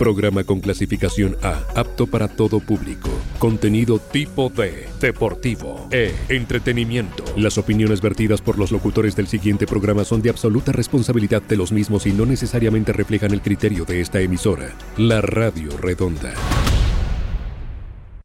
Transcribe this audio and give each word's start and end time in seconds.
Programa 0.00 0.44
con 0.44 0.60
clasificación 0.60 1.36
A, 1.42 1.62
apto 1.76 2.06
para 2.06 2.26
todo 2.26 2.58
público. 2.58 3.10
Contenido 3.38 3.98
tipo 3.98 4.48
D, 4.48 4.88
deportivo, 4.98 5.88
E, 5.90 6.14
entretenimiento. 6.30 7.22
Las 7.36 7.58
opiniones 7.58 8.00
vertidas 8.00 8.40
por 8.40 8.58
los 8.58 8.72
locutores 8.72 9.14
del 9.14 9.28
siguiente 9.28 9.66
programa 9.66 10.04
son 10.04 10.22
de 10.22 10.30
absoluta 10.30 10.72
responsabilidad 10.72 11.42
de 11.42 11.58
los 11.58 11.70
mismos 11.70 12.06
y 12.06 12.12
no 12.12 12.24
necesariamente 12.24 12.94
reflejan 12.94 13.32
el 13.32 13.42
criterio 13.42 13.84
de 13.84 14.00
esta 14.00 14.20
emisora. 14.20 14.70
La 14.96 15.20
Radio 15.20 15.76
Redonda. 15.76 16.32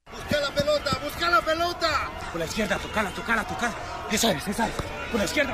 Busca 0.10 0.40
la 0.40 0.56
pelota, 0.56 0.98
busca 1.04 1.30
la 1.30 1.42
pelota. 1.42 1.90
Por 2.32 2.40
la 2.40 2.46
izquierda, 2.46 2.78
tocala, 2.78 3.10
tocala, 3.10 3.46
tocala. 3.46 3.76
Esa 4.10 4.32
es, 4.32 4.48
esa 4.48 4.70
es. 4.70 4.74
Por 5.12 5.20
la 5.20 5.26
izquierda. 5.26 5.54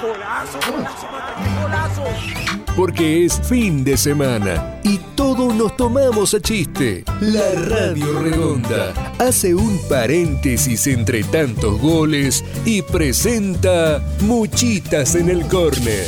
Golazo, 0.00 0.58
golazo, 0.70 1.06
golazo. 1.62 2.04
Porque 2.76 3.24
es 3.24 3.40
fin 3.40 3.84
de 3.84 3.96
semana 3.96 4.80
y 4.82 4.98
todos 5.14 5.54
nos 5.54 5.76
tomamos 5.76 6.34
a 6.34 6.40
chiste. 6.40 7.04
La 7.20 7.52
Radio 7.68 8.20
Redonda 8.20 8.92
hace 9.18 9.54
un 9.54 9.78
paréntesis 9.88 10.86
entre 10.86 11.24
tantos 11.24 11.80
goles 11.80 12.44
y 12.64 12.82
presenta 12.82 14.02
Muchitas 14.20 15.14
en 15.14 15.28
el 15.28 15.46
Córner. 15.46 16.06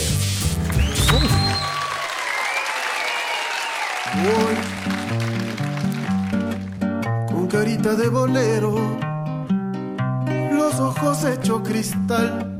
con 7.28 7.48
carita 7.48 7.94
de 7.94 8.08
bolero, 8.08 8.74
los 10.52 10.78
ojos 10.78 11.24
hecho 11.24 11.62
cristal, 11.62 12.51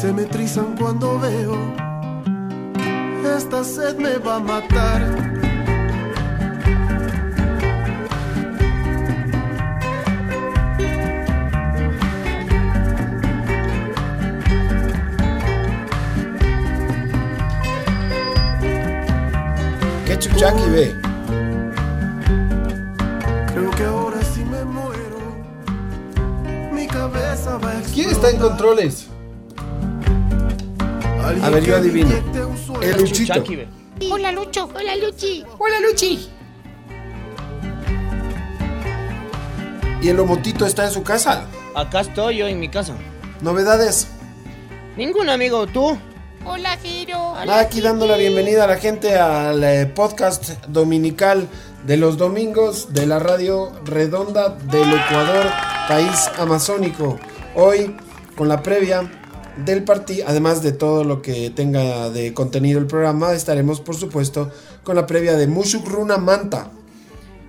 se 0.00 0.12
me 0.12 0.26
trizan 0.26 0.76
cuando 0.76 1.18
veo, 1.18 1.74
esta 3.36 3.64
sed 3.64 3.96
me 3.96 4.16
va 4.18 4.36
a 4.36 4.38
matar. 4.38 5.02
¿Qué 20.06 20.16
chuchaqui 20.16 20.70
ve? 20.70 20.94
Creo 23.52 23.70
que 23.72 23.82
ahora 23.84 24.22
sí 24.22 24.44
me 24.44 24.64
muero, 24.64 25.18
mi 26.72 26.86
cabeza 26.86 27.58
va 27.58 27.72
a 27.72 27.82
¿Quién 27.92 28.10
está 28.10 28.30
en 28.30 28.38
controles? 28.38 29.07
A 31.42 31.50
ver, 31.50 31.64
yo 31.64 31.76
adivino. 31.76 32.10
El 32.82 32.96
Luchito. 32.98 33.44
Hola 34.10 34.32
Lucho, 34.32 34.68
hola 34.74 34.96
Luchi. 34.96 35.44
Hola, 35.58 35.80
Luchi. 35.80 36.28
¿Y 40.00 40.08
el 40.08 40.16
Lomotito 40.16 40.66
está 40.66 40.86
en 40.86 40.92
su 40.92 41.02
casa? 41.02 41.46
Acá 41.74 42.00
estoy 42.00 42.38
yo 42.38 42.46
en 42.46 42.60
mi 42.60 42.68
casa. 42.68 42.94
¿Novedades? 43.40 44.08
Ningún 44.96 45.28
amigo, 45.28 45.66
¿tú? 45.66 45.98
Hola. 46.44 46.78
Nada, 47.46 47.60
aquí 47.60 47.80
dando 47.80 48.06
la 48.06 48.16
bienvenida 48.16 48.64
a 48.64 48.66
la 48.66 48.76
gente 48.76 49.16
al 49.16 49.62
eh, 49.62 49.86
podcast 49.86 50.50
dominical 50.66 51.48
de 51.84 51.96
los 51.96 52.16
domingos 52.16 52.92
de 52.92 53.06
la 53.06 53.18
radio 53.18 53.72
redonda 53.84 54.50
del 54.50 54.92
Ecuador, 54.92 55.46
país 55.88 56.30
amazónico. 56.38 57.18
Hoy, 57.54 57.96
con 58.36 58.48
la 58.48 58.62
previa 58.62 59.10
del 59.64 59.84
partido, 59.84 60.26
además 60.28 60.62
de 60.62 60.72
todo 60.72 61.04
lo 61.04 61.22
que 61.22 61.50
tenga 61.50 62.10
de 62.10 62.32
contenido 62.34 62.78
el 62.78 62.86
programa, 62.86 63.32
estaremos, 63.32 63.80
por 63.80 63.96
supuesto, 63.96 64.50
con 64.84 64.96
la 64.96 65.06
previa 65.06 65.36
de 65.36 65.46
Mushukruna 65.46 66.16
Manta. 66.18 66.70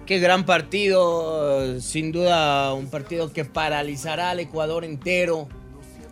Qué 0.06 0.19
gran 0.19 0.45
partido, 0.45 1.79
sin 1.81 2.11
duda 2.11 2.73
un 2.73 2.88
partido 2.88 3.31
que 3.31 3.45
paralizará 3.45 4.31
al 4.31 4.39
Ecuador 4.39 4.83
entero. 4.83 5.47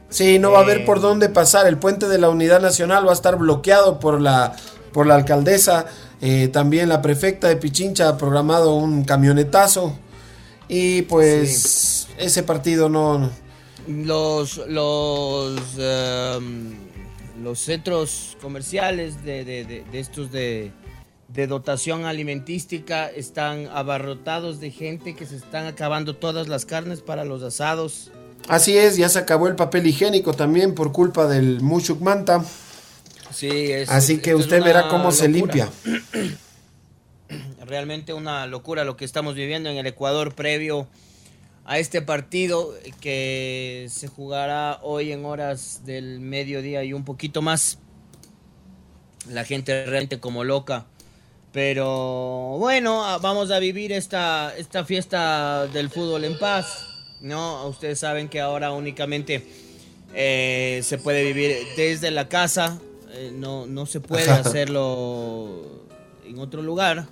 Sí, 0.10 0.40
no 0.40 0.52
va 0.52 0.60
a 0.60 0.62
haber 0.62 0.82
Eh. 0.82 0.86
por 0.86 1.02
dónde 1.02 1.30
pasar. 1.30 1.68
El 1.68 1.78
puente 1.78 2.08
de 2.08 2.18
la 2.18 2.30
Unidad 2.30 2.62
Nacional 2.62 3.06
va 3.06 3.12
a 3.12 3.16
estar 3.16 3.38
bloqueado 3.38 4.00
por 4.00 4.22
la, 4.22 4.56
por 4.94 5.08
la 5.08 5.16
alcaldesa. 5.16 5.88
Eh, 6.22 6.48
también 6.48 6.90
la 6.90 7.02
prefecta 7.02 7.48
de 7.48 7.58
Pichincha 7.58 8.08
ha 8.08 8.18
programado 8.18 8.76
un 8.76 9.04
camionetazo. 9.04 9.94
Y 10.70 11.02
pues 11.04 12.08
ese 12.18 12.44
partido 12.44 12.90
no... 12.90 13.30
Los, 13.88 14.58
los, 14.68 15.60
em, 15.78 16.74
los 17.42 17.60
centros 17.60 18.36
comerciales 18.42 19.24
de, 19.24 19.46
de- 19.46 19.64
de- 19.64 19.84
de 19.90 20.00
estos 20.00 20.32
de, 20.32 20.72
de 21.30 21.48
dotación 21.48 22.06
alimentística 22.06 23.08
están 23.10 23.68
abarrotados 23.68 24.60
de 24.60 24.72
gente 24.72 25.16
que 25.16 25.26
se 25.26 25.38
están 25.38 25.68
acabando 25.68 26.16
todas 26.16 26.48
las 26.48 26.66
carnes 26.66 27.02
para 27.02 27.24
los 27.24 27.44
asados. 27.44 28.12
Así 28.50 28.78
es, 28.78 28.98
ya 28.98 29.08
se 29.10 29.20
acabó 29.20 29.48
el 29.48 29.56
papel 29.56 29.88
higiénico 29.88 30.34
también 30.34 30.74
por 30.76 30.92
culpa 30.92 31.28
del 31.28 31.62
Mushuk 31.62 32.02
Manta. 32.02 32.44
Sí, 33.34 33.48
es, 33.72 33.90
Así 33.90 34.18
que 34.20 34.36
usted 34.36 34.64
verá 34.64 34.88
cómo 34.90 35.12
se 35.12 35.28
limpia. 35.28 35.70
Realmente 37.66 38.14
una 38.14 38.46
locura 38.48 38.86
lo 38.86 38.96
que 38.96 39.04
estamos 39.06 39.36
viviendo 39.36 39.70
en 39.70 39.78
el 39.78 39.86
Ecuador 39.86 40.34
previo 40.34 40.88
a 41.68 41.80
este 41.80 42.02
partido 42.02 42.74
que 43.02 43.88
se 43.90 44.08
jugará 44.08 44.80
hoy 44.82 45.12
en 45.12 45.26
horas 45.26 45.82
del 45.86 46.22
mediodía 46.22 46.84
y 46.86 46.94
un 46.94 47.04
poquito 47.04 47.42
más. 47.42 47.78
La 49.30 49.44
gente 49.44 49.86
realmente 49.86 50.22
como 50.22 50.46
loca. 50.46 50.86
Pero 51.52 52.56
bueno, 52.58 53.04
ah, 53.04 53.18
vamos 53.18 53.52
a 53.52 53.60
vivir 53.60 53.92
esta, 53.92 54.56
esta 54.58 54.86
fiesta 54.86 55.68
del 55.68 55.90
fútbol 55.90 56.24
en 56.24 56.40
paz. 56.40 56.88
¿no? 57.20 57.68
Ustedes 57.68 58.00
saben 58.00 58.30
que 58.30 58.40
ahora 58.40 58.72
únicamente 58.72 59.46
eh, 60.14 60.80
se 60.84 60.98
puede 60.98 61.24
vivir 61.26 61.58
desde 61.76 62.12
la 62.12 62.30
casa. 62.30 62.80
eh, 63.12 63.32
no, 63.34 63.68
no 63.68 63.86
se 63.86 64.00
puede 64.00 64.30
hacerlo 64.32 65.84
en 66.26 66.40
otro 66.40 66.62
lugar. 66.62 67.08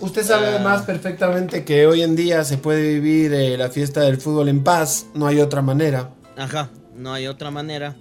Usted 0.00 0.24
sabe 0.24 0.48
además 0.48 0.82
perfectamente 0.82 1.64
que 1.64 1.86
hoy 1.86 2.02
en 2.02 2.16
día 2.16 2.44
se 2.44 2.58
puede 2.58 2.94
vivir 2.94 3.32
eh, 3.32 3.56
la 3.56 3.70
fiesta 3.70 4.00
del 4.00 4.20
fútbol 4.20 4.48
en 4.48 4.62
paz. 4.62 5.06
No 5.14 5.26
hay 5.26 5.40
otra 5.40 5.62
manera. 5.62 6.10
Ajá, 6.36 6.70
no 6.94 7.12
hay 7.12 7.26
otra 7.26 7.50
manera. 7.50 7.96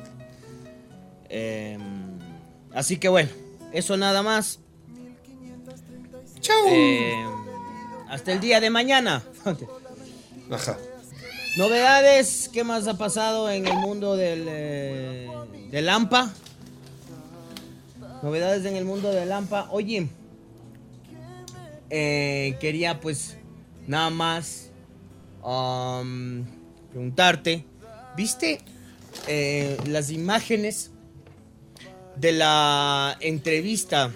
Eh, 1.29 1.77
así 2.73 2.97
que 2.97 3.09
bueno, 3.09 3.29
eso 3.71 3.95
nada 3.97 4.21
más. 4.21 4.59
¡Chau! 6.39 6.55
Eh, 6.69 7.13
hasta 8.09 8.33
el 8.33 8.39
día 8.39 8.59
de 8.59 8.69
mañana. 8.69 9.23
Ajá. 10.51 10.77
Novedades, 11.55 12.49
¿qué 12.51 12.63
más 12.63 12.87
ha 12.87 12.97
pasado 12.97 13.49
en 13.49 13.67
el 13.67 13.77
mundo 13.77 14.15
del, 14.15 14.45
eh, 14.47 15.29
del 15.71 15.87
AMPA? 15.87 16.33
Novedades 18.23 18.65
en 18.65 18.75
el 18.75 18.85
mundo 18.85 19.11
del 19.11 19.31
AMPA. 19.31 19.67
Oye, 19.69 20.09
eh, 21.95 22.57
quería 22.59 22.99
pues 22.99 23.37
nada 23.85 24.09
más 24.09 24.71
um, 25.43 26.43
preguntarte, 26.89 27.65
¿viste 28.17 28.57
eh, 29.27 29.77
las 29.85 30.09
imágenes 30.09 30.89
de 32.15 32.31
la 32.31 33.15
entrevista 33.19 34.11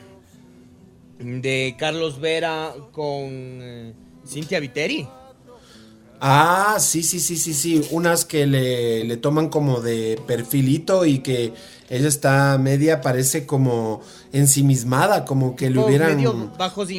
de 1.19 1.75
Carlos 1.77 2.19
Vera 2.19 2.73
con 2.91 3.05
eh, 3.11 3.93
Cintia 4.27 4.59
Viteri? 4.59 5.07
Ah, 6.19 6.77
sí, 6.79 7.03
sí, 7.03 7.19
sí, 7.19 7.37
sí, 7.37 7.53
sí. 7.53 7.87
Unas 7.91 8.25
que 8.25 8.47
le, 8.47 9.03
le 9.03 9.17
toman 9.17 9.49
como 9.49 9.81
de 9.81 10.19
perfilito 10.25 11.05
y 11.05 11.19
que 11.19 11.53
ella 11.89 12.07
está 12.07 12.57
media, 12.57 13.01
parece 13.01 13.45
como 13.45 14.01
ensimismada, 14.33 15.23
como 15.25 15.55
que 15.55 15.69
le 15.69 15.79
hubieran... 15.79 16.17
medio 16.17 16.51
bajos 16.57 16.89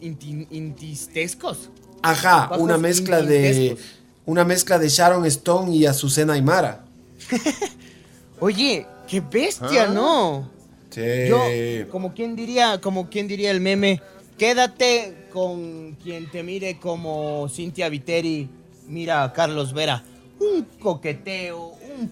intistescos. 0.00 1.70
Ajá, 2.02 2.46
bajos 2.48 2.58
una 2.58 2.78
mezcla 2.78 3.20
de... 3.22 3.76
Una 4.24 4.44
mezcla 4.44 4.78
de 4.78 4.88
Sharon 4.88 5.26
Stone 5.26 5.74
y 5.74 5.84
Azucena 5.84 6.34
Aymara. 6.34 6.84
Oye, 8.40 8.86
qué 9.08 9.20
bestia, 9.20 9.88
¿no? 9.88 10.48
Sí. 10.90 11.00
Yo, 11.28 11.40
como 11.90 12.14
quien 12.14 12.36
diría, 12.36 12.80
como 12.80 13.10
quien 13.10 13.26
diría 13.26 13.50
el 13.50 13.60
meme, 13.60 14.00
quédate 14.38 15.26
con 15.32 15.96
quien 16.02 16.30
te 16.30 16.44
mire 16.44 16.78
como 16.78 17.48
Cintia 17.48 17.88
Viteri, 17.88 18.48
mira 18.86 19.24
a 19.24 19.32
Carlos 19.32 19.72
Vera. 19.72 20.04
Un 20.38 20.66
coqueteo, 20.78 21.74
un 21.98 22.08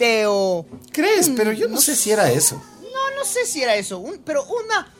flirteo. 0.00 0.66
¿Crees? 0.92 1.28
un- 1.28 1.34
Pero 1.36 1.52
yo 1.52 1.68
no 1.68 1.80
sé 1.80 1.94
si 1.94 2.10
era 2.10 2.30
eso. 2.30 2.56
No, 2.82 3.16
no 3.18 3.24
sé 3.24 3.46
si 3.46 3.62
era 3.62 3.76
eso, 3.76 3.98
un- 3.98 4.18
pero 4.24 4.44
una 4.44 4.94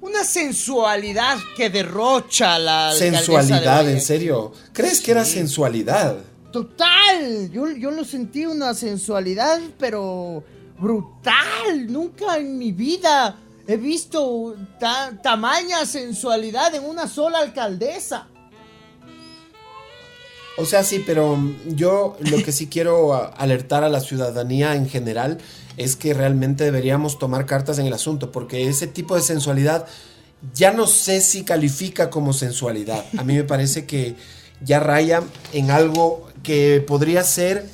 una 0.00 0.24
sensualidad 0.24 1.38
que 1.56 1.70
derrocha 1.70 2.58
la 2.58 2.92
de 2.92 2.98
Sensualidad, 2.98 3.88
en 3.88 4.00
serio. 4.00 4.52
¿Crees 4.72 5.00
que 5.00 5.12
era 5.12 5.24
sensualidad? 5.24 6.16
total. 6.52 7.50
Yo, 7.50 7.68
yo 7.70 7.90
lo 7.92 8.04
sentí 8.04 8.44
una 8.44 8.74
sensualidad, 8.74 9.58
pero 9.78 10.42
brutal. 10.78 11.86
Nunca 11.90 12.36
en 12.36 12.58
mi 12.58 12.72
vida 12.72 13.36
he 13.66 13.76
visto 13.78 14.54
ta- 14.78 15.12
tamaña 15.22 15.86
sensualidad 15.86 16.74
en 16.74 16.84
una 16.84 17.06
sola 17.08 17.38
alcaldesa. 17.38 18.26
O 20.58 20.66
sea, 20.66 20.84
sí, 20.84 21.02
pero 21.04 21.38
yo 21.66 22.16
lo 22.20 22.42
que 22.42 22.52
sí 22.52 22.66
quiero 22.66 23.14
alertar 23.36 23.84
a 23.84 23.88
la 23.88 24.00
ciudadanía 24.00 24.74
en 24.74 24.88
general 24.88 25.38
es 25.76 25.96
que 25.96 26.12
realmente 26.12 26.64
deberíamos 26.64 27.18
tomar 27.18 27.46
cartas 27.46 27.78
en 27.78 27.86
el 27.86 27.92
asunto, 27.92 28.30
porque 28.30 28.68
ese 28.68 28.86
tipo 28.86 29.16
de 29.16 29.22
sensualidad 29.22 29.86
ya 30.54 30.72
no 30.72 30.86
sé 30.86 31.20
si 31.20 31.44
califica 31.44 32.10
como 32.10 32.32
sensualidad. 32.32 33.04
A 33.16 33.24
mí 33.24 33.34
me 33.34 33.44
parece 33.44 33.86
que 33.86 34.16
ya 34.60 34.80
raya 34.80 35.22
en 35.52 35.70
algo 35.70 36.28
que 36.42 36.84
podría 36.86 37.24
ser 37.24 37.66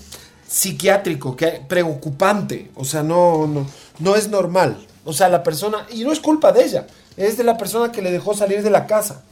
psiquiátrico, 0.47 1.35
que 1.35 1.63
preocupante. 1.67 2.71
O 2.75 2.85
sea, 2.85 3.03
no, 3.03 3.47
no, 3.47 3.67
no 3.99 4.17
es 4.17 4.29
normal. 4.29 4.87
O 5.05 5.13
sea, 5.13 5.29
la 5.29 5.43
persona, 5.43 5.87
y 5.91 6.05
no 6.05 6.13
es 6.13 6.21
culpa 6.21 6.53
de 6.53 6.65
ella, 6.65 6.87
es 7.17 7.37
de 7.37 7.45
la 7.45 7.57
persona 7.57 7.91
que 7.91 8.03
le 8.03 8.13
dejó 8.13 8.35
salir 8.35 8.63
de 8.63 8.71
la 8.71 8.87
casa. 8.87 9.23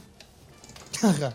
Ajá. 1.01 1.33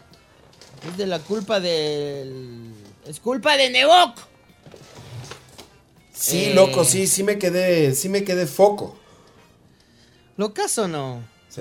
Es 0.89 0.97
de 0.97 1.07
la 1.07 1.19
culpa 1.21 1.61
del. 1.61 2.73
Es 3.07 3.21
culpa 3.21 3.57
de 3.57 3.71
Nebok. 3.71 4.17
Sí, 6.13 6.47
Eh. 6.47 6.55
loco, 6.55 6.85
sí, 6.85 7.07
sí 7.07 7.23
me 7.25 7.39
quedé, 7.39 7.95
sí 7.95 8.09
me 8.09 8.25
quedé 8.25 8.47
foco. 8.47 8.97
¿Lo 10.37 10.53
caso 10.55 10.85
o 10.85 10.89
no? 10.89 11.23
Sí. 11.49 11.61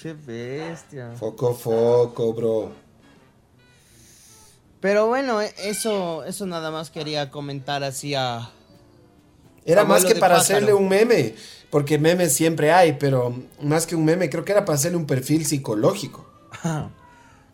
Qué 0.00 0.12
bestia. 0.26 1.12
Foco, 1.18 1.54
foco, 1.54 2.32
bro. 2.32 2.72
Pero 4.80 5.06
bueno, 5.06 5.40
e- 5.40 5.54
eso, 5.58 6.24
eso 6.24 6.44
nada 6.46 6.70
más 6.70 6.90
quería 6.90 7.30
comentar 7.30 7.84
así 7.84 8.14
a. 8.14 8.50
Era 9.64 9.84
más 9.84 10.04
que 10.04 10.16
para 10.16 10.36
pájaro. 10.36 10.40
hacerle 10.56 10.74
un 10.74 10.88
meme, 10.88 11.36
porque 11.70 11.98
memes 11.98 12.32
siempre 12.34 12.72
hay, 12.72 12.94
pero 12.94 13.32
más 13.60 13.86
que 13.86 13.94
un 13.94 14.04
meme, 14.04 14.28
creo 14.28 14.44
que 14.44 14.50
era 14.52 14.64
para 14.64 14.76
hacerle 14.76 14.96
un 14.98 15.06
perfil 15.06 15.46
psicológico. 15.46 16.28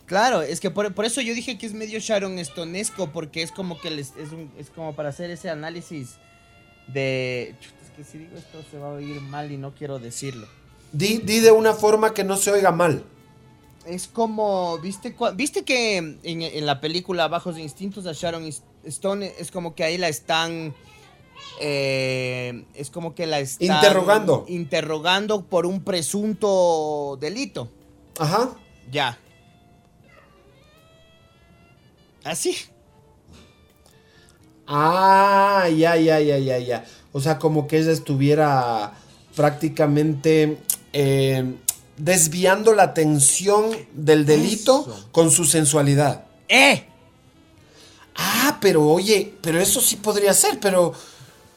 Claro, 0.09 0.43
es 0.43 0.59
que 0.59 0.71
por, 0.71 0.93
por 0.95 1.05
eso 1.05 1.21
yo 1.21 1.35
dije 1.35 1.57
que 1.59 1.67
es 1.67 1.75
medio 1.75 1.99
Sharon 2.01 2.43
Stonesco, 2.45 3.11
porque 3.11 3.43
es 3.43 3.53
como 3.53 3.79
que 3.79 3.91
les- 3.91 4.17
es, 4.17 4.33
un- 4.33 4.51
es 4.59 4.71
como 4.71 4.95
para 4.97 5.11
hacer 5.11 5.31
ese 5.31 5.51
análisis 5.51 6.17
de. 6.89 7.51
Es 7.85 7.91
que 7.97 8.03
si 8.05 8.19
digo 8.19 8.37
esto 8.37 8.59
se 8.71 8.79
va 8.79 8.87
a 8.89 8.93
oír 8.95 9.21
mal 9.21 9.53
y 9.53 9.57
no 9.59 9.75
quiero 9.75 9.99
decirlo. 9.99 10.49
Di, 10.93 11.19
di 11.19 11.41
de 11.41 11.51
una 11.53 11.75
forma 11.75 12.15
que 12.15 12.25
no 12.25 12.37
se 12.39 12.51
oiga 12.51 12.73
mal. 12.73 13.05
Es 13.87 14.07
como, 14.09 14.79
¿viste, 14.79 15.15
cua- 15.17 15.35
¿viste 15.37 15.63
que 15.65 15.99
en, 15.99 16.19
en 16.23 16.67
la 16.67 16.81
película 16.81 17.29
Bajos 17.29 17.59
Instintos 17.59 18.07
a 18.07 18.13
Sharon 18.13 18.49
Stone 18.85 19.33
es 19.39 19.51
como 19.51 19.75
que 19.75 19.85
ahí 19.85 19.99
la 19.99 20.09
están... 20.09 20.75
eh, 21.61 22.65
es 22.75 22.91
como 22.91 23.15
que 23.15 23.27
la 23.27 23.41
están... 23.41 23.67
Interrogando. 23.77 24.45
Interrogando 24.49 25.43
por 25.45 25.67
un 25.67 25.83
presunto 25.83 27.17
delito. 27.21 27.69
Ajá. 28.19 28.51
Ya. 28.91 29.19
Así. 32.25 32.57
Ah, 34.67 35.69
ya, 35.75 35.97
ya, 35.97 36.21
ya, 36.21 36.39
ya, 36.39 36.59
ya. 36.59 36.85
O 37.13 37.21
sea, 37.21 37.39
como 37.39 37.67
que 37.67 37.79
ella 37.79 37.93
estuviera 37.93 38.93
prácticamente 39.35 40.59
eh, 40.93 41.55
desviando 41.97 42.75
la 42.75 42.83
atención 42.85 43.71
del 43.95 44.27
delito 44.27 44.83
Eso. 44.83 45.09
con 45.11 45.31
su 45.31 45.45
sensualidad. 45.45 46.25
¡Eh! 46.49 46.85
Ah, 48.17 48.59
pero 48.61 48.87
oye, 48.87 49.33
pero 49.41 49.59
eso 49.61 49.81
sí 49.81 49.97
podría 49.97 50.35
ser, 50.35 50.59
pero. 50.61 50.93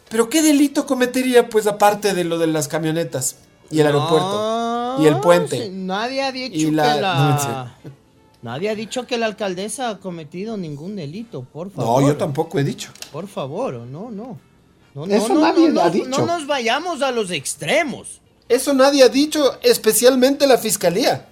Pero 0.10 0.30
¿qué 0.30 0.42
delito 0.42 0.86
cometería, 0.86 1.48
pues, 1.50 1.68
aparte 1.68 2.14
de 2.14 2.26
lo 2.26 2.38
de 2.38 2.48
las 2.48 2.68
camionetas 2.68 3.38
y 3.70 3.80
el 3.80 3.86
aeropuerto? 3.88 4.98
Y 5.02 5.06
el 5.08 5.18
puente. 5.22 5.70
nadie 5.72 6.22
ha 6.22 6.32
dicho 6.34 6.68
Y 6.68 6.72
la- 6.72 6.96
que 6.96 7.02
la... 7.02 7.74
no. 7.86 7.92
Nadie 8.42 8.70
ha 8.70 8.76
dicho 8.76 9.06
que 9.08 9.18
la 9.18 9.26
alcaldesa 9.28 9.90
ha 9.90 10.00
cometido 10.00 10.58
ningún 10.58 10.96
delito, 10.96 11.44
por 11.44 11.68
No, 11.68 11.74
favor. 11.74 12.04
yo 12.04 12.18
tampoco 12.18 12.60
he 12.60 12.64
dicho. 12.64 12.92
Por 13.12 13.28
favor, 13.28 13.74
no, 13.76 14.10
no. 14.12 14.38
No, 14.94 15.06
Eso 15.06 15.30
no, 15.30 15.36
no, 15.36 15.42
nadie 15.42 15.70
no, 15.70 15.82
ha 15.82 15.86
no, 15.86 15.90
dicho. 15.92 16.08
no 16.10 16.26
nos 16.26 16.46
vayamos 16.48 17.02
a 17.02 17.12
los 17.12 17.32
extremos. 17.32 18.20
Eso 18.50 18.74
nadie 18.74 19.04
ha 19.04 19.10
dicho, 19.10 19.58
especialmente 19.62 20.46
la 20.48 20.58
fiscalía. 20.58 21.28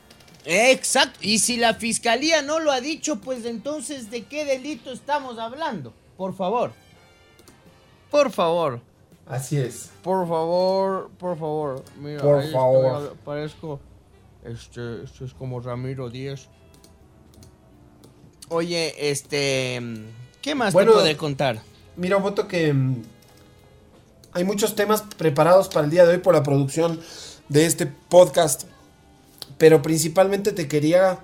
Exacto. 0.46 1.20
Y 1.22 1.40
si 1.40 1.58
la 1.58 1.74
fiscalía 1.74 2.42
no 2.42 2.60
lo 2.60 2.72
ha 2.72 2.80
dicho, 2.80 3.18
pues 3.18 3.44
entonces, 3.46 4.10
¿de 4.10 4.24
qué 4.24 4.46
delito 4.46 4.92
estamos 4.92 5.38
hablando? 5.38 5.94
Por 6.16 6.34
favor. 6.36 6.72
Por 8.10 8.32
favor. 8.32 8.80
Así 9.28 9.58
es. 9.58 9.90
Por 10.02 10.28
favor, 10.28 11.10
por 11.20 11.38
favor. 11.38 11.84
Mira, 12.00 12.22
Por 12.22 12.36
ahí 12.40 12.46
estoy, 12.46 12.54
favor. 12.54 13.16
parezco. 13.26 13.80
Este, 14.44 15.04
este 15.04 15.26
es 15.26 15.34
como 15.34 15.60
Ramiro 15.60 16.10
Díaz. 16.10 16.48
Oye, 18.50 19.12
este. 19.12 19.82
¿Qué 20.42 20.56
más 20.56 20.74
Bueno, 20.74 20.94
te 21.02 21.16
contar? 21.18 21.62
Mira, 21.96 22.18
voto 22.18 22.48
que 22.48 22.74
mm, 22.74 23.02
hay 24.34 24.44
muchos 24.44 24.76
temas 24.76 25.04
preparados 25.18 25.68
para 25.68 25.86
el 25.86 25.92
día 25.92 26.06
de 26.06 26.14
hoy 26.14 26.18
por 26.20 26.34
la 26.34 26.44
producción 26.44 27.00
de 27.48 27.66
este 27.66 27.86
podcast. 27.86 28.64
Pero 29.58 29.82
principalmente 29.82 30.52
te 30.52 30.68
quería 30.68 31.20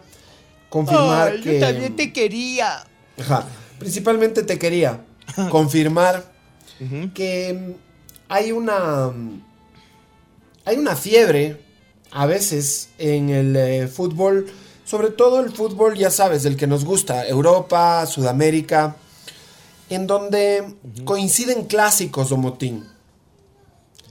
confirmar 0.69 1.39
que. 1.41 1.59
Yo 1.59 1.65
también 1.67 1.95
te 1.95 2.11
quería. 2.13 2.85
Ajá. 3.19 3.45
Principalmente 3.79 4.43
te 4.43 4.59
quería 4.59 5.01
confirmar 5.49 6.31
que 7.13 7.53
mm, 7.53 7.71
hay 8.29 8.51
una. 8.51 9.07
mm, 9.07 9.41
Hay 10.65 10.77
una 10.77 10.95
fiebre 10.95 11.61
a 12.11 12.25
veces 12.25 12.89
en 12.97 13.29
el 13.29 13.55
eh, 13.55 13.87
fútbol, 13.87 14.47
sobre 14.85 15.09
todo 15.09 15.39
el 15.41 15.51
fútbol, 15.51 15.95
ya 15.97 16.09
sabes, 16.11 16.43
del 16.43 16.55
que 16.55 16.67
nos 16.67 16.85
gusta, 16.85 17.27
Europa, 17.27 18.05
Sudamérica, 18.05 18.95
en 19.89 20.07
donde 20.07 20.75
coinciden 21.03 21.65
clásicos, 21.65 22.29
Domotín. 22.29 22.87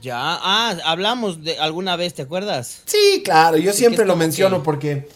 Ya, 0.01 0.17
ah, 0.19 0.77
hablamos 0.85 1.43
de 1.43 1.57
alguna 1.57 1.95
vez, 1.95 2.13
¿te 2.13 2.21
acuerdas? 2.21 2.81
Sí, 2.85 3.21
claro, 3.25 3.57
yo 3.57 3.71
Sí, 3.71 3.79
siempre 3.79 4.05
lo 4.05 4.15
menciono 4.15 4.57
que- 4.59 4.63
porque 4.63 5.09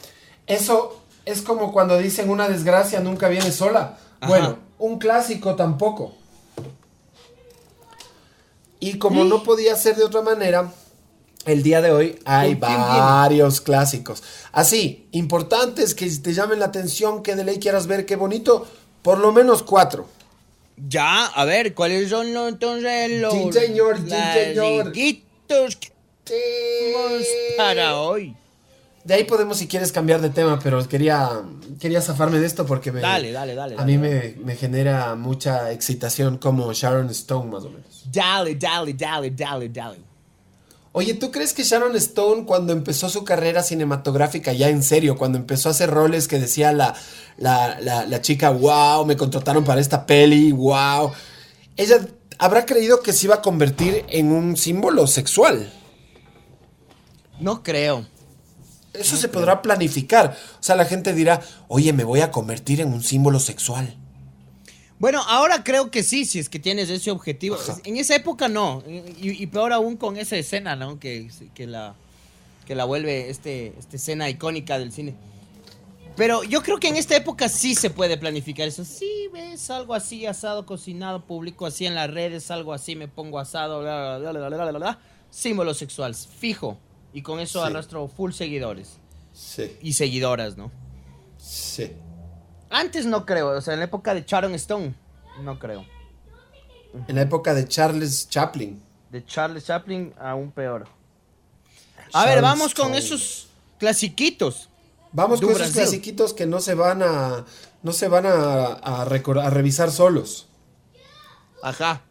eso 0.48 1.00
es 1.26 1.42
como 1.44 1.72
cuando 1.72 1.98
dicen 2.00 2.30
una 2.30 2.50
desgracia 2.50 3.00
nunca 3.00 3.28
viene 3.28 3.52
sola. 3.52 4.00
Ajá. 4.20 4.28
Bueno, 4.30 4.58
un 4.80 4.98
clásico 4.98 5.56
tampoco. 5.56 6.13
Y 8.80 8.98
como 8.98 9.25
no 9.25 9.44
podía 9.44 9.75
ser 9.75 9.96
de 9.98 10.06
otra 10.06 10.22
manera, 10.22 10.72
el 11.51 11.63
día 11.63 11.82
de 11.82 11.91
hoy 11.91 12.20
hay 12.25 12.56
varios 12.56 13.62
clásicos. 13.62 14.24
Así, 14.51 15.08
importantes 15.12 15.96
que 15.96 16.10
te 16.10 16.34
llamen 16.34 16.60
la 16.60 16.65
atención, 16.65 17.24
que 17.24 17.36
de 17.36 17.44
ley 17.44 17.60
quieras 17.60 17.88
ver, 17.88 18.06
qué 18.06 18.15
bonito, 18.15 18.68
por 19.01 19.18
lo 19.18 19.32
menos 19.32 19.63
cuatro. 19.63 20.08
Ya, 20.88 21.25
a 21.25 21.46
ver, 21.46 21.74
¿cuáles 21.74 22.10
son 22.10 22.34
los, 22.34 22.50
entonces 22.50 23.20
los 23.20 23.34
Sí, 23.34 23.51
señor, 23.51 23.98
sí, 23.98 24.10
señor. 24.10 24.91
que 24.94 25.24
tenemos 26.24 27.25
para 27.58 27.98
hoy? 27.98 28.36
De 29.03 29.13
ahí 29.15 29.24
podemos, 29.24 29.58
si 29.58 29.68
quieres, 29.68 29.91
cambiar 29.91 30.22
de 30.22 30.29
tema, 30.29 30.60
pero 30.62 30.88
quería, 30.88 31.41
quería 31.79 32.01
zafarme 32.01 32.39
de 32.39 32.46
esto 32.46 32.65
porque 32.65 32.91
me, 32.91 33.01
Dale, 33.01 33.32
dale, 33.32 33.56
dale, 33.56 33.75
a 33.77 33.84
mí 33.86 33.98
me, 33.98 34.36
me 34.44 34.56
genera 34.56 35.15
mucha 35.15 35.72
excitación 35.72 36.38
como 36.38 36.72
Sharon 36.74 37.10
Stone, 37.10 37.50
más 37.50 37.63
o 37.63 37.70
menos. 37.70 38.03
Dale, 38.12 38.56
dale, 38.56 38.94
dale, 38.94 39.32
dale, 39.32 39.70
dale. 39.70 40.09
Oye, 40.91 41.13
¿tú 41.13 41.31
crees 41.31 41.53
que 41.53 41.63
Sharon 41.63 41.96
Stone 41.96 42.46
cuando 42.46 42.74
empezó 42.74 43.10
su 43.10 43.24
carrera 43.24 43.62
cinematográfica, 43.62 44.53
ya 44.53 44.69
en 44.69 44.81
serio, 44.81 45.17
cuando 45.17 45.38
empezó 45.38 45.69
a 45.69 45.72
hacer 45.72 45.91
roles 45.91 46.27
que 46.27 46.39
decía 46.39 46.72
la, 46.72 46.96
la, 47.38 47.79
la, 47.79 48.05
la 48.05 48.22
chica, 48.22 48.50
wow, 48.50 49.05
me 49.05 49.15
contrataron 49.15 49.63
para 49.63 49.81
esta 49.81 50.08
peli, 50.08 50.51
wow, 50.51 51.12
ella 51.77 52.00
habrá 52.39 52.65
creído 52.65 53.01
que 53.01 53.13
se 53.13 53.27
iba 53.27 53.36
a 53.36 53.41
convertir 53.41 54.03
en 54.10 54.31
un 54.31 54.58
símbolo 54.58 55.05
sexual? 55.05 55.72
No 57.39 57.62
creo. 57.62 58.08
Eso 58.93 59.15
se 59.15 59.27
podrá 59.27 59.62
planificar. 59.62 60.36
O 60.60 60.63
sea, 60.63 60.75
la 60.75 60.86
gente 60.86 61.13
dirá, 61.13 61.41
oye, 61.67 61.93
me 61.93 62.03
voy 62.03 62.22
a 62.22 62.31
convertir 62.31 62.81
en 62.81 62.91
un 62.91 63.03
símbolo 63.03 63.39
sexual. 63.39 63.96
Bueno, 65.00 65.22
ahora 65.27 65.63
creo 65.63 65.89
que 65.91 66.03
sí, 66.03 66.25
si 66.25 66.39
es 66.39 66.50
que 66.50 66.60
tienes 66.60 66.89
ese 66.89 67.10
objetivo. 67.10 67.58
En 67.86 67.96
esa 67.98 68.15
época 68.15 68.48
no. 68.50 68.84
Y, 68.88 69.41
y 69.41 69.48
peor 69.48 69.72
aún 69.74 69.96
con 69.96 70.18
esa 70.18 70.36
escena, 70.36 70.75
¿no? 70.75 71.00
Que, 71.00 71.29
que 71.56 71.65
la 71.68 71.96
que 72.68 72.75
la 72.75 72.86
vuelve 72.86 73.29
este, 73.32 73.74
esta 73.79 73.96
escena 73.96 74.29
icónica 74.29 74.77
del 74.77 74.91
cine. 74.91 75.15
Pero 76.15 76.44
yo 76.44 76.62
creo 76.62 76.77
que 76.79 76.89
en 76.89 76.98
esta 76.98 77.15
época 77.15 77.50
sí 77.50 77.74
se 77.74 77.89
puede 77.89 78.15
planificar 78.18 78.68
eso. 78.68 78.86
Sí, 78.86 79.27
ves 79.34 79.70
algo 79.72 79.96
así, 79.96 80.25
asado, 80.27 80.65
cocinado, 80.68 81.25
publico 81.25 81.65
así 81.65 81.88
en 81.88 81.96
las 81.96 82.12
redes, 82.12 82.51
algo 82.51 82.74
así, 82.74 82.96
me 82.96 83.08
pongo 83.08 83.39
asado, 83.39 83.79
bla, 83.82 84.20
bla, 84.20 84.32
bla, 84.34 84.50
bla, 84.50 84.72
bla. 84.72 85.00
Símbolo 85.32 85.74
sexual, 85.74 86.13
fijo. 86.13 86.77
Y 87.12 87.24
con 87.24 87.39
eso 87.39 87.62
Sí. 87.65 87.72
arrastro 87.72 88.08
full 88.08 88.34
seguidores. 88.34 88.98
Sí, 89.34 89.72
Y 89.82 89.94
seguidoras, 89.94 90.58
¿no? 90.58 90.72
sí. 91.38 91.89
Antes 92.70 93.06
no 93.06 93.26
creo, 93.26 93.50
o 93.50 93.62
sea, 93.62 93.74
en 93.74 93.80
la 93.80 93.86
época 93.86 94.14
de 94.14 94.24
Sharon 94.28 94.54
Stone, 94.56 94.94
no 95.42 95.58
creo. 95.60 95.86
En 97.08 97.16
la 97.16 97.22
época 97.22 97.54
de 97.54 97.68
Charles 97.68 98.30
Chaplin. 98.30 98.82
De 99.12 99.26
Charles 99.26 99.66
Chaplin, 99.66 100.14
aún 100.20 100.52
peor. 100.52 100.88
A 102.14 102.26
ver, 102.26 102.42
vamos 102.42 102.74
con 102.74 102.94
esos 102.96 103.48
clasiquitos. 103.80 104.70
Vamos 105.12 105.42
con 105.42 105.52
esos 105.52 105.72
clasiquitos 105.72 106.34
que 106.34 106.46
no 106.46 106.60
se 106.60 106.76
van 106.76 107.02
a. 107.04 107.46
No 107.82 107.92
se 107.94 108.08
van 108.08 108.26
a, 108.26 108.66
a 108.74 109.06
recor- 109.06 109.42
a 109.44 109.50
revisar 109.50 109.90
solos. 109.92 110.48
Ajá. 111.64 112.02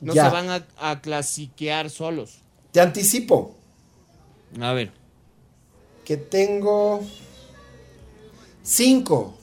No 0.00 0.14
Ya. 0.14 0.24
se 0.26 0.30
van 0.30 0.50
a, 0.50 0.66
a 0.78 1.00
clasiquear 1.00 1.90
solos. 1.90 2.38
Te 2.72 2.80
anticipo 2.80 3.54
A 4.60 4.72
ver. 4.72 4.92
que 6.04 6.16
tengo. 6.16 7.02
Cinco. 8.62 9.34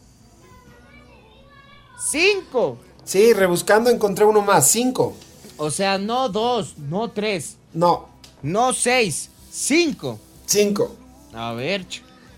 Cinco. 1.99 2.77
Sí, 3.03 3.33
rebuscando 3.33 3.89
encontré 3.89 4.25
uno 4.25 4.41
más. 4.41 4.67
Cinco. 4.69 5.15
O 5.57 5.71
sea, 5.71 5.97
no 5.97 6.29
dos, 6.29 6.77
no 6.77 7.09
tres, 7.09 7.57
No, 7.73 8.07
no 8.43 8.73
seis, 8.73 9.29
cinco. 9.51 10.19
cinco. 10.45 10.95
A 11.33 11.53
ver. 11.53 11.85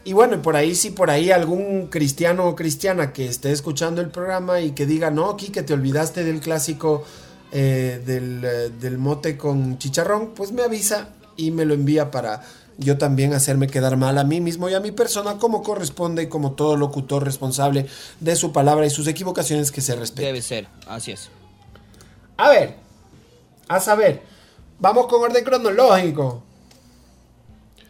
Y 0.06 0.14
bueno, 0.14 0.36
y 0.36 0.40
por 0.40 0.56
ahí, 0.56 0.74
si 0.74 0.92
por 0.92 1.10
ahí 1.10 1.30
algún 1.30 1.88
cristiano 1.88 2.48
o 2.48 2.56
cristiana 2.56 3.12
que 3.12 3.28
esté 3.28 3.52
escuchando 3.52 4.00
el 4.02 4.10
programa 4.10 4.62
y 4.62 4.72
que 4.72 4.86
diga, 4.86 5.12
no, 5.12 5.30
aquí 5.30 5.50
que 5.50 5.62
te 5.64 5.74
olvidaste 5.74 6.24
del 6.24 6.40
clásico 6.40 7.04
eh, 7.52 8.02
del, 8.06 8.42
eh, 8.44 8.70
del 8.80 8.98
mote 8.98 9.38
con 9.38 9.78
chicharrón, 9.78 10.30
pues 10.34 10.52
me 10.54 10.62
avisa 10.64 11.10
y 11.36 11.52
me 11.52 11.66
lo 11.66 11.74
envía 11.74 12.10
para 12.12 12.42
yo 12.80 12.98
también 12.98 13.34
hacerme 13.34 13.68
quedar 13.68 13.98
mal 13.98 14.18
a 14.18 14.24
mí 14.24 14.40
mismo 14.40 14.70
y 14.70 14.74
a 14.74 14.80
mi 14.80 14.92
persona 14.92 15.38
como 15.38 15.62
corresponde 15.62 16.24
y 16.24 16.28
como 16.28 16.54
todo 16.54 16.78
locutor 16.78 17.24
responsable 17.26 17.86
de 18.20 18.36
su 18.36 18.54
palabra 18.54 18.86
y 18.86 18.90
sus 18.90 19.08
equivocaciones 19.08 19.72
que 19.72 19.82
se 19.82 19.96
respeten. 19.96 20.26
Debe 20.26 20.42
ser, 20.42 20.68
así 20.88 21.12
es. 21.12 21.30
A 22.38 22.50
ver, 22.50 22.76
a 23.68 23.80
saber, 23.82 24.22
vamos 24.80 25.08
con 25.08 25.22
orden 25.22 25.44
cronológico. 25.44 26.42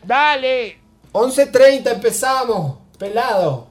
Dale. 0.04 0.80
11.30 1.14 1.92
empezamos, 1.94 2.78
pelado. 2.98 3.68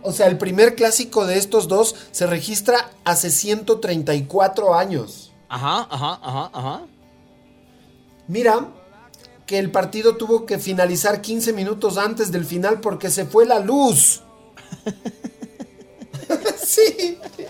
O 0.04 0.12
sea, 0.12 0.28
el 0.28 0.38
primer 0.38 0.76
clásico 0.76 1.26
de 1.26 1.38
estos 1.38 1.70
dos 1.70 1.96
se 2.12 2.28
registra 2.28 2.92
hace 3.06 3.32
134 3.32 4.76
años. 4.76 5.32
Ajá, 5.48 5.88
ajá, 5.90 6.20
ajá, 6.22 6.50
ajá. 6.54 6.82
Mira 8.28 8.68
que 9.46 9.58
el 9.58 9.72
partido 9.72 10.18
tuvo 10.18 10.46
que 10.46 10.60
finalizar 10.60 11.22
15 11.22 11.54
minutos 11.54 11.98
antes 11.98 12.34
del 12.34 12.44
final 12.44 12.82
porque 12.82 13.10
se 13.10 13.26
fue 13.26 13.46
la 13.46 13.60
luz. 13.60 14.24
sí. 16.58 17.18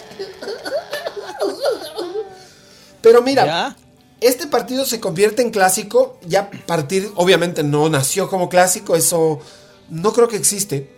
Pero 3.01 3.23
mira, 3.23 3.45
¿Ya? 3.45 3.75
Este 4.27 4.47
partido 4.47 4.85
se 4.85 4.99
convierte 4.99 5.41
en 5.41 5.51
clásico, 5.51 6.17
ya 6.25 6.41
a 6.41 6.49
partir, 6.65 7.11
obviamente 7.15 7.63
no 7.63 7.89
nació 7.89 8.29
como 8.29 8.49
clásico, 8.49 8.95
eso 8.95 9.39
no 9.89 10.13
creo 10.13 10.27
que 10.27 10.35
existe, 10.37 10.89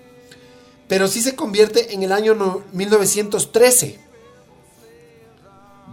pero 0.88 1.08
sí 1.08 1.22
se 1.22 1.36
convierte 1.36 1.94
en 1.94 2.04
el 2.04 2.12
año 2.12 2.36
no- 2.36 2.62
1913. 2.74 4.00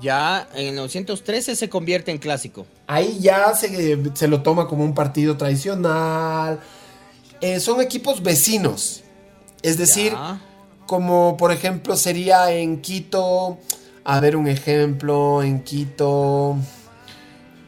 Ya, 0.03 0.49
en 0.55 0.67
el 0.69 0.75
913 0.77 1.57
se 1.57 1.69
convierte 1.69 2.11
en 2.11 2.19
clásico. 2.19 2.67
Ahí 2.87 3.19
ya 3.21 3.55
se, 3.55 3.99
se 4.15 4.29
lo 4.29 4.43
toma 4.43 4.67
como 4.67 4.85
un 4.85 4.95
partido 4.95 5.37
tradicional. 5.37 6.61
Eh, 7.41 7.61
son 7.61 7.81
equipos 7.81 8.23
vecinos. 8.23 9.03
Es 9.63 9.79
decir, 9.79 10.13
Ya. 10.13 10.41
como 10.87 11.37
por 11.37 11.53
ejemplo 11.53 11.97
sería 11.97 12.51
en 12.53 12.81
Quito. 12.83 13.59
A 14.05 14.21
ver 14.21 14.37
un 14.37 14.49
ejemplo. 14.49 15.43
En 15.43 15.63
Quito. 15.63 16.57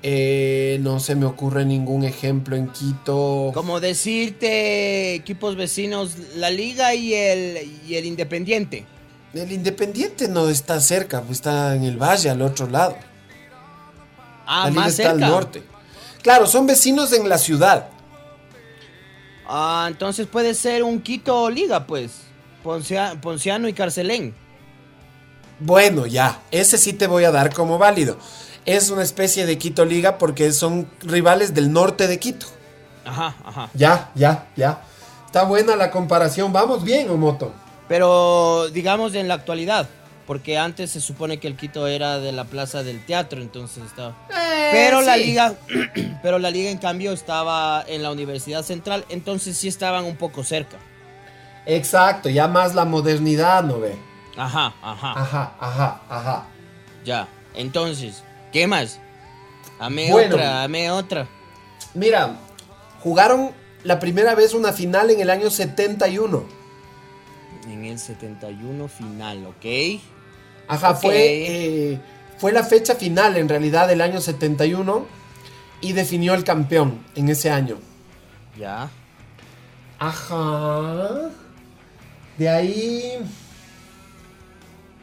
Eh, 0.09 0.79
no 0.83 1.01
se 1.01 1.17
me 1.17 1.27
ocurre 1.27 1.65
ningún 1.65 2.05
ejemplo 2.05 2.55
en 2.55 2.69
Quito. 2.69 3.51
Como 3.53 3.81
decirte, 3.81 5.15
equipos 5.15 5.57
vecinos, 5.57 6.13
la 6.37 6.49
Liga 6.51 6.95
y 6.95 7.13
el, 7.13 7.69
y 7.89 7.97
el 7.97 8.05
Independiente. 8.05 8.87
El 9.35 9.51
Independiente 9.51 10.29
no 10.29 10.49
está 10.49 10.81
cerca, 10.81 11.23
pues 11.23 11.39
está 11.39 11.75
en 11.75 11.83
el 11.83 11.97
valle, 12.01 12.31
al 12.31 12.41
otro 12.41 12.69
lado. 12.69 12.97
Ah, 14.47 14.67
la 14.67 14.71
liga 14.71 14.81
más 14.83 14.91
está 14.91 15.11
cerca. 15.11 15.27
al 15.27 15.33
norte. 15.33 15.63
Claro, 16.23 16.47
son 16.47 16.67
vecinos 16.69 17.13
en 17.13 17.29
la 17.29 17.37
ciudad. 17.39 17.89
Ah, 19.45 19.87
entonces 19.89 20.29
puede 20.29 20.55
ser 20.55 20.85
un 20.85 21.01
Quito 21.01 21.51
Liga, 21.51 21.85
pues. 21.85 22.13
Poncia- 22.63 23.21
Ponciano 23.21 23.67
y 23.67 23.73
Carcelén. 23.73 24.35
Bueno, 25.59 26.07
ya, 26.07 26.43
ese 26.53 26.79
sí 26.79 26.93
te 26.93 27.09
voy 27.09 27.25
a 27.25 27.33
dar 27.33 27.53
como 27.53 27.77
válido. 27.77 28.19
Es 28.67 28.91
una 28.91 29.03
especie 29.03 29.47
de 29.47 29.59
Quito 29.59 29.85
Liga 29.85 30.19
porque 30.19 30.53
son 30.53 30.89
rivales 31.03 31.55
del 31.55 31.73
norte 31.73 32.09
de 32.09 32.19
Quito. 32.19 32.47
Ajá, 33.05 33.37
ajá. 33.45 33.71
Ya, 33.75 34.11
ya, 34.15 34.49
ya. 34.57 34.83
Está 35.25 35.45
buena 35.45 35.77
la 35.77 35.91
comparación. 35.93 36.53
Vamos 36.53 36.83
bien, 36.83 37.09
Omoto. 37.09 37.53
Pero 37.89 38.69
digamos 38.73 39.15
en 39.15 39.29
la 39.29 39.35
actualidad. 39.35 39.89
Porque 40.27 40.59
antes 40.59 40.91
se 40.91 41.01
supone 41.01 41.39
que 41.39 41.47
el 41.47 41.57
Quito 41.57 41.87
era 41.87 42.19
de 42.19 42.33
la 42.33 42.43
plaza 42.43 42.83
del 42.83 43.05
teatro, 43.07 43.41
entonces 43.41 43.85
estaba. 43.85 44.17
pero 44.73 45.01
la 45.01 45.17
liga, 45.17 45.55
pero 46.23 46.41
la 46.41 46.51
liga 46.51 46.69
en 46.69 46.79
cambio 46.79 47.13
estaba 47.13 47.85
en 47.87 48.03
la 48.03 48.11
Universidad 48.11 48.65
Central, 48.65 49.05
entonces 49.09 49.57
sí 49.57 49.69
estaban 49.69 50.05
un 50.05 50.17
poco 50.17 50.43
cerca. 50.43 50.79
Exacto, 51.65 52.29
ya 52.29 52.49
más 52.49 52.75
la 52.75 52.85
modernidad, 52.85 53.63
¿no 53.63 53.79
ve? 53.79 53.97
Ajá, 54.37 54.75
ajá. 54.83 55.13
Ajá, 55.13 55.53
ajá, 55.61 56.01
ajá. 56.09 56.47
Ya. 57.05 57.29
Entonces, 57.55 58.25
¿qué 58.53 58.67
más? 58.67 59.01
Ame 59.79 60.11
Bueno. 60.11 60.35
otra, 60.37 60.51
dame 60.51 60.91
otra. 60.91 61.29
Mira, 61.95 62.37
jugaron 63.03 63.51
la 63.85 63.99
primera 63.99 64.35
vez 64.35 64.55
una 64.55 64.73
final 64.73 65.11
en 65.11 65.21
el 65.21 65.31
año 65.31 65.51
71. 65.51 66.45
En 67.69 67.85
el 67.85 67.99
71 67.99 68.89
final, 68.89 69.47
¿ok? 69.47 70.01
Ajá, 70.69 70.95
fue, 70.95 71.15
eh, 71.17 72.01
fue 72.39 72.53
la 72.53 72.65
fecha 72.65 72.95
final 72.95 73.37
en 73.37 73.49
realidad 73.49 73.89
del 73.89 74.01
año 74.01 74.21
71 74.21 75.07
y 75.81 75.93
definió 75.93 76.35
el 76.35 76.45
campeón 76.45 77.05
en 77.15 77.29
ese 77.29 77.51
año. 77.51 77.79
Ya. 78.59 78.89
Ajá. 79.99 81.31
De 82.39 82.49
ahí. 82.49 83.19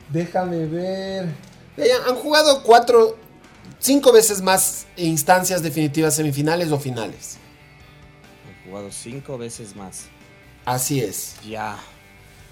Déjame 0.10 0.66
ver. 0.66 1.30
Ahí 1.78 1.90
han 2.08 2.16
jugado 2.16 2.64
cuatro. 2.64 3.18
Cinco 3.84 4.14
veces 4.14 4.42
más 4.42 4.86
instancias 4.96 5.62
definitivas 5.62 6.16
semifinales 6.16 6.72
o 6.72 6.80
finales. 6.80 7.36
He 8.66 8.70
jugado 8.70 8.90
cinco 8.94 9.38
veces 9.38 9.76
más. 9.76 10.06
Así 10.64 11.02
es. 11.02 11.36
Ya. 11.46 11.78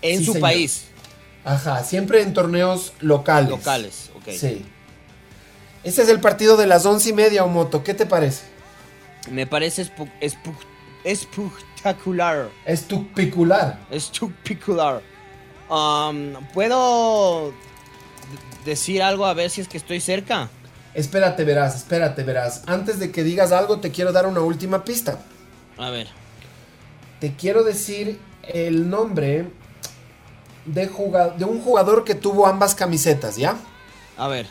En 0.01 0.19
Sí, 0.19 0.25
su 0.25 0.33
señor. 0.33 0.49
país. 0.49 0.87
Ajá, 1.45 1.85
siempre 1.85 2.21
en 2.21 2.33
torneos 2.33 2.91
locales. 2.99 3.49
Locales, 3.49 4.09
ok. 4.13 4.29
Sí. 4.37 4.65
Ese 5.85 6.01
es 6.03 6.09
el 6.09 6.19
partido 6.19 6.57
de 6.57 6.67
las 6.67 6.85
once 6.85 7.09
y 7.11 7.13
media, 7.13 7.45
Omoto. 7.45 7.81
¿Qué 7.81 7.93
te 7.93 8.05
parece? 8.05 8.41
Me 9.31 9.47
parece 9.47 9.83
espu- 9.83 10.11
espectacular. 11.05 12.49
Estupicular. 12.65 13.79
Espectacular. 13.89 15.01
Um, 15.69 16.33
¿Puedo 16.53 17.53
decir 18.65 19.01
algo 19.01 19.25
a 19.25 19.33
ver 19.33 19.49
si 19.49 19.61
es 19.61 19.69
que 19.69 19.77
estoy 19.77 20.01
cerca? 20.01 20.49
Espérate, 20.93 21.43
verás, 21.45 21.75
espérate, 21.75 22.23
verás. 22.23 22.63
Antes 22.67 22.99
de 22.99 23.11
que 23.11 23.23
digas 23.23 23.51
algo, 23.51 23.79
te 23.79 23.91
quiero 23.91 24.11
dar 24.11 24.27
una 24.27 24.41
última 24.41 24.83
pista. 24.83 25.19
A 25.77 25.89
ver. 25.89 26.07
Te 27.19 27.35
quiero 27.35 27.63
decir 27.63 28.19
el 28.43 28.89
nombre 28.89 29.51
de, 30.65 30.89
de 31.37 31.45
un 31.45 31.61
jugador 31.61 32.03
que 32.03 32.15
tuvo 32.15 32.45
ambas 32.45 32.75
camisetas, 32.75 33.37
¿ya? 33.37 33.55
A 34.17 34.27
ver. 34.27 34.47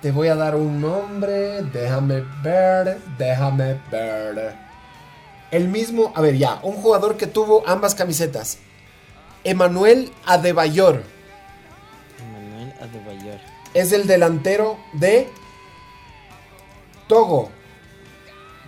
Te 0.00 0.10
voy 0.10 0.28
a 0.28 0.34
dar 0.34 0.56
un 0.56 0.80
nombre. 0.80 1.62
Déjame 1.62 2.24
ver. 2.42 2.98
Déjame 3.16 3.80
ver. 3.90 4.54
El 5.50 5.68
mismo. 5.68 6.12
A 6.14 6.20
ver, 6.20 6.36
ya. 6.36 6.60
Un 6.62 6.74
jugador 6.74 7.16
que 7.16 7.26
tuvo 7.26 7.62
ambas 7.66 7.94
camisetas. 7.94 8.58
Emanuel 9.44 10.12
Adebayor. 10.26 11.13
Es 13.74 13.92
el 13.92 14.06
delantero 14.06 14.78
de 14.92 15.28
Togo. 17.08 17.50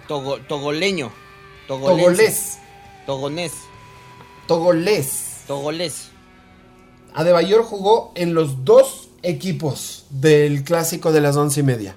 Togo, 0.09 0.39
togoleño. 0.43 1.11
Togolés. 1.67 2.59
Togonés. 3.07 3.53
Togolés. 4.47 5.45
Togolés. 5.47 6.09
Adebayor 7.15 7.65
jugó 7.65 8.13
en 8.15 8.35
los 8.35 8.65
dos 8.65 9.09
equipos 9.23 10.07
del 10.11 10.65
clásico 10.65 11.13
de 11.13 11.21
las 11.21 11.37
once 11.37 11.61
y 11.61 11.63
media. 11.63 11.97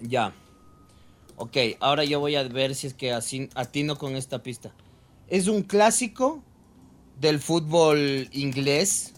Ya. 0.00 0.32
Ok, 1.36 1.56
ahora 1.80 2.04
yo 2.04 2.20
voy 2.20 2.36
a 2.36 2.42
ver 2.44 2.74
si 2.74 2.86
es 2.86 2.94
que 2.94 3.12
así 3.12 3.50
atino 3.54 3.98
con 3.98 4.16
esta 4.16 4.42
pista. 4.42 4.72
Es 5.28 5.48
un 5.48 5.62
clásico 5.62 6.42
del 7.20 7.38
fútbol 7.38 8.28
inglés. 8.32 9.12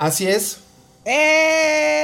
Así 0.00 0.26
es. 0.26 0.58
¡Eh! 1.04 2.00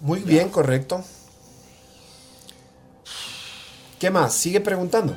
Muy 0.00 0.20
bien, 0.20 0.48
correcto. 0.48 1.04
¿Qué 3.98 4.10
más? 4.10 4.32
Sigue 4.32 4.62
preguntando. 4.62 5.14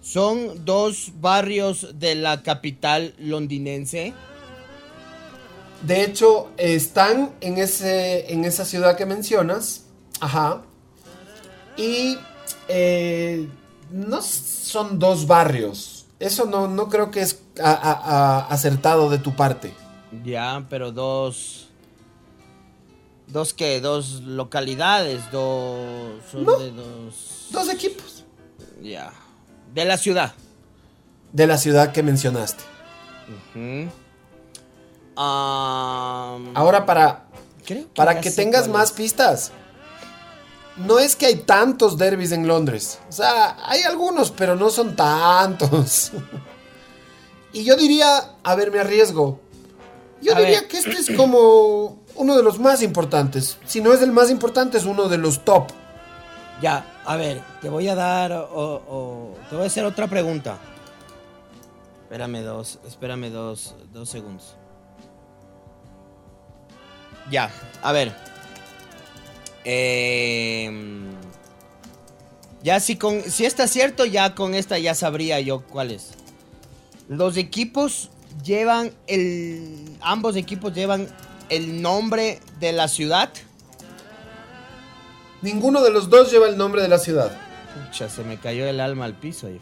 Son 0.00 0.64
dos 0.64 1.12
barrios 1.20 1.98
de 1.98 2.14
la 2.14 2.42
capital 2.42 3.14
londinense. 3.18 4.14
De 5.82 6.04
hecho, 6.04 6.52
están 6.56 7.32
en, 7.42 7.58
ese, 7.58 8.32
en 8.32 8.46
esa 8.46 8.64
ciudad 8.64 8.96
que 8.96 9.04
mencionas. 9.04 9.82
Ajá. 10.20 10.62
Y 11.76 12.16
eh, 12.68 13.46
no 13.90 14.22
son 14.22 14.98
dos 14.98 15.26
barrios. 15.26 15.98
Eso 16.22 16.46
no, 16.46 16.68
no 16.68 16.88
creo 16.88 17.10
que 17.10 17.20
es 17.20 17.41
a- 17.62 17.70
a- 17.72 17.92
a- 17.92 18.46
acertado 18.48 19.10
de 19.10 19.18
tu 19.18 19.34
parte. 19.34 19.74
Ya, 20.24 20.64
pero 20.68 20.92
dos. 20.92 21.68
¿Dos 23.26 23.54
qué? 23.54 23.80
¿Dos 23.80 24.20
localidades? 24.22 25.30
¿Dos. 25.32 26.22
Son 26.30 26.44
No. 26.44 26.56
de 26.58 26.70
dos. 26.70 27.48
Dos 27.50 27.68
equipos. 27.70 28.24
Ya. 28.82 29.12
De 29.74 29.84
la 29.84 29.96
ciudad. 29.96 30.34
De 31.32 31.46
la 31.46 31.56
ciudad 31.56 31.92
que 31.92 32.02
mencionaste. 32.02 32.62
Ahora, 36.54 36.84
para, 36.86 37.24
creo 37.64 37.86
para 37.94 38.20
que 38.20 38.30
tengas 38.30 38.68
más 38.68 38.90
es. 38.90 38.92
pistas. 38.92 39.52
No 40.76 40.98
es 40.98 41.16
que 41.16 41.26
hay 41.26 41.36
tantos 41.36 41.98
derbis 41.98 42.32
en 42.32 42.46
Londres. 42.48 42.98
O 43.08 43.12
sea, 43.12 43.56
hay 43.66 43.82
algunos, 43.82 44.30
pero 44.30 44.56
no 44.56 44.70
son 44.70 44.96
tantos. 44.96 46.12
y 47.52 47.64
yo 47.64 47.76
diría, 47.76 48.34
a 48.42 48.54
ver, 48.54 48.70
me 48.70 48.78
arriesgo. 48.80 49.40
Yo 50.20 50.34
A 50.36 50.38
diría 50.40 50.60
ver. 50.60 50.68
que 50.68 50.78
este 50.78 50.92
es 50.92 51.10
como 51.16 51.98
uno 52.14 52.36
de 52.36 52.42
los 52.42 52.58
más 52.58 52.82
importantes. 52.82 53.58
Si 53.66 53.80
no 53.80 53.92
es 53.92 54.02
el 54.02 54.12
más 54.12 54.30
importante, 54.30 54.78
es 54.78 54.84
uno 54.84 55.08
de 55.08 55.18
los 55.18 55.44
top. 55.44 55.68
Ya, 56.60 56.84
a 57.04 57.16
ver, 57.16 57.40
te 57.60 57.68
voy 57.68 57.88
a 57.88 57.94
dar. 57.96 58.32
O, 58.32 58.46
o- 58.88 59.36
te 59.50 59.56
voy 59.56 59.64
a 59.64 59.66
hacer 59.66 59.84
otra 59.84 60.06
pregunta. 60.06 60.58
Espérame 62.04 62.42
dos. 62.42 62.78
Espérame 62.86 63.30
dos, 63.30 63.74
dos 63.92 64.08
segundos. 64.08 64.54
Ya, 67.30 67.50
a 67.82 67.90
ver. 67.92 68.12
Em, 69.64 71.10
ya 72.62 72.78
si 72.80 72.96
con. 72.96 73.22
Si 73.22 73.44
está 73.44 73.66
cierto, 73.66 74.04
ya 74.04 74.34
con 74.34 74.54
esta 74.54 74.78
ya 74.78 74.94
sabría 74.94 75.40
yo 75.40 75.62
cuál 75.66 75.90
es. 75.90 76.10
Los 77.12 77.36
equipos 77.36 78.08
llevan 78.42 78.90
el. 79.06 79.98
Ambos 80.00 80.34
equipos 80.34 80.72
llevan 80.72 81.08
el 81.50 81.82
nombre 81.82 82.40
de 82.58 82.72
la 82.72 82.88
ciudad. 82.88 83.30
Ninguno 85.42 85.82
de 85.82 85.90
los 85.90 86.08
dos 86.08 86.30
lleva 86.30 86.48
el 86.48 86.56
nombre 86.56 86.80
de 86.80 86.88
la 86.88 86.98
ciudad. 86.98 87.30
Pucha, 87.74 88.08
se 88.08 88.24
me 88.24 88.38
cayó 88.38 88.66
el 88.66 88.80
alma 88.80 89.04
al 89.04 89.14
piso 89.14 89.46
ahí. 89.46 89.60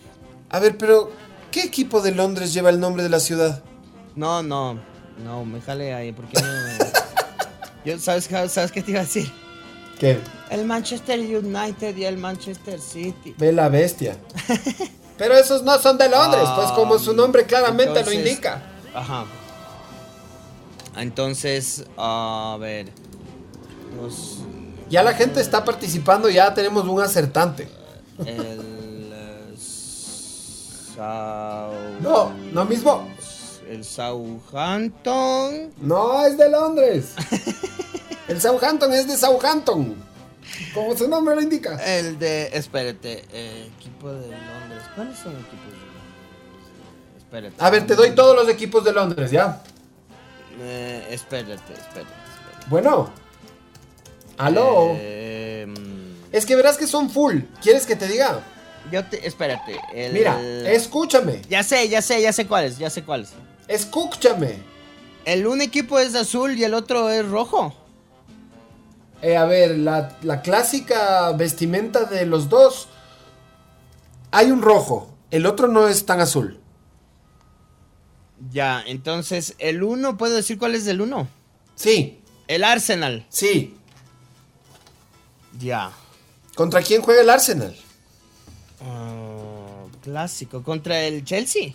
A 0.48 0.60
ver, 0.60 0.78
pero 0.78 1.10
¿qué 1.50 1.62
equipo 1.62 2.00
de 2.00 2.12
Londres 2.12 2.54
lleva 2.54 2.70
el 2.70 2.78
nombre 2.78 3.02
de 3.02 3.08
la 3.08 3.18
ciudad? 3.18 3.64
No, 4.14 4.44
no, 4.44 4.78
no, 5.24 5.44
me 5.44 5.60
jale 5.60 5.92
ahí, 5.92 6.12
porque 6.12 6.40
no. 6.40 6.46
Yo, 7.84 7.98
¿sabes, 7.98 8.26
¿Sabes 8.26 8.70
qué 8.70 8.80
te 8.80 8.92
iba 8.92 9.00
a 9.00 9.04
decir? 9.04 9.28
¿Qué? 9.98 10.20
El 10.50 10.66
Manchester 10.66 11.18
United 11.18 11.96
y 11.96 12.04
el 12.04 12.16
Manchester 12.16 12.78
City. 12.78 13.34
Ve 13.38 13.52
la 13.52 13.68
bestia. 13.68 14.16
Pero 15.20 15.34
esos 15.36 15.62
no 15.62 15.78
son 15.78 15.98
de 15.98 16.08
Londres, 16.08 16.48
pues 16.56 16.70
como 16.72 16.98
su 16.98 17.12
nombre 17.12 17.44
claramente 17.44 17.88
Entonces- 17.90 18.14
lo 18.14 18.18
indica. 18.20 18.62
Ajá. 18.94 19.26
Entonces, 20.96 21.84
a 21.98 22.56
ver. 22.58 22.88
Los, 24.00 24.38
Ya 24.88 25.02
la 25.02 25.12
gente 25.12 25.42
está 25.42 25.62
participando, 25.62 26.30
ya 26.30 26.54
tenemos 26.54 26.86
un 26.88 27.02
acertante. 27.02 27.68
el. 28.24 29.54
Sau- 30.96 32.00
No, 32.00 32.32
no 32.52 32.64
mismo. 32.64 33.06
El 33.68 33.84
Southampton. 33.84 35.70
No, 35.82 36.24
es 36.24 36.38
de 36.38 36.48
Londres. 36.50 37.10
El 38.28 38.40
Southampton 38.40 38.92
es 38.94 39.06
de 39.06 39.16
Southampton. 39.18 39.96
Como 40.74 40.96
su 40.96 41.08
nombre 41.08 41.34
lo 41.34 41.42
indica. 41.42 41.76
El 41.84 42.18
de. 42.18 42.50
Espérate, 42.52 43.24
eh, 43.32 43.68
equipo 43.78 44.10
de 44.12 44.28
Londres. 44.28 44.82
¿Cuáles 44.94 45.18
son 45.18 45.32
equipos 45.32 45.72
de 45.72 45.78
Londres? 45.78 47.18
Espérate. 47.18 47.54
A 47.58 47.70
ver, 47.70 47.86
te 47.86 47.94
doy 47.96 48.14
todos 48.14 48.36
los 48.36 48.48
equipos 48.48 48.84
de 48.84 48.92
Londres, 48.92 49.30
¿ya? 49.30 49.62
Eh, 50.60 51.06
espérate, 51.10 51.54
espérate. 51.54 51.82
espérate. 51.88 52.12
Bueno. 52.68 53.10
Aló. 54.38 54.92
Eh, 54.96 55.66
Es 56.32 56.46
que 56.46 56.54
verás 56.56 56.76
que 56.76 56.86
son 56.86 57.10
full. 57.10 57.40
¿Quieres 57.62 57.84
que 57.86 57.96
te 57.96 58.06
diga? 58.06 58.40
yo 58.92 59.04
te. 59.04 59.26
Espérate. 59.26 59.76
el- 59.92 60.12
Mira, 60.12 60.40
escúchame. 60.70 61.42
Ya 61.48 61.62
sé, 61.62 61.88
ya 61.88 62.00
sé, 62.00 62.22
ya 62.22 62.32
sé 62.32 62.46
cuáles, 62.46 62.78
ya 62.78 62.88
sé 62.90 63.02
cuáles. 63.02 63.30
Escúchame. 63.68 64.58
El 65.24 65.46
un 65.46 65.60
equipo 65.60 65.98
es 65.98 66.14
azul 66.14 66.56
y 66.56 66.64
el 66.64 66.74
otro 66.74 67.10
es 67.10 67.26
rojo. 67.28 67.74
Eh, 69.22 69.36
a 69.36 69.44
ver, 69.44 69.78
la, 69.78 70.16
la 70.22 70.40
clásica 70.42 71.32
vestimenta 71.32 72.04
de 72.04 72.26
los 72.26 72.48
dos. 72.48 72.88
Hay 74.30 74.50
un 74.50 74.62
rojo. 74.62 75.10
El 75.30 75.46
otro 75.46 75.68
no 75.68 75.88
es 75.88 76.06
tan 76.06 76.20
azul. 76.20 76.58
Ya, 78.50 78.82
entonces, 78.86 79.54
el 79.58 79.82
uno, 79.82 80.16
¿puedo 80.16 80.34
decir 80.34 80.58
cuál 80.58 80.74
es 80.74 80.86
el 80.86 81.00
uno? 81.02 81.28
Sí, 81.74 82.20
El 82.48 82.64
Arsenal. 82.64 83.26
sí. 83.28 83.76
Ya. 85.58 85.92
¿Contra 86.54 86.80
quién 86.80 87.02
juega 87.02 87.20
el 87.22 87.28
Arsenal? 87.30 87.76
Ah, 88.82 89.84
clásico. 90.02 90.62
Contra 90.62 91.00
el 91.02 91.24
Chelsea. 91.24 91.72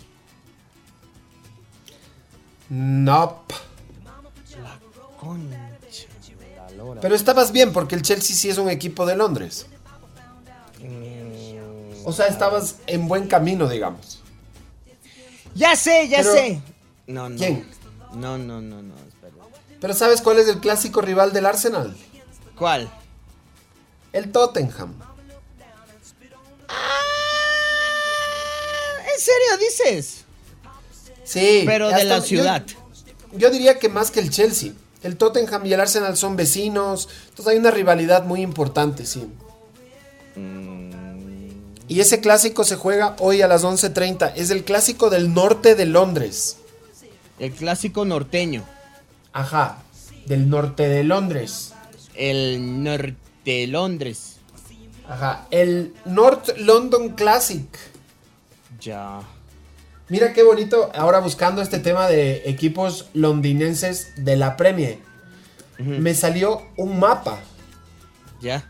Nope. 2.68 3.54
Concha, 4.04 4.60
la 4.60 5.75
Pero 7.00 7.14
estabas 7.14 7.52
bien 7.52 7.72
porque 7.72 7.94
el 7.94 8.02
Chelsea 8.02 8.34
sí 8.36 8.48
es 8.48 8.58
un 8.58 8.68
equipo 8.70 9.06
de 9.06 9.16
Londres. 9.16 9.66
Mm, 10.80 12.06
O 12.06 12.12
sea, 12.12 12.26
estabas 12.26 12.76
en 12.86 13.08
buen 13.08 13.26
camino, 13.26 13.68
digamos. 13.68 14.20
Ya 15.54 15.74
sé, 15.76 16.08
ya 16.08 16.18
Pero- 16.18 16.32
sé. 16.32 16.60
No, 17.06 17.28
no. 17.28 17.36
¿Quién? 17.36 17.66
No, 18.14 18.38
no, 18.38 18.60
no, 18.60 18.82
no, 18.82 18.94
espera. 19.08 19.32
Pero 19.80 19.94
¿sabes 19.94 20.20
cuál 20.22 20.38
es 20.38 20.48
el 20.48 20.60
clásico 20.60 21.00
rival 21.00 21.32
del 21.32 21.46
Arsenal? 21.46 21.96
¿Cuál? 22.56 22.90
El 24.12 24.30
Tottenham. 24.32 24.94
Ah, 26.68 27.02
¿En 29.14 29.20
serio 29.20 29.58
dices? 29.68 30.24
Sí. 31.24 31.62
Pero 31.66 31.88
de 31.90 32.04
la 32.04 32.18
yo- 32.18 32.24
ciudad. 32.24 32.64
Yo, 33.32 33.50
diría 33.50 33.78
que 33.78 33.88
más 33.88 34.10
que 34.10 34.20
el 34.20 34.30
Chelsea. 34.30 34.72
El 35.06 35.16
Tottenham 35.16 35.64
y 35.64 35.72
el 35.72 35.80
Arsenal 35.80 36.16
son 36.16 36.36
vecinos. 36.36 37.08
Entonces 37.28 37.46
hay 37.52 37.58
una 37.58 37.70
rivalidad 37.70 38.24
muy 38.24 38.42
importante, 38.42 39.06
sí. 39.06 39.26
Y 41.88 42.00
ese 42.00 42.20
clásico 42.20 42.64
se 42.64 42.76
juega 42.76 43.14
hoy 43.20 43.40
a 43.42 43.48
las 43.48 43.64
11.30. 43.64 44.32
Es 44.34 44.50
el 44.50 44.64
clásico 44.64 45.08
del 45.08 45.32
norte 45.32 45.76
de 45.76 45.86
Londres. 45.86 46.58
El 47.38 47.52
clásico 47.52 48.04
norteño. 48.04 48.64
Ajá. 49.32 49.78
Del 50.26 50.50
norte 50.50 50.88
de 50.88 51.04
Londres. 51.04 51.72
El 52.14 52.82
norte 52.82 53.14
de 53.44 53.66
Londres. 53.68 54.36
Ajá, 55.08 55.46
el 55.52 55.94
North 56.04 56.58
London 56.58 57.10
Classic. 57.10 57.68
Ya. 58.80 59.20
Mira 60.08 60.32
qué 60.32 60.44
bonito, 60.44 60.90
ahora 60.94 61.18
buscando 61.18 61.62
este 61.62 61.80
tema 61.80 62.06
de 62.06 62.42
equipos 62.48 63.08
londinenses 63.12 64.12
de 64.16 64.36
la 64.36 64.56
Premier. 64.56 64.98
Me 65.78 66.14
salió 66.14 66.62
un 66.76 66.98
mapa. 66.98 67.40
Ya. 68.40 68.64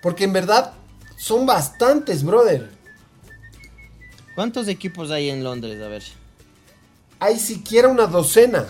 Porque 0.00 0.24
en 0.24 0.32
verdad 0.32 0.72
son 1.16 1.44
bastantes, 1.44 2.22
brother. 2.22 2.70
¿Cuántos 4.34 4.68
equipos 4.68 5.10
hay 5.10 5.30
en 5.30 5.44
Londres? 5.44 5.80
A 5.82 5.88
ver. 5.88 6.02
Hay 7.18 7.38
siquiera 7.38 7.88
una 7.88 8.06
docena. 8.06 8.66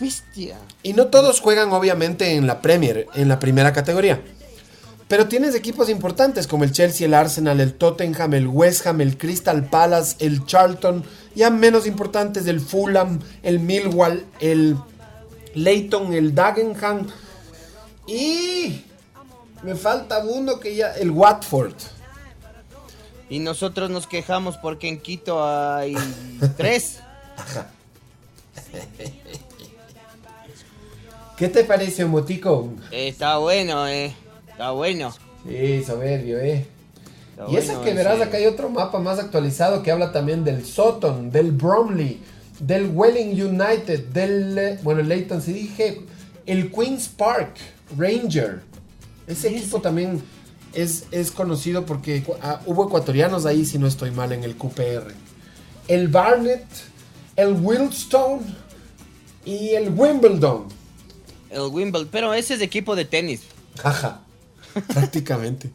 Bestia. 0.00 0.58
Y 0.82 0.92
no 0.92 1.06
todos 1.06 1.40
juegan 1.40 1.72
obviamente 1.72 2.34
en 2.34 2.46
la 2.46 2.60
Premier, 2.60 3.06
en 3.14 3.28
la 3.28 3.38
primera 3.38 3.72
categoría. 3.72 4.22
Pero 5.08 5.28
tienes 5.28 5.54
equipos 5.54 5.88
importantes 5.88 6.48
como 6.48 6.64
el 6.64 6.72
Chelsea, 6.72 7.06
el 7.06 7.14
Arsenal, 7.14 7.60
el 7.60 7.74
Tottenham, 7.74 8.34
el 8.34 8.48
West 8.48 8.86
Ham, 8.86 9.00
el 9.00 9.16
Crystal 9.16 9.64
Palace, 9.64 10.16
el 10.18 10.44
Charlton. 10.46 11.04
Ya 11.34 11.48
menos 11.50 11.86
importantes 11.86 12.46
el 12.46 12.60
Fulham, 12.60 13.20
el 13.44 13.60
Millwall, 13.60 14.24
el 14.40 14.76
Leighton, 15.54 16.12
el 16.12 16.34
Dagenham. 16.34 17.06
Y 18.08 18.82
me 19.62 19.76
falta 19.76 20.24
uno 20.24 20.58
que 20.58 20.74
ya... 20.74 20.92
El 20.94 21.12
Watford. 21.12 21.74
Y 23.28 23.38
nosotros 23.38 23.90
nos 23.90 24.08
quejamos 24.08 24.56
porque 24.56 24.88
en 24.88 25.00
Quito 25.00 25.44
hay 25.44 25.96
tres. 26.56 26.98
¿Qué 31.36 31.48
te 31.48 31.62
parece, 31.64 32.04
Motico? 32.06 32.72
Está 32.90 33.38
bueno, 33.38 33.86
eh. 33.86 34.14
Está 34.56 34.70
bueno. 34.70 35.14
Sí, 35.46 35.84
soberbio, 35.84 36.38
eh. 36.40 36.66
Está 37.30 37.44
Y 37.46 37.56
esa 37.56 37.74
bueno 37.74 37.84
que 37.84 37.92
verás, 37.92 38.14
ese. 38.14 38.24
acá 38.24 38.38
hay 38.38 38.46
otro 38.46 38.70
mapa 38.70 38.98
más 39.00 39.18
actualizado 39.18 39.82
que 39.82 39.90
habla 39.90 40.12
también 40.12 40.44
del 40.44 40.64
Sutton, 40.64 41.30
del 41.30 41.52
Bromley, 41.52 42.22
del 42.58 42.90
Welling 42.94 43.32
United, 43.38 44.06
del, 44.06 44.56
eh, 44.56 44.78
bueno, 44.82 45.02
el 45.02 45.08
Leighton, 45.08 45.42
si 45.42 45.52
dije, 45.52 46.00
el 46.46 46.72
Queen's 46.72 47.06
Park 47.06 47.56
Ranger. 47.98 48.62
Ese 49.26 49.48
equipo 49.48 49.82
también 49.82 50.22
es, 50.72 51.04
es 51.10 51.30
conocido 51.30 51.84
porque 51.84 52.24
ah, 52.40 52.62
hubo 52.64 52.86
ecuatorianos 52.86 53.44
ahí, 53.44 53.66
si 53.66 53.78
no 53.78 53.86
estoy 53.86 54.10
mal, 54.10 54.32
en 54.32 54.42
el 54.42 54.56
QPR. 54.56 55.12
El 55.86 56.08
Barnet, 56.08 56.64
el 57.36 57.52
Wilstone 57.60 58.40
y 59.44 59.74
el 59.74 59.90
Wimbledon. 59.90 60.64
El 61.50 61.60
Wimbledon. 61.70 62.08
Pero 62.10 62.32
ese 62.32 62.54
es 62.54 62.62
equipo 62.62 62.96
de 62.96 63.04
tenis. 63.04 63.42
Jaja, 63.76 64.22
prácticamente. 64.92 65.70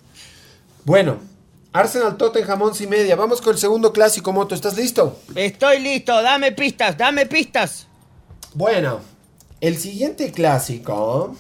Bueno, 0.84 1.20
Arsenal 1.74 2.18
Tottenham 2.18 2.62
11 2.62 2.84
y 2.84 2.88
media. 2.88 3.16
Vamos 3.16 3.42
con 3.42 3.54
el 3.54 3.60
segundo 3.60 3.94
clásico, 3.94 4.32
Moto. 4.32 4.56
¿Estás 4.56 4.76
listo? 4.78 5.20
Estoy 5.36 5.80
listo. 5.80 6.22
Dame 6.22 6.52
pistas. 6.52 6.98
Dame 6.98 7.26
pistas. 7.26 7.88
Bueno, 8.54 9.00
el 9.62 9.78
siguiente 9.78 10.32
clásico. 10.32 11.36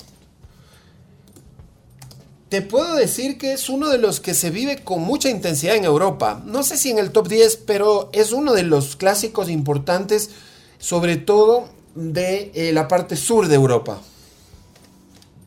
Te 2.50 2.62
puedo 2.62 2.96
decir 2.96 3.38
que 3.38 3.54
es 3.54 3.70
uno 3.70 3.90
de 3.90 3.98
los 3.98 4.20
que 4.20 4.34
se 4.34 4.50
vive 4.50 4.84
con 4.84 5.02
mucha 5.02 5.30
intensidad 5.30 5.76
en 5.76 5.86
Europa. 5.86 6.42
No 6.46 6.64
sé 6.64 6.78
si 6.78 6.92
en 6.92 7.00
el 7.00 7.12
top 7.12 7.30
10, 7.30 7.58
pero 7.66 8.10
es 8.12 8.34
uno 8.34 8.54
de 8.54 8.64
los 8.64 8.98
clásicos 8.98 9.50
importantes, 9.50 10.32
sobre 10.78 11.16
todo 11.16 11.70
de 11.96 12.52
eh, 12.54 12.74
la 12.74 12.90
parte 12.90 13.16
sur 13.16 13.48
de 13.48 13.56
Europa. 13.56 14.02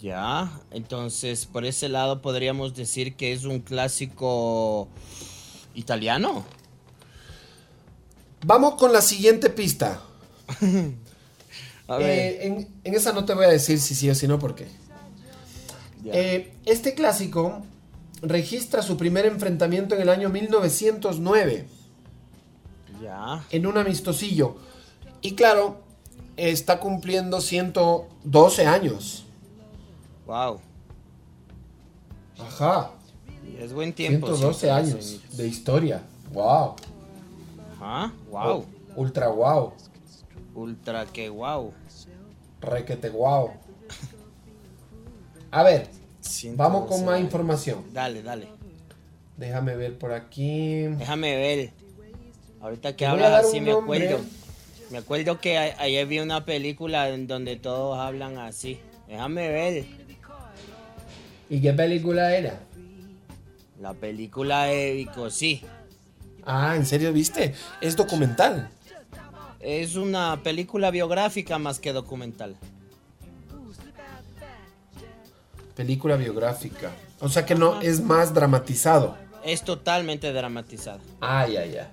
Ya. 0.05 0.61
Entonces, 0.71 1.47
por 1.47 1.65
ese 1.65 1.89
lado 1.89 2.21
podríamos 2.21 2.75
decir 2.75 3.17
que 3.17 3.33
es 3.33 3.45
un 3.45 3.61
clásico 3.61 4.87
italiano. 5.75 6.45
Vamos 8.45 8.75
con 8.75 8.93
la 8.93 9.01
siguiente 9.01 9.49
pista. 9.49 10.03
A 11.89 11.97
ver. 11.97 12.11
Eh, 12.11 12.47
en, 12.47 12.69
en 12.85 12.95
esa 12.95 13.15
no 13.15 13.25
te 13.25 13.33
voy 13.33 13.47
a 13.47 13.49
decir 13.49 13.81
si 13.81 13.95
sí 13.95 14.11
o 14.11 14.15
si 14.15 14.29
no, 14.29 14.39
por 14.39 14.55
qué. 14.55 14.67
ya. 16.03 16.13
Eh, 16.13 16.53
este 16.67 16.93
clásico 16.93 17.63
registra 18.21 18.83
su 18.83 18.99
primer 18.99 19.25
enfrentamiento 19.25 19.95
en 19.95 20.03
el 20.03 20.11
año 20.11 20.29
1909 20.29 21.67
ya. 23.03 23.43
en 23.51 23.67
un 23.67 23.79
amistosillo. 23.79 24.57
Y 25.23 25.35
claro, 25.35 25.81
está 26.37 26.79
cumpliendo 26.79 27.41
112 27.41 28.67
años. 28.67 29.24
Wow. 30.27 30.61
Ajá. 32.39 32.91
Es 33.59 33.73
buen 33.73 33.93
tiempo. 33.93 34.27
112 34.27 34.59
siempre, 34.59 34.71
años 34.71 35.21
de 35.37 35.47
historia. 35.47 36.03
Wow. 36.33 36.77
Ajá. 37.77 38.13
Wow. 38.31 38.67
Ultra 38.97 39.29
wow. 39.29 39.73
Ultra 40.55 41.07
que 41.07 41.29
wow. 41.29 41.73
Requete 42.61 43.11
wow. 43.11 43.51
A 45.51 45.63
ver, 45.63 45.89
vamos 46.57 46.89
con 46.89 46.99
112 46.99 47.05
más 47.05 47.21
información. 47.21 47.85
Dale, 47.93 48.23
dale. 48.23 48.49
Déjame 49.37 49.77
ver 49.77 49.99
por 49.99 50.13
aquí. 50.13 50.83
Déjame 50.83 51.37
ver. 51.37 51.73
Ahorita 52.61 52.97
que 52.97 53.07
hablas 53.07 53.45
así 53.45 53.61
me 53.61 53.73
nombre. 53.73 54.09
acuerdo. 54.09 54.25
Me 54.91 54.99
acuerdo 54.99 55.41
que 55.41 55.59
ayer 55.59 56.07
vi 56.07 56.21
una 56.21 56.45
película 56.45 57.09
en 57.11 57.27
donde 57.27 57.57
todos 57.57 57.99
hablan 57.99 58.39
así. 58.39 58.81
Déjame 59.07 59.49
ver. 59.49 59.85
¿Y 61.55 61.61
qué 61.61 61.73
película 61.73 62.35
era? 62.35 62.59
La 63.81 63.95
película 63.95 64.65
de 64.65 64.93
Vico, 64.95 65.31
sí. 65.31 65.63
Ah, 66.45 66.75
¿en 66.75 66.85
serio 66.85 67.13
viste? 67.13 67.55
Es 67.81 67.95
documental. 67.95 68.71
Es 69.61 69.95
una 69.95 70.43
película 70.43 70.91
biográfica 70.91 71.61
más 71.61 71.79
que 71.79 71.93
documental. 71.93 72.57
Película 75.77 76.17
biográfica. 76.17 76.91
O 77.21 77.29
sea 77.29 77.47
que 77.47 77.55
no 77.55 77.81
es 77.81 78.01
más 78.01 78.35
dramatizado. 78.35 79.17
Es 79.45 79.63
totalmente 79.63 80.33
dramatizada. 80.33 80.99
Ay, 81.21 81.57
ay, 81.57 81.77
ay. 81.77 81.87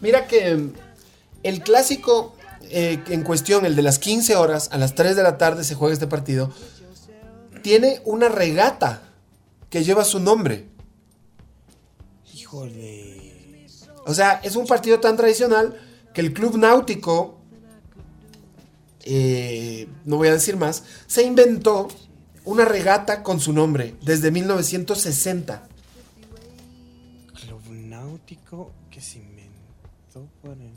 Mira 0.00 0.26
que 0.26 0.54
mm, 0.54 0.72
el 1.42 1.60
clásico 1.60 2.34
eh, 2.70 3.02
en 3.08 3.24
cuestión, 3.24 3.66
el 3.66 3.76
de 3.76 3.82
las 3.82 3.98
15 3.98 4.36
horas, 4.36 4.70
a 4.72 4.78
las 4.78 4.94
3 4.94 5.16
de 5.16 5.22
la 5.22 5.36
tarde 5.36 5.64
se 5.64 5.74
juega 5.74 5.92
este 5.92 6.06
partido, 6.06 6.50
tiene 7.62 8.00
una 8.04 8.28
regata 8.28 9.02
que 9.68 9.84
lleva 9.84 10.04
su 10.04 10.20
nombre. 10.20 10.66
Híjole. 12.34 13.66
O 14.06 14.14
sea, 14.14 14.40
es 14.42 14.56
un 14.56 14.66
partido 14.66 14.98
tan 14.98 15.16
tradicional 15.16 15.78
que 16.12 16.20
el 16.20 16.32
club 16.32 16.56
náutico, 16.56 17.38
eh, 19.02 19.88
no 20.04 20.16
voy 20.16 20.28
a 20.28 20.32
decir 20.32 20.56
más, 20.56 20.82
se 21.06 21.22
inventó 21.22 21.88
una 22.44 22.64
regata 22.64 23.22
con 23.22 23.38
su 23.40 23.52
nombre 23.52 23.94
desde 24.02 24.30
1960. 24.30 25.68
Club 27.40 27.62
náutico 27.70 28.72
que 28.90 29.00
se 29.00 29.18
inventó 29.18 30.26
por 30.42 30.52
el... 30.52 30.72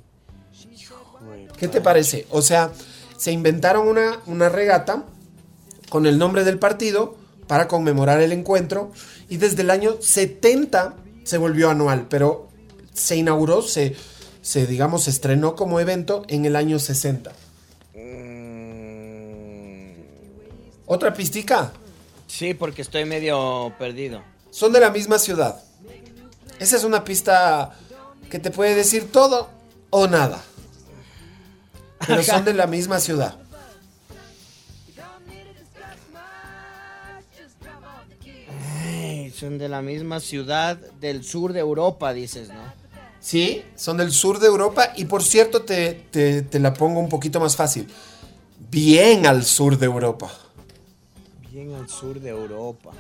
¿Qué 1.58 1.68
te 1.68 1.82
parece? 1.82 2.28
O 2.30 2.42
sea, 2.42 2.72
se 3.18 3.32
inventaron 3.32 3.88
una, 3.88 4.20
una 4.28 4.50
regata 4.50 5.06
con 5.94 6.08
el 6.08 6.18
nombre 6.18 6.44
del 6.44 6.58
partido 6.58 7.16
para 7.46 7.68
conmemorar 7.68 8.20
el 8.20 8.32
encuentro 8.32 8.92
y 9.30 9.38
desde 9.38 9.62
el 9.62 9.70
año 9.70 9.98
70 10.02 10.96
se 11.24 11.38
volvió 11.38 11.70
anual, 11.70 12.08
pero 12.10 12.50
se 12.96 13.16
inauguró, 13.16 13.62
se, 13.62 13.96
se 14.42 14.66
digamos, 14.66 15.04
se 15.04 15.12
estrenó 15.12 15.56
como 15.56 15.80
evento 15.80 16.24
en 16.30 16.46
el 16.46 16.56
año 16.56 16.80
60. 16.80 17.32
Mm, 17.94 19.92
Otra 20.88 21.14
pistica, 21.14 21.72
Sí, 22.26 22.56
porque 22.56 22.82
estoy 22.82 23.06
medio 23.06 23.72
perdido. 23.78 24.24
son 24.50 24.74
de 24.74 24.80
la 24.80 24.90
misma 24.90 25.20
ciudad. 25.20 25.62
Esa 26.58 26.76
es 26.76 26.86
una 26.86 27.04
pista 27.04 27.78
que 28.32 28.40
te 28.40 28.50
puede 28.50 28.74
decir 28.74 29.12
todo 29.12 29.48
o 29.92 30.08
nada. 30.08 30.42
Pero 32.08 32.24
son 32.24 32.46
de 32.46 32.56
la 32.56 32.66
misma 32.66 33.00
ciudad. 33.00 33.43
Son 39.44 39.58
de 39.58 39.68
la 39.68 39.82
misma 39.82 40.22
ciudad 40.22 40.78
del 41.02 41.24
sur 41.26 41.52
de 41.52 41.60
Europa, 41.60 42.14
dices, 42.14 42.48
¿no? 42.48 42.64
Sí, 43.20 43.64
son 43.76 43.98
del 43.98 44.12
sur 44.12 44.40
de 44.40 44.48
Europa 44.48 44.94
y 44.96 45.04
por 45.06 45.22
cierto 45.22 45.64
te, 45.64 45.94
te- 46.12 46.44
te 46.44 46.60
la 46.60 46.74
pongo 46.74 47.00
un 47.02 47.10
poquito 47.10 47.42
más 47.42 47.56
fácil. 47.58 47.88
Bien 48.72 49.26
al 49.28 49.44
sur 49.44 49.78
de 49.78 49.86
Europa. 49.86 50.32
Bien 51.52 51.74
al 51.76 51.90
sur 51.90 52.20
de 52.22 52.30
Europa. 52.30 52.92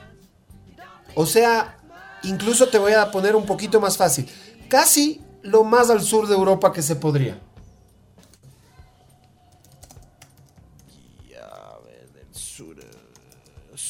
O 1.16 1.26
sea, 1.26 1.78
incluso 2.24 2.68
te 2.68 2.78
voy 2.78 2.92
a 2.92 3.10
poner 3.10 3.36
un 3.38 3.46
poquito 3.46 3.80
más 3.80 3.96
fácil. 3.96 4.28
Casi 4.68 5.22
lo 5.44 5.64
más 5.64 5.90
al 5.90 6.02
sur 6.02 6.28
de 6.28 6.36
Europa 6.36 6.74
que 6.74 6.82
se 6.82 6.98
podría. 6.98 7.40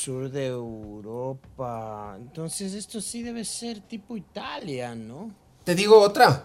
Sur. 0.04 0.30
de 0.30 0.48
Europa. 0.48 2.16
Entonces 2.18 2.74
esto 2.74 3.00
sí 3.00 3.24
debe 3.24 3.46
ser 3.46 3.80
tipo 3.82 4.18
Italia, 4.18 4.94
¿no? 4.96 5.32
Te 5.64 5.76
digo 5.76 6.00
otra. 6.00 6.44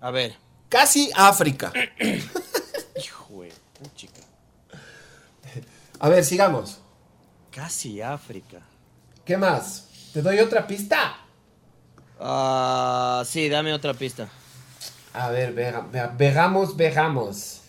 A 0.00 0.10
ver. 0.10 0.36
Casi 0.68 1.10
África. 1.14 1.72
Hijo 2.96 3.42
de 3.42 3.52
puchica. 3.78 4.20
A 5.98 6.08
ver, 6.08 6.24
sigamos. 6.24 6.78
Casi 7.50 8.00
África. 8.00 8.60
¿Qué 9.24 9.36
más? 9.36 9.88
¿Te 10.12 10.22
doy 10.22 10.38
otra 10.38 10.66
pista? 10.66 11.16
Ah, 12.20 13.24
sí, 13.26 13.48
dame 13.48 13.72
otra 13.72 13.94
pista. 13.94 14.28
A 15.12 15.30
ver, 15.30 15.52
veamos, 15.52 16.76
veamos. 16.76 17.60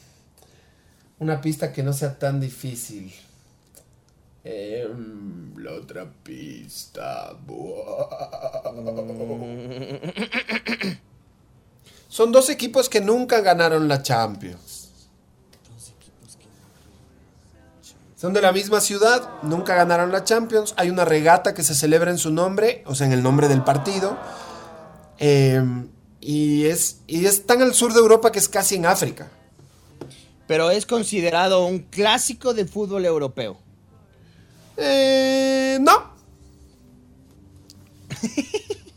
Una 1.17 1.41
pista 1.41 1.71
que 1.71 1.81
no 1.81 1.93
sea 1.93 2.19
tan 2.19 2.39
difícil. 2.39 3.13
Em, 4.47 5.57
la 5.57 5.71
otra 5.71 6.05
pista. 6.05 7.35
Son 12.07 12.31
dos 12.31 12.51
equipos 12.51 12.87
que 12.87 13.01
nunca 13.01 13.41
ganaron 13.41 13.87
la 13.87 14.03
Champions. 14.03 14.91
Son 18.15 18.33
de 18.33 18.41
la 18.41 18.51
misma 18.51 18.81
ciudad, 18.81 19.27
nunca 19.41 19.73
ganaron 19.73 20.11
la 20.11 20.23
Champions. 20.23 20.75
Hay 20.77 20.91
una 20.91 21.05
regata 21.05 21.55
que 21.55 21.63
se 21.63 21.73
celebra 21.73 22.11
en 22.11 22.19
su 22.19 22.29
nombre, 22.29 22.83
o 22.85 22.93
sea, 22.93 23.07
en 23.07 23.13
el 23.13 23.23
nombre 23.23 23.47
del 23.47 23.63
partido. 23.63 24.15
Em, 25.17 25.87
y, 26.21 26.65
es, 26.65 26.99
y 27.07 27.25
es 27.25 27.47
tan 27.47 27.63
al 27.63 27.73
sur 27.73 27.93
de 27.93 27.99
Europa 27.99 28.31
que 28.31 28.37
es 28.37 28.47
casi 28.47 28.75
en 28.75 28.85
África. 28.85 29.27
Pero 30.45 30.69
es 30.69 30.85
considerado 30.85 31.65
un 31.65 31.79
clásico 31.79 32.53
de 32.53 32.65
fútbol 32.65 33.05
europeo. 33.05 33.64
Eh, 34.77 35.77
no. 35.81 36.13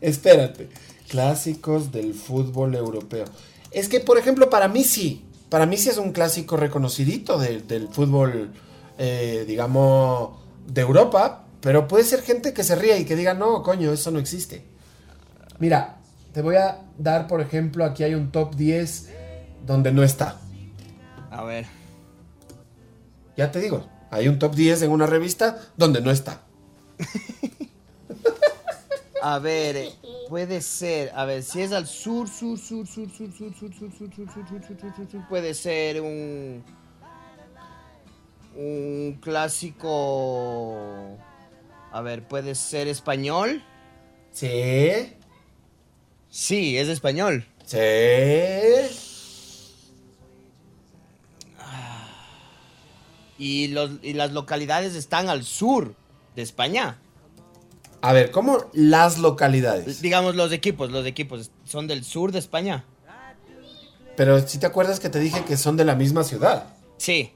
Espérate. 0.00 0.68
Clásicos 1.08 1.90
del 1.92 2.14
fútbol 2.14 2.74
europeo. 2.74 3.24
Es 3.70 3.88
que, 3.88 4.00
por 4.00 4.18
ejemplo, 4.18 4.50
para 4.50 4.68
mí 4.68 4.84
sí. 4.84 5.24
Para 5.48 5.66
mí 5.66 5.76
sí 5.76 5.88
es 5.88 5.96
un 5.98 6.12
clásico 6.12 6.56
reconocidito 6.56 7.38
de- 7.38 7.60
del 7.60 7.88
fútbol, 7.88 8.50
eh, 8.98 9.44
digamos, 9.46 10.38
de 10.66 10.82
Europa. 10.82 11.44
Pero 11.60 11.88
puede 11.88 12.04
ser 12.04 12.22
gente 12.22 12.52
que 12.52 12.62
se 12.62 12.76
ría 12.76 12.98
y 12.98 13.04
que 13.04 13.16
diga, 13.16 13.34
no, 13.34 13.62
coño, 13.62 13.92
eso 13.92 14.10
no 14.10 14.18
existe. 14.18 14.64
Mira, 15.58 15.96
te 16.32 16.42
voy 16.42 16.56
a 16.56 16.82
dar, 16.98 17.26
por 17.26 17.40
ejemplo, 17.40 17.84
aquí 17.84 18.04
hay 18.04 18.14
un 18.14 18.30
top 18.30 18.54
10 18.54 19.08
donde 19.66 19.90
no 19.90 20.04
está. 20.04 20.36
A 21.30 21.42
ver. 21.44 21.66
Ya 23.38 23.52
te 23.52 23.60
digo, 23.60 23.86
hay 24.10 24.26
un 24.26 24.40
top 24.40 24.56
10 24.56 24.82
en 24.82 24.90
una 24.90 25.06
revista 25.06 25.60
donde 25.76 26.00
no 26.00 26.10
está. 26.10 26.42
A 29.22 29.38
ver, 29.38 29.76
eh, 29.76 29.92
puede 30.28 30.60
ser, 30.60 31.12
a 31.14 31.24
ver, 31.24 31.44
si 31.44 31.62
es 31.62 31.70
al 31.70 31.86
sur, 31.86 32.28
sur, 32.28 32.58
sur, 32.58 32.84
sur, 32.84 33.08
sur, 33.08 33.32
sur, 33.32 33.54
sur, 33.54 33.72
sur, 33.72 33.92
sur, 33.92 34.10
sur, 34.10 34.12
sur, 34.12 34.12
sur, 34.12 34.32
sur, 34.34 34.76
sur, 34.76 34.96
sur, 34.96 35.10
sur, 35.10 35.28
puede 35.28 35.54
ser 35.54 36.00
un 36.02 36.64
un 38.56 39.12
clásico. 39.20 41.16
A 41.92 42.02
ver, 42.02 42.26
puede 42.26 42.56
ser 42.56 42.88
español. 42.88 43.62
Sí, 44.32 45.14
Sí, 46.28 46.76
es 46.76 46.88
español. 46.88 47.46
sí. 47.64 47.78
Y 53.38 53.68
los 53.68 53.92
y 54.02 54.14
las 54.14 54.32
localidades 54.32 54.94
están 54.94 55.28
al 55.28 55.44
sur 55.44 55.94
de 56.34 56.42
España. 56.42 56.98
A 58.00 58.12
ver, 58.12 58.30
¿cómo 58.30 58.66
las 58.72 59.18
localidades? 59.18 60.00
Digamos 60.00 60.36
los 60.36 60.52
equipos, 60.52 60.90
los 60.90 61.06
equipos 61.06 61.50
son 61.64 61.86
del 61.86 62.04
sur 62.04 62.32
de 62.32 62.38
España. 62.38 62.84
Pero 64.16 64.46
si 64.46 64.58
te 64.58 64.66
acuerdas 64.66 64.98
que 64.98 65.08
te 65.08 65.20
dije 65.20 65.44
que 65.44 65.56
son 65.56 65.76
de 65.76 65.84
la 65.84 65.94
misma 65.94 66.24
ciudad. 66.24 66.74
Sí. 66.96 67.32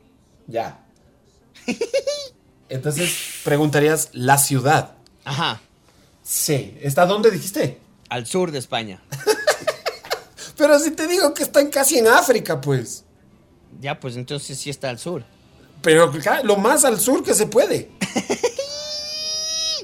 Ya. 0.48 0.84
Entonces 2.68 3.14
preguntarías 3.44 4.08
la 4.12 4.38
ciudad. 4.38 4.94
Ajá. 5.24 5.60
Sí. 6.22 6.76
¿Está 6.80 7.06
dónde 7.06 7.30
dijiste? 7.30 7.78
Al 8.08 8.26
sur 8.26 8.50
de 8.50 8.58
España. 8.58 9.00
Pero 10.56 10.78
si 10.78 10.90
te 10.90 11.06
digo 11.06 11.34
que 11.34 11.44
están 11.44 11.70
casi 11.70 11.98
en 11.98 12.08
África, 12.08 12.60
pues. 12.60 13.04
Ya, 13.80 13.98
pues 13.98 14.16
entonces 14.16 14.58
sí 14.58 14.70
está 14.70 14.90
al 14.90 14.98
sur. 14.98 15.24
Pero 15.82 16.12
lo 16.44 16.56
más 16.56 16.84
al 16.84 16.98
sur 17.00 17.22
que 17.22 17.34
se 17.34 17.46
puede. 17.46 17.90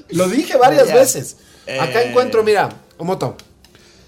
Lo 0.09 0.27
dije 0.27 0.57
varias 0.57 0.91
veces. 0.93 1.37
Acá 1.79 2.01
Eh. 2.01 2.09
encuentro, 2.09 2.43
mira, 2.43 2.69
Omoto. 2.97 3.35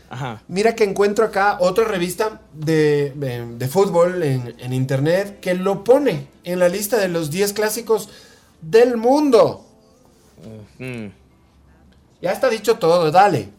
Ajá. 0.09 0.41
Mira 0.49 0.75
que 0.75 0.83
encuentro 0.83 1.23
acá 1.23 1.57
otra 1.61 1.85
revista 1.85 2.41
de, 2.53 3.13
de- 3.15 3.45
de 3.55 3.67
fútbol 3.69 4.21
en, 4.23 4.55
en 4.59 4.73
internet 4.73 5.39
que 5.39 5.53
lo 5.53 5.83
pone 5.85 6.27
en 6.43 6.59
la 6.59 6.67
lista 6.67 6.97
de 6.97 7.07
los 7.07 7.29
10 7.31 7.53
clásicos 7.53 8.09
del 8.61 8.97
mundo. 8.97 9.65
Ya 12.21 12.31
está 12.31 12.49
dicho 12.49 12.75
todo, 12.77 13.09
dale. 13.11 13.49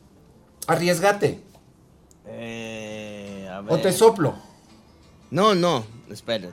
Arriesgate. 0.67 1.41
Eh, 2.27 3.49
a 3.51 3.61
ver. 3.63 3.73
O 3.73 3.79
te 3.81 3.93
soplo. 3.93 4.35
No, 5.31 5.55
no, 5.55 5.87
espérate. 6.11 6.53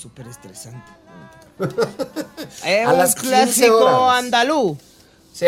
Súper 0.00 0.26
estresante. 0.28 0.90
Es 2.64 2.86
A 2.86 2.92
un 2.92 2.98
las 2.98 3.14
15 3.14 3.28
clásico 3.28 4.10
andaluz. 4.10 4.78
Sí. 5.32 5.46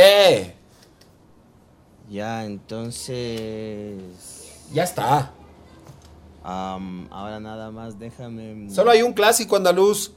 Ya, 2.11 2.45
entonces. 2.45 3.97
Ya 4.73 4.85
está. 4.85 5.33
ahora 6.43 7.41
nada 7.41 7.71
más 7.71 7.99
déjame. 7.99 8.69
Solo 8.71 8.91
hay 8.91 9.03
un 9.03 9.15
clásico 9.15 9.57
andaluz. 9.57 10.12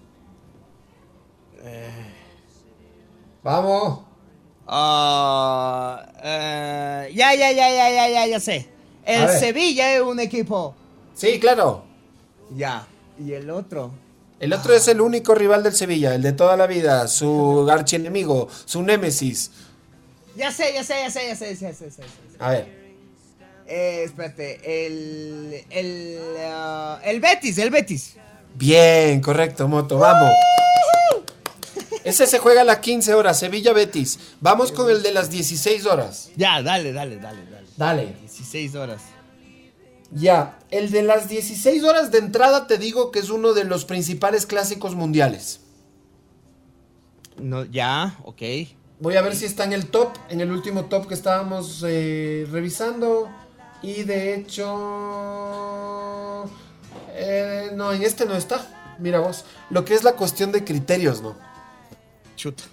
Vamos. 3.42 4.00
Ah, 4.68 6.04
eh, 6.24 7.12
ya, 7.14 7.36
ya, 7.36 7.52
ya, 7.52 7.70
ya, 7.70 7.90
ya, 7.90 8.10
ya, 8.10 8.28
ya 8.28 8.40
sé. 8.40 8.68
El. 9.06 9.30
Sevilla 9.30 9.96
es 9.96 10.02
un 10.02 10.20
equipo. 10.20 10.76
Sí, 11.14 11.40
claro. 11.40 11.84
Ya. 12.56 12.88
¿Y 13.20 13.34
el 13.34 13.50
otro? 13.50 13.92
El 14.40 14.54
otro 14.54 14.74
es 14.74 14.88
el 14.88 15.00
único 15.00 15.34
rival 15.34 15.64
del 15.64 15.74
Sevilla, 15.74 16.14
el 16.14 16.22
de 16.22 16.34
toda 16.34 16.58
la 16.58 16.68
vida, 16.68 17.08
su 17.08 17.68
archienemigo, 17.70 18.50
su 18.66 18.84
némesis. 18.84 19.52
Ya 20.36 20.52
sé, 20.52 20.74
ya 20.74 20.84
sé, 20.84 20.96
ya 21.02 21.10
sé, 21.10 21.28
ya 21.28 21.36
sé, 21.36 21.50
ya 21.52 21.56
sé, 21.56 21.66
ya 21.68 21.74
sé, 21.74 21.86
ya 21.86 21.92
sé. 21.92 22.04
A 22.40 22.50
ver. 22.50 22.86
Eh, 23.68 24.04
espérate, 24.04 24.86
el. 24.86 25.66
El. 25.70 26.20
ah, 26.40 27.00
el 27.04 27.20
Betis, 27.20 27.58
el 27.58 27.70
Betis. 27.70 28.16
Bien, 28.54 29.22
correcto, 29.22 29.68
Moto, 29.68 29.98
vamos. 29.98 30.32
Ese 32.04 32.28
se 32.28 32.38
juega 32.38 32.62
a 32.62 32.64
las 32.66 32.80
15 32.80 33.14
horas, 33.16 33.40
Sevilla 33.40 33.74
Betis. 33.74 34.20
Vamos 34.40 34.72
con 34.72 34.90
el 34.92 35.02
de 35.02 35.12
las 35.12 35.32
16 35.32 35.86
horas. 35.88 36.30
Ya, 36.36 36.62
dale, 36.62 36.94
dale, 36.94 37.18
dale, 37.18 37.46
dale. 37.50 37.68
Dale. 37.78 38.16
16 38.22 38.76
horas. 38.76 39.02
Ya, 40.16 40.58
el 40.72 40.92
de 40.92 41.04
las 41.04 41.28
16 41.28 41.84
horas 41.84 42.10
de 42.10 42.20
entrada 42.20 42.68
te 42.68 42.78
digo 42.78 43.12
que 43.12 43.20
es 43.20 43.30
uno 43.30 43.52
de 43.52 43.66
los 43.66 43.84
principales 43.84 44.46
clásicos 44.46 44.96
mundiales. 44.96 45.60
No, 47.38 47.66
ya, 47.66 48.18
ok. 48.24 48.42
Voy 49.02 49.18
a 49.18 49.22
ver 49.22 49.36
si 49.36 49.44
está 49.44 49.66
en 49.66 49.74
el 49.74 49.88
top, 49.88 50.14
en 50.30 50.40
el 50.40 50.52
último 50.52 50.86
top 50.86 51.10
que 51.10 51.16
estábamos 51.16 51.84
eh, 51.86 52.48
revisando. 52.50 53.30
Y 53.82 54.04
de 54.04 54.36
hecho... 54.36 54.66
eh, 57.10 57.72
no, 57.74 57.92
en 57.92 58.02
este 58.02 58.26
no 58.26 58.38
está. 58.38 58.96
Mira 59.00 59.20
vos, 59.20 59.44
lo 59.70 59.84
que 59.84 59.96
es 59.96 60.06
la 60.06 60.14
cuestión 60.14 60.54
de 60.54 60.64
criterios, 60.64 61.22
¿no? 61.22 61.36
Chuta. 62.38 62.64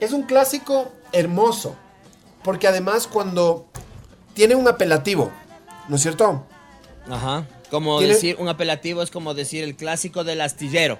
Es 0.00 0.12
un 0.12 0.22
clásico 0.22 0.90
hermoso. 1.12 1.76
Porque 2.42 2.66
además 2.66 3.06
cuando 3.06 3.66
tiene 4.32 4.54
un 4.54 4.66
apelativo, 4.68 5.30
¿no 5.88 5.96
es 5.96 6.02
cierto? 6.02 6.46
Ajá. 7.08 7.46
Como 7.70 7.98
Tiene- 7.98 8.14
decir, 8.14 8.36
un 8.38 8.48
apelativo 8.48 9.02
es 9.02 9.10
como 9.10 9.34
decir 9.34 9.64
el 9.64 9.74
clásico 9.76 10.24
del 10.24 10.40
astillero. 10.40 10.98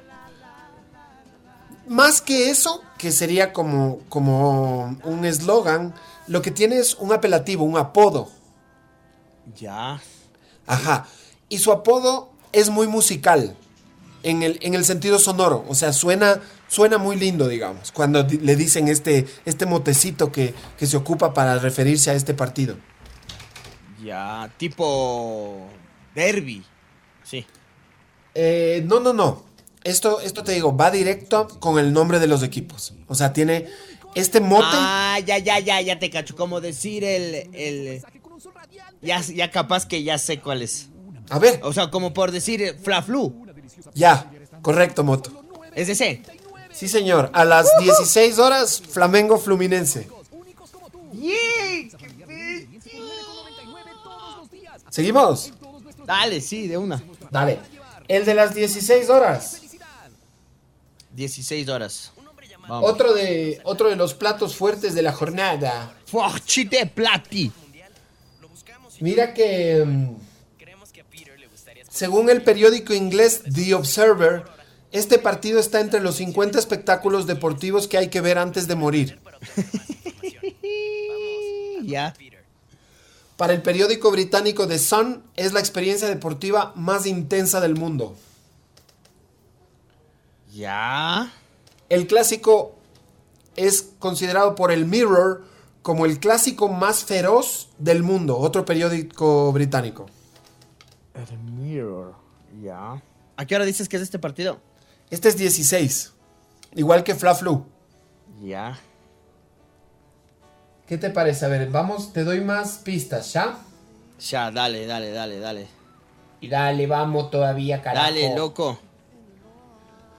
Más 1.87 2.21
que 2.23 2.51
eso, 2.51 2.83
que 2.99 3.13
sería 3.13 3.53
como, 3.53 4.01
como 4.09 4.97
un 5.05 5.25
eslogan, 5.25 5.95
lo 6.27 6.41
que 6.41 6.51
tiene 6.51 6.79
es 6.79 6.95
un 6.95 7.13
apelativo, 7.13 7.65
un 7.65 7.77
apodo. 7.77 8.31
Ya. 9.57 10.01
Ajá. 10.67 11.07
Y 11.51 11.59
su 11.59 11.71
apodo 11.73 12.31
es 12.53 12.71
muy 12.71 12.87
musical. 12.87 13.57
En 14.23 14.43
el, 14.43 14.59
en 14.63 14.73
el 14.73 14.87
sentido 14.87 15.19
sonoro. 15.19 15.67
O 15.69 15.75
sea, 15.75 15.93
suena, 15.93 16.41
suena 16.67 16.97
muy 16.97 17.17
lindo, 17.17 17.47
digamos. 17.47 17.93
Cuando 17.93 18.23
le 18.23 18.57
dicen 18.57 18.89
este, 18.89 19.27
este 19.45 19.67
motecito 19.67 20.33
que, 20.33 20.55
que 20.79 20.87
se 20.87 20.97
ocupa 20.97 21.35
para 21.35 21.59
referirse 21.59 22.11
a 22.11 22.15
este 22.15 22.33
partido. 22.33 22.77
Ya. 24.05 24.53
Tipo. 24.57 25.67
Derby. 26.15 26.65
Sí. 27.23 27.45
Eh, 28.35 28.83
no, 28.87 29.01
no, 29.01 29.13
no. 29.13 29.45
Esto, 29.83 30.21
esto 30.21 30.43
te 30.45 30.53
digo, 30.53 30.77
va 30.77 30.91
directo 30.91 31.49
con 31.61 31.79
el 31.79 31.93
nombre 31.93 32.19
de 32.19 32.27
los 32.27 32.43
equipos. 32.43 32.95
O 33.09 33.15
sea, 33.15 33.33
tiene 33.33 33.69
este 34.15 34.41
mote. 34.41 34.67
Ah, 34.71 35.19
ya, 35.25 35.39
ya, 35.39 35.59
ya, 35.59 35.81
ya 35.81 35.99
te 35.99 36.11
cacho. 36.11 36.37
Como 36.37 36.61
decir 36.61 37.05
el. 37.05 37.49
el 37.53 38.03
ya, 39.03 39.21
ya 39.21 39.51
capaz 39.51 39.87
que 39.87 40.03
ya 40.03 40.19
sé 40.19 40.41
cuál 40.41 40.63
es. 40.63 40.89
A 41.31 41.39
ver, 41.39 41.61
O 41.63 41.73
sea, 41.73 41.91
como 41.91 42.13
por 42.13 42.31
decir 42.31 42.77
Fla-Flu. 42.83 43.47
ya. 43.95 44.31
Correcto, 44.63 45.05
moto. 45.05 45.31
Es 45.75 45.89
ese. 45.89 46.23
Sí, 46.73 46.89
señor. 46.89 47.31
A 47.35 47.45
las 47.45 47.69
16 47.79 48.39
horas, 48.39 48.83
Flamengo 48.89 49.39
Fluminense. 49.39 50.09
¿Seguimos? 54.95 55.53
Dale, 56.07 56.41
sí, 56.41 56.69
de 56.69 56.79
una. 56.79 57.03
Dale. 57.29 57.59
El 58.07 58.25
de 58.25 58.33
las 58.33 58.55
16 58.55 59.11
horas. 59.11 59.61
16 61.11 61.69
horas. 61.69 62.13
Vamos. 62.69 62.93
Otro 62.93 63.13
de, 63.13 63.61
otro 63.65 63.91
de 63.91 63.97
los 63.97 64.15
platos 64.15 64.55
fuertes 64.55 64.95
de 64.95 65.03
la 65.03 65.13
jornada. 65.13 65.93
Forchite 66.07 66.87
plati. 66.87 67.51
Mira 69.01 69.35
que, 69.35 69.85
mm, 69.85 70.15
según 71.91 72.31
el 72.31 72.43
periódico 72.43 72.95
inglés 72.95 73.43
The 73.53 73.75
Observer, 73.75 74.45
este 74.93 75.19
partido 75.19 75.59
está 75.59 75.81
entre 75.81 75.99
los 75.99 76.15
50 76.15 76.57
espectáculos 76.57 77.27
deportivos 77.27 77.89
que 77.89 77.99
hay 77.99 78.11
que 78.11 78.21
ver 78.21 78.39
antes 78.39 78.69
de 78.69 78.77
morir. 78.77 79.19
Ya. 81.87 82.15
Para 83.37 83.53
el 83.53 83.63
periódico 83.63 84.11
británico 84.11 84.69
The 84.69 84.79
Sun, 84.79 85.25
es 85.37 85.53
la 85.53 85.61
experiencia 85.61 86.09
deportiva 86.09 86.73
más 86.77 87.07
intensa 87.07 87.61
del 87.61 87.75
mundo. 87.75 88.15
Ya. 90.53 91.33
El 91.89 92.07
clásico 92.07 92.77
es 93.57 93.91
considerado 93.99 94.55
por 94.55 94.71
el 94.71 94.87
Mirror 94.87 95.45
como 95.83 96.07
el 96.07 96.19
clásico 96.19 96.69
más 96.69 97.05
feroz 97.05 97.69
del 97.79 98.03
mundo, 98.03 98.39
otro 98.39 98.65
periódico 98.65 99.53
británico. 99.53 100.07
El 101.15 101.39
Mirror. 101.39 102.15
Ya. 102.63 103.03
¿A 103.37 103.47
qué 103.47 103.57
hora 103.57 103.65
dices 103.65 103.89
que 103.89 103.97
es 103.97 104.03
este 104.03 104.19
partido? 104.19 104.61
Este 105.11 105.29
es 105.29 105.37
16, 105.37 106.13
igual 106.77 107.05
que 107.05 107.15
Fla 107.15 107.35
Flu. 107.35 107.67
Ya. 108.43 108.79
¿Qué 110.87 110.99
te 110.99 111.11
parece? 111.11 111.47
A 111.47 111.49
ver, 111.49 111.71
vamos, 111.71 112.13
te 112.13 112.25
doy 112.25 112.41
más 112.41 112.79
pistas, 112.79 113.33
¿ya? 113.33 113.59
Ya, 114.21 114.51
dale, 114.51 114.87
dale, 114.87 115.11
dale, 115.13 115.39
dale. 115.39 115.67
Y 116.41 116.49
dale, 116.49 116.87
vamos 116.87 117.31
todavía, 117.31 117.81
carajo. 117.81 118.07
Dale, 118.07 118.37
loco. 118.37 118.79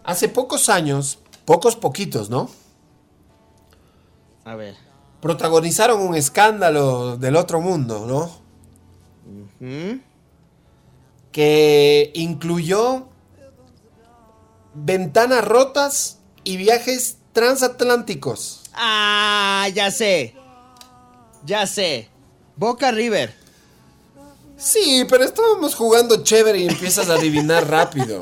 Hace 0.03 0.27
pocos 0.27 0.69
años, 0.69 1.19
pocos 1.45 1.75
poquitos, 1.75 2.29
¿no? 2.29 2.49
A 4.43 4.55
ver. 4.55 4.75
Protagonizaron 5.21 6.01
un 6.01 6.15
escándalo 6.15 7.17
del 7.17 7.35
otro 7.35 7.61
mundo, 7.61 8.05
¿no? 8.07 8.31
¿Mm? 9.59 9.99
Que 11.31 12.11
incluyó 12.15 13.07
ventanas 14.73 15.45
rotas 15.45 16.19
y 16.43 16.57
viajes 16.57 17.17
transatlánticos. 17.33 18.63
Ah, 18.73 19.67
ya 19.73 19.91
sé. 19.91 20.35
Ya 21.45 21.65
sé. 21.67 22.09
Boca 22.55 22.91
River. 22.91 23.33
Sí, 24.57 25.05
pero 25.09 25.23
estábamos 25.23 25.75
jugando 25.75 26.23
chévere 26.23 26.59
y 26.59 26.67
empiezas 26.67 27.09
a 27.09 27.15
adivinar 27.15 27.67
rápido. 27.69 28.19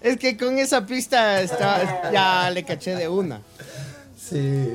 Es 0.00 0.16
que 0.18 0.36
con 0.36 0.58
esa 0.58 0.86
pista 0.86 1.40
está, 1.40 2.10
ya 2.12 2.50
le 2.50 2.64
caché 2.64 2.94
de 2.94 3.08
una. 3.08 3.42
Sí. 4.18 4.68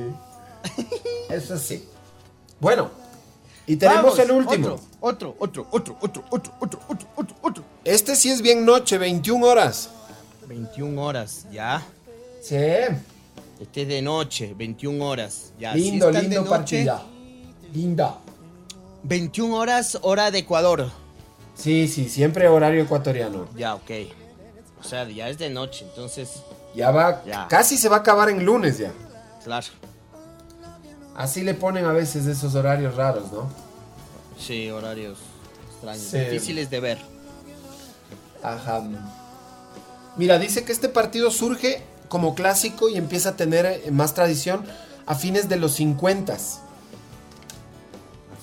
Eso 1.28 1.58
sí. 1.58 1.84
Bueno, 2.60 2.90
y 3.66 3.76
tenemos 3.76 4.02
Vamos, 4.02 4.18
el 4.18 4.30
último. 4.30 4.80
Otro, 5.00 5.34
otro, 5.38 5.66
otro, 5.70 5.96
otro, 6.00 6.26
otro, 6.30 6.54
otro, 6.60 6.80
otro, 6.88 7.08
otro, 7.16 7.36
otro. 7.42 7.64
Este 7.84 8.14
sí 8.14 8.30
es 8.30 8.40
bien 8.40 8.64
noche, 8.64 8.98
21 8.98 9.44
horas. 9.44 9.90
21 10.46 11.02
horas, 11.02 11.46
ya. 11.50 11.82
Sí. 12.40 12.56
Este 13.60 13.82
es 13.82 13.88
de 13.88 14.02
noche, 14.02 14.54
21 14.56 15.04
horas. 15.04 15.52
Ya, 15.58 15.74
Lindo, 15.74 16.10
lindo 16.10 16.40
noche, 16.40 16.50
partida. 16.50 17.02
Linda. 17.72 18.18
21 19.04 19.54
horas, 19.56 19.98
hora 20.02 20.30
de 20.30 20.38
Ecuador. 20.38 20.90
Sí, 21.54 21.88
sí, 21.88 22.08
siempre 22.08 22.48
horario 22.48 22.82
ecuatoriano. 22.82 23.46
Ya, 23.56 23.74
ok. 23.74 23.90
O 24.80 24.84
sea, 24.84 25.08
ya 25.08 25.28
es 25.28 25.38
de 25.38 25.50
noche, 25.50 25.84
entonces, 25.88 26.42
Ya 26.74 26.90
va, 26.90 27.22
Ya. 27.26 27.46
casi 27.48 27.76
se 27.76 27.88
va 27.90 27.96
a 27.96 27.98
acabar 28.00 28.30
en 28.30 28.44
lunes 28.44 28.78
ya. 28.78 28.92
claro. 29.44 29.66
Así 31.14 31.42
le 31.42 31.52
ponen 31.52 31.84
a 31.84 31.92
veces 31.92 32.24
esos 32.26 32.54
horarios 32.54 32.94
raros, 32.96 33.30
¿no? 33.30 33.50
Sí, 34.38 34.70
horarios 34.70 35.18
extraños, 35.74 36.02
Sí. 36.02 36.18
difíciles 36.18 36.70
de 36.70 36.80
ver. 36.80 36.98
Ajá. 38.42 38.82
Mira, 40.16 40.38
dice 40.38 40.64
que 40.64 40.72
este 40.72 40.88
partido 40.88 41.30
surge 41.30 41.82
como 42.08 42.34
clásico 42.34 42.88
y 42.88 42.96
empieza 42.96 43.30
a 43.30 43.36
tener 43.36 43.66
eh, 43.66 43.90
más 43.90 44.14
tradición 44.14 44.64
a 45.04 45.14
fines 45.14 45.50
de 45.50 45.56
los 45.56 45.72
50. 45.74 46.38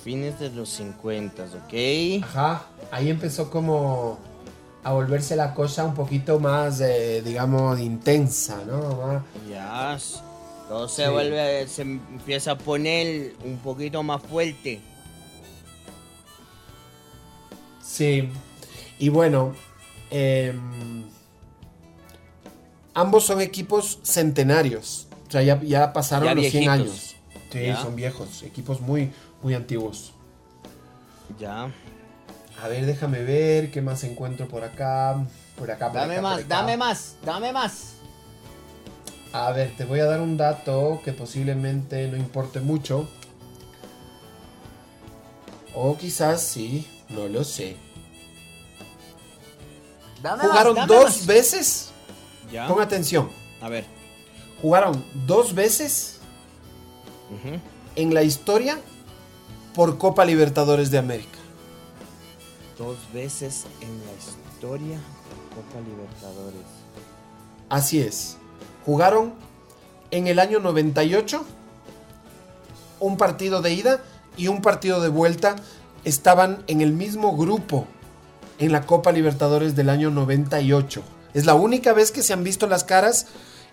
Fines 0.09 0.39
de 0.39 0.49
los 0.49 0.69
50, 0.69 1.43
¿ok? 1.43 2.23
Ajá. 2.23 2.63
Ahí 2.89 3.11
empezó 3.11 3.51
como 3.51 4.17
a 4.83 4.91
volverse 4.91 5.35
la 5.35 5.53
cosa 5.53 5.85
un 5.85 5.93
poquito 5.93 6.39
más, 6.39 6.81
eh, 6.81 7.21
digamos, 7.23 7.79
intensa, 7.79 8.57
¿no? 8.65 8.95
Más- 8.95 9.23
Ya. 9.47 9.99
Todo 10.67 10.87
se 10.89 11.05
Sí. 11.05 11.11
vuelve, 11.11 11.67
se 11.67 11.83
empieza 11.83 12.53
a 12.53 12.57
poner 12.57 13.35
un 13.45 13.57
poquito 13.59 14.01
más 14.01 14.19
fuerte. 14.23 14.81
Sí. 17.83 18.29
Y 18.97 19.09
bueno, 19.09 19.53
em, 20.09 21.03
ambos 22.95 23.25
son 23.27 23.41
equipos 23.41 23.99
centenarios. 24.01 25.05
O 25.27 25.31
sea, 25.31 25.43
ya, 25.43 25.61
ya 25.61 25.93
pasaron 25.93 26.29
Ya 26.29 26.33
los 26.33 26.45
100 26.47 26.63
viejitos. 26.63 26.73
años. 26.89 27.15
Sí, 27.51 27.63
Ya. 27.65 27.79
son 27.81 27.95
viejos. 27.95 28.41
Equipos 28.43 28.79
muy, 28.81 29.11
muy 29.41 29.53
antiguos. 29.53 30.13
Ya. 31.39 31.71
A 32.61 32.67
ver, 32.67 32.85
déjame 32.85 33.23
ver 33.23 33.71
qué 33.71 33.81
más 33.81 34.03
encuentro 34.03 34.47
por 34.47 34.63
acá. 34.63 35.25
Por 35.57 35.71
acá, 35.71 35.87
por 35.87 35.95
Dame 36.01 36.13
acá, 36.13 36.21
por 36.21 36.29
más, 36.31 36.39
acá. 36.39 36.47
dame 36.49 36.77
más, 36.77 37.15
dame 37.23 37.53
más. 37.53 37.93
A 39.31 39.51
ver, 39.51 39.75
te 39.77 39.85
voy 39.85 39.99
a 39.99 40.05
dar 40.05 40.21
un 40.21 40.37
dato 40.37 41.01
que 41.05 41.13
posiblemente 41.13 42.07
no 42.07 42.17
importe 42.17 42.59
mucho. 42.59 43.07
O 45.75 45.95
quizás 45.97 46.41
sí, 46.41 46.87
no 47.09 47.27
lo 47.27 47.43
sé. 47.43 47.77
Dame 50.21 50.43
Jugaron 50.43 50.75
más, 50.75 50.87
dame 50.87 50.99
dos 50.99 51.17
más. 51.17 51.25
veces. 51.27 51.91
Ya. 52.51 52.67
Pon 52.67 52.81
atención. 52.81 53.29
A 53.61 53.69
ver. 53.69 53.85
Jugaron 54.61 55.05
dos 55.25 55.53
veces 55.55 56.19
en 57.95 58.13
la 58.13 58.23
historia 58.23 58.79
por 59.75 59.97
Copa 59.97 60.25
Libertadores 60.25 60.91
de 60.91 60.97
América. 60.97 61.37
Dos 62.77 62.97
veces 63.13 63.65
en 63.81 63.89
la 64.05 64.13
historia 64.17 64.97
de 64.97 65.55
Copa 65.55 65.79
Libertadores. 65.87 66.65
Así 67.69 67.99
es. 67.99 68.37
Jugaron 68.85 69.33
en 70.11 70.27
el 70.27 70.39
año 70.39 70.59
98 70.59 71.45
un 72.99 73.17
partido 73.17 73.61
de 73.61 73.73
ida 73.73 74.03
y 74.37 74.47
un 74.47 74.61
partido 74.61 75.01
de 75.01 75.09
vuelta. 75.09 75.55
Estaban 76.03 76.63
en 76.67 76.81
el 76.81 76.93
mismo 76.93 77.35
grupo 77.35 77.85
en 78.57 78.71
la 78.71 78.85
Copa 78.85 79.11
Libertadores 79.11 79.75
del 79.75 79.89
año 79.89 80.11
98. 80.11 81.03
Es 81.33 81.45
la 81.45 81.53
única 81.53 81.93
vez 81.93 82.11
que 82.11 82.23
se 82.23 82.33
han 82.33 82.43
visto 82.43 82.67
las 82.67 82.83
caras 82.83 83.27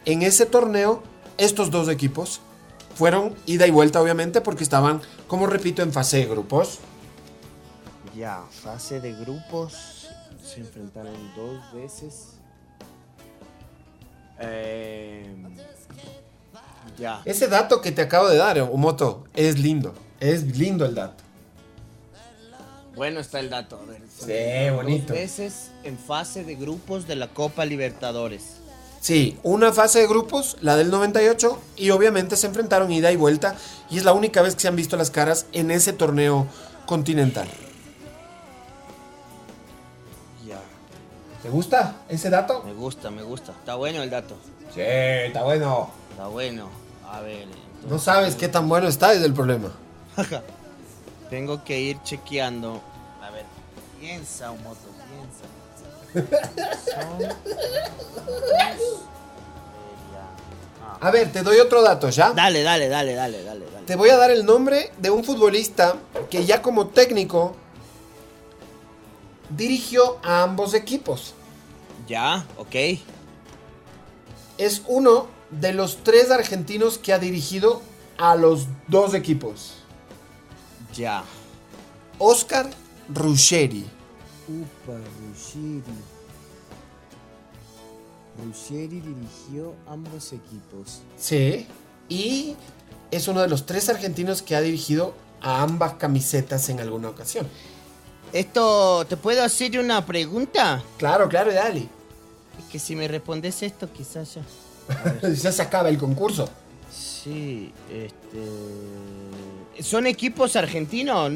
en 0.05 0.23
ese 0.23 0.47
torneo 0.47 1.03
estos 1.39 1.71
dos 1.71 1.89
equipos. 1.89 2.41
Fueron 2.95 3.35
ida 3.47 3.67
y 3.67 3.71
vuelta 3.71 4.01
obviamente 4.01 4.41
porque 4.41 4.65
estaban, 4.65 5.03
como 5.27 5.47
repito, 5.47 5.83
en 5.83 5.93
fase 5.93 6.19
de 6.19 6.27
grupos. 6.27 6.79
Ya, 8.17 8.43
fase 8.63 9.01
de 9.01 9.13
grupos. 9.13 10.09
Se 10.43 10.61
enfrentaron 10.61 11.15
dos 11.35 11.73
veces. 11.75 12.35
Eh, 14.39 15.35
ya. 16.99 17.23
Ese 17.25 17.49
dato 17.49 17.81
que 17.81 17.93
te 17.93 18.03
acabo 18.03 18.29
de 18.29 18.37
dar, 18.37 18.59
Omoto, 18.61 19.25
es 19.35 19.59
lindo. 19.59 19.95
Es 20.21 20.57
lindo 20.57 20.85
el 20.87 20.95
dato. 20.95 21.25
Bueno 22.95 23.21
está 23.21 23.41
el 23.41 23.51
dato. 23.51 23.79
A 23.79 23.91
ver, 23.91 24.01
Sí, 24.09 24.75
bonito. 24.75 25.09
Dos 25.09 25.17
veces 25.17 25.71
en 25.85 25.99
fase 25.99 26.45
de 26.45 26.55
grupos 26.55 27.07
de 27.07 27.17
la 27.17 27.29
Copa 27.29 27.67
Libertadores. 27.67 28.57
Sí, 29.07 29.39
una 29.45 29.73
fase 29.73 30.01
de 30.01 30.09
grupos, 30.09 30.57
la 30.63 30.75
del 30.75 30.91
98, 30.91 31.61
y 31.77 31.91
obviamente 31.91 32.35
se 32.35 32.49
enfrentaron 32.49 32.91
ida 32.91 33.13
y 33.13 33.17
vuelta, 33.17 33.55
y 33.89 33.99
es 33.99 34.05
la 34.05 34.13
única 34.13 34.43
vez 34.43 34.57
que 34.57 34.63
se 34.63 34.67
han 34.67 34.75
visto 34.75 34.97
las 34.97 35.13
caras 35.13 35.47
en 35.53 35.71
ese 35.71 35.93
torneo 35.93 36.49
continental. 36.87 37.47
¿Te 41.41 41.49
gusta 41.49 41.99
ese 42.09 42.31
dato? 42.31 42.65
Me 42.65 42.73
gusta, 42.73 43.13
me 43.13 43.23
gusta. 43.23 43.53
Está 43.53 43.77
bueno 43.77 44.03
el 44.03 44.11
dato. 44.11 44.35
Sí, 44.75 44.81
está 44.81 45.45
bueno. 45.45 45.89
Está 46.11 46.27
bueno. 46.27 46.69
A 47.09 47.21
ver. 47.21 47.47
No 47.89 48.01
sabes 48.01 48.35
qué 48.35 48.49
tan 48.49 48.69
bueno 48.69 48.89
está, 48.89 49.13
es 49.13 49.23
el 49.23 49.33
problema. 49.33 49.71
Tengo 51.31 51.63
que 51.63 51.79
ir 51.79 52.03
chequeando. 52.03 52.81
A 53.23 53.31
ver. 53.31 53.45
Piensa, 54.01 54.51
un 54.51 54.65
moto, 54.65 54.96
A 61.01 61.11
ver, 61.11 61.31
te 61.31 61.43
doy 61.43 61.59
otro 61.59 61.83
dato, 61.83 62.09
¿ya? 62.11 62.33
Dale, 62.33 62.63
dale, 62.63 62.89
dale, 62.89 63.15
dale, 63.15 63.43
dale, 63.45 63.67
dale. 63.71 63.87
Te 63.87 63.97
voy 63.97 64.09
a 64.09 64.17
dar 64.17 64.31
el 64.31 64.47
nombre 64.47 64.93
de 64.99 65.11
un 65.11 65.25
futbolista 65.25 65.97
que 66.31 66.45
ya 66.45 66.63
como 66.63 66.89
técnico 66.89 67.55
dirigió 69.51 70.19
a 70.25 70.43
ambos 70.43 70.75
equipos. 70.75 71.35
Ya, 72.09 72.47
ok. 72.57 72.75
Es 74.59 74.83
uno 74.87 75.27
de 75.51 75.73
los 75.73 76.03
tres 76.03 76.31
argentinos 76.31 76.99
que 76.99 77.13
ha 77.13 77.19
dirigido 77.19 77.83
a 78.19 78.35
los 78.35 78.67
dos 78.89 79.15
equipos. 79.15 79.75
Ya. 80.95 81.23
Oscar 82.19 82.69
Ruggeri. 83.09 83.87
Upa, 84.49 84.99
Ruggeri 88.39 89.01
dirigió 89.01 89.75
ambos 89.89 90.33
equipos. 90.33 91.01
Sí. 91.17 91.67
Y 92.09 92.57
es 93.11 93.29
uno 93.29 93.41
de 93.41 93.49
los 93.49 93.67
tres 93.67 93.89
argentinos 93.89 94.43
que 94.43 94.57
ha 94.57 94.61
dirigido 94.61 95.15
a 95.41 95.63
ambas 95.63 95.95
camisetas 95.95 96.69
en 96.69 96.81
alguna 96.81 97.09
ocasión. 97.09 97.47
Esto, 98.33 99.07
¿te 99.09 99.17
puedo 99.17 99.43
hacer 99.43 99.79
una 99.79 100.05
pregunta? 100.05 100.83
Claro, 100.99 101.29
claro, 101.29 101.53
dale. 101.53 101.89
Es 102.59 102.65
que 102.71 102.79
si 102.79 102.97
me 102.97 103.09
respondes 103.09 103.63
esto, 103.63 103.93
quizás 103.93 104.35
ya. 104.35 104.43
ya 105.29 105.53
se 105.53 105.63
acaba 105.63 105.89
el 105.89 105.99
concurso. 105.99 106.49
Sí, 106.91 107.73
este. 107.91 109.83
¿Son 109.83 110.07
equipos 110.07 110.57
argentinos? 110.57 111.33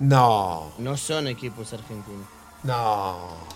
No, 0.00 0.72
No 0.78 0.96
son 0.96 1.28
equipos 1.28 1.72
argentinos. 1.72 2.26
no. 2.62 3.54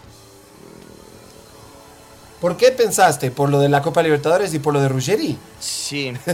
¿Por 2.41 2.57
qué 2.57 2.71
pensaste? 2.71 3.33
¿Por 3.33 3.51
lo 3.51 3.59
de 3.59 3.69
la 3.69 3.83
Copa 3.83 4.01
Libertadores 4.01 4.55
y 4.55 4.61
por 4.61 4.73
lo 4.73 4.81
de 4.81 4.89
Ruggeri? 4.89 5.37
Sí. 5.59 6.13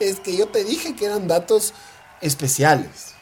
Es 0.00 0.18
que 0.18 0.34
yo 0.36 0.48
te 0.48 0.64
dije 0.64 0.96
que 0.96 1.04
eran 1.04 1.28
datos 1.28 1.74
especiales. 2.22 3.14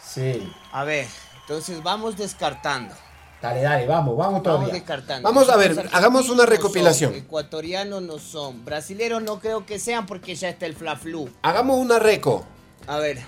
Sí. 0.00 0.52
A 0.72 0.84
ver, 0.84 1.08
entonces 1.42 1.82
vamos 1.82 2.16
descartando. 2.16 2.94
Dale, 3.42 3.60
dale, 3.60 3.86
vamos, 3.88 4.16
vamos 4.16 4.34
Vamos 4.34 4.42
todavía. 4.44 4.72
descartando. 4.72 5.28
Vamos 5.28 5.48
a 5.50 5.56
ver, 5.56 5.90
hagamos 5.92 6.28
una 6.30 6.44
no 6.44 6.48
recopilación. 6.48 7.10
son, 7.12 7.20
ecuatorianos 7.20 8.02
no 8.02 8.18
son. 8.20 8.64
Brasileros 8.64 9.20
no 9.22 9.40
creo 9.40 9.66
que 9.66 9.78
sean 9.80 10.06
porque 10.06 10.36
ya 10.36 10.48
está 10.48 10.64
el 10.66 10.76
Fla-Flu. 10.76 11.28
Hagamos 11.42 11.76
una 11.78 11.98
reco. 11.98 12.46
A 12.86 12.98
ver. 12.98 13.18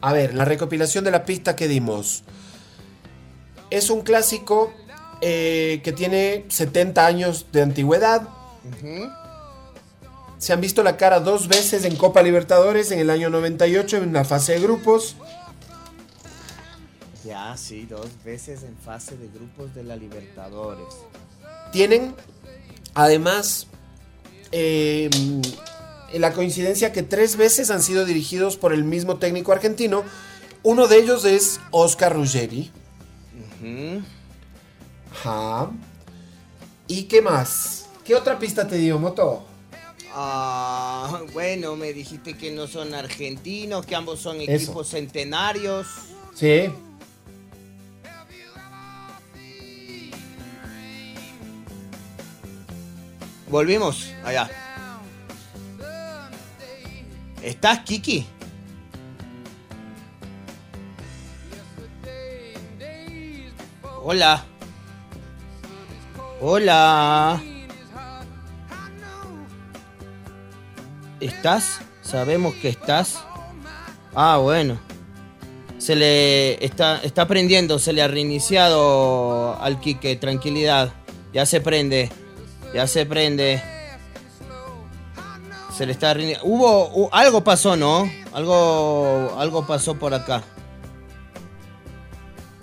A 0.00 0.12
ver, 0.12 0.34
la 0.34 0.44
recopilación 0.44 1.04
de 1.04 1.10
la 1.10 1.24
pista 1.24 1.56
que 1.56 1.68
dimos. 1.68 2.24
Es 3.70 3.88
un 3.88 4.02
clásico 4.02 4.72
eh, 5.20 5.80
que 5.84 5.92
tiene 5.92 6.44
70 6.48 7.06
años 7.06 7.46
de 7.52 7.62
antigüedad. 7.62 8.28
Se 10.38 10.52
han 10.52 10.60
visto 10.60 10.82
la 10.82 10.96
cara 10.96 11.20
dos 11.20 11.46
veces 11.46 11.84
en 11.84 11.94
Copa 11.96 12.22
Libertadores 12.22 12.90
en 12.90 12.98
el 12.98 13.08
año 13.08 13.30
98 13.30 13.98
en 13.98 14.12
la 14.12 14.24
fase 14.24 14.54
de 14.54 14.60
grupos. 14.60 15.16
Ya, 17.24 17.56
sí, 17.56 17.86
dos 17.86 18.08
veces 18.24 18.64
en 18.64 18.76
fase 18.76 19.16
de 19.16 19.28
grupos 19.28 19.72
de 19.74 19.84
la 19.84 19.94
Libertadores. 19.94 20.92
Tienen, 21.70 22.16
además, 22.94 23.68
eh, 24.50 25.08
la 26.14 26.32
coincidencia 26.32 26.92
que 26.92 27.02
tres 27.02 27.36
veces 27.36 27.70
han 27.70 27.82
sido 27.82 28.04
dirigidos 28.04 28.56
por 28.56 28.72
el 28.72 28.84
mismo 28.84 29.16
técnico 29.16 29.52
argentino. 29.52 30.04
Uno 30.62 30.86
de 30.86 30.98
ellos 30.98 31.24
es 31.24 31.60
Oscar 31.70 32.14
Ruggeri. 32.14 32.70
Ajá. 35.12 35.70
¿Y 36.86 37.04
qué 37.04 37.22
más? 37.22 37.86
¿Qué 38.04 38.14
otra 38.14 38.38
pista 38.38 38.66
te 38.66 38.76
dio, 38.76 38.98
Moto? 38.98 39.44
Ah, 40.14 41.22
bueno, 41.32 41.74
me 41.76 41.92
dijiste 41.92 42.34
que 42.36 42.50
no 42.50 42.66
son 42.66 42.94
argentinos, 42.94 43.86
que 43.86 43.96
ambos 43.96 44.20
son 44.20 44.40
Eso. 44.40 44.52
equipos 44.52 44.88
centenarios. 44.88 45.86
Sí. 46.34 46.70
Volvimos, 53.48 54.08
allá. 54.24 54.50
¿Estás, 57.42 57.80
Kiki? 57.80 58.24
Hola. 64.04 64.44
Hola. 66.40 67.42
¿Estás? 71.18 71.80
Sabemos 72.02 72.54
que 72.54 72.68
estás. 72.68 73.24
Ah, 74.14 74.36
bueno. 74.36 74.78
Se 75.78 75.96
le 75.96 76.64
está, 76.64 77.00
está 77.02 77.26
prendiendo, 77.26 77.80
se 77.80 77.92
le 77.92 78.02
ha 78.02 78.08
reiniciado 78.08 79.60
al 79.60 79.80
Quique, 79.80 80.14
tranquilidad. 80.14 80.92
Ya 81.32 81.44
se 81.44 81.60
prende. 81.60 82.08
Ya 82.72 82.86
se 82.86 83.04
prende. 83.04 83.71
Se 85.76 85.86
le 85.86 85.92
está 85.92 86.12
reini- 86.14 86.38
Hubo 86.42 86.90
hu- 86.92 87.08
algo 87.12 87.42
pasó, 87.42 87.76
¿no? 87.76 88.10
Algo 88.32 89.34
algo 89.38 89.66
pasó 89.66 89.94
por 89.98 90.12
acá. 90.14 90.42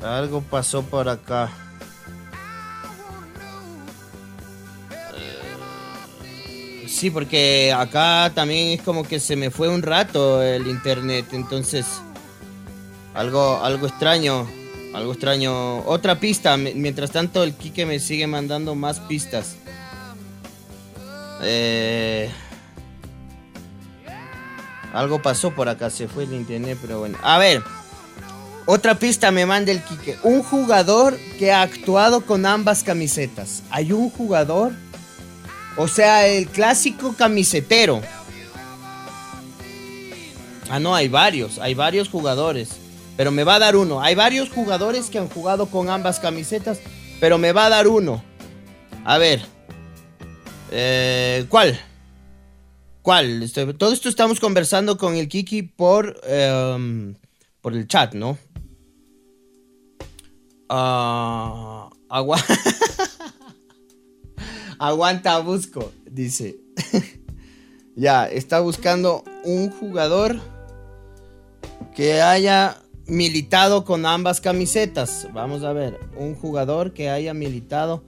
Algo 0.04 0.42
pasó 0.42 0.84
por 0.84 1.10
acá. 1.10 1.50
Eh, 5.18 6.86
Sí, 6.88 7.10
porque 7.12 7.74
acá 7.76 8.32
también 8.36 8.80
es 8.80 8.82
como 8.82 9.04
que 9.04 9.20
se 9.20 9.36
me 9.36 9.52
fue 9.52 9.70
un 9.70 9.82
rato 9.82 10.42
el 10.42 10.68
internet, 10.68 11.28
entonces 11.32 11.86
algo 13.14 13.58
algo 13.64 13.88
extraño, 13.88 14.48
algo 14.94 15.14
extraño. 15.14 15.80
Otra 15.86 16.20
pista, 16.20 16.58
mi- 16.58 16.74
mientras 16.74 17.12
tanto 17.12 17.44
el 17.44 17.54
Quique 17.54 17.86
me 17.86 18.00
sigue 18.00 18.28
mandando 18.28 18.76
más 18.76 19.00
pistas. 19.02 19.56
Eh, 21.42 22.30
algo 24.94 25.22
pasó 25.22 25.52
por 25.52 25.70
acá, 25.70 25.90
se 25.90 26.08
fue 26.08 26.24
el 26.24 26.34
internet, 26.34 26.78
pero 26.82 27.00
bueno. 27.00 27.18
A 27.22 27.38
ver, 27.38 27.62
otra 28.66 28.96
pista 28.96 29.32
me 29.32 29.46
manda 29.46 29.72
el 29.72 29.84
Quique. 29.84 30.18
Un 30.24 30.44
jugador 30.44 31.18
que 31.38 31.52
ha 31.52 31.62
actuado 31.62 32.22
con 32.22 32.46
ambas 32.46 32.84
camisetas. 32.84 33.64
Hay 33.70 33.92
un 33.92 34.10
jugador, 34.10 34.74
o 35.78 35.88
sea, 35.88 36.28
el 36.28 36.48
clásico 36.48 37.16
camisetero. 37.18 38.02
Ah, 40.70 40.80
no, 40.80 40.94
hay 40.94 41.08
varios, 41.08 41.58
hay 41.58 41.74
varios 41.74 42.10
jugadores. 42.10 42.70
Pero 43.18 43.32
me 43.32 43.44
va 43.44 43.56
a 43.56 43.60
dar 43.60 43.76
uno. 43.76 44.02
Hay 44.02 44.16
varios 44.16 44.50
jugadores 44.50 45.10
que 45.10 45.18
han 45.18 45.30
jugado 45.30 45.66
con 45.66 45.90
ambas 45.90 46.20
camisetas, 46.20 46.80
pero 47.20 47.38
me 47.38 47.52
va 47.52 47.66
a 47.66 47.70
dar 47.70 47.88
uno. 47.88 48.24
A 49.04 49.18
ver. 49.18 49.42
Eh, 50.72 51.46
¿Cuál? 51.50 51.80
¿Cuál? 53.02 53.44
Este, 53.44 53.74
todo 53.74 53.94
esto 53.94 54.10
estamos 54.10 54.40
conversando 54.40 54.98
con 54.98 55.16
el 55.16 55.28
Kiki 55.28 55.64
por, 55.64 56.20
em, 56.24 57.16
por 57.62 57.74
el 57.74 57.88
chat, 57.88 58.14
¿no? 58.14 58.38
Ah, 60.68 61.90
agua- 62.10 62.44
Aguanta, 64.80 65.40
busco, 65.40 65.92
dice. 66.10 66.58
ya, 67.96 68.26
está 68.28 68.60
buscando 68.60 69.24
un 69.44 69.72
jugador 69.72 70.40
que 71.96 72.22
haya 72.22 72.82
militado 73.08 73.84
con 73.84 74.06
ambas 74.06 74.42
camisetas. 74.42 75.28
Vamos 75.34 75.64
a 75.64 75.74
ver, 75.74 76.00
un 76.18 76.36
jugador 76.36 76.94
que 76.94 77.10
haya 77.10 77.34
militado 77.34 78.04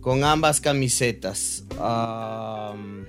con 0.00 0.22
ambas 0.24 0.60
camisetas. 0.60 1.64
Am, 1.80 3.06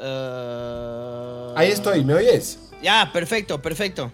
eh, 0.00 1.52
Ahí 1.56 1.70
estoy, 1.70 2.04
¿me 2.04 2.14
oyes? 2.14 2.58
Ya, 2.82 3.10
perfecto, 3.12 3.60
perfecto. 3.62 4.10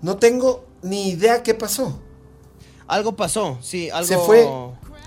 No 0.00 0.16
tengo 0.16 0.64
ni 0.82 1.10
idea 1.10 1.42
qué 1.42 1.54
pasó. 1.54 2.00
Algo 2.86 3.16
pasó, 3.16 3.58
sí, 3.62 3.90
algo. 3.90 4.06
Se 4.06 4.18
fue. 4.18 4.48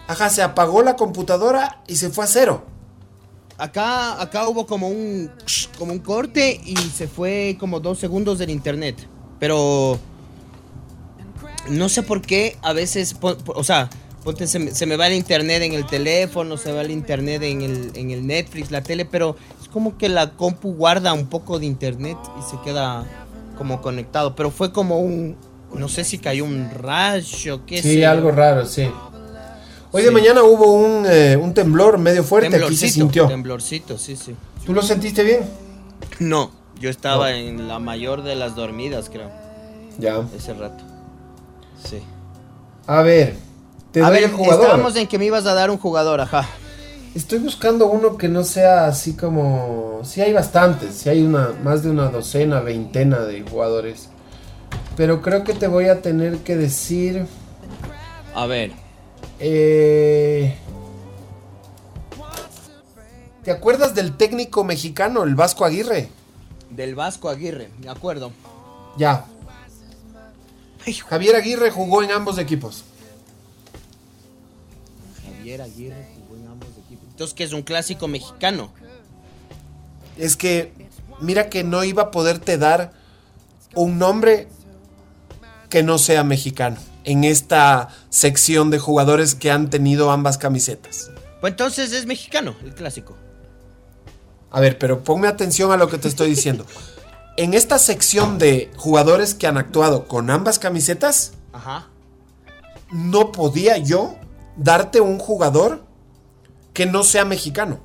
Ajá, 0.08 0.30
se 0.30 0.42
apagó 0.42 0.84
la 0.84 0.96
computadora 0.96 1.82
y 1.88 1.96
se 1.96 2.10
fue 2.10 2.24
a 2.26 2.28
cero. 2.28 2.64
Acá, 3.58 4.22
acá 4.22 4.48
hubo 4.50 4.66
como 4.68 4.90
un, 4.90 5.32
como 5.78 5.94
un 5.94 6.00
corte 6.00 6.60
y 6.64 6.76
se 6.76 7.08
fue 7.08 7.56
como 7.60 7.80
dos 7.80 8.00
segundos 8.00 8.38
del 8.38 8.50
internet. 8.50 8.96
Pero 9.40 9.98
no 11.70 11.90
sé 11.90 12.04
por 12.04 12.22
qué 12.22 12.58
a 12.62 12.74
veces, 12.74 13.16
o 13.22 13.64
sea, 13.64 13.90
ponte, 14.24 14.48
se, 14.48 14.60
me, 14.60 14.72
se 14.72 14.86
me 14.86 14.98
va 14.98 15.08
el 15.08 15.14
internet 15.14 15.64
en 15.64 15.74
el 15.74 15.86
teléfono, 15.86 16.58
se 16.58 16.72
va 16.72 16.82
el 16.82 16.92
internet 16.92 17.42
en 17.44 17.62
el, 17.62 17.92
en 17.96 18.12
el 18.12 18.28
Netflix, 18.28 18.72
la 18.72 18.82
tele, 18.82 19.06
pero 19.06 19.36
como 19.76 19.98
que 19.98 20.08
la 20.08 20.30
compu 20.32 20.72
guarda 20.74 21.12
un 21.12 21.26
poco 21.28 21.60
de 21.60 21.66
internet 21.66 22.18
y 22.40 22.50
se 22.50 22.56
queda 22.64 23.04
como 23.58 23.82
conectado. 23.82 24.34
Pero 24.34 24.50
fue 24.50 24.72
como 24.72 25.00
un, 25.02 25.36
no 25.74 25.90
sé 25.90 26.06
si 26.06 26.18
cayó 26.18 26.46
un 26.46 26.70
rayo, 26.74 27.66
qué 27.66 27.82
sé 27.82 27.96
Sí, 27.96 28.04
algo 28.06 28.32
raro, 28.32 28.66
sí. 28.66 28.90
Hoy 29.92 30.04
de 30.04 30.12
mañana 30.12 30.44
hubo 30.44 30.72
un, 30.72 31.06
eh, 31.06 31.36
un 31.36 31.54
temblor 31.54 31.98
medio 31.98 32.24
fuerte, 32.24 32.56
aquí 32.56 32.74
se 32.78 32.88
sintió. 32.88 33.28
temblorcito, 33.28 33.98
sí, 33.98 34.16
sí. 34.16 34.34
¿Tú 34.66 34.72
lo 34.74 34.82
sentiste 34.82 35.24
bien? 35.24 35.42
No, 36.20 36.52
yo 36.80 36.90
estaba 36.90 37.32
No. 37.32 37.36
en 37.36 37.68
la 37.68 37.78
mayor 37.80 38.24
de 38.24 38.36
las 38.36 38.56
dormidas, 38.56 39.10
creo, 39.10 39.30
Ya. 40.00 40.22
ese 40.38 40.54
rato. 40.54 40.86
Sí. 41.84 42.00
A 42.88 43.02
ver, 43.02 43.36
te 43.92 44.00
A 44.02 44.06
doy 44.06 44.22
ver, 44.22 44.24
el 44.30 44.32
jugador. 44.32 44.64
estábamos 44.64 44.96
en 44.96 45.08
que 45.08 45.20
me 45.20 45.26
ibas 45.26 45.46
a 45.46 45.54
dar 45.54 45.70
un 45.70 45.78
jugador, 45.78 46.22
ajá. 46.22 46.48
Estoy 47.16 47.40
buscando 47.40 47.88
uno 47.88 48.18
que 48.18 48.28
no 48.28 48.44
sea 48.44 48.88
así 48.88 49.14
como... 49.14 50.02
Sí 50.04 50.22
hay 50.22 50.34
bastantes, 50.34 50.96
sí 50.96 51.10
hay 51.10 51.24
una, 51.24 51.54
más 51.64 51.82
de 51.82 51.90
una 51.90 52.10
docena, 52.10 52.60
veintena 52.60 53.20
de 53.22 53.42
jugadores. 53.42 54.10
Pero 54.96 55.22
creo 55.22 55.44
que 55.44 55.54
te 55.54 55.68
voy 55.68 55.86
a 55.86 56.02
tener 56.02 56.40
que 56.40 56.56
decir... 56.56 57.26
A 58.36 58.46
ver, 58.46 58.74
eh, 59.40 60.58
¿Te 63.46 63.52
acuerdas 63.52 63.96
del 63.96 64.18
técnico 64.18 64.64
mexicano, 64.64 65.24
el 65.24 65.36
Vasco 65.36 65.66
Aguirre? 65.66 66.10
del 66.76 66.96
Vasco 66.96 67.30
Aguirre, 67.30 67.70
de 67.80 67.90
acuerdo. 67.90 68.32
Ya. 68.98 69.26
Javier 71.08 71.36
Aguirre 71.36 71.72
jugó 71.72 72.04
en 72.04 72.12
ambos 72.12 72.38
equipos. 72.38 72.84
Javier 75.24 75.62
Aguirre 75.62 76.08
Entonces, 77.16 77.34
que 77.34 77.46
es 77.46 77.54
un 77.54 77.62
clásico 77.62 78.10
mexicano. 78.10 78.74
Es 80.18 80.36
que, 80.36 80.74
mira 81.22 81.50
que 81.50 81.64
no 81.64 81.86
iba 81.86 82.04
a 82.04 82.12
poderte 82.12 82.58
dar 82.58 82.92
un 83.74 83.98
nombre 83.98 84.50
que 85.70 85.82
no 85.82 85.98
sea 85.98 86.26
mexicano 86.26 86.76
en 87.06 87.24
esta 87.24 87.88
sección 88.10 88.70
de 88.70 88.80
jugadores 88.80 89.34
que 89.34 89.50
han 89.50 89.70
tenido 89.70 90.12
ambas 90.12 90.38
camisetas. 90.38 91.10
Pues 91.40 91.52
entonces 91.52 91.94
es 91.94 92.06
mexicano, 92.06 92.54
el 92.66 92.76
clásico. 92.76 93.16
A 94.52 94.60
ver, 94.60 94.78
pero 94.78 95.02
ponme 95.02 95.30
atención 95.30 95.72
a 95.72 95.78
lo 95.78 95.88
que 95.88 95.98
te 95.98 96.10
estoy 96.10 96.30
diciendo. 96.30 96.66
En 97.38 97.54
esta 97.54 97.80
sección 97.80 98.40
de 98.40 98.74
jugadores 98.76 99.34
que 99.36 99.48
han 99.48 99.58
actuado 99.58 100.06
con 100.10 100.30
ambas 100.30 100.60
camisetas, 100.60 101.32
Ajá. 101.54 101.88
no 102.92 103.32
podía 103.32 103.78
yo 103.78 104.18
darte 104.58 105.00
un 105.00 105.18
jugador 105.18 105.85
que 106.76 106.86
no 106.86 107.02
sea 107.04 107.26
mexicano. 107.26 107.80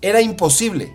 Era 0.00 0.22
imposible. 0.22 0.94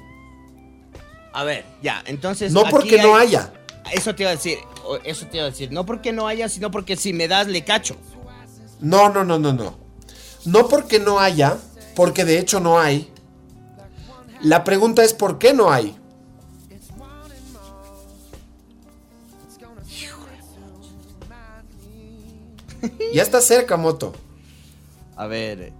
A 1.34 1.43
ver, 1.43 1.65
ya, 1.84 2.01
entonces. 2.07 2.51
No 2.53 2.63
porque 2.69 2.97
no 2.97 3.15
hay- 3.15 3.28
haya. 3.28 3.53
Eso 3.91 4.15
te 4.15 4.24
iba 4.24 4.32
a 4.32 4.36
decir, 4.36 4.57
eso 5.03 5.28
te 5.28 5.38
iba 5.38 5.45
a 5.45 5.49
decir. 5.49 5.71
No 5.71 5.86
porque 5.86 6.13
no 6.13 6.26
haya, 6.28 6.47
sino 6.47 6.71
porque 6.71 6.95
si 6.95 7.11
me 7.11 7.28
das, 7.28 7.47
le 7.47 7.63
cacho. 7.65 7.97
No, 8.80 9.09
no, 9.09 9.24
no, 9.26 9.38
no, 9.38 9.51
no. 9.53 9.76
No 10.45 10.67
porque 10.69 10.99
no 10.99 11.19
haya, 11.19 11.57
porque 11.95 12.24
de 12.24 12.39
hecho 12.39 12.59
no 12.61 12.80
hay. 12.80 13.11
La 14.41 14.63
pregunta 14.63 15.03
es 15.03 15.13
¿por 15.13 15.38
qué 15.39 15.53
no 15.53 15.71
hay? 15.71 15.97
Ya 23.13 23.21
está 23.24 23.41
cerca, 23.41 23.78
Moto. 23.78 24.13
A 25.15 25.28
ver. 25.28 25.71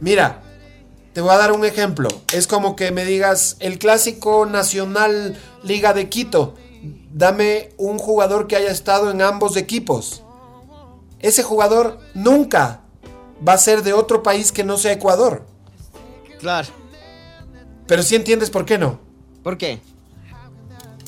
Mira, 0.00 0.42
te 1.12 1.20
voy 1.20 1.32
a 1.32 1.38
dar 1.38 1.52
un 1.52 1.64
ejemplo. 1.64 2.08
Es 2.32 2.46
como 2.46 2.76
que 2.76 2.92
me 2.92 3.04
digas 3.04 3.56
el 3.60 3.78
clásico 3.78 4.46
nacional 4.46 5.36
Liga 5.62 5.92
de 5.92 6.08
Quito. 6.08 6.54
Dame 7.12 7.70
un 7.76 7.98
jugador 7.98 8.46
que 8.46 8.56
haya 8.56 8.70
estado 8.70 9.10
en 9.10 9.20
ambos 9.22 9.56
equipos. 9.56 10.22
Ese 11.18 11.42
jugador 11.42 11.98
nunca 12.14 12.82
va 13.46 13.54
a 13.54 13.58
ser 13.58 13.82
de 13.82 13.92
otro 13.92 14.22
país 14.22 14.52
que 14.52 14.62
no 14.62 14.78
sea 14.78 14.92
Ecuador. 14.92 15.44
Claro. 16.38 16.68
Pero 17.88 18.04
si 18.04 18.14
entiendes 18.14 18.50
por 18.50 18.64
qué 18.64 18.78
no. 18.78 19.00
¿Por 19.42 19.58
qué? 19.58 19.80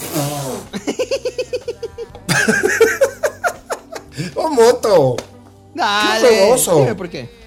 ¡Oh, 4.35 4.51
Moto! 4.51 5.15
Dale. 5.75 6.57
Dime 6.57 6.95
por 6.97 7.09
qué. 7.09 7.40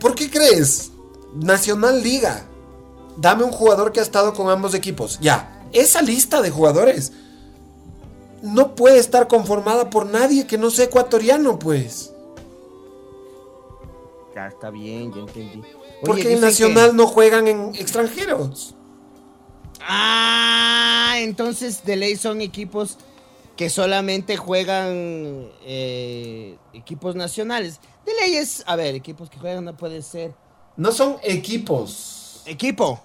¿Por 0.00 0.14
qué 0.14 0.30
crees? 0.30 0.90
Nacional 1.34 2.02
Liga. 2.02 2.46
Dame 3.16 3.44
un 3.44 3.52
jugador 3.52 3.92
que 3.92 4.00
ha 4.00 4.02
estado 4.02 4.32
con 4.34 4.48
ambos 4.48 4.74
equipos. 4.74 5.18
Ya, 5.20 5.66
esa 5.72 6.00
lista 6.02 6.40
de 6.40 6.50
jugadores 6.50 7.12
no 8.42 8.74
puede 8.74 8.98
estar 8.98 9.28
conformada 9.28 9.90
por 9.90 10.06
nadie 10.06 10.46
que 10.46 10.56
no 10.58 10.70
sea 10.70 10.86
ecuatoriano, 10.86 11.58
pues. 11.58 12.12
Ya 14.34 14.46
está 14.46 14.70
bien, 14.70 15.12
ya 15.12 15.20
entendí. 15.20 15.58
Oye, 15.58 15.74
Porque 16.04 16.32
en 16.32 16.40
Nacional 16.40 16.90
que- 16.90 16.96
no 16.96 17.06
juegan 17.06 17.46
en 17.48 17.74
extranjeros. 17.74 18.74
Ah, 19.82 21.14
entonces 21.18 21.84
de 21.84 21.96
ley 21.96 22.16
son 22.16 22.40
equipos 22.40 22.96
que 23.56 23.68
solamente 23.68 24.36
juegan 24.36 25.48
eh, 25.64 26.56
equipos 26.72 27.14
nacionales. 27.16 27.80
De 28.06 28.12
ley 28.14 28.36
es, 28.36 28.62
a 28.66 28.76
ver, 28.76 28.94
equipos 28.94 29.28
que 29.30 29.38
juegan 29.38 29.64
no 29.64 29.76
puede 29.76 30.02
ser. 30.02 30.34
No 30.76 30.92
son 30.92 31.16
equipos. 31.22 32.42
Equipo. 32.46 33.00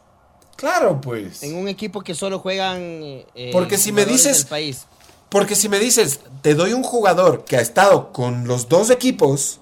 Claro, 0.56 1.02
pues. 1.02 1.44
En 1.44 1.56
un 1.58 1.68
equipo 1.68 2.02
que 2.02 2.16
solo 2.16 2.40
juegan. 2.40 2.80
eh, 2.82 3.50
Porque 3.52 3.78
si 3.78 3.92
me 3.92 4.06
dices- 4.06 4.46
país. 4.46 4.86
Porque 5.30 5.56
si 5.56 5.68
me 5.68 5.80
dices, 5.80 6.22
te 6.42 6.54
doy 6.56 6.72
un 6.74 6.84
jugador 6.84 7.44
que 7.44 7.58
ha 7.58 7.62
estado 7.62 8.14
con 8.14 8.48
los 8.48 8.70
dos 8.70 8.90
equipos, 8.90 9.60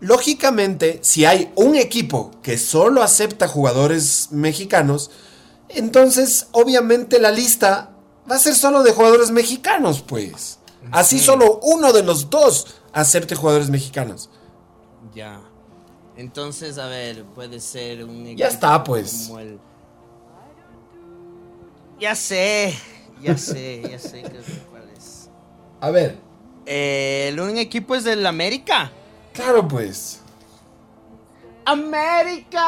lógicamente, 0.00 1.00
si 1.02 1.24
hay 1.24 1.52
un 1.56 1.74
equipo 1.76 2.30
que 2.42 2.58
solo 2.58 3.02
acepta 3.02 3.48
jugadores 3.48 4.28
mexicanos, 4.30 5.10
entonces 5.68 6.46
obviamente 6.52 7.18
la 7.20 7.30
lista 7.30 7.90
va 8.30 8.36
a 8.36 8.38
ser 8.38 8.54
solo 8.54 8.82
de 8.82 8.92
jugadores 8.92 9.30
mexicanos, 9.30 10.02
pues. 10.02 10.58
Así 10.92 11.18
solo 11.18 11.58
uno 11.62 11.92
de 11.92 12.02
los 12.02 12.28
dos 12.30 12.80
acepte 12.92 13.34
jugadores 13.34 13.70
mexicanos. 13.70 14.30
Ya. 15.14 15.40
Entonces, 16.16 16.78
a 16.78 16.86
ver, 16.86 17.24
puede 17.24 17.58
ser 17.60 18.04
un 18.04 18.26
equipo 18.26 18.38
Ya 18.38 18.48
está, 18.48 18.82
pues. 18.84 19.24
como 19.26 19.40
el- 19.40 19.58
Ya 21.98 22.14
sé, 22.14 22.74
ya 23.22 23.36
sé, 23.38 23.82
ya 23.90 23.98
sé 23.98 24.22
cuál 24.70 24.84
es. 24.96 25.28
A 25.80 25.90
ver, 25.90 26.16
Eh, 26.66 27.28
el 27.28 27.40
un 27.40 27.56
equipo 27.58 27.94
es 27.94 28.04
del 28.04 28.24
América. 28.26 28.90
claro, 29.32 29.66
pues. 29.68 30.20
América. 31.64 32.60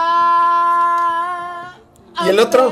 ¿Y 2.25 2.29
el 2.29 2.39
otro? 2.39 2.71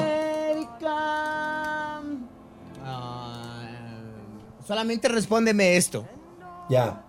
Solamente 4.67 5.09
respóndeme 5.09 5.77
esto. 5.77 6.05
Ya. 6.69 7.05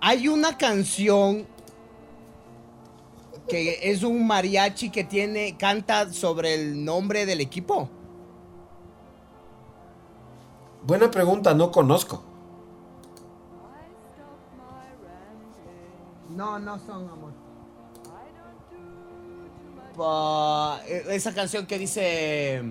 Hay 0.00 0.28
una 0.28 0.56
canción 0.58 1.46
que 3.48 3.90
es 3.90 4.02
un 4.02 4.26
mariachi 4.26 4.90
que 4.90 5.04
tiene 5.04 5.56
canta 5.56 6.12
sobre 6.12 6.54
el 6.54 6.84
nombre 6.84 7.26
del 7.26 7.40
equipo. 7.40 7.88
Buena 10.84 11.10
pregunta, 11.10 11.54
no 11.54 11.70
conozco. 11.70 12.22
No, 16.30 16.58
no 16.58 16.78
son 16.78 17.08
amor. 17.08 17.32
E- 20.86 21.04
esa 21.10 21.34
canción 21.34 21.66
que 21.66 21.78
dice 21.78 22.62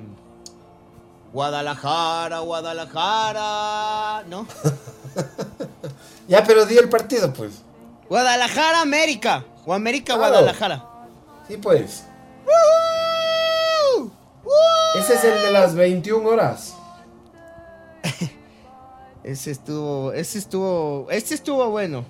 Guadalajara, 1.33 2.39
Guadalajara, 2.39 4.23
¿no? 4.27 4.45
Ya, 6.27 6.43
pero 6.45 6.65
di 6.65 6.77
el 6.77 6.87
partido, 6.87 7.33
pues. 7.33 7.61
Guadalajara, 8.07 8.81
América. 8.81 9.43
O 9.65 9.73
América, 9.73 10.15
Claro. 10.15 10.29
Guadalajara. 10.31 10.85
Sí, 11.47 11.57
pues. 11.57 12.05
Ese 14.95 15.13
es 15.15 15.23
el 15.23 15.41
de 15.41 15.51
las 15.51 15.75
21 15.75 16.27
horas. 16.29 16.73
Ese 19.23 19.51
estuvo, 19.51 20.11
ese 20.13 20.39
estuvo, 20.39 21.07
ese 21.11 21.35
estuvo 21.35 21.69
bueno. 21.69 22.05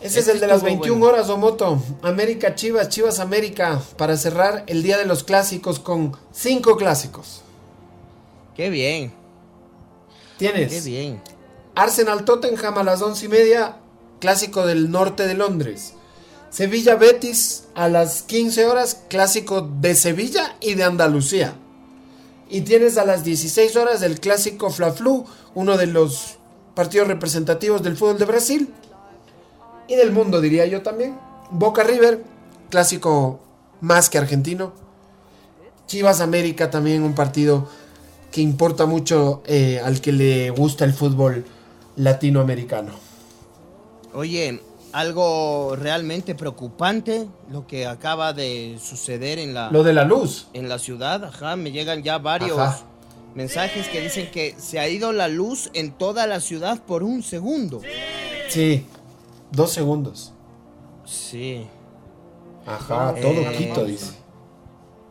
Ese 0.00 0.20
es 0.20 0.28
Este 0.28 0.32
el 0.32 0.40
de 0.40 0.46
las 0.46 0.56
estuvo 0.56 0.70
21 0.70 0.98
bueno. 0.98 1.14
horas, 1.14 1.30
Omoto. 1.30 1.82
América 2.02 2.54
Chivas, 2.54 2.88
Chivas 2.88 3.18
América. 3.18 3.80
Para 3.96 4.16
cerrar 4.16 4.64
el 4.66 4.82
día 4.82 4.98
de 4.98 5.06
los 5.06 5.24
clásicos 5.24 5.80
con 5.80 6.16
cinco 6.32 6.76
clásicos. 6.76 7.42
Qué 8.54 8.70
bien, 8.70 9.12
Tienes 10.38 10.72
qué 10.72 10.80
bien. 10.80 11.22
Arsenal 11.74 12.24
Tottenham 12.24 12.78
a 12.78 12.82
las 12.82 13.02
once 13.02 13.26
y 13.26 13.28
media, 13.28 13.76
clásico 14.18 14.66
del 14.66 14.90
norte 14.90 15.26
de 15.26 15.34
Londres. 15.34 15.92
Sevilla 16.50 16.94
Betis 16.94 17.64
a 17.74 17.88
las 17.88 18.22
15 18.22 18.64
horas, 18.66 19.02
clásico 19.08 19.60
de 19.60 19.94
Sevilla 19.94 20.56
y 20.60 20.74
de 20.74 20.84
Andalucía. 20.84 21.54
Y 22.48 22.62
tienes 22.62 22.96
a 22.96 23.04
las 23.04 23.24
16 23.24 23.76
horas 23.76 24.00
el 24.02 24.20
clásico 24.20 24.70
Fla-Flu, 24.70 25.26
uno 25.54 25.76
de 25.76 25.86
los 25.86 26.36
partidos 26.74 27.08
representativos 27.08 27.82
del 27.82 27.96
fútbol 27.96 28.18
de 28.18 28.24
Brasil 28.24 28.74
y 29.88 29.94
del 29.96 30.12
mundo, 30.12 30.40
diría 30.40 30.66
yo 30.66 30.82
también. 30.82 31.16
Boca 31.50 31.82
River, 31.84 32.22
clásico 32.70 33.40
más 33.80 34.10
que 34.10 34.18
argentino. 34.18 34.72
Chivas 35.86 36.20
América 36.20 36.70
también 36.70 37.02
un 37.02 37.14
partido 37.14 37.68
que 38.32 38.40
importa 38.40 38.86
mucho 38.86 39.42
eh, 39.46 39.80
al 39.84 40.00
que 40.00 40.12
le 40.12 40.50
gusta 40.50 40.84
el 40.84 40.92
fútbol 40.92 41.44
latinoamericano. 41.96 42.92
Oye, 44.14 44.60
algo 44.92 45.76
realmente 45.76 46.34
preocupante 46.34 47.26
lo 47.50 47.66
que 47.66 47.86
acaba 47.86 48.32
de 48.32 48.78
suceder 48.82 49.38
en 49.38 49.54
la, 49.54 49.70
Lo 49.70 49.82
de 49.82 49.92
la 49.92 50.04
luz. 50.04 50.48
en 50.54 50.68
la 50.68 50.78
ciudad. 50.78 51.24
Ajá, 51.24 51.54
me 51.56 51.70
llegan 51.70 52.02
ya 52.02 52.18
varios 52.18 52.58
Ajá. 52.58 52.80
mensajes 53.34 53.88
que 53.88 54.00
dicen 54.00 54.30
que 54.30 54.54
se 54.58 54.78
ha 54.78 54.88
ido 54.88 55.12
la 55.12 55.28
luz 55.28 55.70
en 55.74 55.92
toda 55.92 56.26
la 56.26 56.40
ciudad 56.40 56.80
por 56.82 57.02
un 57.02 57.22
segundo. 57.22 57.80
Sí, 58.48 58.86
dos 59.52 59.70
segundos. 59.72 60.32
Sí. 61.04 61.66
Ajá, 62.66 63.14
Eh, 63.16 63.22
todo 63.22 63.56
Quito 63.56 63.84
dice. 63.84 64.12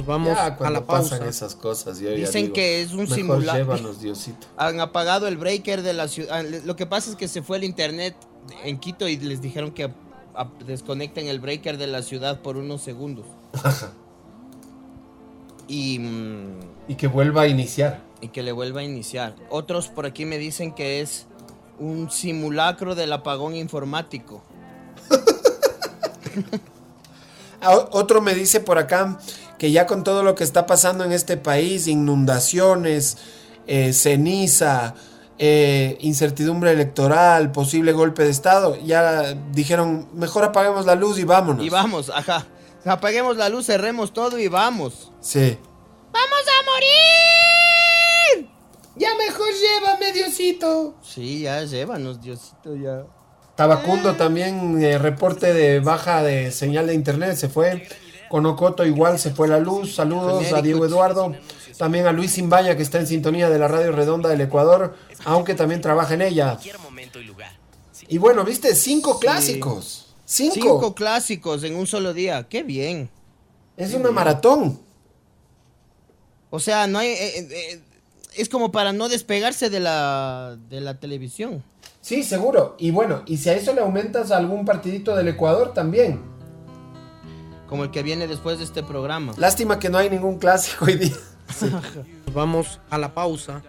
Vamos 0.06 0.36
Ya, 0.36 0.48
a 0.48 0.70
la 0.70 0.86
pausa. 0.86 1.12
pasan 1.16 1.28
esas 1.28 1.56
cosas, 1.56 2.00
yo 2.00 2.10
ya 2.10 2.16
Dicen 2.18 2.44
digo, 2.44 2.54
que 2.54 2.82
es 2.82 2.92
un 2.92 3.08
Diosito. 4.00 4.46
Han 4.58 4.80
apagado 4.82 5.28
el 5.28 5.38
breaker 5.38 5.82
de 5.82 5.94
la 5.94 6.08
ciudad. 6.08 6.44
Lo 6.66 6.76
que 6.76 6.86
pasa 6.86 7.10
es 7.12 7.16
que 7.16 7.28
se 7.28 7.42
fue 7.42 7.58
el 7.58 7.64
internet 7.64 8.16
en 8.64 8.78
Quito 8.78 9.08
y 9.08 9.18
les 9.18 9.42
dijeron 9.42 9.72
que 9.72 9.90
desconecten 10.68 11.28
el 11.28 11.40
breaker 11.40 11.78
de 11.78 11.88
la 11.88 12.02
ciudad 12.04 12.42
por 12.42 12.58
unos 12.58 12.82
segundos. 12.82 13.26
y, 15.68 15.98
mm, 16.00 16.60
Y 16.90 16.96
que 16.96 17.08
vuelva 17.08 17.42
a 17.44 17.48
iniciar. 17.48 18.04
y 18.22 18.28
que 18.30 18.44
le 18.44 18.52
vuelva 18.52 18.82
a 18.82 18.84
iniciar. 18.84 19.36
Otros 19.50 19.88
por 19.88 20.06
aquí 20.06 20.26
me 20.26 20.38
dicen 20.38 20.74
que 20.74 21.02
es 21.02 21.26
un 21.80 22.10
simulacro 22.12 22.96
del 22.96 23.14
apagón 23.14 23.56
informático. 23.56 24.44
Ah, 27.62 27.88
Otro 27.92 28.22
me 28.22 28.36
dice 28.36 28.60
por 28.60 28.78
acá 28.78 29.18
que 29.58 29.72
ya 29.72 29.88
con 29.88 30.04
todo 30.04 30.22
lo 30.22 30.36
que 30.36 30.44
está 30.44 30.68
pasando 30.68 31.04
en 31.04 31.12
este 31.12 31.38
país, 31.38 31.88
inundaciones, 31.88 33.18
eh, 33.66 33.94
ceniza, 33.94 34.94
eh, 35.40 35.98
incertidumbre 36.02 36.72
electoral, 36.72 37.52
posible 37.52 37.92
golpe 37.94 38.24
de 38.24 38.30
Estado, 38.30 38.78
ya 38.84 39.34
dijeron, 39.52 40.10
mejor 40.14 40.44
apaguemos 40.44 40.86
la 40.86 40.96
luz 40.96 41.18
y 41.18 41.24
vámonos. 41.24 41.66
Y 41.66 41.70
vamos, 41.70 42.12
ajá. 42.14 42.46
Apaguemos 42.86 43.36
la 43.38 43.50
luz, 43.50 43.66
cerremos 43.66 44.14
todo 44.14 44.38
y 44.38 44.48
vamos. 44.48 45.12
Sí. 45.22 45.58
¡Vamos 46.12 46.46
a 46.48 46.72
morir! 46.72 47.75
Ya 48.98 49.10
mejor 49.16 49.48
llévame, 49.54 50.14
Diosito. 50.14 50.96
Sí, 51.02 51.42
ya 51.42 51.64
llévanos, 51.64 52.22
Diosito, 52.22 52.76
ya. 52.76 53.06
Tabacundo 53.56 54.16
también, 54.16 54.82
eh, 54.84 54.98
reporte 54.98 55.54
de 55.54 55.80
baja 55.80 56.24
de 56.24 56.52
señal 56.52 56.88
de 56.88 56.94
internet, 56.94 57.36
se 57.36 57.50
fue. 57.50 57.88
Con 58.30 58.46
Ocoto 58.46 58.86
igual 58.86 59.20
se 59.20 59.32
fue 59.32 59.48
la 59.48 59.60
luz. 59.60 59.96
Saludos 59.96 60.52
a 60.52 60.62
Diego 60.62 60.86
Eduardo. 60.86 61.36
También 61.78 62.08
a 62.08 62.12
Luis 62.12 62.32
Simbaña 62.32 62.76
que 62.76 62.84
está 62.84 63.00
en 63.00 63.08
sintonía 63.08 63.50
de 63.50 63.60
la 63.60 63.68
Radio 63.68 63.92
Redonda 63.92 64.30
del 64.30 64.42
Ecuador, 64.42 64.96
aunque 65.26 65.54
también 65.54 65.82
trabaja 65.82 66.14
en 66.14 66.22
ella. 66.22 66.58
Y 68.08 68.18
bueno, 68.18 68.44
viste, 68.44 68.76
cinco 68.76 69.20
clásicos. 69.20 70.16
Cinco. 70.26 70.54
Cinco 70.56 70.96
clásicos 70.96 71.64
en 71.64 71.76
un 71.76 71.86
solo 71.86 72.14
día. 72.14 72.48
Qué 72.50 72.64
bien. 72.64 73.10
Es 73.78 73.94
una 73.94 74.12
maratón. 74.12 74.80
O 76.50 76.60
sea, 76.60 76.88
no 76.88 77.00
hay. 77.00 77.10
eh, 77.10 77.48
eh, 77.52 77.82
es 78.38 78.50
como 78.50 78.72
para 78.72 78.94
no 78.94 79.10
despegarse 79.10 79.70
de 79.70 79.80
la, 79.80 80.58
de 80.70 80.82
la 80.82 81.00
televisión. 81.00 81.64
Sí, 82.02 82.24
seguro. 82.24 82.76
Y 82.78 82.92
bueno, 82.92 83.24
y 83.26 83.38
si 83.38 83.50
a 83.50 83.54
eso 83.54 83.74
le 83.74 83.82
aumentas 83.82 84.32
algún 84.32 84.66
partidito 84.66 85.16
del 85.16 85.28
Ecuador 85.28 85.74
también. 85.74 86.22
Como 87.68 87.84
el 87.84 87.92
que 87.92 88.04
viene 88.04 88.28
después 88.28 88.60
de 88.60 88.64
este 88.64 88.84
programa. 88.84 89.34
Lástima 89.38 89.80
que 89.80 89.90
no 89.90 89.98
hay 89.98 90.10
ningún 90.10 90.38
clásico 90.38 90.86
hoy 90.86 90.96
día. 90.96 91.16
Vamos 92.34 92.80
a 92.90 92.98
la 92.98 93.14
pausa. 93.14 93.64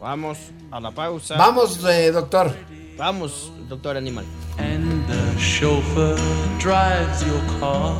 Vamos 0.00 0.38
a 0.70 0.80
la 0.80 0.90
pausa. 0.90 1.36
Vamos, 1.36 1.84
eh, 1.84 2.10
doctor. 2.10 2.52
Vamos, 2.98 3.52
doctor 3.68 3.96
Animal. 3.96 4.24
and 4.58 5.06
the 5.08 5.38
chauffeur 5.38 6.16
drives 6.58 7.24
your 7.24 7.40
car. 7.58 7.98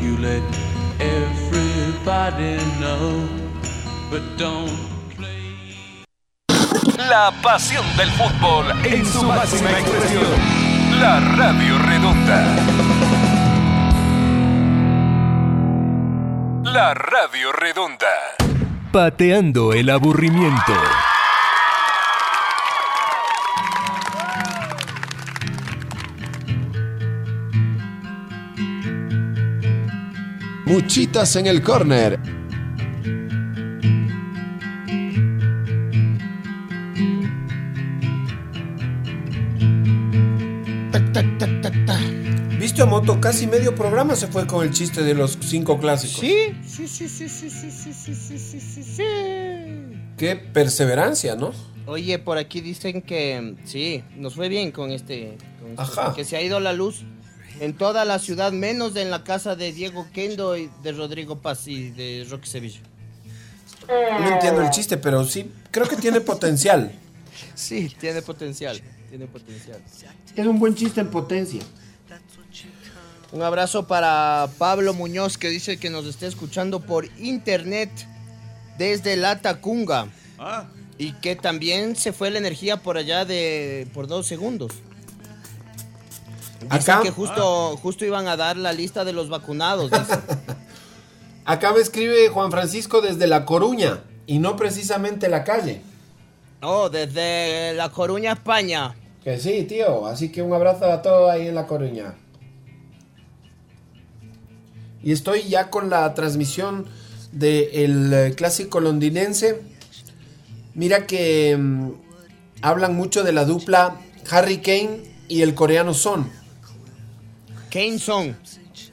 You 0.00 0.16
let 0.18 0.42
everybody 1.00 2.56
know, 2.80 3.28
but 4.10 4.22
don't. 4.36 4.91
La 6.84 7.32
pasión 7.40 7.84
del 7.96 8.10
fútbol 8.10 8.66
en 8.84 9.06
su 9.06 9.22
máxima 9.22 9.70
expresión. 9.70 10.24
La 10.98 11.20
Radio 11.20 11.78
Redonda. 11.78 12.56
La 16.64 16.92
Radio 16.94 17.52
Redonda. 17.52 18.08
Pateando 18.90 19.72
el 19.72 19.90
aburrimiento. 19.90 20.72
Muchitas 30.64 31.36
en 31.36 31.46
el 31.46 31.62
córner. 31.62 32.41
¿Viste 42.82 42.96
a 42.96 42.98
Moto? 42.98 43.20
Casi 43.20 43.46
medio 43.46 43.76
programa 43.76 44.16
se 44.16 44.26
fue 44.26 44.44
con 44.44 44.66
el 44.66 44.72
chiste 44.72 45.04
de 45.04 45.14
los 45.14 45.38
cinco 45.40 45.78
clásicos. 45.78 46.18
Sí, 46.18 46.52
sí, 46.66 46.88
sí, 46.88 47.08
sí, 47.08 47.28
sí, 47.28 47.48
sí, 47.48 47.70
sí, 47.70 47.92
sí, 47.94 48.14
sí, 48.14 48.38
sí, 48.40 48.60
sí, 48.60 48.82
sí. 48.82 49.02
Qué 50.16 50.34
perseverancia, 50.34 51.36
¿no? 51.36 51.52
Oye, 51.86 52.18
por 52.18 52.38
aquí 52.38 52.60
dicen 52.60 53.00
que 53.00 53.54
sí, 53.66 54.02
nos 54.16 54.34
fue 54.34 54.48
bien 54.48 54.72
con 54.72 54.90
este. 54.90 55.38
con 55.60 55.70
este, 55.70 55.80
Ajá. 55.80 56.12
Que 56.12 56.24
se 56.24 56.36
ha 56.36 56.42
ido 56.42 56.58
la 56.58 56.72
luz 56.72 57.04
en 57.60 57.72
toda 57.74 58.04
la 58.04 58.18
ciudad, 58.18 58.50
menos 58.50 58.96
en 58.96 59.12
la 59.12 59.22
casa 59.22 59.54
de 59.54 59.72
Diego 59.72 60.08
Kendo 60.12 60.56
y 60.56 60.68
de 60.82 60.90
Rodrigo 60.90 61.38
Paz 61.38 61.68
y 61.68 61.90
de 61.90 62.26
Roque 62.28 62.48
Sevilla. 62.48 62.80
No 63.88 64.28
entiendo 64.28 64.60
el 64.60 64.70
chiste, 64.70 64.96
pero 64.96 65.24
sí, 65.24 65.48
creo 65.70 65.86
que 65.86 65.94
tiene 65.96 66.20
potencial. 66.20 66.90
Sí, 67.54 67.94
tiene 68.00 68.22
potencial, 68.22 68.82
tiene 69.08 69.28
potencial. 69.28 69.80
Es 70.34 70.46
un 70.46 70.58
buen 70.58 70.74
chiste 70.74 71.00
en 71.00 71.10
potencia. 71.10 71.62
Un 73.32 73.42
abrazo 73.42 73.86
para 73.86 74.48
Pablo 74.58 74.92
Muñoz 74.92 75.38
que 75.38 75.48
dice 75.48 75.78
que 75.78 75.88
nos 75.88 76.04
está 76.04 76.26
escuchando 76.26 76.80
por 76.80 77.06
internet 77.18 77.90
desde 78.76 79.16
La 79.16 79.40
Tacunga. 79.40 80.08
Y 80.98 81.12
que 81.14 81.34
también 81.34 81.96
se 81.96 82.12
fue 82.12 82.30
la 82.30 82.38
energía 82.38 82.76
por 82.76 82.98
allá 82.98 83.24
de 83.24 83.88
por 83.94 84.06
dos 84.06 84.26
segundos. 84.26 84.72
Dicen 86.60 86.94
Acá- 86.94 87.02
que 87.02 87.10
justo, 87.10 87.76
justo 87.78 88.04
iban 88.04 88.28
a 88.28 88.36
dar 88.36 88.56
la 88.56 88.72
lista 88.72 89.04
de 89.04 89.12
los 89.12 89.28
vacunados. 89.28 89.90
Acá 91.44 91.72
me 91.72 91.80
escribe 91.80 92.28
Juan 92.28 92.50
Francisco 92.50 93.00
desde 93.00 93.26
La 93.26 93.44
Coruña 93.46 94.00
y 94.26 94.38
no 94.38 94.56
precisamente 94.56 95.28
la 95.28 95.42
calle. 95.42 95.80
Oh, 96.60 96.88
desde 96.88 97.72
La 97.74 97.88
Coruña, 97.88 98.32
España. 98.32 98.94
Que 99.24 99.38
sí, 99.40 99.64
tío. 99.64 100.06
Así 100.06 100.30
que 100.30 100.42
un 100.42 100.52
abrazo 100.52 100.84
a 100.84 101.02
todos 101.02 101.30
ahí 101.30 101.48
en 101.48 101.54
La 101.56 101.66
Coruña. 101.66 102.14
Y 105.02 105.12
estoy 105.12 105.44
ya 105.44 105.70
con 105.70 105.90
la 105.90 106.14
transmisión 106.14 106.86
del 107.32 108.34
clásico 108.36 108.80
londinense. 108.80 109.62
Mira 110.74 111.06
que 111.06 111.56
mm, 111.56 111.90
hablan 112.62 112.94
mucho 112.94 113.22
de 113.22 113.32
la 113.32 113.44
dupla 113.44 114.00
Harry 114.30 114.58
Kane 114.58 115.02
y 115.28 115.42
el 115.42 115.54
coreano 115.54 115.94
Son. 115.94 116.30
Keyneson. 117.70 118.36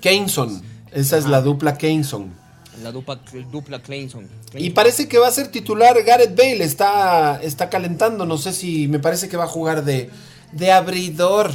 Kaneson. 0.02 0.62
Esa 0.92 1.18
es 1.18 1.26
la 1.26 1.42
dupla 1.42 1.78
Kaneson. 1.78 2.34
La 2.82 2.92
dupla, 2.94 3.20
dupla 3.52 3.82
Clayson. 3.82 4.28
Y 4.56 4.70
parece 4.70 5.08
que 5.10 5.18
va 5.18 5.28
a 5.28 5.32
ser 5.32 5.50
titular 5.50 6.02
Gareth 6.04 6.36
Bale. 6.36 6.64
Está, 6.64 7.42
está 7.42 7.70
calentando. 7.70 8.26
No 8.26 8.38
sé 8.38 8.54
si 8.54 8.88
me 8.88 9.00
parece 9.00 9.28
que 9.28 9.36
va 9.36 9.44
a 9.44 9.48
jugar 9.48 9.84
de, 9.84 10.10
de 10.54 10.72
abridor. 10.72 11.52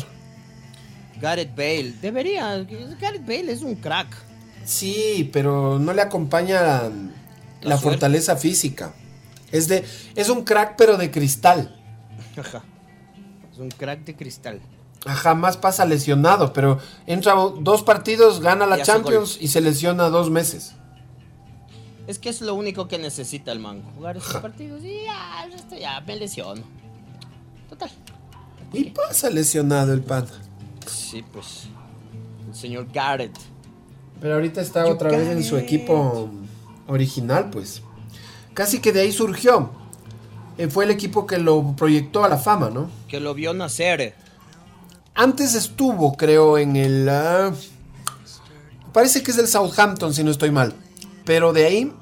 Gareth 1.20 1.56
Bale. 1.56 1.94
Debería. 2.02 2.58
Gareth 3.00 3.26
Bale 3.26 3.52
es 3.52 3.62
un 3.62 3.76
crack. 3.76 4.08
Sí, 4.64 5.28
pero 5.32 5.78
no 5.78 5.92
le 5.92 6.02
acompaña 6.02 6.90
la, 7.62 7.78
fortaleza 7.78 8.36
física. 8.36 8.94
Es 9.52 9.68
de 9.68 9.84
es 10.14 10.28
un 10.28 10.44
crack 10.44 10.74
pero 10.76 10.96
de 10.96 11.10
cristal. 11.10 11.80
Ajá. 12.36 12.62
Es 13.52 13.58
un 13.58 13.70
crack 13.70 14.00
de 14.04 14.16
cristal. 14.16 14.60
Jamás 15.06 15.58
pasa 15.58 15.84
lesionado, 15.84 16.52
pero 16.52 16.78
entra 17.06 17.34
dos 17.34 17.82
partidos, 17.82 18.40
gana 18.40 18.66
la 18.66 18.78
Y 18.78 18.82
Champions 18.82 19.36
y 19.38 19.48
se 19.48 19.60
lesiona 19.60 20.08
dos 20.08 20.30
meses. 20.30 20.74
Es 22.06 22.18
que 22.18 22.28
es 22.28 22.40
lo 22.40 22.54
único 22.54 22.88
que 22.88 22.98
necesita 22.98 23.52
el 23.52 23.60
man. 23.60 23.82
Jugar 23.94 24.16
esos 24.16 24.36
partidos 24.36 24.82
y 24.82 25.04
ya, 25.04 25.44
el 25.44 25.52
resto 25.52 25.76
ya 25.76 26.00
me 26.00 26.16
lesiono. 26.16 26.62
Total. 27.68 27.90
Y 28.72 28.90
pasa 28.90 29.30
lesionado 29.30 29.92
el 29.92 30.02
pan. 30.02 30.26
Sí, 30.86 31.22
pues. 31.32 31.68
El 32.48 32.54
señor 32.54 32.88
Garrett. 32.92 33.38
Pero 34.24 34.36
ahorita 34.36 34.62
está 34.62 34.86
otra 34.86 35.10
vez 35.10 35.28
en 35.28 35.44
su 35.44 35.58
equipo 35.58 36.30
original, 36.86 37.50
pues. 37.50 37.82
Casi 38.54 38.78
que 38.78 38.90
de 38.90 39.02
ahí 39.02 39.12
surgió. 39.12 39.68
Eh, 40.56 40.68
fue 40.68 40.86
el 40.86 40.90
equipo 40.90 41.26
que 41.26 41.36
lo 41.36 41.76
proyectó 41.76 42.24
a 42.24 42.30
la 42.30 42.38
fama, 42.38 42.70
¿no? 42.70 42.88
Que 43.06 43.20
lo 43.20 43.34
vio 43.34 43.52
nacer. 43.52 44.14
Antes 45.14 45.54
estuvo, 45.54 46.16
creo, 46.16 46.56
en 46.56 46.76
el... 46.76 47.06
ah, 47.06 47.52
parece 48.94 49.22
que 49.22 49.30
es 49.30 49.36
del 49.36 49.46
Southampton, 49.46 50.14
si 50.14 50.24
no 50.24 50.30
estoy 50.30 50.50
mal. 50.50 50.72
Pero 51.26 51.52
de 51.52 51.66
ahí, 51.66 51.92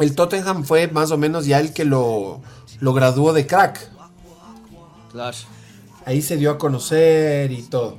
el 0.00 0.16
Tottenham 0.16 0.64
fue 0.64 0.88
más 0.88 1.12
o 1.12 1.16
menos 1.16 1.46
ya 1.46 1.60
el 1.60 1.72
que 1.72 1.84
lo, 1.84 2.40
lo 2.80 2.92
graduó 2.92 3.32
de 3.32 3.46
crack. 3.46 3.88
Claro. 5.12 5.36
Ahí 6.06 6.22
se 6.22 6.36
dio 6.36 6.50
a 6.50 6.58
conocer 6.58 7.52
y 7.52 7.62
todo. 7.62 7.98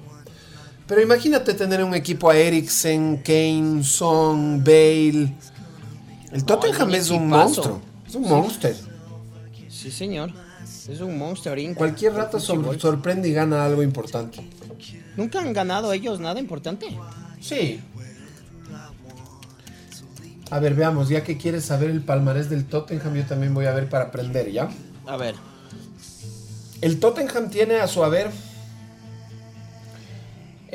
Pero 0.94 1.02
imagínate 1.02 1.56
tener 1.56 1.84
un 1.84 1.96
equipo 1.96 2.30
a 2.30 2.38
Eriksen, 2.38 3.18
Kane, 3.26 3.84
Son, 3.84 4.64
Bale. 4.64 5.34
El 6.32 6.46
Tottenham 6.46 6.94
es 6.94 7.06
es 7.06 7.10
un 7.10 7.30
monstruo. 7.30 7.82
Es 8.08 8.14
un 8.14 8.30
monster. 8.30 8.76
Sí, 9.70 9.90
señor. 9.90 10.30
Es 10.88 11.02
un 11.02 11.18
monster 11.18 11.58
Inc. 11.58 11.76
Cualquier 11.76 12.14
rato 12.14 12.40
sor- 12.40 12.80
sorprende 12.80 13.28
y 13.28 13.34
gana 13.34 13.66
algo 13.66 13.82
importante. 13.82 14.48
Nunca 15.18 15.40
han 15.40 15.52
ganado 15.52 15.92
ellos 15.94 16.20
nada 16.20 16.40
importante. 16.40 16.86
Sí. 17.42 17.82
A 20.52 20.60
ver, 20.60 20.76
veamos, 20.76 21.10
ya 21.10 21.24
que 21.24 21.40
quieres 21.40 21.66
saber 21.66 21.90
el 21.90 22.04
palmarés 22.04 22.52
del 22.52 22.66
Tottenham, 22.66 23.16
yo 23.16 23.24
también 23.26 23.56
voy 23.56 23.66
a 23.66 23.72
ver 23.74 23.90
para 23.90 24.06
aprender, 24.06 24.52
¿ya? 24.52 24.70
A 25.08 25.18
ver. 25.18 25.34
El 26.82 27.00
Tottenham 27.00 27.50
tiene 27.50 27.78
a 27.80 27.88
su 27.88 28.04
haber 28.04 28.30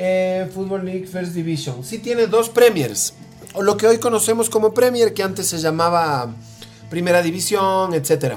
eh, 0.01 0.49
Football 0.53 0.85
League 0.85 1.05
First 1.05 1.33
Division. 1.33 1.83
Sí 1.83 1.97
tiene 1.97 2.25
dos 2.27 2.47
Premiers, 2.47 3.13
o 3.53 3.61
lo 3.61 3.75
que 3.75 3.85
hoy 3.85 3.97
conocemos 3.97 4.49
como 4.49 4.73
Premier, 4.73 5.13
que 5.13 5.21
antes 5.21 5.47
se 5.47 5.57
llamaba 5.57 6.33
Primera 6.89 7.21
División, 7.21 7.93
etc. 7.93 8.35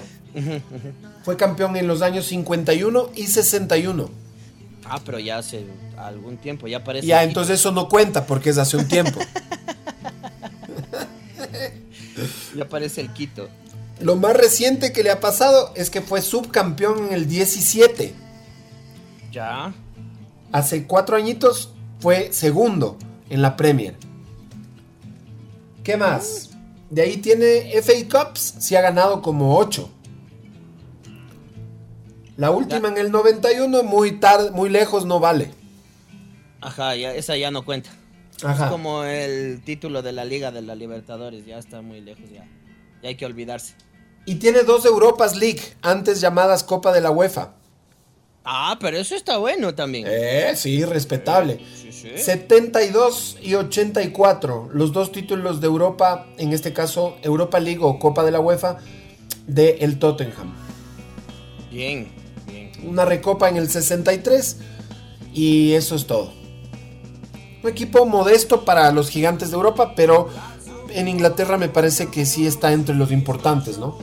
Fue 1.22 1.36
campeón 1.36 1.76
en 1.76 1.86
los 1.86 2.02
años 2.02 2.26
51 2.26 3.10
y 3.14 3.28
61. 3.28 4.10
Ah, 4.84 5.00
pero 5.06 5.20
ya 5.20 5.38
hace 5.38 5.64
algún 5.96 6.36
tiempo, 6.36 6.66
ya 6.66 6.82
parece. 6.82 7.06
Ya, 7.06 7.20
aquí. 7.20 7.28
entonces 7.28 7.60
eso 7.60 7.70
no 7.70 7.88
cuenta 7.88 8.26
porque 8.26 8.50
es 8.50 8.58
hace 8.58 8.76
un 8.76 8.88
tiempo. 8.88 9.20
Ya 12.54 12.68
parece 12.68 13.00
el 13.00 13.10
Quito. 13.14 13.48
Lo 13.98 14.16
más 14.16 14.36
reciente 14.36 14.92
que 14.92 15.02
le 15.02 15.10
ha 15.10 15.20
pasado 15.20 15.72
es 15.74 15.88
que 15.88 16.02
fue 16.02 16.20
subcampeón 16.20 17.06
en 17.06 17.14
el 17.14 17.26
17. 17.26 18.12
Ya. 19.32 19.72
Hace 20.52 20.86
cuatro 20.86 21.16
añitos 21.16 21.70
fue 21.98 22.30
segundo 22.32 22.98
en 23.30 23.40
la 23.40 23.56
Premier. 23.56 23.96
¿Qué 25.82 25.96
más? 25.96 26.50
De 26.90 27.00
ahí 27.02 27.16
tiene 27.16 27.72
FA 27.80 27.92
Cups, 28.10 28.56
si 28.58 28.76
ha 28.76 28.82
ganado 28.82 29.22
como 29.22 29.56
8. 29.56 29.90
La 32.36 32.50
última 32.50 32.88
en 32.88 32.98
el 32.98 33.10
91, 33.10 33.82
muy 33.82 34.12
tarde, 34.12 34.50
muy 34.50 34.68
lejos, 34.68 35.06
no 35.06 35.18
vale. 35.18 35.50
Ajá, 36.60 36.94
ya, 36.96 37.14
esa 37.14 37.36
ya 37.36 37.50
no 37.50 37.64
cuenta. 37.64 37.90
Ajá. 38.44 38.66
Es 38.66 38.70
como 38.70 39.04
el 39.04 39.62
título 39.64 40.02
de 40.02 40.12
la 40.12 40.24
Liga 40.24 40.50
de 40.50 40.60
la 40.60 40.74
Libertadores, 40.74 41.46
ya 41.46 41.58
está 41.58 41.80
muy 41.80 42.00
lejos 42.02 42.30
ya. 42.30 42.46
Ya 43.02 43.08
hay 43.08 43.16
que 43.16 43.24
olvidarse. 43.24 43.74
Y 44.26 44.36
tiene 44.36 44.62
dos 44.62 44.84
Europas 44.84 45.34
League, 45.34 45.62
antes 45.80 46.20
llamadas 46.20 46.62
Copa 46.62 46.92
de 46.92 47.00
la 47.00 47.10
UEFA. 47.10 47.54
Ah, 48.44 48.76
pero 48.80 48.96
eso 48.96 49.14
está 49.14 49.38
bueno 49.38 49.74
también. 49.74 50.06
Eh, 50.08 50.52
sí, 50.56 50.84
respetable. 50.84 51.60
Sí, 51.80 51.92
sí. 51.92 52.08
72 52.16 53.38
y 53.40 53.54
84, 53.54 54.70
los 54.72 54.92
dos 54.92 55.12
títulos 55.12 55.60
de 55.60 55.68
Europa, 55.68 56.26
en 56.38 56.52
este 56.52 56.72
caso 56.72 57.16
Europa 57.22 57.60
League 57.60 57.80
o 57.82 57.98
Copa 57.98 58.24
de 58.24 58.32
la 58.32 58.40
UEFA, 58.40 58.78
de 59.46 59.78
el 59.80 59.98
Tottenham. 59.98 60.54
Bien, 61.70 62.10
bien. 62.46 62.72
Una 62.82 63.04
recopa 63.04 63.48
en 63.48 63.56
el 63.56 63.68
63 63.70 64.56
y 65.32 65.72
eso 65.72 65.94
es 65.94 66.06
todo. 66.06 66.32
Un 67.62 67.70
equipo 67.70 68.04
modesto 68.06 68.64
para 68.64 68.90
los 68.90 69.08
gigantes 69.08 69.50
de 69.50 69.56
Europa, 69.56 69.94
pero 69.94 70.28
en 70.90 71.06
Inglaterra 71.06 71.58
me 71.58 71.68
parece 71.68 72.08
que 72.08 72.26
sí 72.26 72.46
está 72.46 72.72
entre 72.72 72.94
los 72.94 73.12
importantes, 73.12 73.78
¿no? 73.78 73.98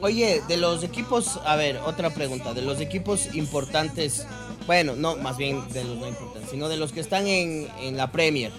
Oye, 0.00 0.42
de 0.46 0.56
los 0.56 0.82
equipos, 0.82 1.40
a 1.44 1.56
ver, 1.56 1.78
otra 1.78 2.10
pregunta, 2.10 2.52
de 2.54 2.62
los 2.62 2.80
equipos 2.80 3.34
importantes, 3.34 4.26
bueno, 4.66 4.94
no, 4.94 5.16
más 5.16 5.36
bien 5.36 5.62
de 5.72 5.84
los 5.84 5.96
no 5.98 6.06
importantes, 6.08 6.50
sino 6.50 6.68
de 6.68 6.76
los 6.76 6.92
que 6.92 7.00
están 7.00 7.26
en, 7.26 7.68
en 7.80 7.96
la 7.96 8.12
Premier, 8.12 8.52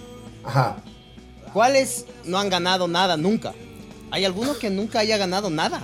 Ajá. 0.44 0.76
¿cuáles 1.52 2.06
no 2.24 2.38
han 2.38 2.48
ganado 2.50 2.88
nada 2.88 3.16
nunca? 3.16 3.54
¿Hay 4.10 4.24
alguno 4.24 4.58
que 4.58 4.70
nunca 4.70 5.00
haya 5.00 5.16
ganado 5.16 5.48
nada? 5.50 5.82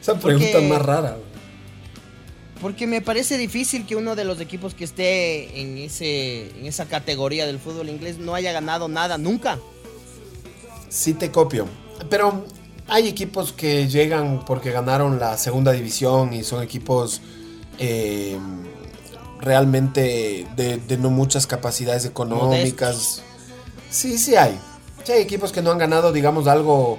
Esa 0.00 0.18
pregunta 0.18 0.48
Porque- 0.52 0.68
más 0.68 0.82
rara. 0.82 1.16
Porque 2.60 2.86
me 2.86 3.02
parece 3.02 3.36
difícil 3.36 3.84
que 3.86 3.96
uno 3.96 4.16
de 4.16 4.24
los 4.24 4.40
equipos 4.40 4.72
que 4.74 4.84
esté 4.84 5.60
en, 5.60 5.76
ese, 5.76 6.48
en 6.58 6.64
esa 6.66 6.86
categoría 6.86 7.44
del 7.46 7.58
fútbol 7.58 7.90
inglés 7.90 8.16
no 8.18 8.34
haya 8.34 8.50
ganado 8.50 8.88
nada 8.88 9.18
nunca. 9.18 9.58
Sí 10.88 11.12
te 11.12 11.30
copio. 11.30 11.66
Pero 12.08 12.46
hay 12.88 13.08
equipos 13.08 13.52
que 13.52 13.88
llegan 13.88 14.44
porque 14.44 14.70
ganaron 14.70 15.18
la 15.18 15.36
segunda 15.38 15.72
división 15.72 16.32
y 16.32 16.44
son 16.44 16.62
equipos 16.62 17.20
eh, 17.78 18.38
realmente 19.40 20.46
de, 20.56 20.78
de 20.78 20.96
no 20.96 21.10
muchas 21.10 21.46
capacidades 21.46 22.04
económicas. 22.04 23.22
Sí, 23.90 24.18
sí 24.18 24.36
hay. 24.36 24.58
Sí 25.04 25.12
hay 25.12 25.22
equipos 25.22 25.52
que 25.52 25.62
no 25.62 25.70
han 25.70 25.78
ganado, 25.78 26.12
digamos, 26.12 26.46
algo 26.46 26.98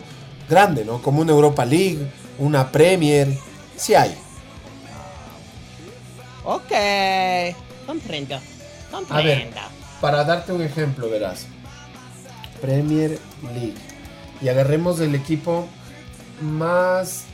grande, 0.50 0.86
¿no? 0.86 1.02
Como 1.02 1.22
una 1.22 1.32
Europa 1.34 1.66
League, 1.66 2.00
una 2.40 2.72
Premier. 2.72 3.28
Sí 3.76 3.96
hay. 3.96 4.16
Ok, 6.44 6.72
comprendo, 7.86 8.36
A 9.10 9.18
ver, 9.22 9.44
comprendo. 9.44 9.60
para 10.00 10.24
darte 10.24 10.54
un 10.54 10.62
ejemplo, 10.62 11.10
verás. 11.10 11.46
Premier 12.62 13.20
League. 13.54 13.76
Y 14.42 14.48
agarremos 14.48 15.00
el 15.02 15.14
equipo 15.16 15.68
más 16.42 17.26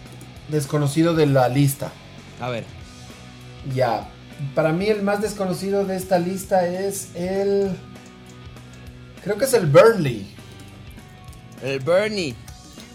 desconocido 0.49 1.13
de 1.13 1.25
la 1.25 1.49
lista. 1.49 1.91
A 2.39 2.49
ver, 2.49 2.63
Ya. 3.73 4.09
Para 4.55 4.73
mí 4.73 4.87
el 4.87 5.03
más 5.03 5.21
desconocido 5.21 5.85
de 5.85 5.95
esta 5.95 6.17
lista 6.19 6.67
es 6.67 7.15
el... 7.15 7.71
Creo 9.23 9.37
que 9.37 9.45
es 9.45 9.53
el 9.53 9.67
Burnley. 9.67 10.35
el 11.61 11.79
Bernie. 11.79 12.35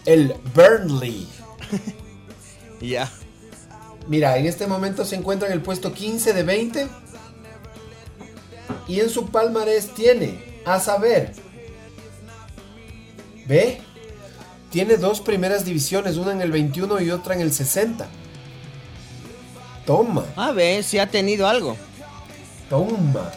El 0.05 0.35
Burnley. 0.53 1.27
Ya. 2.81 3.09
Mira, 4.07 4.37
en 4.37 4.45
este 4.45 4.65
momento 4.67 5.03
se 5.05 5.15
encuentra 5.15 5.47
en 5.47 5.53
el 5.53 5.61
puesto 5.61 5.91
15 5.91 6.33
de 6.33 6.43
20. 6.43 6.87
Y 8.87 8.99
en 9.01 9.09
su 9.09 9.29
palmarés 9.29 9.93
tiene, 9.93 10.61
a 10.65 10.79
saber, 10.79 11.33
¿ve? 13.47 13.81
Tiene 14.71 14.97
dos 14.97 15.19
primeras 15.21 15.65
divisiones, 15.65 16.17
una 16.17 16.31
en 16.31 16.41
el 16.41 16.51
21 16.51 17.01
y 17.01 17.09
otra 17.11 17.33
en 17.35 17.41
el 17.41 17.51
60. 17.51 18.07
Toma, 19.85 20.25
A 20.35 20.51
ver 20.51 20.83
si 20.83 20.99
ha 20.99 21.07
tenido 21.09 21.47
algo. 21.47 21.75
toma. 22.69 23.31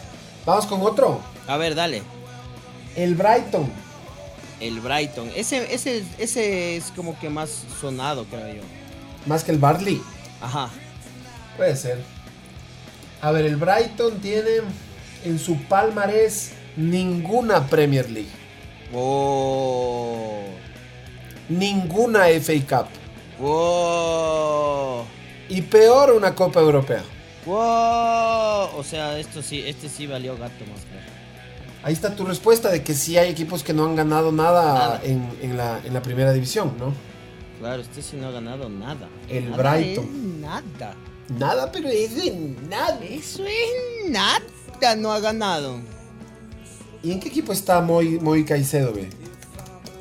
Vamos 0.45 0.65
con 0.67 0.81
otro. 0.81 1.19
A 1.47 1.57
ver, 1.57 1.73
dale. 1.73 2.03
El 2.95 3.15
Brighton. 3.15 3.67
El 4.59 4.79
Brighton. 4.79 5.31
Ese, 5.35 5.73
ese, 5.73 6.03
ese 6.19 6.77
es 6.77 6.91
como 6.95 7.17
que 7.19 7.29
más 7.29 7.63
sonado, 7.81 8.25
creo 8.25 8.47
yo. 8.55 8.61
Más 9.25 9.43
que 9.43 9.51
el 9.51 9.57
Barley. 9.57 10.01
Ajá. 10.41 10.69
Puede 11.57 11.75
ser. 11.75 12.03
A 13.21 13.31
ver, 13.31 13.45
el 13.45 13.55
Brighton 13.55 14.19
tiene 14.19 14.49
en 15.23 15.39
su 15.39 15.57
palmarés 15.63 16.51
ninguna 16.75 17.65
Premier 17.67 18.09
League. 18.11 18.29
Oh. 18.93 20.43
Ninguna 21.57 22.27
FA 22.41 22.53
Cup. 22.67 22.87
Wow. 23.39 25.05
Y 25.49 25.61
peor 25.61 26.11
una 26.11 26.33
Copa 26.33 26.59
Europea. 26.59 27.03
Wow. 27.45 28.77
O 28.77 28.83
sea, 28.83 29.19
esto 29.19 29.41
sí, 29.41 29.63
este 29.65 29.89
sí 29.89 30.07
valió 30.07 30.33
gato 30.37 30.65
más 30.71 30.81
claro. 30.85 31.13
Ahí 31.83 31.93
está 31.93 32.15
tu 32.15 32.23
respuesta 32.25 32.69
de 32.69 32.81
que 32.81 32.93
sí 32.93 33.17
hay 33.17 33.29
equipos 33.29 33.61
que 33.63 33.73
no 33.73 33.83
han 33.83 33.95
ganado 33.95 34.31
nada, 34.31 34.73
Nada. 34.73 35.01
En, 35.03 35.29
en 35.41 35.57
la, 35.57 35.81
en 35.83 35.93
la 35.93 36.01
primera 36.01 36.31
división, 36.31 36.73
¿no? 36.79 36.93
Claro, 37.59 37.81
este 37.81 38.01
sí 38.01 38.15
no 38.17 38.27
ha 38.27 38.31
ganado 38.31 38.69
nada. 38.69 39.09
El 39.29 39.51
Nada 39.51 39.73
Brighton. 39.73 40.05
es 40.05 40.11
nada. 40.41 40.95
Nada, 41.37 41.71
pero 41.71 41.89
es 41.89 42.15
de 42.15 42.31
nada. 42.69 42.99
Eso 43.03 43.43
es 43.45 44.09
nada, 44.09 44.95
no 44.97 45.11
ha 45.11 45.19
ganado. 45.19 45.77
¿Y 47.01 47.11
en 47.11 47.19
qué 47.19 47.27
equipo 47.27 47.51
está 47.51 47.81
Moy, 47.81 48.19
Moy 48.19 48.45
Caicedo, 48.45 48.93
ve? 48.93 49.09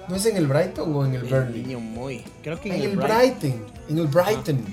¿No 0.09 0.17
es 0.17 0.27
en 0.27 0.37
el 0.37 0.47
Brighton 0.47 0.95
o 0.95 1.05
en 1.07 1.15
el 1.15 1.23
El 1.23 1.29
Burnley? 1.29 1.63
niño 1.63 1.81
muy. 1.81 2.25
Creo 2.43 2.61
que 2.61 2.69
En 2.71 2.75
en, 2.77 2.81
el 2.83 2.91
el 2.91 2.97
Brighton. 2.97 3.19
Brighton. 3.19 3.67
En 3.89 3.99
el 3.99 4.07
Brighton. 4.09 4.65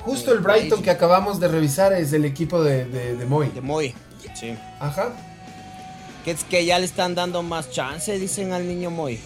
Justo 0.00 0.30
En 0.32 0.32
el 0.32 0.38
el 0.38 0.42
Brighton 0.44 0.60
Brighton. 0.68 0.82
que 0.82 0.90
acabamos 0.90 1.38
de 1.40 1.48
revisar 1.48 1.92
es 1.92 2.12
el 2.12 2.24
equipo 2.24 2.62
de, 2.62 2.84
de, 2.86 3.16
de 3.16 3.24
Moy. 3.26 3.48
De 3.50 3.60
muy. 3.60 3.94
Sí. 4.34 4.56
Ajá. 4.80 5.10
Que 6.24 6.32
es 6.32 6.44
que 6.44 6.64
ya 6.64 6.78
le 6.78 6.84
están 6.84 7.14
dando 7.14 7.42
más 7.42 7.70
chance, 7.70 8.18
dicen 8.18 8.52
al 8.52 8.66
niño 8.66 8.90
muy. 8.90 9.20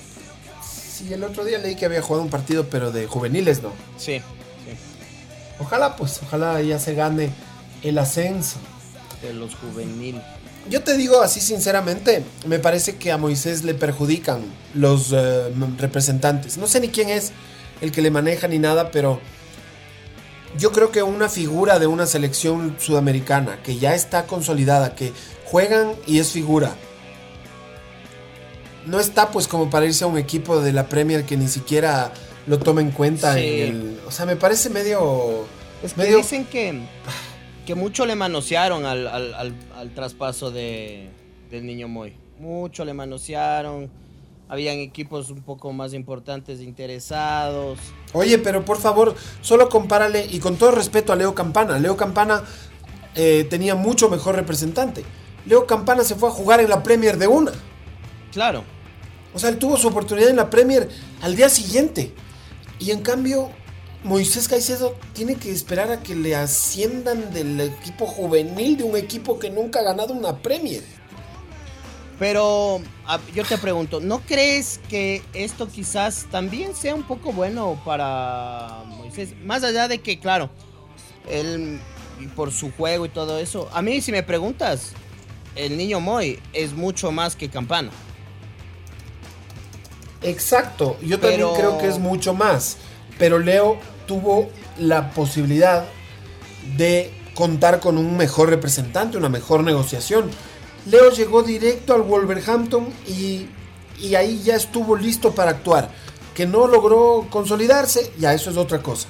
Sí, 0.62 1.12
el 1.12 1.24
otro 1.24 1.44
día 1.44 1.58
leí 1.58 1.76
que 1.76 1.84
había 1.86 2.00
jugado 2.02 2.22
un 2.22 2.30
partido, 2.30 2.68
pero 2.68 2.90
de 2.90 3.06
juveniles, 3.06 3.62
¿no? 3.62 3.72
Sí. 3.98 4.20
Ojalá, 5.58 5.96
pues, 5.96 6.20
ojalá 6.22 6.60
ya 6.62 6.78
se 6.78 6.94
gane 6.94 7.30
el 7.82 7.98
ascenso. 7.98 8.58
De 9.22 9.32
los 9.32 9.54
juvenil. 9.54 10.20
Yo 10.68 10.82
te 10.82 10.96
digo 10.96 11.22
así 11.22 11.40
sinceramente, 11.40 12.24
me 12.46 12.58
parece 12.58 12.96
que 12.96 13.12
a 13.12 13.18
Moisés 13.18 13.62
le 13.62 13.74
perjudican 13.74 14.40
los 14.74 15.12
eh, 15.12 15.52
representantes. 15.78 16.56
No 16.58 16.66
sé 16.66 16.80
ni 16.80 16.88
quién 16.88 17.08
es 17.08 17.32
el 17.80 17.92
que 17.92 18.02
le 18.02 18.10
maneja 18.10 18.48
ni 18.48 18.58
nada, 18.58 18.90
pero 18.90 19.20
yo 20.58 20.72
creo 20.72 20.90
que 20.90 21.02
una 21.04 21.28
figura 21.28 21.78
de 21.78 21.86
una 21.86 22.06
selección 22.06 22.76
sudamericana 22.80 23.60
que 23.62 23.76
ya 23.78 23.94
está 23.94 24.26
consolidada, 24.26 24.94
que 24.96 25.12
juegan 25.44 25.92
y 26.06 26.18
es 26.18 26.32
figura, 26.32 26.74
no 28.86 29.00
está 29.00 29.30
pues 29.30 29.48
como 29.48 29.68
para 29.70 29.86
irse 29.86 30.04
a 30.04 30.06
un 30.06 30.18
equipo 30.18 30.60
de 30.60 30.72
la 30.72 30.88
Premier 30.88 31.24
que 31.24 31.36
ni 31.36 31.48
siquiera 31.48 32.12
lo 32.46 32.58
toma 32.58 32.80
en 32.80 32.90
cuenta. 32.92 33.34
Sí. 33.34 33.40
en 33.62 33.68
el- 33.68 34.00
o 34.06 34.10
sea, 34.10 34.26
me 34.26 34.36
parece 34.36 34.70
medio... 34.70 35.44
Es 35.82 35.92
que 35.92 36.02
medio 36.02 36.16
dicen 36.18 36.44
que, 36.46 36.80
que 37.66 37.74
mucho 37.74 38.06
le 38.06 38.14
manosearon 38.14 38.86
al, 38.86 39.06
al, 39.06 39.34
al- 39.34 39.54
al 39.76 39.90
traspaso 39.94 40.50
de, 40.50 41.10
del 41.50 41.66
niño 41.66 41.88
Moy. 41.88 42.14
Mucho 42.38 42.84
le 42.84 42.94
manosearon. 42.94 43.90
Habían 44.48 44.76
equipos 44.76 45.28
un 45.30 45.42
poco 45.42 45.72
más 45.72 45.92
importantes 45.92 46.60
interesados. 46.60 47.78
Oye, 48.12 48.38
pero 48.38 48.64
por 48.64 48.78
favor, 48.78 49.14
solo 49.40 49.68
compárale, 49.68 50.24
y 50.30 50.38
con 50.38 50.56
todo 50.56 50.70
respeto 50.70 51.12
a 51.12 51.16
Leo 51.16 51.34
Campana, 51.34 51.78
Leo 51.80 51.96
Campana 51.96 52.44
eh, 53.16 53.44
tenía 53.50 53.74
mucho 53.74 54.08
mejor 54.08 54.36
representante. 54.36 55.04
Leo 55.46 55.66
Campana 55.66 56.04
se 56.04 56.14
fue 56.14 56.28
a 56.28 56.32
jugar 56.32 56.60
en 56.60 56.70
la 56.70 56.82
Premier 56.84 57.18
de 57.18 57.26
una. 57.26 57.50
Claro. 58.32 58.62
O 59.34 59.38
sea, 59.38 59.48
él 59.50 59.58
tuvo 59.58 59.76
su 59.76 59.88
oportunidad 59.88 60.30
en 60.30 60.36
la 60.36 60.48
Premier 60.48 60.88
al 61.22 61.34
día 61.34 61.48
siguiente. 61.48 62.12
Y 62.78 62.92
en 62.92 63.02
cambio, 63.02 63.50
Moisés 64.06 64.46
Caicedo 64.46 64.94
tiene 65.14 65.34
que 65.34 65.50
esperar 65.50 65.90
a 65.90 66.00
que 66.00 66.14
le 66.14 66.36
asciendan 66.36 67.32
del 67.32 67.60
equipo 67.60 68.06
juvenil 68.06 68.76
de 68.76 68.84
un 68.84 68.96
equipo 68.96 69.36
que 69.38 69.50
nunca 69.50 69.80
ha 69.80 69.82
ganado 69.82 70.14
una 70.14 70.36
Premier. 70.38 70.84
Pero 72.16 72.80
a- 73.04 73.18
yo 73.34 73.44
te 73.44 73.58
pregunto, 73.58 73.98
¿no 74.00 74.20
crees 74.20 74.80
que 74.88 75.22
esto 75.34 75.66
quizás 75.68 76.26
también 76.30 76.74
sea 76.76 76.94
un 76.94 77.02
poco 77.02 77.32
bueno 77.32 77.80
para 77.84 78.84
Moisés? 78.86 79.30
Más 79.44 79.64
allá 79.64 79.88
de 79.88 79.98
que, 80.00 80.20
claro, 80.20 80.50
él 81.28 81.80
por 82.36 82.52
su 82.52 82.70
juego 82.72 83.06
y 83.06 83.08
todo 83.08 83.38
eso. 83.38 83.68
A 83.74 83.82
mí, 83.82 84.00
si 84.00 84.12
me 84.12 84.22
preguntas, 84.22 84.92
el 85.56 85.76
niño 85.76 85.98
Moy 85.98 86.38
es 86.52 86.72
mucho 86.74 87.10
más 87.10 87.34
que 87.34 87.50
Campana. 87.50 87.90
Exacto, 90.22 90.96
yo 91.02 91.18
también 91.18 91.48
creo 91.56 91.76
que 91.78 91.88
es 91.88 91.98
mucho 91.98 92.34
más. 92.34 92.78
Pero 93.18 93.38
Leo 93.38 93.78
tuvo 94.06 94.48
la 94.78 95.10
posibilidad 95.10 95.84
de 96.76 97.12
contar 97.34 97.80
con 97.80 97.98
un 97.98 98.16
mejor 98.16 98.48
representante, 98.48 99.18
una 99.18 99.28
mejor 99.28 99.62
negociación. 99.62 100.30
Leo 100.86 101.10
llegó 101.10 101.42
directo 101.42 101.94
al 101.94 102.02
Wolverhampton 102.02 102.88
y, 103.06 103.46
y 104.00 104.14
ahí 104.14 104.40
ya 104.42 104.56
estuvo 104.56 104.96
listo 104.96 105.34
para 105.34 105.50
actuar. 105.50 105.90
Que 106.34 106.46
no 106.46 106.66
logró 106.66 107.26
consolidarse, 107.30 108.12
ya 108.18 108.34
eso 108.34 108.50
es 108.50 108.56
otra 108.56 108.82
cosa. 108.82 109.08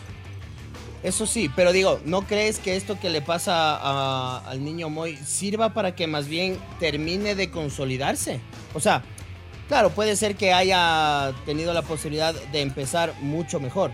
Eso 1.02 1.26
sí, 1.26 1.50
pero 1.54 1.72
digo, 1.72 2.00
¿no 2.04 2.22
crees 2.22 2.58
que 2.58 2.74
esto 2.74 2.98
que 2.98 3.10
le 3.10 3.22
pasa 3.22 4.38
al 4.38 4.64
niño 4.64 4.90
Moy 4.90 5.16
sirva 5.18 5.72
para 5.72 5.94
que 5.94 6.06
más 6.06 6.26
bien 6.26 6.58
termine 6.80 7.34
de 7.34 7.50
consolidarse? 7.50 8.40
O 8.74 8.80
sea, 8.80 9.04
claro, 9.68 9.90
puede 9.90 10.16
ser 10.16 10.34
que 10.34 10.52
haya 10.52 11.32
tenido 11.44 11.72
la 11.74 11.82
posibilidad 11.82 12.34
de 12.34 12.60
empezar 12.60 13.14
mucho 13.20 13.60
mejor. 13.60 13.92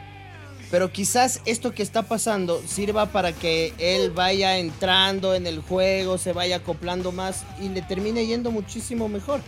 Pero 0.72 0.90
quizás 0.90 1.42
esto 1.44 1.74
que 1.74 1.82
está 1.82 2.04
pasando 2.04 2.62
sirva 2.66 3.12
para 3.12 3.34
que 3.34 3.74
él 3.76 4.10
vaya 4.10 4.56
entrando 4.56 5.34
en 5.34 5.46
el 5.46 5.60
juego, 5.60 6.16
se 6.16 6.32
vaya 6.32 6.56
acoplando 6.56 7.12
más 7.12 7.44
y 7.60 7.68
le 7.68 7.82
termine 7.82 8.26
yendo 8.26 8.50
muchísimo 8.50 9.06
mejor. 9.06 9.42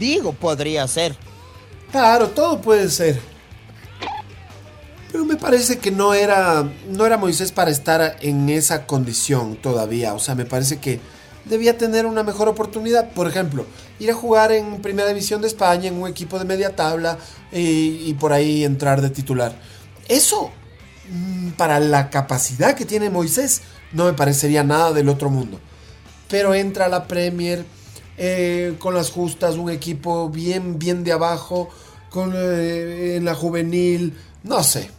Digo, 0.00 0.32
podría 0.32 0.88
ser. 0.88 1.16
Claro, 1.92 2.30
todo 2.30 2.60
puede 2.60 2.90
ser. 2.90 3.20
Pero 5.12 5.24
me 5.24 5.36
parece 5.36 5.78
que 5.78 5.92
no 5.92 6.14
era, 6.14 6.68
no 6.88 7.06
era 7.06 7.16
Moisés 7.16 7.52
para 7.52 7.70
estar 7.70 8.16
en 8.22 8.48
esa 8.48 8.86
condición 8.86 9.54
todavía. 9.54 10.14
O 10.14 10.18
sea, 10.18 10.34
me 10.34 10.44
parece 10.44 10.80
que 10.80 10.98
debía 11.44 11.78
tener 11.78 12.06
una 12.06 12.24
mejor 12.24 12.48
oportunidad. 12.48 13.12
Por 13.12 13.28
ejemplo, 13.28 13.66
ir 14.00 14.10
a 14.10 14.14
jugar 14.14 14.50
en 14.50 14.82
Primera 14.82 15.06
División 15.06 15.42
de 15.42 15.46
España, 15.46 15.86
en 15.86 16.02
un 16.02 16.08
equipo 16.08 16.40
de 16.40 16.44
media 16.44 16.74
tabla 16.74 17.18
y, 17.52 18.02
y 18.04 18.16
por 18.18 18.32
ahí 18.32 18.64
entrar 18.64 19.00
de 19.00 19.08
titular. 19.10 19.54
Eso, 20.12 20.50
mm, 21.10 21.50
para 21.50 21.80
la 21.80 22.10
capacidad 22.10 22.74
que 22.74 22.84
tiene 22.84 23.10
Moisés, 23.10 23.62
no 23.92 24.04
me 24.04 24.12
parecería 24.12 24.62
nada 24.62 24.92
del 24.92 25.08
otro 25.08 25.30
mundo. 25.30 25.58
Pero 26.28 26.54
entra 26.54 26.86
a 26.86 26.88
la 26.88 27.06
Premier 27.06 27.64
eh, 28.18 28.74
con 28.78 28.94
las 28.94 29.10
justas, 29.10 29.56
un 29.56 29.70
equipo 29.70 30.28
bien, 30.28 30.78
bien 30.78 31.02
de 31.02 31.12
abajo, 31.12 31.70
con, 32.10 32.32
eh, 32.36 33.16
en 33.16 33.24
la 33.24 33.34
juvenil, 33.34 34.14
no 34.42 34.62
sé. 34.62 34.90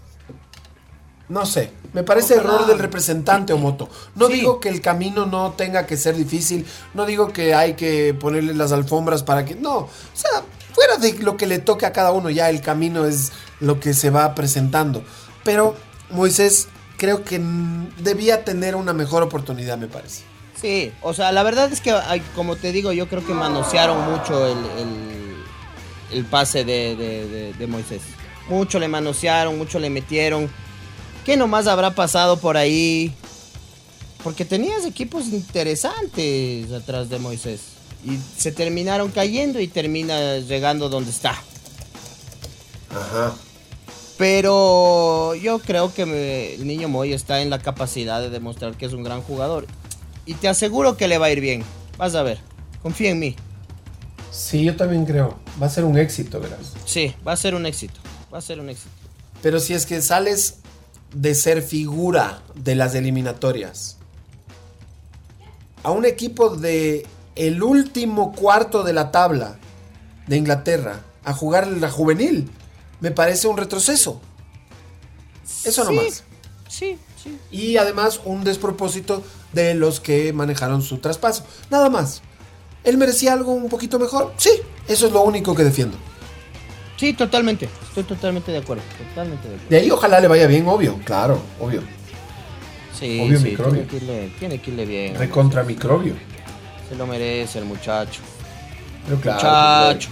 No 1.29 1.45
sé, 1.45 1.71
me 1.93 2.03
parece 2.03 2.33
Ojalá. 2.37 2.53
error 2.55 2.67
del 2.67 2.79
representante 2.79 3.53
Omoto. 3.53 3.87
No 4.15 4.27
Sí. 4.27 4.33
digo 4.33 4.59
que 4.59 4.69
el 4.69 4.81
camino 4.81 5.25
no 5.25 5.53
tenga 5.53 5.85
que 5.85 5.95
ser 5.95 6.15
difícil, 6.15 6.65
no 6.93 7.05
digo 7.05 7.31
que 7.31 7.53
hay 7.55 7.75
que 7.75 8.13
ponerle 8.13 8.53
las 8.53 8.71
alfombras 8.71 9.23
para 9.23 9.45
que... 9.45 9.55
No, 9.55 9.77
o 9.77 9.89
sea, 10.13 10.43
fuera 10.73 10.97
de 10.97 11.13
lo 11.19 11.37
que 11.37 11.45
le 11.47 11.59
toque 11.59 11.85
a 11.85 11.91
cada 11.93 12.11
uno, 12.11 12.29
ya 12.29 12.49
el 12.49 12.61
camino 12.61 13.05
es 13.05 13.31
lo 13.59 13.79
que 13.79 13.93
se 13.93 14.09
va 14.09 14.35
presentando. 14.35 15.03
Pero 15.43 15.75
Moisés 16.09 16.67
creo 16.97 17.23
que 17.23 17.41
debía 17.99 18.43
tener 18.45 18.75
una 18.75 18.93
mejor 18.93 19.23
oportunidad, 19.23 19.77
me 19.77 19.87
parece. 19.87 20.23
Sí, 20.59 20.91
o 21.01 21.13
sea, 21.13 21.31
la 21.33 21.43
verdad 21.43 21.71
es 21.73 21.81
que, 21.81 21.93
como 22.35 22.55
te 22.55 22.71
digo, 22.71 22.91
yo 22.93 23.07
creo 23.09 23.25
que 23.25 23.33
manosearon 23.33 24.09
mucho 24.11 24.47
el, 24.47 24.57
el- 26.11 26.25
pase 26.25 26.63
de, 26.63 26.95
de- 26.95 27.27
de- 27.27 27.53
de 27.53 27.67
Moisés. 27.67 28.01
Mucho 28.47 28.79
le 28.79 28.87
manosearon, 28.87 29.57
mucho 29.57 29.79
le 29.79 29.89
metieron. 29.89 30.49
¿Qué 31.25 31.35
nomás 31.37 31.67
habrá 31.67 31.95
pasado 31.95 32.37
por 32.37 32.55
ahí? 32.55 33.13
Porque 34.23 34.45
tenías 34.45 34.85
equipos 34.85 35.25
interesantes 35.27 36.71
atrás 36.71 37.09
de 37.09 37.19
Moisés. 37.19 37.61
Y 38.05 38.17
se 38.37 38.51
terminaron 38.51 39.11
cayendo 39.11 39.59
y 39.59 39.67
termina 39.67 40.37
llegando 40.37 40.89
donde 40.89 41.11
está. 41.11 41.31
Ajá. 42.91 43.33
Pero 44.17 45.35
yo 45.35 45.59
creo 45.59 45.93
que 45.93 46.05
me- 46.05 46.53
el 46.55 46.67
niño 46.67 46.87
Moy 46.87 47.13
está 47.13 47.41
en 47.41 47.49
la 47.49 47.59
capacidad 47.59 48.21
de 48.21 48.29
demostrar 48.29 48.75
que 48.77 48.85
es 48.85 48.93
un 48.93 49.03
gran 49.03 49.21
jugador. 49.21 49.65
Y 50.25 50.35
te 50.35 50.47
aseguro 50.47 50.95
que 50.97 51.07
le 51.07 51.17
va 51.17 51.27
a 51.27 51.31
ir 51.31 51.39
bien. 51.41 51.63
Vas 51.97 52.15
a 52.15 52.23
ver. 52.23 52.39
Confía 52.81 53.09
en 53.11 53.19
mí. 53.19 53.35
Sí, 54.31 54.63
yo 54.63 54.75
también 54.75 55.05
creo. 55.05 55.37
Va 55.61 55.67
a 55.67 55.69
ser 55.69 55.83
un 55.85 55.97
éxito, 55.97 56.39
verás. 56.39 56.73
Sí, 56.85 57.13
va 57.27 57.33
a 57.33 57.37
ser 57.37 57.55
un 57.55 57.65
éxito. 57.65 57.99
Va 58.33 58.37
a 58.37 58.41
ser 58.41 58.59
un 58.59 58.69
éxito. 58.69 58.89
Pero 59.41 59.59
si 59.59 59.73
es 59.73 59.85
que 59.85 60.01
sales 60.01 60.55
de 61.13 61.35
ser 61.35 61.61
figura 61.61 62.41
de 62.55 62.75
las 62.75 62.95
eliminatorias 62.95 63.97
a 65.83 65.91
un 65.91 66.05
equipo 66.05 66.55
de 66.55 67.05
el 67.35 67.61
último 67.63 68.33
cuarto 68.33 68.83
de 68.83 68.93
la 68.93 69.11
tabla 69.11 69.57
de 70.27 70.37
Inglaterra 70.37 71.01
a 71.25 71.33
jugar 71.33 71.67
la 71.67 71.89
juvenil, 71.89 72.49
me 72.99 73.11
parece 73.11 73.47
un 73.47 73.57
retroceso. 73.57 74.21
Eso 75.65 75.85
Sí, 75.85 75.95
nomás. 75.95 76.23
Sí, 76.67 76.97
sí. 77.21 77.37
Y 77.51 77.77
además 77.77 78.21
un 78.25 78.43
despropósito 78.43 79.23
de 79.51 79.73
los 79.75 79.99
que 79.99 80.33
manejaron 80.33 80.81
su 80.81 80.97
traspaso. 80.97 81.45
Nada 81.69 81.89
más. 81.89 82.21
¿Él 82.83 82.97
merecía 82.97 83.33
algo 83.33 83.51
un 83.53 83.69
poquito 83.69 83.97
mejor? 83.99 84.33
Sí, 84.37 84.51
eso 84.87 85.07
es 85.07 85.13
lo 85.13 85.21
único 85.21 85.55
que 85.55 85.63
defiendo. 85.63 85.97
Sí, 86.97 87.13
totalmente. 87.13 87.69
Estoy 87.87 88.03
totalmente 88.03 88.51
de 88.51 88.57
acuerdo. 88.59 88.83
Totalmente 89.09 89.47
de 89.47 89.55
acuerdo. 89.55 89.69
De 89.69 89.77
ahí 89.77 89.91
ojalá 89.91 90.19
le 90.19 90.27
vaya 90.27 90.47
bien, 90.47 90.67
obvio. 90.67 90.99
Claro, 91.05 91.41
obvio. 91.59 91.81
Sí, 92.97 93.19
Obvio 93.21 93.39
sí, 93.39 93.45
microbio. 93.45 93.83
tiene 93.83 93.87
que, 93.87 93.95
irle, 93.97 94.33
tiene 94.39 94.61
que 94.61 94.71
irle 94.71 94.85
bien. 94.85 95.15
Recontra 95.15 95.63
microbio. 95.63 96.15
Se 96.93 96.99
lo 96.99 97.07
merece 97.07 97.57
el 97.57 97.65
muchacho. 97.65 98.21
Pero 99.05 99.19
claro, 99.19 99.87
muchacho. 99.87 100.09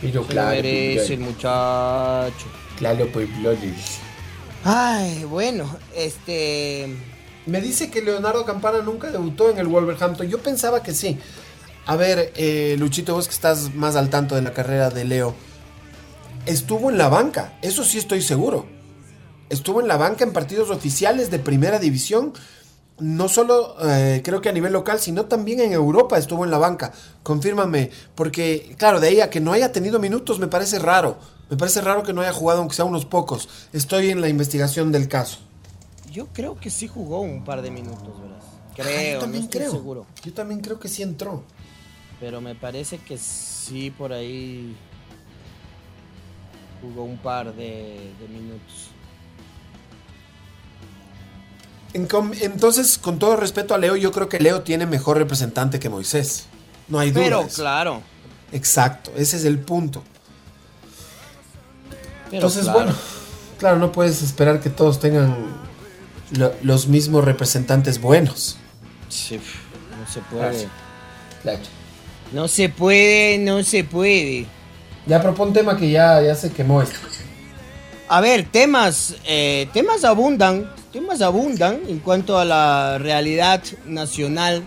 Pero 0.00 0.12
Se 0.12 0.18
lo 0.18 0.26
claro, 0.26 0.50
merece 0.50 0.96
pues, 0.96 1.10
el 1.10 1.20
muchacho. 1.20 2.46
Claro, 2.76 3.08
pues, 3.12 3.38
Bloody. 3.38 3.72
Ay, 4.64 5.22
bueno, 5.22 5.78
este. 5.94 6.88
Me 7.46 7.60
dice 7.60 7.88
que 7.88 8.02
Leonardo 8.02 8.44
Campana 8.44 8.80
nunca 8.80 9.12
debutó 9.12 9.48
en 9.48 9.58
el 9.58 9.68
Wolverhampton. 9.68 10.28
Yo 10.28 10.40
pensaba 10.40 10.82
que 10.82 10.92
sí. 10.92 11.20
A 11.86 11.94
ver, 11.94 12.32
eh, 12.34 12.74
Luchito, 12.76 13.14
vos 13.14 13.28
que 13.28 13.34
estás 13.34 13.76
más 13.76 13.94
al 13.94 14.10
tanto 14.10 14.34
de 14.34 14.42
la 14.42 14.52
carrera 14.52 14.90
de 14.90 15.04
Leo. 15.04 15.36
Estuvo 16.46 16.90
en 16.90 16.98
la 16.98 17.08
banca, 17.08 17.56
eso 17.62 17.84
sí 17.84 17.98
estoy 17.98 18.22
seguro. 18.22 18.66
Estuvo 19.50 19.80
en 19.80 19.86
la 19.86 19.98
banca 19.98 20.24
en 20.24 20.32
partidos 20.32 20.70
oficiales 20.70 21.30
de 21.30 21.38
primera 21.38 21.78
división. 21.78 22.32
No 22.98 23.28
solo 23.28 23.74
eh, 23.88 24.22
creo 24.24 24.40
que 24.40 24.48
a 24.48 24.52
nivel 24.52 24.72
local, 24.72 25.00
sino 25.00 25.24
también 25.26 25.58
en 25.60 25.72
Europa 25.72 26.16
estuvo 26.16 26.44
en 26.44 26.50
la 26.50 26.58
banca. 26.58 26.92
Confírmame, 27.24 27.90
porque 28.14 28.74
claro, 28.78 29.00
de 29.00 29.08
ahí 29.08 29.20
a 29.20 29.30
que 29.30 29.40
no 29.40 29.52
haya 29.52 29.72
tenido 29.72 29.98
minutos 29.98 30.38
me 30.38 30.46
parece 30.46 30.78
raro. 30.78 31.18
Me 31.50 31.56
parece 31.56 31.80
raro 31.80 32.02
que 32.04 32.12
no 32.12 32.20
haya 32.20 32.32
jugado 32.32 32.60
aunque 32.60 32.76
sea 32.76 32.84
unos 32.84 33.04
pocos. 33.04 33.48
Estoy 33.72 34.10
en 34.10 34.20
la 34.20 34.28
investigación 34.28 34.92
del 34.92 35.08
caso. 35.08 35.38
Yo 36.12 36.28
creo 36.32 36.54
que 36.54 36.70
sí 36.70 36.86
jugó 36.86 37.20
un 37.20 37.44
par 37.44 37.62
de 37.62 37.70
minutos, 37.72 38.20
verás. 38.20 38.44
Creo, 38.76 38.86
Ah, 38.86 39.02
yo 39.08 39.14
no 39.14 39.20
también 39.20 39.44
estoy 39.44 39.60
creo. 39.60 39.72
seguro. 39.72 40.06
Yo 40.24 40.32
también 40.32 40.60
creo 40.60 40.78
que 40.78 40.88
sí 40.88 41.02
entró. 41.02 41.42
Pero 42.20 42.40
me 42.40 42.54
parece 42.54 42.98
que 42.98 43.18
sí 43.18 43.90
por 43.90 44.12
ahí 44.12 44.76
jugó 46.80 47.04
un 47.04 47.18
par 47.18 47.54
de, 47.54 48.12
de 48.20 48.28
minutos. 48.28 48.90
Entonces, 51.94 52.98
con 52.98 53.18
todo 53.18 53.36
respeto 53.36 53.74
a 53.74 53.78
Leo, 53.78 53.96
yo 53.96 54.10
creo 54.12 54.28
que 54.28 54.40
Leo 54.40 54.62
tiene 54.62 54.84
mejor 54.86 55.16
representante 55.18 55.78
que 55.78 55.88
Moisés. 55.88 56.46
No 56.88 56.98
hay 56.98 57.10
duda. 57.12 57.22
Pero 57.24 57.48
claro. 57.54 58.02
Exacto, 58.52 59.12
ese 59.16 59.36
es 59.36 59.44
el 59.44 59.58
punto. 59.58 60.02
Pero 62.26 62.36
Entonces, 62.36 62.64
claro. 62.64 62.78
bueno, 62.78 62.94
claro, 63.58 63.78
no 63.78 63.92
puedes 63.92 64.22
esperar 64.22 64.60
que 64.60 64.70
todos 64.70 64.98
tengan 65.00 65.36
lo- 66.36 66.52
los 66.62 66.88
mismos 66.88 67.24
representantes 67.24 68.00
buenos. 68.00 68.56
Sí, 69.08 69.36
no 69.38 70.12
se 70.12 70.20
puede. 70.20 70.68
Claro. 71.42 71.58
No 72.32 72.48
se 72.48 72.68
puede, 72.68 73.38
no 73.38 73.62
se 73.62 73.84
puede. 73.84 74.46
Ya 75.06 75.22
propon 75.22 75.52
tema 75.52 75.76
que 75.76 75.90
ya, 75.90 76.20
ya 76.22 76.34
se 76.34 76.50
quemó 76.50 76.82
esto. 76.82 76.96
A 78.08 78.20
ver, 78.20 78.46
temas, 78.50 79.14
eh, 79.24 79.68
temas 79.72 80.04
abundan, 80.04 80.70
temas 80.94 81.22
abundan 81.22 81.80
en 81.88 81.98
cuanto 81.98 82.38
a 82.38 82.44
la 82.44 82.98
realidad 82.98 83.60
nacional. 83.84 84.62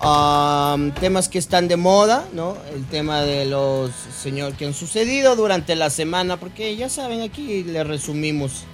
Am, 0.00 0.90
temas 0.92 1.28
que 1.28 1.38
están 1.38 1.68
de 1.68 1.76
moda, 1.76 2.26
¿no? 2.32 2.56
El 2.74 2.86
tema 2.86 3.20
de 3.20 3.44
los 3.44 3.90
señor 4.22 4.54
que 4.54 4.64
han 4.64 4.72
sucedido 4.72 5.36
durante 5.36 5.76
la 5.76 5.90
semana, 5.90 6.38
porque 6.38 6.74
ya 6.76 6.88
saben, 6.88 7.20
aquí 7.20 7.62
le 7.62 7.84
resumimos 7.84 8.64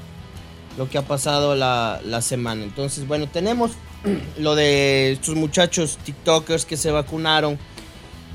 lo 0.79 0.89
que 0.89 0.97
ha 0.97 1.03
pasado 1.03 1.57
la, 1.57 2.01
la 2.05 2.23
semana. 2.23 2.63
Entonces, 2.63 3.05
bueno, 3.05 3.27
tenemos 3.27 3.73
lo 4.39 4.55
de 4.55 5.13
estos 5.13 5.35
muchachos 5.35 5.99
TikTokers 6.05 6.67
que 6.67 6.77
se 6.77 6.93
vacunaron 6.93 7.59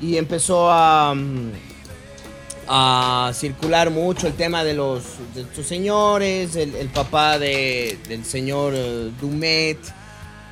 y 0.02 0.18
empezó 0.18 0.70
a, 0.70 1.14
mm, 1.14 1.52
a 2.68 3.30
circular 3.34 3.90
mucho 3.90 4.26
el 4.26 4.34
tema 4.34 4.64
de 4.64 4.74
los 4.74 5.02
estos 5.34 5.66
señores, 5.66 6.56
el, 6.56 6.74
el 6.74 6.88
papá 6.88 7.38
de- 7.38 7.98
del 8.08 8.24
señor 8.24 8.72
eh, 8.76 9.10
Dumet, 9.20 9.78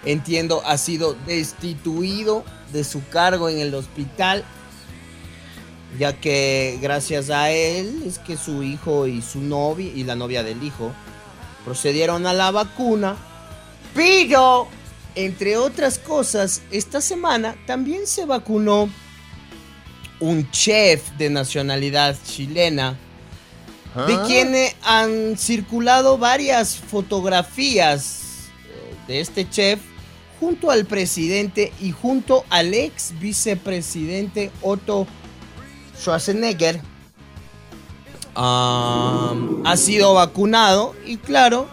entiendo, 0.05 0.63
ha 0.65 0.77
sido 0.79 1.15
destituido 1.27 2.45
de 2.73 2.85
su 2.85 3.07
cargo 3.09 3.49
en 3.49 3.59
el 3.59 3.75
hospital, 3.75 4.45
ya 5.99 6.13
que 6.21 6.79
gracias 6.83 7.31
a 7.31 7.51
él 7.51 8.03
es 8.07 8.19
que 8.19 8.37
su 8.37 8.63
hijo 8.63 9.07
y 9.07 9.23
su 9.23 9.41
novia 9.41 9.91
y 9.95 10.05
la 10.05 10.15
novia 10.17 10.43
del 10.43 10.63
hijo 10.63 10.93
procedieron 11.65 12.27
a 12.27 12.33
la 12.33 12.51
vacuna, 12.51 13.17
pero 13.95 14.69
entre 15.15 15.57
otras 15.57 15.99
cosas, 15.99 16.63
esta 16.71 17.01
semana 17.01 17.55
también 17.67 18.07
se 18.07 18.27
vacunó 18.27 18.89
un 20.25 20.51
chef 20.51 21.11
de 21.19 21.29
nacionalidad 21.29 22.17
chilena, 22.25 22.97
de 24.07 24.19
quien 24.27 24.55
eh, 24.55 24.75
han 24.83 25.37
circulado 25.37 26.17
varias 26.17 26.77
fotografías 26.77 28.49
eh, 28.67 28.95
de 29.07 29.21
este 29.21 29.49
chef 29.49 29.81
junto 30.41 30.71
al 30.71 30.87
presidente 30.87 31.73
y 31.79 31.93
junto 31.93 32.45
al 32.49 32.73
ex 32.73 33.13
vicepresidente 33.21 34.51
Otto 34.63 35.07
Schwarzenegger. 36.01 36.81
Ha 38.35 39.75
sido 39.77 40.15
vacunado 40.15 40.97
y 41.07 41.19
claro, 41.19 41.69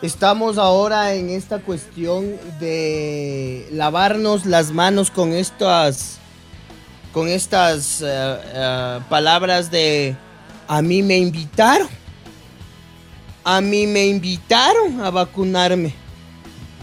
estamos 0.00 0.58
ahora 0.58 1.14
en 1.14 1.28
esta 1.28 1.58
cuestión 1.58 2.36
de 2.60 3.68
lavarnos 3.72 4.46
las 4.46 4.70
manos 4.70 5.10
con 5.10 5.32
estas 5.32 6.19
con 7.12 7.28
estas 7.28 8.00
eh, 8.02 8.06
eh, 8.06 9.00
palabras 9.08 9.70
de 9.70 10.14
a 10.68 10.82
mí 10.82 11.02
me 11.02 11.16
invitaron. 11.18 11.88
A 13.42 13.60
mí 13.60 13.86
me 13.86 14.06
invitaron 14.06 15.00
a 15.00 15.10
vacunarme. 15.10 15.94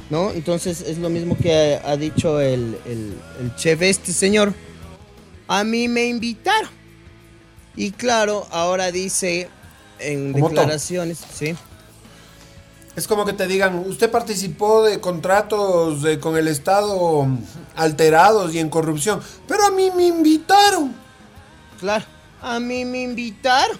¿No? 0.09 0.31
Entonces 0.31 0.81
es 0.81 0.97
lo 0.99 1.09
mismo 1.09 1.37
que 1.37 1.79
ha, 1.83 1.91
ha 1.91 1.97
dicho 1.97 2.39
el, 2.39 2.77
el- 2.85 3.17
el 3.41 3.55
chef 3.55 3.81
este 3.81 4.13
señor. 4.13 4.53
A 5.49 5.63
mí 5.65 5.87
me 5.89 6.05
invitaron. 6.05 6.69
Y 7.75 7.91
claro, 7.91 8.47
ahora 8.51 8.91
dice 8.91 9.49
en 9.99 10.33
todo. 10.33 10.47
declaraciones, 10.47 11.19
sí. 11.33 11.55
Es 12.97 13.07
como 13.07 13.25
que 13.25 13.33
te 13.33 13.45
digan, 13.45 13.77
usted 13.87 14.09
participó 14.09 14.83
de 14.83 14.99
contratos 14.99 16.03
eh, 16.03 16.17
con 16.19 16.35
el 16.35 16.47
Estado 16.47 17.27
alterados 17.75 18.55
y 18.55 18.59
en 18.59 18.69
corrupción, 18.71 19.21
pero 19.47 19.67
a 19.67 19.71
mí 19.71 19.91
me 19.95 20.07
invitaron. 20.07 20.95
Claro, 21.79 22.03
a 22.41 22.59
mí 22.59 22.83
me 22.85 23.03
invitaron. 23.03 23.77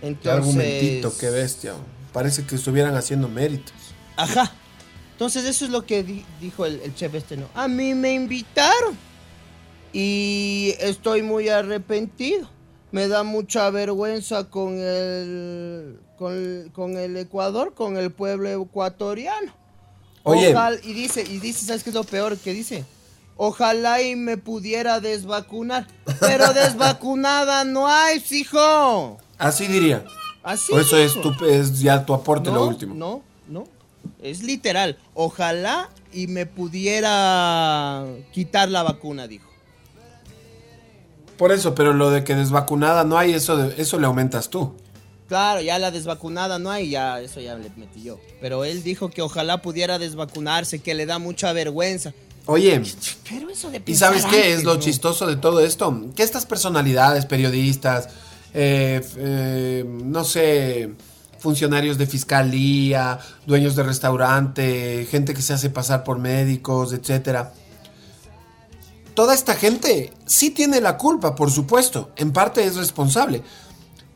Qué 0.00 0.06
Entonces, 0.06 0.32
argumentito, 0.32 1.12
qué 1.18 1.30
bestia. 1.30 1.74
Parece 2.12 2.46
que 2.46 2.54
estuvieran 2.54 2.94
haciendo 2.94 3.28
méritos. 3.28 3.74
Ajá. 4.16 4.52
Entonces 5.10 5.44
eso 5.44 5.64
es 5.64 5.72
lo 5.72 5.84
que 5.84 6.04
di- 6.04 6.24
dijo 6.40 6.64
el, 6.64 6.80
el 6.80 6.94
chef 6.94 7.12
este, 7.16 7.36
¿no? 7.36 7.46
A 7.54 7.66
mí 7.66 7.92
me 7.92 8.12
invitaron. 8.14 8.96
Y 9.92 10.74
estoy 10.78 11.22
muy 11.22 11.48
arrepentido. 11.48 12.48
Me 12.92 13.06
da 13.08 13.22
mucha 13.22 13.70
vergüenza 13.70 14.50
con 14.50 14.78
el, 14.78 15.98
con, 16.18 16.70
con 16.74 16.96
el 16.96 17.16
Ecuador, 17.16 17.74
con 17.74 17.96
el 17.96 18.10
pueblo 18.10 18.48
ecuatoriano. 18.48 19.52
Oye. 20.24 20.52
Ojalá- 20.52 20.80
y 20.82 20.92
dice, 20.92 21.22
y 21.22 21.38
dice, 21.38 21.64
¿sabes 21.66 21.82
qué 21.84 21.90
es 21.90 21.94
lo 21.94 22.04
peor 22.04 22.36
que 22.36 22.52
dice? 22.52 22.84
Ojalá 23.36 24.02
y 24.02 24.16
me 24.16 24.36
pudiera 24.36 25.00
desvacunar. 25.00 25.86
Pero 26.20 26.52
desvacunada 26.52 27.64
no 27.64 27.86
hay, 27.88 28.22
hijo. 28.30 29.18
Así 29.38 29.66
diría. 29.66 30.04
Así 30.42 30.72
O 30.72 30.80
eso 30.80 30.96
es, 30.96 31.12
tu, 31.20 31.32
es 31.44 31.80
ya 31.80 32.04
tu 32.04 32.12
aporte, 32.14 32.50
no, 32.50 32.56
lo 32.56 32.66
último. 32.66 32.94
No, 32.94 33.22
no. 33.48 33.64
Es 34.22 34.42
literal. 34.42 34.98
Ojalá 35.14 35.88
y 36.12 36.26
me 36.26 36.44
pudiera 36.46 38.04
quitar 38.32 38.68
la 38.68 38.82
vacuna, 38.82 39.26
dijo. 39.28 39.49
Por 41.40 41.52
eso, 41.52 41.74
pero 41.74 41.94
lo 41.94 42.10
de 42.10 42.22
que 42.22 42.34
desvacunada 42.34 43.02
no 43.04 43.16
hay, 43.16 43.32
eso, 43.32 43.56
de- 43.56 43.80
eso 43.80 43.98
le 43.98 44.04
aumentas 44.06 44.50
tú. 44.50 44.74
Claro, 45.26 45.62
ya 45.62 45.78
la 45.78 45.90
desvacunada 45.90 46.58
no 46.58 46.70
hay, 46.70 46.90
ya 46.90 47.18
eso 47.18 47.40
ya 47.40 47.54
le 47.54 47.70
metí 47.78 48.02
yo. 48.02 48.20
Pero 48.42 48.66
él 48.66 48.82
dijo 48.82 49.08
que 49.08 49.22
ojalá 49.22 49.62
pudiera 49.62 49.98
desvacunarse, 49.98 50.80
que 50.80 50.92
le 50.92 51.06
da 51.06 51.18
mucha 51.18 51.54
vergüenza. 51.54 52.12
Oye, 52.44 52.82
Pero 53.26 53.48
eso 53.48 53.70
de 53.70 53.82
¿y 53.86 53.94
sabes 53.94 54.26
qué 54.26 54.52
es 54.52 54.64
lo 54.64 54.74
¿no? 54.74 54.80
chistoso 54.80 55.26
de 55.26 55.36
todo 55.36 55.60
esto? 55.60 56.08
Que 56.14 56.24
estas 56.24 56.44
personalidades, 56.44 57.24
periodistas, 57.24 58.10
eh, 58.52 59.00
eh, 59.16 59.84
no 59.86 60.24
sé, 60.24 60.90
funcionarios 61.38 61.96
de 61.96 62.06
fiscalía, 62.06 63.18
dueños 63.46 63.76
de 63.76 63.82
restaurante, 63.82 65.06
gente 65.10 65.32
que 65.32 65.40
se 65.40 65.54
hace 65.54 65.70
pasar 65.70 66.04
por 66.04 66.18
médicos, 66.18 66.92
etcétera. 66.92 67.54
Toda 69.14 69.34
esta 69.34 69.54
gente 69.54 70.12
sí 70.26 70.50
tiene 70.50 70.80
la 70.80 70.96
culpa, 70.96 71.34
por 71.34 71.50
supuesto, 71.50 72.10
en 72.16 72.32
parte 72.32 72.64
es 72.64 72.76
responsable. 72.76 73.42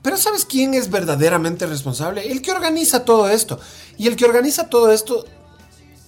Pero 0.03 0.17
¿sabes 0.17 0.45
quién 0.45 0.75
es 0.75 0.91
verdaderamente 0.91 1.67
responsable? 1.67 2.31
El 2.31 2.43
que 2.43 2.53
organiza 2.53 3.05
todo 3.05 3.29
esto. 3.29 3.59
Y 3.97 4.07
el 4.07 4.17
que 4.17 4.27
organiza 4.27 4.69
todo 4.69 4.93
esto, 4.93 5.25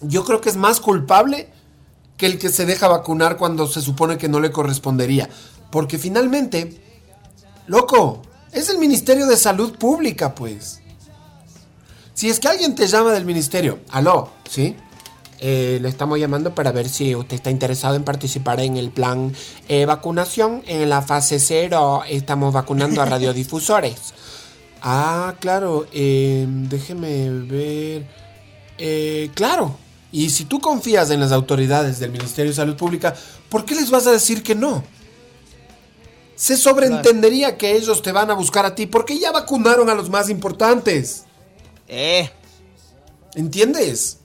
yo 0.03 0.25
creo 0.25 0.41
que 0.41 0.51
es 0.51 0.57
más 0.57 0.81
culpable 0.81 1.49
que 2.17 2.27
el 2.27 2.39
que 2.39 2.51
se 2.51 2.67
deja 2.67 2.89
vacunar 2.89 3.37
cuando 3.37 3.67
se 3.67 3.81
supone 3.81 4.19
que 4.19 4.29
no 4.29 4.41
le 4.41 4.53
correspondería. 4.53 5.29
Porque 5.71 5.99
finalmente, 5.99 6.81
loco, 7.67 8.23
es 8.53 8.69
el 8.69 8.79
Ministerio 8.79 9.27
de 9.27 9.37
Salud 9.37 9.77
Pública, 9.77 10.35
pues. 10.35 10.81
Si 12.15 12.29
es 12.31 12.41
que 12.41 12.49
alguien 12.49 12.75
te 12.75 12.87
llama 12.87 13.13
del 13.13 13.27
ministerio, 13.27 13.81
aló, 13.91 14.31
¿sí? 14.49 14.77
Eh, 15.41 15.79
le 15.83 15.89
estamos 15.89 16.19
llamando 16.19 16.55
para 16.55 16.73
ver 16.73 16.89
si 16.89 17.15
usted 17.15 17.37
está 17.37 17.51
interesado 17.51 17.95
en 17.95 18.05
participar 18.05 18.61
en 18.61 18.77
el 18.77 18.91
plan 18.91 19.35
eh, 19.69 19.85
vacunación. 19.85 20.63
En 20.67 20.89
la 20.89 21.03
fase 21.03 21.39
cero 21.39 22.03
estamos 22.09 22.53
vacunando 22.53 23.03
a 23.03 23.05
radiodifusores. 23.07 24.15
Ah, 24.83 25.35
claro, 25.41 25.87
eh, 25.93 26.47
déjeme 26.49 27.31
ver. 27.31 28.07
Eh, 28.79 29.31
claro, 29.35 29.77
y 30.13 30.31
si 30.31 30.45
tú 30.45 30.61
confías 30.61 31.11
en 31.11 31.21
las 31.21 31.33
autoridades 31.33 31.99
del 31.99 32.13
Ministerio 32.13 32.53
de 32.53 32.57
Salud 32.57 32.77
Pública, 32.77 33.15
¿por 33.49 33.65
qué 33.65 33.75
les 33.75 33.91
vas 33.91 34.07
a 34.07 34.13
decir 34.13 34.43
que 34.43 34.55
no? 34.55 34.85
Se 36.35 36.57
sobreentendería 36.57 37.57
que 37.57 37.75
ellos 37.75 38.03
te 38.03 38.13
van 38.13 38.31
a 38.31 38.35
buscar 38.35 38.67
a 38.67 38.75
ti 38.75 38.87
porque 38.87 39.19
ya 39.19 39.33
vacunaron 39.33 39.89
a 39.89 39.95
los 39.95 40.11
más 40.11 40.29
importantes. 40.29 41.25
Eh, 41.89 42.31
¿Entiendes? 43.35 44.19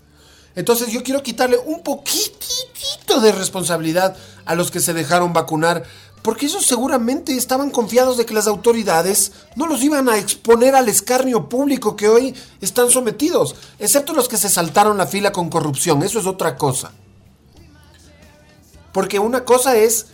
Entonces 0.56 0.90
yo 0.90 1.04
quiero 1.04 1.24
quitarle 1.24 1.58
un 1.58 1.82
poquitito 1.82 3.20
de 3.22 3.32
responsabilidad 3.32 4.16
a 4.46 4.56
los 4.56 4.72
que 4.72 4.80
se 4.80 4.94
dejaron 4.94 5.34
vacunar, 5.34 5.84
porque 6.22 6.46
ellos 6.46 6.66
seguramente 6.66 7.36
estaban 7.36 7.72
confiados 7.72 8.18
de 8.18 8.26
que 8.26 8.34
las 8.34 8.48
autoridades 8.48 9.32
no 9.56 9.66
los 9.68 9.82
iban 9.82 10.10
a 10.10 10.18
exponer 10.18 10.76
al 10.76 10.90
escarnio 10.90 11.50
público 11.50 11.96
que 11.96 12.10
hoy 12.10 12.36
están 12.60 12.92
sometidos, 12.92 13.56
excepto 13.80 14.14
los 14.14 14.28
que 14.28 14.38
se 14.38 14.50
saltaron 14.50 14.98
la 14.98 15.08
fila 15.08 15.32
con 15.32 15.50
corrupción, 15.50 16.04
eso 16.04 16.20
es 16.20 16.28
otra 16.28 16.58
cosa. 16.58 16.92
Porque 18.92 19.20
una 19.20 19.46
cosa 19.46 19.78
es, 19.78 20.08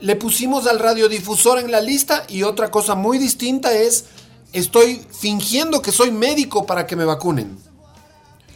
le 0.00 0.16
pusimos 0.16 0.66
al 0.66 0.78
radiodifusor 0.78 1.58
en 1.58 1.70
la 1.70 1.80
lista 1.80 2.24
y 2.28 2.42
otra 2.42 2.70
cosa 2.70 2.94
muy 2.94 3.18
distinta 3.18 3.72
es, 3.72 4.06
estoy 4.52 5.06
fingiendo 5.12 5.82
que 5.82 5.92
soy 5.92 6.10
médico 6.10 6.66
para 6.66 6.86
que 6.86 6.96
me 6.96 7.04
vacunen. 7.04 7.71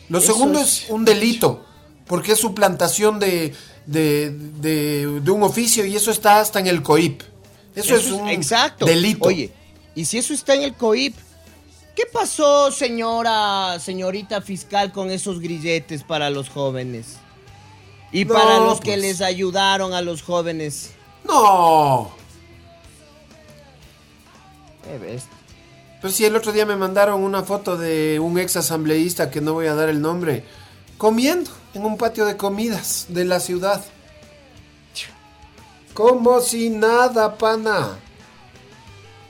Lo 0.08 0.18
Eso 0.18 0.32
segundo 0.32 0.60
es- 0.60 0.84
es 0.84 0.90
un 0.90 1.04
delito, 1.04 1.64
porque 2.06 2.32
es 2.32 2.38
suplantación 2.38 3.18
de, 3.18 3.54
de, 3.86 4.30
de- 4.30 5.20
de 5.20 5.30
un 5.30 5.42
oficio 5.42 5.84
y 5.84 5.96
eso 5.96 6.10
está 6.10 6.40
hasta 6.40 6.60
en 6.60 6.66
el 6.68 6.82
COIP. 6.82 7.22
Eso, 7.74 7.94
es 7.94 8.06
un 8.10 8.28
exacto. 8.28 8.86
delito. 8.86 9.26
Oye, 9.28 9.52
y 9.94 10.04
si 10.04 10.18
eso 10.18 10.32
está 10.32 10.54
en 10.54 10.62
el 10.62 10.74
COIP, 10.74 11.14
¿qué 11.94 12.04
pasó, 12.12 12.70
señora, 12.72 13.78
señorita 13.80 14.40
fiscal, 14.40 14.92
con 14.92 15.10
esos 15.10 15.40
grilletes 15.40 16.02
para 16.02 16.30
los 16.30 16.48
jóvenes? 16.48 17.16
Y 18.12 18.24
No, 18.24 18.34
para 18.34 18.58
los 18.60 18.80
que 18.80 18.92
pues. 18.92 19.00
les 19.00 19.20
ayudaron 19.20 19.92
a 19.92 20.00
los 20.00 20.22
jóvenes. 20.22 20.90
No. 21.24 22.10
Pues 26.06 26.14
sí, 26.14 26.24
el 26.24 26.36
otro 26.36 26.52
día 26.52 26.64
me 26.64 26.76
mandaron 26.76 27.20
una 27.24 27.42
foto 27.42 27.76
de 27.76 28.20
un 28.20 28.38
ex 28.38 28.54
asambleísta 28.54 29.28
que 29.28 29.40
no 29.40 29.54
voy 29.54 29.66
a 29.66 29.74
dar 29.74 29.88
el 29.88 30.00
nombre, 30.00 30.44
comiendo 30.98 31.50
en 31.74 31.84
un 31.84 31.96
patio 31.96 32.24
de 32.26 32.36
comidas 32.36 33.06
de 33.08 33.24
la 33.24 33.40
ciudad. 33.40 33.84
Como 35.94 36.40
si 36.40 36.70
nada, 36.70 37.36
pana. 37.36 37.98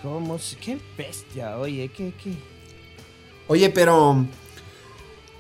¿Cómo? 0.03 0.39
se- 0.39 0.57
Qué 0.59 0.79
bestia, 0.99 1.57
oye, 1.57 1.91
qué, 1.97 2.12
qué. 2.22 2.35
Oye, 3.49 3.70
pero 3.70 4.27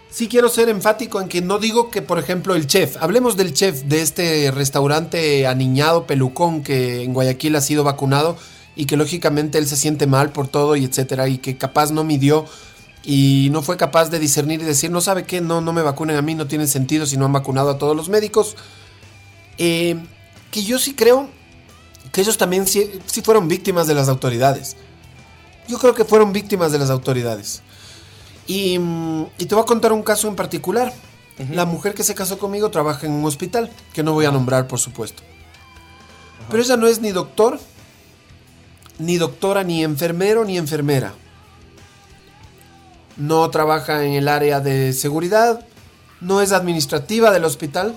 sí 0.08 0.28
quiero 0.28 0.48
ser 0.48 0.70
enfático 0.70 1.20
en 1.20 1.28
que 1.28 1.42
no 1.42 1.58
digo 1.58 1.90
que, 1.90 2.00
por 2.00 2.18
ejemplo, 2.18 2.54
el 2.54 2.66
chef, 2.66 2.96
hablemos 2.98 3.36
del 3.36 3.52
chef 3.52 3.82
de 3.82 4.00
este 4.00 4.50
restaurante 4.52 5.46
aniñado 5.46 6.06
pelucón 6.06 6.62
que 6.62 7.02
en 7.02 7.12
Guayaquil 7.12 7.56
ha 7.56 7.60
sido 7.60 7.84
vacunado 7.84 8.38
y 8.76 8.84
que 8.84 8.96
lógicamente 8.96 9.58
él 9.58 9.66
se 9.66 9.76
siente 9.76 10.06
mal 10.06 10.30
por 10.30 10.48
todo 10.48 10.76
y 10.76 10.84
etcétera 10.84 11.28
y 11.28 11.38
que 11.38 11.56
capaz 11.56 11.90
no 11.90 12.04
midió 12.04 12.44
y 13.02 13.48
no 13.52 13.62
fue 13.62 13.76
capaz 13.76 14.10
de 14.10 14.18
discernir 14.18 14.60
y 14.60 14.64
decir, 14.64 14.90
no 14.90 15.00
sabe 15.00 15.24
qué, 15.24 15.40
no, 15.40 15.60
no 15.60 15.72
me 15.72 15.82
vacunen 15.82 16.16
a 16.16 16.22
mí, 16.22 16.34
no 16.34 16.46
tiene 16.46 16.66
sentido 16.66 17.06
si 17.06 17.16
no 17.16 17.24
han 17.24 17.32
vacunado 17.32 17.70
a 17.70 17.78
todos 17.78 17.96
los 17.96 18.08
médicos. 18.08 18.56
Eh, 19.58 19.96
que 20.50 20.64
yo 20.64 20.78
sí 20.78 20.94
creo 20.94 21.28
que 22.12 22.20
ellos 22.20 22.36
también 22.36 22.66
sí, 22.66 23.00
sí 23.06 23.22
fueron 23.22 23.46
víctimas 23.46 23.86
de 23.86 23.94
las 23.94 24.08
autoridades. 24.08 24.76
Yo 25.68 25.78
creo 25.78 25.94
que 25.94 26.04
fueron 26.04 26.32
víctimas 26.32 26.72
de 26.72 26.80
las 26.80 26.90
autoridades. 26.90 27.62
Y, 28.46 28.78
mm, 28.78 29.26
y 29.38 29.46
te 29.46 29.54
voy 29.54 29.62
a 29.62 29.66
contar 29.66 29.92
un 29.92 30.02
caso 30.02 30.28
en 30.28 30.34
particular. 30.34 30.92
La 31.50 31.66
mujer 31.66 31.94
que 31.94 32.02
se 32.02 32.14
casó 32.14 32.38
conmigo 32.38 32.70
trabaja 32.70 33.06
en 33.06 33.12
un 33.12 33.24
hospital, 33.26 33.70
que 33.92 34.02
no 34.02 34.14
voy 34.14 34.24
a 34.24 34.30
nombrar, 34.30 34.66
por 34.66 34.78
supuesto. 34.78 35.22
Pero 36.50 36.62
ella 36.62 36.76
no 36.76 36.86
es 36.86 37.00
ni 37.00 37.12
doctor, 37.12 37.60
ni 38.98 39.16
doctora, 39.16 39.62
ni 39.64 39.82
enfermero, 39.82 40.44
ni 40.44 40.58
enfermera. 40.58 41.14
No 43.16 43.48
trabaja 43.50 44.04
en 44.04 44.12
el 44.12 44.28
área 44.28 44.60
de 44.60 44.92
seguridad, 44.92 45.66
no 46.20 46.40
es 46.40 46.52
administrativa 46.52 47.30
del 47.30 47.44
hospital, 47.44 47.94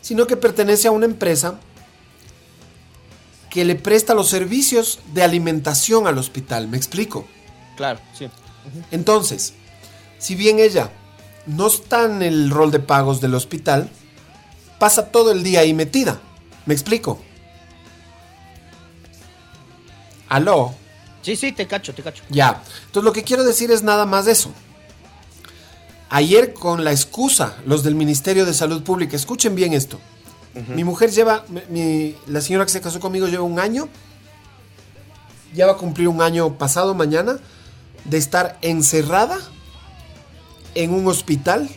sino 0.00 0.26
que 0.26 0.36
pertenece 0.36 0.88
a 0.88 0.92
una 0.92 1.06
empresa 1.06 1.60
que 3.50 3.64
le 3.64 3.74
presta 3.74 4.14
los 4.14 4.28
servicios 4.28 5.00
de 5.12 5.22
alimentación 5.22 6.06
al 6.06 6.18
hospital. 6.18 6.68
¿Me 6.68 6.76
explico? 6.76 7.26
Claro, 7.76 8.00
sí. 8.12 8.28
Entonces, 8.90 9.54
si 10.18 10.34
bien 10.34 10.58
ella 10.58 10.92
no 11.46 11.66
está 11.66 12.04
en 12.04 12.22
el 12.22 12.50
rol 12.50 12.70
de 12.70 12.78
pagos 12.78 13.20
del 13.20 13.34
hospital, 13.34 13.90
pasa 14.78 15.10
todo 15.10 15.32
el 15.32 15.42
día 15.42 15.60
ahí 15.60 15.74
metida. 15.74 16.20
¿Me 16.66 16.74
explico? 16.74 17.20
Aló. 20.30 20.72
Sí, 21.20 21.36
sí, 21.36 21.52
te 21.52 21.66
cacho, 21.66 21.92
te 21.92 22.02
cacho. 22.02 22.22
Ya. 22.30 22.62
Entonces 22.86 23.04
lo 23.04 23.12
que 23.12 23.24
quiero 23.24 23.44
decir 23.44 23.70
es 23.70 23.82
nada 23.82 24.06
más 24.06 24.26
eso. 24.26 24.50
Ayer 26.08 26.54
con 26.54 26.82
la 26.82 26.92
excusa, 26.92 27.56
los 27.66 27.82
del 27.82 27.94
Ministerio 27.94 28.46
de 28.46 28.54
Salud 28.54 28.82
Pública, 28.82 29.16
escuchen 29.16 29.54
bien 29.54 29.74
esto. 29.74 30.00
Mi 30.74 30.82
mujer 30.82 31.10
lleva, 31.12 31.44
mi- 31.68 32.16
la 32.26 32.40
señora 32.40 32.64
que 32.64 32.72
se 32.72 32.80
casó 32.80 32.98
conmigo 32.98 33.28
lleva 33.28 33.44
un 33.44 33.60
año, 33.60 33.88
ya 35.54 35.66
va 35.66 35.72
a 35.72 35.76
cumplir 35.76 36.08
un 36.08 36.22
año 36.22 36.58
pasado 36.58 36.92
mañana, 36.94 37.38
de 38.04 38.16
estar 38.18 38.58
encerrada 38.62 39.38
en 40.74 40.92
un 40.92 41.06
hospital 41.06 41.68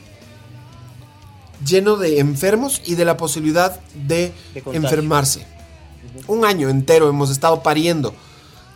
lleno 1.64 1.97
de 1.97 2.20
enfermos 2.20 2.82
y 2.86 2.95
de 2.95 3.06
la 3.06 3.16
posibilidad 3.18 3.80
de, 3.93 4.34
enfermarse. 4.74 5.45
Un 6.28 6.43
año 6.45 6.70
entero 6.70 7.08
hemos 7.10 7.30
estado 7.30 7.62
pariendo, 7.62 8.16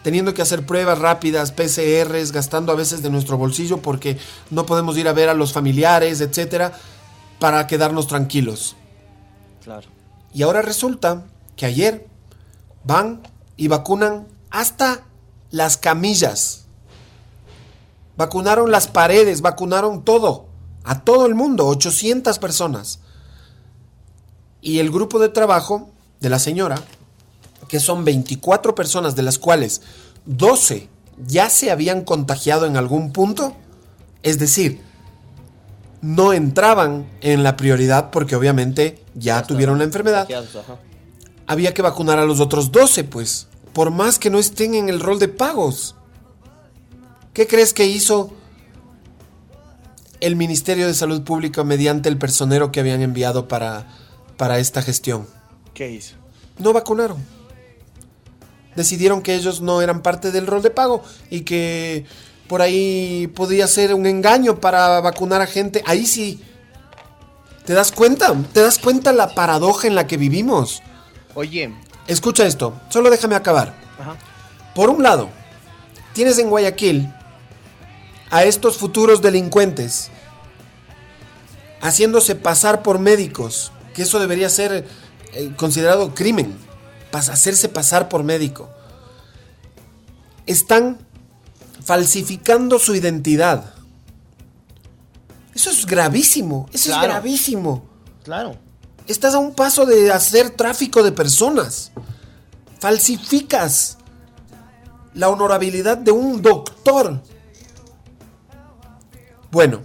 teniendo 0.04 0.34
que 0.34 0.42
hacer 0.42 0.66
pruebas 0.66 1.00
rápidas, 1.00 1.52
PCRs, 1.52 2.32
gastando 2.32 2.72
a 2.72 2.76
veces 2.76 3.02
de 3.02 3.10
nuestro 3.10 3.38
bolsillo 3.38 3.82
porque 3.82 4.18
no 4.50 4.66
podemos 4.66 4.98
ir 4.98 5.08
a 5.08 5.14
ver 5.14 5.30
a 5.30 5.34
los 5.34 5.54
familiares, 5.54 6.22
etcétera, 6.22 6.74
para 7.40 7.68
quedarnos 7.68 8.08
tranquilos. 8.08 8.76
Claro. 9.64 9.88
Y 10.34 10.44
ahora 10.44 10.62
resulta 10.62 11.26
que 11.56 11.66
ayer 11.66 12.08
van 12.84 13.22
y 13.58 13.68
vacunan 13.68 14.28
hasta 14.50 15.04
las 15.52 15.78
camillas. 15.78 16.66
Vacunaron 18.16 18.72
las 18.72 18.88
paredes, 18.88 19.42
vacunaron 19.42 20.04
todo. 20.04 20.48
A 20.84 21.02
todo 21.02 21.26
el 21.26 21.36
mundo, 21.36 21.68
800 21.68 22.40
personas. 22.40 23.00
Y 24.62 24.80
el 24.80 24.90
grupo 24.90 25.20
de 25.20 25.30
trabajo 25.30 25.90
de 26.20 26.30
la 26.30 26.40
señora, 26.40 26.82
que 27.68 27.80
son 27.80 28.06
24 28.06 28.76
personas, 28.76 29.16
de 29.16 29.24
las 29.24 29.38
cuales 29.38 29.82
12 30.26 30.90
ya 31.26 31.50
se 31.50 31.72
habían 31.72 32.04
contagiado 32.04 32.66
en 32.66 32.78
algún 32.78 33.12
punto, 33.12 33.56
es 34.24 34.40
decir, 34.40 34.82
no 36.02 36.34
entraban 36.34 37.08
en 37.22 37.44
la 37.44 37.58
prioridad 37.58 38.12
porque 38.12 38.36
obviamente 38.36 39.04
ya 39.16 39.44
tuvieron 39.44 39.80
la 39.80 39.84
enfermedad. 39.84 40.28
Había 41.48 41.74
que 41.74 41.82
vacunar 41.82 42.20
a 42.20 42.26
los 42.26 42.40
otros 42.40 42.72
12, 42.72 43.06
pues, 43.06 43.48
por 43.74 43.90
más 43.90 44.20
que 44.20 44.30
no 44.30 44.38
estén 44.38 44.76
en 44.76 44.90
el 44.90 45.00
rol 45.00 45.18
de 45.18 45.28
pagos. 45.28 45.96
¿Qué 47.34 47.48
crees 47.48 47.74
que 47.74 47.86
hizo 47.86 48.34
el 50.20 50.36
Ministerio 50.36 50.88
de 50.88 50.94
Salud 50.94 51.24
Pública 51.24 51.64
mediante 51.64 52.10
el 52.10 52.18
personero 52.18 52.72
que 52.72 52.80
habían 52.80 53.02
enviado 53.02 53.48
para, 53.48 53.88
para 54.36 54.60
esta 54.60 54.82
gestión? 54.82 55.28
¿Qué 55.74 55.92
hizo? 55.92 56.16
No 56.58 56.74
vacunaron. 56.74 57.37
Decidieron 58.78 59.22
que 59.22 59.36
ellos 59.36 59.60
no 59.60 59.82
eran 59.82 60.02
parte 60.02 60.32
del 60.32 60.48
rol 60.48 60.62
de 60.62 60.70
pago 60.70 61.04
y 61.30 61.42
que 61.42 62.06
por 62.48 62.62
ahí 62.62 63.28
podía 63.36 63.68
ser 63.68 63.94
un 63.94 64.06
engaño 64.06 64.62
para 64.62 65.02
vacunar 65.02 65.42
a 65.42 65.48
gente. 65.48 65.84
Ahí 65.86 66.06
sí. 66.06 66.42
¿Te 67.66 67.74
das 67.74 67.92
cuenta? 67.92 68.34
¿Te 68.54 68.62
das 68.62 68.78
cuenta 68.78 69.12
la 69.12 69.34
paradoja 69.36 69.88
en 69.88 69.96
la 69.96 70.08
que 70.08 70.16
vivimos? 70.16 70.82
Oye, 71.36 71.74
Escucha 72.08 72.46
esto, 72.46 72.80
solo 72.90 73.10
déjame 73.10 73.36
acabar. 73.36 73.74
ajá. 74.00 74.16
Por 74.74 74.90
un 74.92 75.02
lado, 75.04 75.28
tienes 76.14 76.38
en 76.38 76.50
Guayaquil 76.50 77.12
a 78.30 78.44
estos 78.44 78.78
futuros 78.78 79.22
delincuentes 79.22 80.10
haciéndose 81.82 82.36
pasar 82.36 82.84
por 82.84 83.00
médicos, 83.00 83.72
que 83.96 84.04
eso 84.04 84.20
debería 84.20 84.50
ser 84.50 84.88
eh, 85.34 85.52
considerado 85.58 86.14
crimen, 86.16 86.56
hacerse 87.12 87.70
pasar 87.70 88.10
por 88.10 88.24
médico. 88.24 88.70
Están 90.46 90.98
falsificando 91.84 92.80
su 92.80 92.96
identidad. 92.96 93.74
Eso 95.54 95.70
es 95.72 95.86
gravísimo, 95.86 96.70
eso 96.72 96.90
Claro. 96.90 97.04
es 97.04 97.10
gravísimo. 97.10 97.86
Claro. 98.24 98.56
Estás 99.08 99.34
a 99.34 99.40
un 99.40 99.54
paso 99.56 99.86
de 99.86 100.12
hacer 100.12 100.50
tráfico 100.52 101.02
de 101.02 101.12
personas. 101.12 101.92
Falsificas 102.80 103.98
la 105.14 105.30
honorabilidad 105.30 105.98
de 105.98 106.12
un 106.12 106.42
doctor. 106.42 107.22
Bueno, 109.50 109.82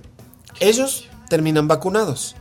ellos 0.61 1.09
terminan 1.29 1.69
vacunados. 1.69 2.35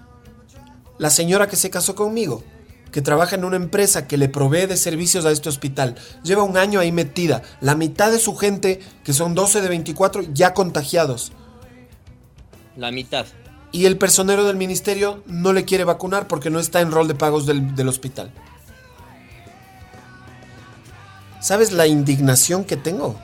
La 0.98 1.10
señora 1.10 1.48
que 1.48 1.56
se 1.56 1.70
casó 1.70 1.96
conmigo, 1.96 2.44
que 2.92 3.02
trabaja 3.02 3.36
en 3.36 3.46
una 3.46 3.56
empresa 3.56 4.08
que 4.08 4.18
le 4.18 4.30
provee 4.30 4.66
de 4.66 4.78
servicios 4.78 5.26
a 5.26 5.32
este 5.32 5.50
hospital, 5.50 5.96
lleva 6.24 6.44
un 6.44 6.58
año 6.58 6.80
ahí 6.80 6.92
metida. 6.92 7.42
La 7.62 7.76
mitad 7.76 8.12
de 8.12 8.20
su 8.20 8.36
gente, 8.36 8.80
que 9.04 9.14
son 9.14 9.34
12 9.34 9.62
de 9.62 9.70
24, 9.70 10.24
ya 10.34 10.54
contagiados. 10.54 11.32
La 12.76 12.92
mitad. 12.92 13.26
Y 13.72 13.86
el 13.86 13.98
personero 13.98 14.44
del 14.44 14.58
ministerio 14.58 15.24
no 15.28 15.54
le 15.54 15.64
quiere 15.64 15.86
vacunar 15.86 16.28
porque 16.28 16.50
no 16.50 16.60
está 16.60 16.82
en 16.82 16.92
rol 16.92 17.08
de 17.08 17.16
pagos 17.16 17.46
del, 17.46 17.76
del 17.76 17.88
hospital. 17.88 18.32
¿Sabes 21.40 21.72
la 21.72 21.88
indignación 21.88 22.66
que 22.66 22.78
tengo? 22.78 23.16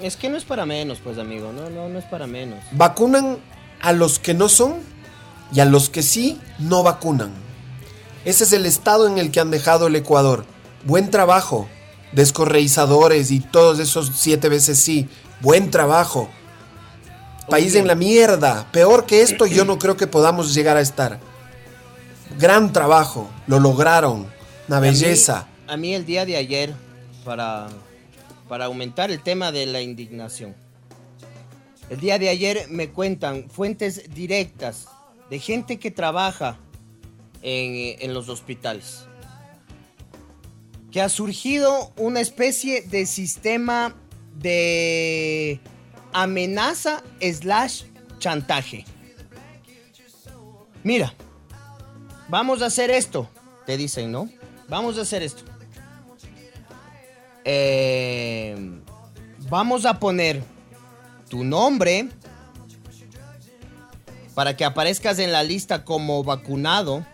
Es 0.00 0.16
que 0.16 0.28
no 0.28 0.36
es 0.36 0.44
para 0.44 0.66
menos, 0.66 0.98
pues, 1.02 1.18
amigo. 1.18 1.52
No, 1.52 1.68
no, 1.68 1.88
no 1.88 1.98
es 1.98 2.04
para 2.04 2.26
menos. 2.26 2.60
Vacunan 2.72 3.38
a 3.80 3.92
los 3.92 4.18
que 4.18 4.34
no 4.34 4.48
son 4.48 4.74
y 5.52 5.60
a 5.60 5.64
los 5.64 5.90
que 5.90 6.02
sí 6.02 6.40
no 6.58 6.82
vacunan. 6.82 7.45
Ese 8.26 8.44
es 8.44 8.52
el 8.52 8.66
estado 8.66 9.06
en 9.06 9.16
el 9.18 9.30
que 9.30 9.40
han 9.40 9.50
dejado 9.50 9.86
el 9.86 9.96
Ecuador. 9.96 10.44
Buen 10.84 11.10
trabajo. 11.10 11.68
Descorreizadores 12.12 13.30
y 13.30 13.40
todos 13.40 13.78
esos 13.78 14.12
siete 14.16 14.48
veces 14.48 14.78
sí. 14.78 15.08
Buen 15.40 15.70
trabajo. 15.70 16.28
País 17.48 17.74
en 17.76 17.86
la 17.86 17.94
mierda. 17.94 18.66
Peor 18.72 19.06
que 19.06 19.22
esto 19.22 19.46
yo 19.46 19.64
no 19.64 19.78
creo 19.78 19.96
que 19.96 20.06
podamos 20.06 20.52
llegar 20.54 20.76
a 20.76 20.80
estar. 20.80 21.20
Gran 22.38 22.72
trabajo. 22.72 23.30
Lo 23.46 23.60
lograron. 23.60 24.26
Una 24.68 24.78
A 24.78 24.80
mí- 24.80 24.88
belleza. 24.88 25.46
A 25.68 25.76
mí, 25.76 25.94
el 25.94 26.04
día 26.04 26.24
de 26.26 26.36
ayer, 26.36 26.74
para, 27.24 27.68
para 28.48 28.64
aumentar 28.66 29.10
el 29.10 29.20
tema 29.22 29.50
de 29.52 29.66
la 29.66 29.80
indignación, 29.80 30.54
el 31.90 32.00
día 32.00 32.18
de 32.18 32.28
ayer 32.28 32.66
me 32.70 32.90
cuentan 32.90 33.48
fuentes 33.50 34.12
directas 34.14 34.86
de 35.30 35.38
gente 35.40 35.78
que 35.78 35.90
trabaja 35.92 36.56
en, 37.42 38.14
los 38.14 38.28
hospitales, 38.28 39.06
que 40.90 41.00
ha 41.00 41.08
surgido 41.08 41.92
una 41.96 42.20
especie 42.20 42.82
de 42.82 43.06
sistema 43.06 43.94
de 44.34 45.60
amenaza 46.12 47.02
slash 47.20 47.84
chantaje. 48.18 48.84
Mira, 50.82 51.14
vamos 52.28 52.62
a 52.62 52.66
hacer 52.66 52.90
esto, 52.90 53.28
te 53.66 53.76
dicen, 53.76 54.12
¿no? 54.12 54.28
Vamos 54.68 54.98
a 54.98 55.02
hacer 55.02 55.22
esto. 55.22 55.42
Eh, 57.44 58.80
vamos 59.48 59.86
a 59.86 59.98
poner 60.00 60.42
tu 61.28 61.44
nombre 61.44 62.08
para 64.34 64.56
que 64.56 64.64
aparezcas 64.64 65.18
en 65.18 65.32
la 65.32 65.42
lista 65.42 65.84
como 65.84 66.22
vacunado. 66.22 67.06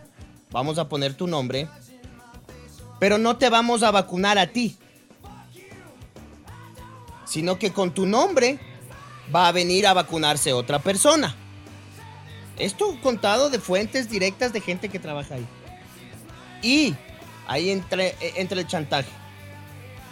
Vamos 0.53 0.77
a 0.77 0.87
poner 0.87 1.15
tu 1.15 1.27
nombre. 1.27 1.67
Pero 2.99 3.17
no 3.17 3.35
te 3.35 3.49
vamos 3.49 3.83
a 3.83 3.91
vacunar 3.91 4.37
a 4.37 4.47
ti. 4.47 4.77
Sino 7.25 7.59
que 7.59 7.73
con 7.73 7.93
tu 7.93 8.05
nombre 8.05 8.59
va 9.33 9.47
a 9.47 9.51
venir 9.51 9.87
a 9.87 9.93
vacunarse 9.93 10.53
otra 10.53 10.79
persona. 10.79 11.35
Esto 12.57 12.97
contado 13.01 13.49
de 13.49 13.59
fuentes 13.59 14.09
directas 14.09 14.53
de 14.53 14.61
gente 14.61 14.89
que 14.89 14.99
trabaja 14.99 15.35
ahí. 15.35 15.47
Y 16.61 16.95
ahí 17.47 17.71
entra, 17.71 18.03
eh, 18.03 18.33
entra 18.35 18.59
el 18.59 18.67
chantaje. 18.67 19.09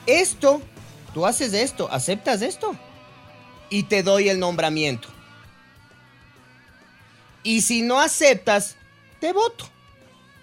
Esto, 0.07 0.59
tú 1.13 1.27
haces 1.27 1.53
esto, 1.53 1.87
aceptas 1.91 2.41
esto 2.41 2.75
y 3.69 3.83
te 3.83 4.01
doy 4.01 4.29
el 4.29 4.39
nombramiento. 4.39 5.07
Y 7.43 7.61
si 7.61 7.83
no 7.83 7.99
aceptas, 7.99 8.75
te 9.19 9.33
voto. 9.33 9.65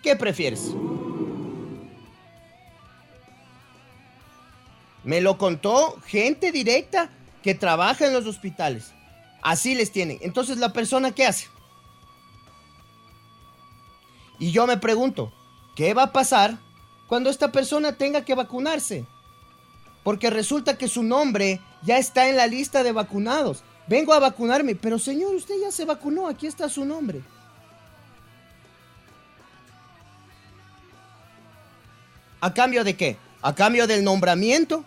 ¿Qué 0.03 0.17
prefieres? 0.17 0.73
Me 5.05 5.21
lo 5.21 5.39
contó 5.39 5.99
gente 6.07 6.53
directa 6.53 7.11
que 7.43 7.55
trabaja 7.55 8.07
en 8.07 8.13
los 8.13 8.27
hospitales. 8.27 8.93
Así 9.43 9.75
les 9.75 9.91
tienen. 9.91 10.19
Entonces, 10.21 10.59
¿la 10.59 10.73
persona 10.73 11.13
qué 11.13 11.27
hace? 11.27 11.47
Y 14.39 14.53
yo 14.53 14.67
me 14.67 14.77
pregunto, 14.77 15.33
¿qué 15.75 15.95
va 15.95 16.05
a 16.05 16.13
pasar 16.13 16.59
cuando 17.07 17.31
esta 17.31 17.51
persona 17.51 17.97
tenga 17.97 18.25
que 18.25 18.35
vacunarse? 18.35 19.05
Porque 20.05 20.31
resulta 20.31 20.79
que 20.79 20.89
su 20.89 21.03
nombre 21.03 21.61
ya 21.83 21.99
está 21.99 22.29
en 22.29 22.37
la 22.37 22.47
lista 22.47 22.83
de 22.83 22.93
vacunados. 22.93 23.63
Vengo 23.89 24.13
a 24.13 24.21
vacunarme, 24.21 24.75
pero 24.75 24.99
señor, 24.99 25.35
usted 25.35 25.55
ya 25.61 25.73
se 25.73 25.85
vacunó, 25.85 26.29
aquí 26.29 26.47
está 26.47 26.69
su 26.69 26.85
nombre. 26.85 27.23
¿A 32.41 32.55
cambio 32.55 32.85
de 32.85 32.95
qué? 32.95 33.17
¿A 33.43 33.55
cambio 33.55 33.87
del 33.87 34.05
nombramiento? 34.05 34.85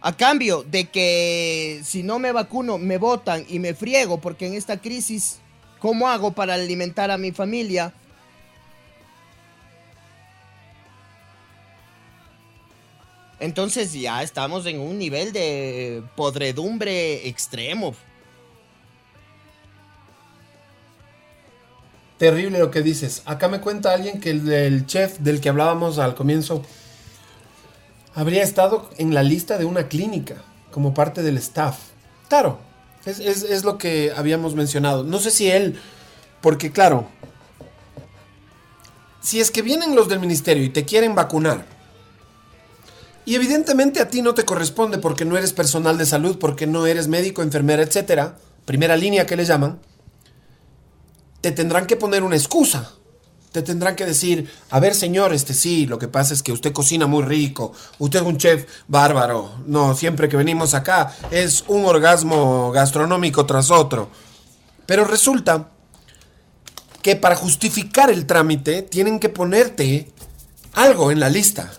¿A 0.00 0.16
cambio 0.16 0.64
de 0.64 0.90
que 0.90 1.80
si 1.84 2.02
no 2.02 2.18
me 2.18 2.32
vacuno 2.32 2.76
me 2.76 2.98
votan 2.98 3.46
y 3.48 3.58
me 3.58 3.72
friego 3.72 4.20
porque 4.20 4.46
en 4.46 4.54
esta 4.54 4.80
crisis, 4.80 5.38
¿cómo 5.78 6.08
hago 6.08 6.32
para 6.32 6.54
alimentar 6.54 7.10
a 7.10 7.18
mi 7.18 7.30
familia? 7.32 7.94
Entonces 13.38 13.92
ya 13.92 14.22
estamos 14.22 14.66
en 14.66 14.78
un 14.78 14.98
nivel 14.98 15.32
de 15.32 16.02
podredumbre 16.16 17.26
extremo. 17.28 17.94
Terrible 22.22 22.60
lo 22.60 22.70
que 22.70 22.82
dices. 22.82 23.22
Acá 23.24 23.48
me 23.48 23.60
cuenta 23.60 23.92
alguien 23.92 24.20
que 24.20 24.30
el, 24.30 24.86
chef 24.86 25.18
del 25.18 25.40
que 25.40 25.48
hablábamos 25.48 25.98
al 25.98 26.14
comienzo 26.14 26.62
habría 28.14 28.44
estado 28.44 28.88
en 28.96 29.12
la 29.12 29.24
lista 29.24 29.58
de 29.58 29.64
una 29.64 29.88
clínica 29.88 30.36
como 30.70 30.94
parte 30.94 31.24
del 31.24 31.36
staff. 31.38 31.78
Claro, 32.28 32.60
es, 33.06 33.18
es- 33.18 33.42
es 33.42 33.64
lo 33.64 33.76
que 33.76 34.12
habíamos 34.14 34.54
mencionado. 34.54 35.02
No 35.02 35.18
sé 35.18 35.32
si 35.32 35.50
él, 35.50 35.80
porque 36.40 36.70
claro, 36.70 37.08
si 39.20 39.40
es 39.40 39.50
que 39.50 39.62
vienen 39.62 39.96
los 39.96 40.06
del 40.08 40.20
ministerio 40.20 40.62
y 40.62 40.68
te 40.70 40.84
quieren 40.84 41.16
vacunar, 41.16 41.66
y 43.24 43.34
evidentemente 43.34 44.00
a 44.00 44.06
ti 44.08 44.22
no 44.22 44.32
te 44.34 44.44
corresponde 44.44 44.98
porque 44.98 45.24
no 45.24 45.36
eres 45.36 45.52
personal 45.52 45.98
de 45.98 46.06
salud, 46.06 46.38
porque 46.38 46.68
no 46.68 46.86
eres 46.86 47.08
médico, 47.08 47.42
enfermera, 47.42 47.82
etcétera, 47.82 48.36
primera 48.64 48.96
línea 48.96 49.26
que 49.26 49.34
le 49.34 49.44
llaman, 49.44 49.80
te 51.42 51.52
tendrán 51.52 51.86
que 51.86 51.96
poner 51.96 52.22
una 52.22 52.36
excusa. 52.36 52.92
Te 53.50 53.60
tendrán 53.60 53.96
que 53.96 54.06
decir, 54.06 54.50
a 54.70 54.80
ver 54.80 54.94
señor, 54.94 55.34
este 55.34 55.52
sí, 55.52 55.84
lo 55.84 55.98
que 55.98 56.08
pasa 56.08 56.32
es 56.32 56.42
que 56.42 56.52
usted 56.52 56.72
cocina 56.72 57.06
muy 57.06 57.22
rico, 57.22 57.74
usted 57.98 58.20
es 58.20 58.24
un 58.24 58.38
chef 58.38 58.64
bárbaro, 58.88 59.52
no, 59.66 59.94
siempre 59.94 60.30
que 60.30 60.38
venimos 60.38 60.72
acá 60.72 61.14
es 61.30 61.62
un 61.68 61.84
orgasmo 61.84 62.72
gastronómico 62.72 63.44
tras 63.44 63.70
otro. 63.70 64.08
Pero 64.86 65.04
resulta 65.04 65.68
que 67.02 67.14
para 67.16 67.36
justificar 67.36 68.08
el 68.08 68.24
trámite 68.24 68.80
tienen 68.80 69.20
que 69.20 69.28
ponerte 69.28 70.10
algo 70.72 71.10
en 71.10 71.20
la 71.20 71.28
lista. 71.28 71.70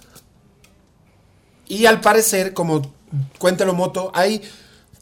Y 1.68 1.88
al 1.88 2.02
parecer, 2.02 2.54
como 2.54 2.94
cuéntelo 3.40 3.74
Moto, 3.74 4.12
hay 4.14 4.44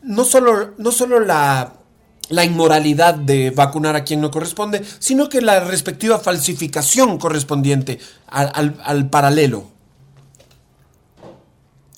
no 0.04 0.24
solo, 0.24 0.74
no 0.78 0.92
solo 0.94 1.20
la, 1.20 1.81
la 2.30 2.46
inmoralidad 2.46 3.16
de 3.16 3.52
vacunar 3.52 3.96
a 3.96 4.04
quien 4.04 4.22
no 4.22 4.32
corresponde, 4.32 4.84
sino 5.00 5.28
que 5.30 5.42
la 5.42 5.60
respectiva 5.62 6.18
falsificación 6.20 7.18
correspondiente 7.18 8.00
al, 8.28 8.52
al- 8.56 8.82
al 8.84 9.10
paralelo. 9.10 9.66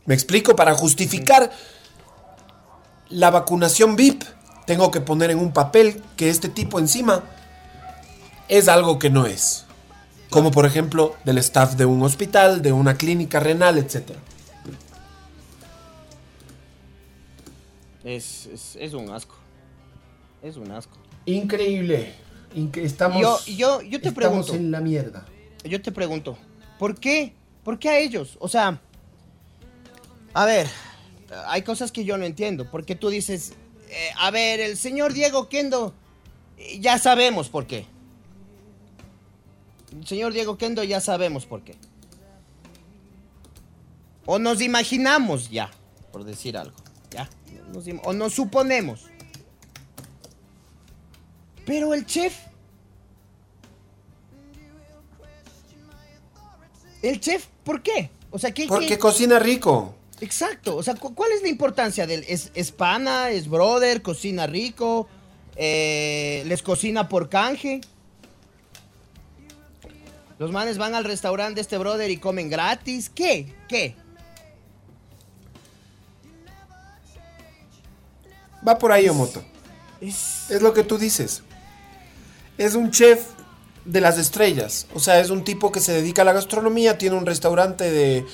¿Me 0.05 0.13
explico? 0.13 0.55
Para 0.55 0.73
justificar 0.73 1.51
la 3.09 3.29
vacunación 3.29 3.95
VIP, 3.95 4.23
tengo 4.65 4.89
que 4.91 5.01
poner 5.01 5.29
en 5.31 5.39
un 5.39 5.53
papel 5.53 6.01
que 6.17 6.29
este 6.29 6.49
tipo 6.49 6.79
encima 6.79 7.23
es 8.49 8.67
algo 8.67 8.97
que 8.99 9.09
no 9.09 9.25
es. 9.27 9.65
Como 10.29 10.49
por 10.51 10.65
ejemplo 10.65 11.15
del 11.25 11.37
staff 11.37 11.75
de 11.75 11.85
un 11.85 12.01
hospital, 12.01 12.61
de 12.63 12.71
una 12.73 12.95
clínica 12.95 13.39
renal, 13.39 13.77
etcétera. 13.77 14.19
Es, 18.03 18.47
es, 18.47 18.75
es 18.79 18.93
un 18.93 19.09
asco. 19.11 19.35
Es 20.43 20.57
un 20.57 20.69
asco. 20.71 20.97
Increíble. 21.25 22.13
Estamos, 22.75 23.19
Yo, 23.21 23.39
yo, 23.55 23.81
yo 23.81 23.99
te 24.01 24.09
estamos 24.09 24.13
pregunto. 24.13 24.53
en 24.55 24.69
la 24.69 24.81
mierda. 24.81 25.25
Yo 25.63 25.81
te 25.81 25.91
pregunto, 25.91 26.37
¿por 26.77 26.99
qué? 26.99 27.33
¿Por 27.63 27.79
qué 27.79 27.89
a 27.89 27.97
ellos? 27.97 28.37
O 28.39 28.47
sea, 28.49 28.79
a 30.33 30.45
ver, 30.45 30.67
hay 31.47 31.61
cosas 31.63 31.91
que 31.91 32.03
yo 32.03 32.17
no 32.17 32.25
entiendo. 32.25 32.69
Porque 32.69 32.95
tú 32.95 33.09
dices, 33.09 33.53
eh, 33.89 34.09
a 34.19 34.29
ver, 34.29 34.59
el 34.59 34.77
señor 34.77 35.13
Diego 35.13 35.47
Kendo, 35.49 35.95
ya 36.79 36.99
sabemos 36.99 37.49
por 37.49 37.65
qué. 37.65 37.87
El 39.97 40.05
señor 40.05 40.33
Diego 40.33 40.57
Kendo 40.57 40.83
ya 40.83 40.99
sabemos 40.99 41.45
por 41.45 41.63
qué. 41.63 41.75
O 44.25 44.39
nos 44.39 44.61
imaginamos 44.61 45.49
ya, 45.49 45.71
por 46.11 46.23
decir 46.23 46.57
algo. 46.57 46.75
Ya. 47.11 47.29
Nos 47.73 47.85
o 48.03 48.13
nos 48.13 48.33
suponemos. 48.33 49.05
Pero 51.65 51.93
el 51.93 52.05
chef. 52.05 52.33
El 57.01 57.19
chef, 57.19 57.45
¿por 57.63 57.81
qué? 57.81 58.09
O 58.31 58.39
sea, 58.39 58.53
¿qué, 58.53 58.65
Porque 58.67 58.87
qué- 58.87 58.99
cocina 58.99 59.37
rico. 59.39 59.93
Exacto, 60.21 60.77
o 60.77 60.83
sea, 60.83 60.95
cu- 60.95 61.13
¿cuál 61.13 61.31
es 61.33 61.41
la 61.41 61.49
importancia 61.49 62.07
del 62.07 62.23
es, 62.29 62.49
es 62.53 62.71
pana, 62.71 63.29
es 63.31 63.49
brother, 63.49 64.01
cocina 64.01 64.47
rico, 64.47 65.09
eh, 65.57 66.43
les 66.45 66.61
cocina 66.63 67.09
por 67.09 67.27
canje? 67.27 67.81
Los 70.39 70.51
manes 70.51 70.77
van 70.77 70.95
al 70.95 71.03
restaurante 71.03 71.55
de 71.55 71.61
este 71.61 71.77
brother 71.77 72.09
y 72.09 72.17
comen 72.17 72.49
gratis. 72.49 73.09
¿Qué? 73.09 73.53
¿Qué? 73.67 73.95
Va 78.65 78.77
por 78.77 78.91
ahí, 78.93 79.09
Omoto. 79.09 79.43
Es... 79.99 80.49
Es 80.49 80.61
lo 80.61 80.73
que 80.73 80.83
tú 80.83 80.97
dices. 80.97 81.43
Es 82.57 82.75
un 82.75 82.91
chef 82.91 83.25
de 83.85 84.01
las 84.01 84.17
estrellas. 84.17 84.87
O 84.93 84.99
sea, 84.99 85.19
es 85.19 85.29
un 85.29 85.43
tipo 85.43 85.71
que 85.71 85.79
se 85.79 85.93
dedica 85.93 86.21
a 86.21 86.25
la 86.25 86.33
gastronomía, 86.33 86.97
tiene 86.97 87.17
un 87.17 87.25
restaurante 87.25 87.89
de 87.89 88.25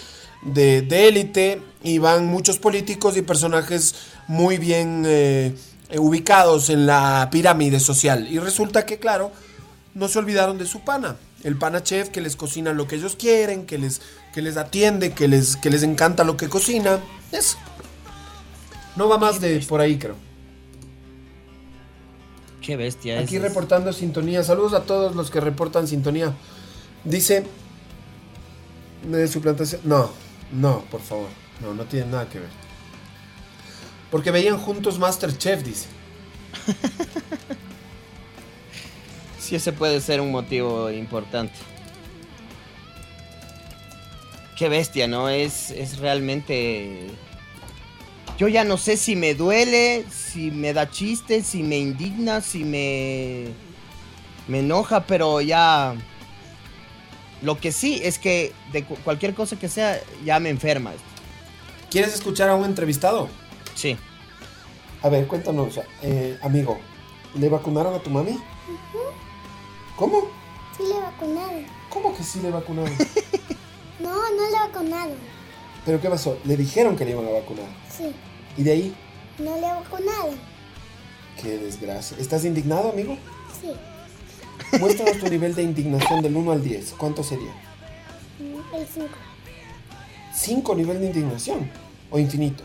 de 0.42 0.82
de 0.82 1.08
élite 1.08 1.62
y 1.84 1.98
van 1.98 2.26
muchos 2.28 2.60
políticos 2.60 3.18
y 3.18 3.22
personajes 3.22 3.96
muy 4.28 4.58
bien 4.58 5.04
eh, 5.06 5.56
ubicados 5.98 6.70
en 6.70 6.86
la 6.86 7.30
pirámide 7.32 7.80
social. 7.80 8.28
Y 8.30 8.40
resulta 8.40 8.86
que, 8.86 9.00
claro, 9.00 9.32
no 9.94 10.08
se 10.08 10.20
olvidaron 10.20 10.58
de 10.58 10.66
su 10.66 10.82
pana. 10.82 11.18
El 11.44 11.58
pana 11.58 11.84
chef 11.84 12.10
que 12.10 12.22
les 12.22 12.36
cocina 12.36 12.74
lo 12.74 12.88
que 12.88 12.96
ellos 12.96 13.16
quieren, 13.16 13.66
que 13.66 13.78
les, 13.78 14.02
que 14.34 14.42
les 14.42 14.58
atiende, 14.58 15.14
que 15.14 15.28
les, 15.28 15.56
que 15.56 15.70
les 15.70 15.84
encanta 15.84 16.24
lo 16.24 16.38
que 16.38 16.50
cocina. 16.50 17.00
Eso. 17.32 17.58
No 18.96 19.08
va 19.08 19.18
más 19.18 19.40
de 19.40 19.60
por 19.62 19.80
ahí, 19.80 19.98
creo. 19.98 20.16
Qué 22.62 22.76
bestia 22.76 23.20
Aquí 23.20 23.38
es. 23.38 23.42
reportando 23.42 23.94
sintonía. 23.94 24.44
Saludos 24.44 24.74
a 24.74 24.84
todos 24.84 25.16
los 25.16 25.32
que 25.32 25.40
reportan 25.40 25.88
sintonía. 25.88 26.34
Dice. 27.04 27.46
De 29.10 29.28
suplantación. 29.28 29.82
No, 29.86 30.10
no, 30.52 30.82
por 30.92 31.02
favor. 31.02 31.28
No, 31.62 31.74
no 31.74 31.86
tiene 31.86 32.08
nada 32.08 32.28
que 32.30 32.40
ver. 32.40 32.50
Porque 34.12 34.32
veían 34.32 34.58
juntos 34.58 35.00
Masterchef, 35.00 35.64
dice. 35.64 35.88
Sí, 39.40 39.56
ese 39.56 39.72
puede 39.74 40.00
ser 40.00 40.22
un 40.22 40.32
motivo 40.32 40.92
importante. 40.92 41.54
Qué 44.56 44.70
bestia, 44.70 45.08
¿no? 45.08 45.28
Es, 45.28 45.72
es 45.72 45.98
realmente... 45.98 47.08
Yo 48.40 48.48
ya 48.48 48.64
no 48.64 48.78
sé 48.78 48.96
si 48.98 49.16
me 49.16 49.36
duele, 49.36 50.06
si 50.10 50.50
me 50.50 50.74
da 50.74 50.90
chiste, 50.90 51.44
si 51.44 51.62
me 51.62 51.78
indigna, 51.78 52.42
si 52.42 52.64
me... 52.64 53.50
Me 54.48 54.60
enoja, 54.60 55.06
pero 55.06 55.42
ya... 55.42 55.94
Lo 57.42 57.60
que 57.60 57.72
sí 57.72 58.02
es 58.04 58.18
que 58.18 58.54
de 58.72 58.84
cu- 58.84 58.96
cualquier 59.04 59.34
cosa 59.36 59.58
que 59.60 59.70
sea, 59.70 60.00
ya 60.26 60.40
me 60.40 60.50
enferma. 60.50 60.92
¿Quieres 61.92 62.14
escuchar 62.14 62.50
a 62.50 62.56
un 62.56 62.66
entrevistado? 62.66 63.28
Sí. 63.76 63.98
A 65.02 65.10
ver, 65.10 65.28
cuéntanos, 65.28 65.80
eh, 66.02 66.38
amigo. 66.42 66.80
¿Le 67.36 67.48
vacunaron 67.50 67.94
a 67.94 68.00
tu 68.00 68.10
mami? 68.10 68.38
¿Cómo? 69.96 70.30
Sí 70.78 70.84
le 70.84 71.00
vacunaron. 71.00 71.66
¿Cómo 71.90 72.16
que 72.16 72.24
sí 72.24 72.40
le 72.42 72.52
vacunaron? 72.52 72.94
No, 74.00 74.14
no 74.14 74.50
le 74.50 74.56
vacunaron. 74.68 75.18
¿Pero 75.86 76.00
qué 76.00 76.08
pasó? 76.10 76.38
Le 76.46 76.56
dijeron 76.56 76.96
que 76.96 77.04
le 77.04 77.12
iban 77.12 77.26
a 77.28 77.32
vacunar. 77.32 77.66
Sí, 77.90 78.14
¿Y 78.60 78.64
de 78.64 78.72
ahí? 78.74 78.96
no 79.40 79.56
le 79.56 79.62
vacunaron. 79.62 80.36
Qué 81.42 81.58
desgracia. 81.58 82.18
¿Estás 82.20 82.44
indignado, 82.44 82.92
amigo? 82.92 83.18
Sí, 83.62 83.72
Muéstranos 84.80 85.18
tu 85.20 85.30
nivel 85.30 85.56
de 85.56 85.64
indignación 85.64 86.22
del 86.22 86.36
1 86.36 86.52
al 86.52 86.62
10. 86.62 86.94
¿Cuánto 86.98 87.24
sería? 87.24 87.52
el 88.76 88.86
5. 88.86 89.08
5 90.36 90.76
nivel 90.76 91.00
de 91.00 91.06
indignación. 91.08 91.72
¿O 92.12 92.20
infinito? 92.20 92.64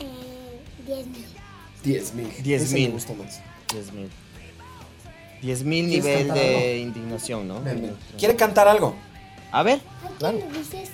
Eh, 0.00 0.60
10 0.86 1.06
mil. 1.06 1.24
10 1.82 2.14
mil. 2.14 2.42
10 2.42 2.62
Ese 2.62 2.74
me 2.74 2.80
mil. 2.80 2.92
gusta 2.92 3.14
más. 3.14 3.40
10 3.72 3.92
mil. 3.94 4.10
10 5.40 5.64
mil 5.64 5.86
¿Quieres 5.88 6.04
nivel 6.04 6.34
de 6.34 6.56
algo? 6.74 6.76
indignación, 6.82 7.48
¿no? 7.48 7.62
Ven, 7.62 7.80
ven. 7.80 7.96
¿Quiere 8.18 8.36
cantar 8.36 8.68
algo? 8.68 8.94
A 9.54 9.62
ver. 9.62 9.80
Claro. 10.18 10.38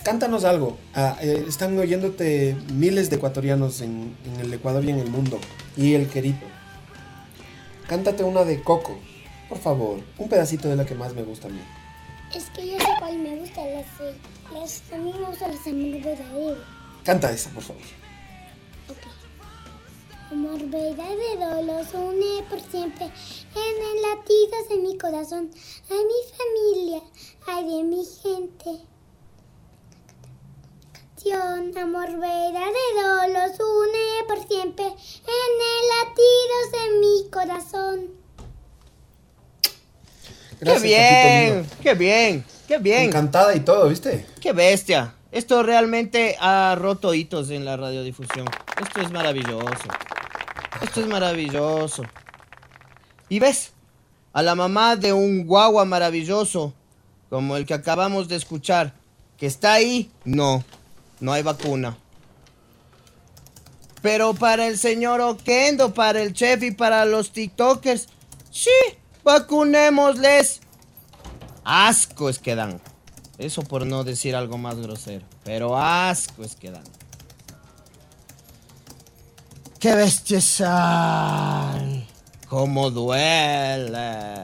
Cántanos 0.03 0.45
algo. 0.45 0.77
Ah, 0.95 1.17
eh, 1.23 1.47
están 1.49 1.79
oyéndote 1.79 2.55
miles 2.75 3.09
de 3.09 3.17
ecuatorianos 3.17 3.81
en, 3.81 4.15
en 4.27 4.41
el 4.41 4.53
Ecuador 4.53 4.85
y 4.85 4.91
en 4.91 4.99
el 4.99 5.09
mundo. 5.09 5.41
Y 5.79 5.95
el 5.95 6.11
querido. 6.11 6.37
Cántate 7.89 8.23
una 8.23 8.45
de 8.45 8.63
Coco. 8.63 8.99
Por 9.49 9.57
favor. 9.57 10.01
Un 10.19 10.29
pedacito 10.29 10.69
de 10.69 10.77
la 10.77 10.85
que 10.85 10.95
más 10.95 11.15
me 11.15 11.23
gusta 11.23 11.49
a 11.49 11.51
mí. 11.51 11.61
Es 12.35 12.51
que 12.51 12.67
yo 12.67 12.79
sé 12.79 12.87
cuál 12.99 13.19
me 13.19 13.37
gusta. 13.37 13.63
Las, 13.65 13.87
las, 14.53 14.83
a 14.93 14.99
mí 14.99 15.11
me 15.11 15.27
gustan 15.27 15.53
las 15.53 16.05
verdadero. 16.05 16.59
Canta 17.03 17.33
esa, 17.33 17.49
por 17.51 17.63
favor. 17.63 17.83
Amor 20.31 20.61
verdadero 20.67 21.61
los 21.63 21.93
une 21.93 22.45
por 22.49 22.61
siempre 22.61 23.05
en 23.07 23.75
el 23.83 24.03
latidos 24.03 24.69
de 24.69 24.77
mi 24.77 24.97
corazón. 24.97 25.51
Ay, 25.91 25.99
mi 26.05 26.21
familia, 26.39 27.03
ay, 27.49 27.65
de 27.65 27.83
mi 27.83 28.05
gente. 28.05 28.85
Canción, 30.93 31.77
amor 31.77 32.11
verdadero 32.11 33.27
los 33.27 33.59
une 33.59 34.25
por 34.29 34.47
siempre 34.47 34.85
en 34.85 35.53
el 35.67 35.89
latidos 35.99 36.73
de 36.73 37.01
mi 37.01 37.31
corazón. 37.31 38.11
Gracias, 40.61 40.83
qué 40.83 40.87
bien, 40.87 41.71
qué 41.83 41.95
bien, 41.95 42.45
qué 42.69 42.79
bien, 42.79 43.03
Encantada 43.03 43.53
y 43.57 43.61
todo, 43.61 43.89
¿viste? 43.89 44.27
qué 44.41 44.53
bestia. 44.53 45.13
Esto 45.33 45.65
realmente 45.65 46.37
ha 46.41 46.77
roto 46.79 47.15
hitos 47.15 47.51
en 47.51 47.65
la 47.65 47.77
radiodifusión. 47.77 48.47
Esto 48.81 49.01
es 49.01 49.11
maravilloso. 49.11 49.89
Esto 50.83 51.01
es 51.01 51.07
maravilloso. 51.07 52.03
Y 53.29 53.39
ves, 53.39 53.73
a 54.33 54.43
la 54.43 54.55
mamá 54.55 54.97
de 54.97 55.13
un 55.13 55.47
guagua 55.47 55.85
maravilloso, 55.85 56.73
como 57.29 57.57
el 57.57 57.67
que 57.67 57.75
acabamos 57.75 58.29
de 58.29 58.37
escuchar, 58.37 58.95
que 59.37 59.47
está 59.47 59.75
ahí, 59.75 60.11
no, 60.25 60.65
no 61.21 61.33
hay 61.33 61.43
vacuna. 61.43 61.97
Pero 64.03 64.35
para 64.35 64.67
el 64.67 64.79
señor 64.79 65.21
Oquendo, 65.21 65.93
para 65.93 66.23
el 66.23 66.33
chef 66.33 66.63
y 66.63 66.71
para 66.71 67.05
los 67.05 67.33
TikTokers, 67.33 68.09
sí, 68.51 68.71
vacunémosles. 69.23 70.61
Asco 71.65 72.29
es 72.29 72.39
que 72.39 72.55
dan. 72.55 72.81
Eso 73.39 73.63
por 73.63 73.87
no 73.87 74.05
decir 74.05 74.35
algo 74.35 74.59
más 74.59 74.79
grosero. 74.79 75.25
Pero 75.45 75.79
asco 75.79 76.45
es 76.45 76.57
que 76.57 76.71
dan. 76.71 76.85
¡Qué 79.81 79.95
bestias! 79.95 80.63
¡Ay! 80.65 82.07
¡Cómo 82.49 82.91
duele! 82.91 84.43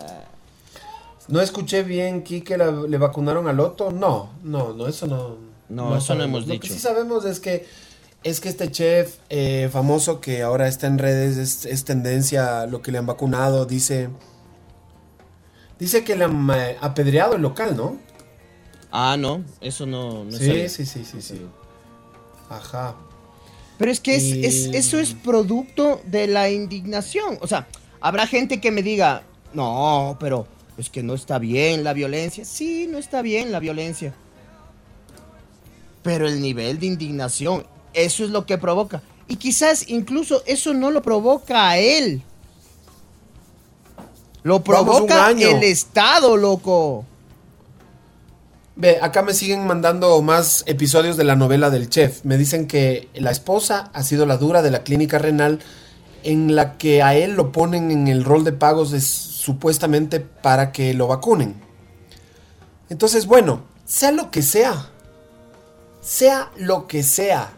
No 1.29 1.41
escuché 1.41 1.83
bien, 1.83 2.23
Kike, 2.23 2.57
la- 2.57 2.71
¿le 2.71 2.99
vacunaron 2.99 3.47
al 3.49 3.57
Loto? 3.57 3.91
No, 3.91 4.31
no, 4.43 4.73
no, 4.73 4.87
eso 4.89 5.07
no. 5.07 5.37
No, 5.69 5.97
eso 5.97 6.15
no 6.15 6.23
hemos 6.25 6.47
Lo 6.47 6.53
dicho. 6.55 6.63
que 6.69 6.75
sí 6.75 6.79
sabemos 6.79 7.25
es 7.25 7.41
que 7.41 7.67
es 8.23 8.41
que 8.41 8.49
este 8.49 8.71
chef 8.71 9.17
eh, 9.29 9.69
famoso 9.73 10.21
que 10.21 10.43
ahora 10.43 10.69
está 10.69 10.87
en 10.87 10.99
redes 10.99 11.37
es, 11.37 11.65
es 11.67 11.85
tendencia 11.85 12.63
a 12.63 12.67
lo 12.67 12.83
que 12.83 12.91
le 12.93 12.99
han 12.99 13.07
vacunado, 13.07 13.67
dice 13.67 14.09
dice 15.79 16.03
que 16.05 16.17
le 16.17 16.25
han 16.25 16.49
eh, 16.51 16.77
apedreado 16.81 17.35
el 17.35 17.43
local, 17.43 17.77
¿no? 17.77 17.97
Ah, 18.93 19.17
no, 19.19 19.45
eso 19.61 19.87
no, 19.87 20.25
no 20.25 20.33
sí, 20.33 20.69
sí, 20.69 20.87
sí, 20.87 21.05
sí, 21.05 21.21
sí. 21.21 21.47
Ajá. 22.49 22.95
Pero 23.79 23.91
es 23.91 24.01
que 24.01 24.17
es, 24.17 24.23
Y- 24.25 24.45
es- 24.47 24.67
eso 24.75 24.99
es 24.99 25.13
producto 25.15 26.01
de 26.07 26.27
la 26.27 26.51
indignación. 26.51 27.39
O 27.41 27.47
sea, 27.47 27.67
habrá 28.01 28.27
gente 28.27 28.61
que 28.61 28.71
me 28.71 28.83
diga, 28.83 29.23
no, 29.53 30.17
pero 30.21 30.47
es 30.79 30.89
que 30.91 31.03
no 31.03 31.15
está 31.15 31.39
bien 31.39 31.85
la 31.85 31.93
violencia. 31.93 32.45
Sí, 32.45 32.87
no 32.91 32.99
está 32.99 33.23
bien 33.23 33.53
la 33.53 33.59
violencia. 33.61 34.15
Pero 36.03 36.27
el 36.29 36.41
nivel 36.41 36.79
de 36.79 36.87
indignación, 36.87 37.67
eso 37.93 38.25
es 38.25 38.31
lo 38.31 38.47
que 38.47 38.59
provoca. 38.59 39.03
Y 39.29 39.37
quizás 39.37 39.89
incluso 39.89 40.43
eso 40.47 40.73
no 40.73 40.91
lo 40.91 41.03
provoca 41.03 41.71
a 41.71 41.79
él. 41.79 42.23
Lo 44.43 44.63
provoca 44.63 45.27
el 45.57 45.63
Estado, 45.65 46.37
loco. 46.37 47.05
Ve, 48.79 48.99
acá 49.01 49.23
me 49.23 49.33
siguen 49.33 49.67
mandando 49.67 50.21
más 50.21 50.63
episodios 50.67 51.17
de 51.17 51.25
la 51.25 51.35
novela 51.35 51.71
del 51.71 51.89
chef. 51.89 52.23
Me 52.25 52.37
dicen 52.37 52.67
que 52.67 53.09
la 53.15 53.31
esposa 53.31 53.91
ha 53.95 54.03
sido 54.03 54.27
la 54.27 54.37
dura 54.37 54.61
de 54.61 54.71
la 54.71 54.83
clínica 54.83 55.19
renal 55.19 55.61
en 56.25 56.55
la 56.55 56.77
que 56.77 57.03
a 57.03 57.15
él 57.15 57.37
lo 57.37 57.53
ponen 57.53 57.91
en 57.91 58.07
el 58.07 58.23
rol 58.23 58.45
de 58.45 58.53
pagos 58.53 58.91
supuestamente 58.91 60.21
para 60.21 60.73
que 60.73 60.93
lo 60.93 61.07
vacunen. 61.07 61.55
Entonces, 62.91 63.25
bueno, 63.25 63.63
sea 63.87 64.13
lo 64.13 64.31
que 64.31 64.43
sea, 64.43 64.91
sea 66.03 66.51
lo 66.59 66.87
que 66.87 67.03
sea, 67.03 67.53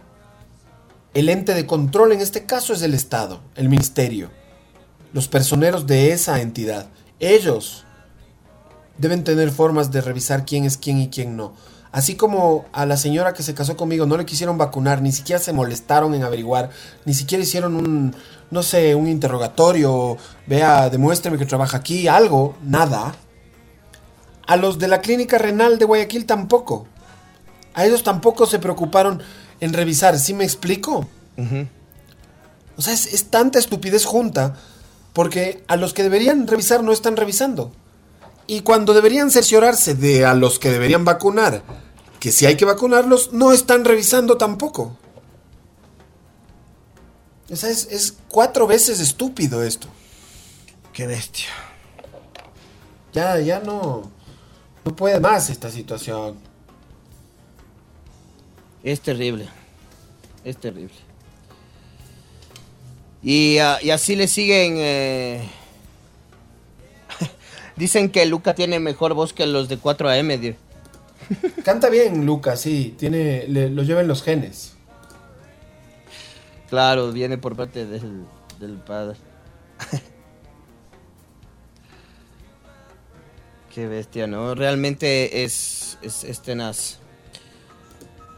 el 1.14 1.30
ente 1.30 1.52
de 1.52 1.66
control 1.66 2.12
en 2.12 2.20
este 2.20 2.46
caso 2.46 2.74
es 2.74 2.82
el 2.82 2.94
Estado, 2.94 3.40
el 3.56 3.68
Ministerio, 3.68 4.30
los 5.12 5.26
personeros 5.26 5.88
de 5.88 6.12
esa 6.12 6.40
entidad. 6.40 6.86
Ellos 7.18 7.86
deben 8.98 9.24
tener 9.24 9.50
formas 9.50 9.90
de 9.90 10.00
revisar 10.00 10.44
quién 10.44 10.64
es 10.64 10.76
quién 10.76 10.98
y 10.98 11.08
quién 11.08 11.36
no. 11.36 11.54
Así 11.90 12.16
como 12.16 12.66
a 12.72 12.84
la 12.84 12.96
señora 12.96 13.32
que 13.32 13.42
se 13.42 13.54
casó 13.54 13.76
conmigo 13.76 14.04
no 14.04 14.18
le 14.18 14.26
quisieron 14.26 14.58
vacunar, 14.58 15.00
ni 15.00 15.10
siquiera 15.10 15.40
se 15.40 15.52
molestaron 15.54 16.14
en 16.14 16.22
averiguar, 16.22 16.70
ni 17.06 17.14
siquiera 17.14 17.42
hicieron 17.42 17.76
un, 17.76 18.14
no 18.50 18.62
sé, 18.62 18.94
un 18.94 19.08
interrogatorio, 19.08 20.18
vea, 20.46 20.90
demuéstreme 20.90 21.38
que 21.38 21.46
trabaja 21.46 21.78
aquí, 21.78 22.06
algo, 22.06 22.56
nada. 22.62 23.14
A 24.46 24.56
los 24.56 24.78
de 24.78 24.88
la 24.88 25.00
clínica 25.00 25.38
renal 25.38 25.78
de 25.78 25.86
Guayaquil 25.86 26.26
tampoco. 26.26 26.86
A 27.74 27.86
ellos 27.86 28.02
tampoco 28.02 28.44
se 28.46 28.58
preocuparon 28.58 29.22
en 29.60 29.72
revisar, 29.72 30.18
¿sí 30.18 30.34
me 30.34 30.44
explico? 30.44 31.08
O 32.76 32.82
sea, 32.82 32.92
es, 32.92 33.06
es 33.12 33.30
tanta 33.30 33.58
estupidez 33.58 34.04
junta 34.04 34.54
porque 35.12 35.64
a 35.68 35.76
los 35.76 35.94
que 35.94 36.02
deberían 36.02 36.46
revisar 36.46 36.82
no 36.82 36.92
están 36.92 37.16
revisando. 37.16 37.72
Y 38.50 38.62
cuando 38.62 38.94
deberían 38.94 39.30
cerciorarse 39.30 39.94
de 39.94 40.24
a 40.24 40.32
los 40.32 40.58
que 40.58 40.70
deberían 40.70 41.04
vacunar, 41.04 41.62
que 42.18 42.32
si 42.32 42.46
hay 42.46 42.56
que 42.56 42.64
vacunarlos, 42.64 43.32
no 43.34 43.52
están 43.52 43.84
revisando 43.84 44.38
tampoco. 44.38 44.96
O 47.50 47.56
sea, 47.56 47.68
es, 47.68 47.86
es 47.90 48.16
cuatro 48.28 48.66
veces 48.66 49.00
estúpido 49.00 49.62
esto. 49.62 49.86
Qué 50.94 51.06
bestia. 51.06 51.48
Ya, 53.12 53.38
ya 53.38 53.60
no. 53.60 54.10
No 54.82 54.96
puede 54.96 55.20
más 55.20 55.50
esta 55.50 55.70
situación. 55.70 56.38
Es 58.82 59.00
terrible. 59.02 59.46
Es 60.42 60.56
terrible. 60.56 60.94
Y, 63.22 63.58
ah, 63.58 63.78
y 63.82 63.90
así 63.90 64.16
le 64.16 64.26
siguen. 64.26 64.76
eh, 64.78 65.50
Dicen 67.78 68.10
que 68.10 68.26
Luca 68.26 68.54
tiene 68.54 68.80
mejor 68.80 69.14
voz 69.14 69.32
que 69.32 69.46
los 69.46 69.68
de 69.68 69.78
4AM. 69.78 70.40
tío. 70.40 70.54
Canta 71.64 71.88
bien, 71.88 72.26
Lucas, 72.26 72.60
sí. 72.60 72.94
Tiene, 72.98 73.46
le- 73.48 73.70
lo 73.70 73.82
lleva 73.84 74.00
en 74.00 74.08
los 74.08 74.22
genes. 74.22 74.74
Claro, 76.68 77.12
viene 77.12 77.38
por 77.38 77.56
parte 77.56 77.86
del, 77.86 78.24
del 78.58 78.74
padre. 78.78 79.16
Qué 83.74 83.86
bestia, 83.86 84.26
¿no? 84.26 84.54
Realmente 84.54 85.44
es, 85.44 85.98
es, 86.02 86.24
es 86.24 86.40
tenaz. 86.42 86.98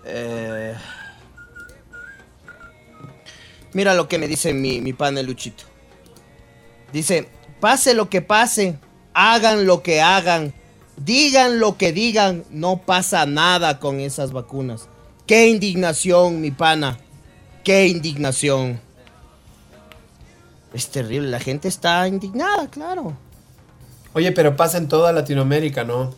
Eh, 0.05 0.75
Mira 3.73 3.95
lo 3.95 4.09
que 4.09 4.19
me 4.19 4.27
dice 4.27 4.53
mi, 4.53 4.81
mi 4.81 4.93
pana 4.93 5.23
Luchito. 5.23 5.63
Dice, 6.93 7.29
pase 7.61 7.95
lo 7.95 8.11
que 8.11 8.21
pase, 8.21 8.77
hagan 9.15 9.67
lo 9.67 9.83
que 9.83 10.01
hagan, 10.01 10.55
digan 10.97 11.61
lo 11.61 11.77
que 11.77 11.93
digan, 11.93 12.45
no 12.51 12.79
pasa 12.79 13.27
nada 13.27 13.79
con 13.79 14.01
esas 14.01 14.33
vacunas. 14.33 14.89
Qué 15.27 15.49
indignación, 15.49 16.41
mi 16.41 16.51
pana. 16.51 16.99
Qué 17.65 17.87
indignación. 17.87 18.81
Es 20.73 20.89
terrible, 20.89 21.29
la 21.29 21.41
gente 21.41 21.69
está 21.69 22.07
indignada, 22.07 22.69
claro. 22.69 23.17
Oye, 24.13 24.33
pero 24.33 24.57
pasa 24.57 24.79
en 24.79 24.89
toda 24.89 25.13
Latinoamérica, 25.13 25.85
¿no? 25.85 26.15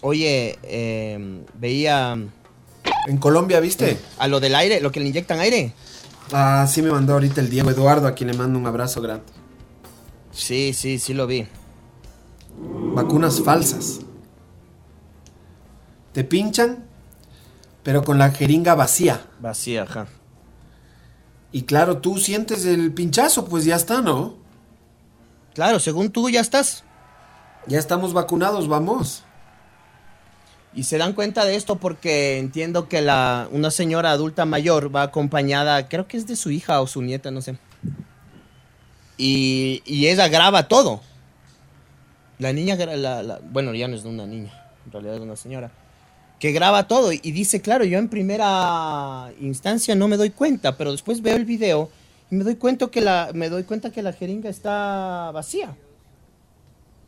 Oye, 0.00 0.58
eh, 0.62 1.42
veía 1.54 2.16
En 3.06 3.16
Colombia, 3.18 3.60
¿viste? 3.60 3.98
a 4.18 4.28
lo 4.28 4.40
del 4.40 4.54
aire, 4.54 4.80
lo 4.80 4.92
que 4.92 5.00
le 5.00 5.08
inyectan 5.08 5.40
aire. 5.40 5.72
Ah, 6.32 6.66
sí 6.70 6.82
me 6.82 6.90
mandó 6.90 7.14
ahorita 7.14 7.40
el 7.40 7.50
Diego 7.50 7.70
Eduardo, 7.70 8.06
a 8.06 8.14
quien 8.14 8.30
le 8.30 8.36
mando 8.36 8.58
un 8.58 8.66
abrazo 8.66 9.00
grande. 9.00 9.24
Sí, 10.34 10.74
sí, 10.74 10.98
sí 10.98 11.14
lo 11.14 11.26
vi. 11.26 11.46
Vacunas 12.94 13.40
falsas. 13.40 14.00
Te 16.12 16.24
pinchan, 16.24 16.84
pero 17.82 18.02
con 18.04 18.18
la 18.18 18.30
jeringa 18.30 18.74
vacía. 18.74 19.26
Vacía, 19.40 19.82
ajá. 19.84 20.06
Y 21.52 21.62
claro, 21.62 21.98
tú 21.98 22.18
sientes 22.18 22.66
el 22.66 22.92
pinchazo, 22.92 23.44
pues 23.44 23.64
ya 23.64 23.76
está, 23.76 24.02
¿no? 24.02 24.34
Claro, 25.54 25.78
según 25.78 26.10
tú 26.10 26.28
ya 26.28 26.40
estás. 26.40 26.82
Ya 27.66 27.78
estamos 27.78 28.12
vacunados, 28.12 28.66
vamos. 28.68 29.22
Y 30.74 30.82
se 30.82 30.98
dan 30.98 31.12
cuenta 31.12 31.44
de 31.44 31.54
esto 31.54 31.76
porque 31.76 32.38
entiendo 32.38 32.88
que 32.88 33.00
la, 33.00 33.48
una 33.52 33.70
señora 33.70 34.10
adulta 34.10 34.44
mayor 34.44 34.94
va 34.94 35.02
acompañada, 35.02 35.88
creo 35.88 36.08
que 36.08 36.16
es 36.16 36.26
de 36.26 36.34
su 36.34 36.50
hija 36.50 36.80
o 36.80 36.88
su 36.88 37.02
nieta, 37.02 37.30
no 37.30 37.40
sé. 37.40 37.56
Y, 39.16 39.82
y 39.84 40.08
ella 40.08 40.28
graba 40.28 40.66
todo. 40.68 41.00
La 42.38 42.52
niña, 42.52 42.74
la- 42.76 43.22
la- 43.22 43.40
bueno, 43.50 43.74
ya 43.74 43.86
no 43.88 43.94
es 43.96 44.04
una 44.04 44.26
niña, 44.26 44.52
en 44.86 44.92
realidad 44.92 45.14
es 45.16 45.20
una 45.20 45.36
señora, 45.36 45.70
que 46.40 46.50
graba 46.52 46.88
todo 46.88 47.12
y 47.12 47.18
dice, 47.18 47.60
claro, 47.62 47.84
yo 47.84 47.96
en 47.98 48.08
primera 48.08 49.32
instancia 49.40 49.94
no 49.94 50.08
me 50.08 50.16
doy 50.16 50.30
cuenta, 50.30 50.76
pero 50.76 50.90
después 50.92 51.22
veo 51.22 51.36
el 51.36 51.44
video 51.44 51.90
y 52.30 52.34
me 52.34 52.42
doy 52.44 52.56
cuenta 52.56 52.88
que 52.88 53.00
la, 53.00 53.30
me 53.34 53.48
doy 53.48 53.62
cuenta 53.62 53.90
que 53.92 54.02
la 54.02 54.12
jeringa 54.12 54.50
está 54.50 55.30
vacía. 55.32 55.76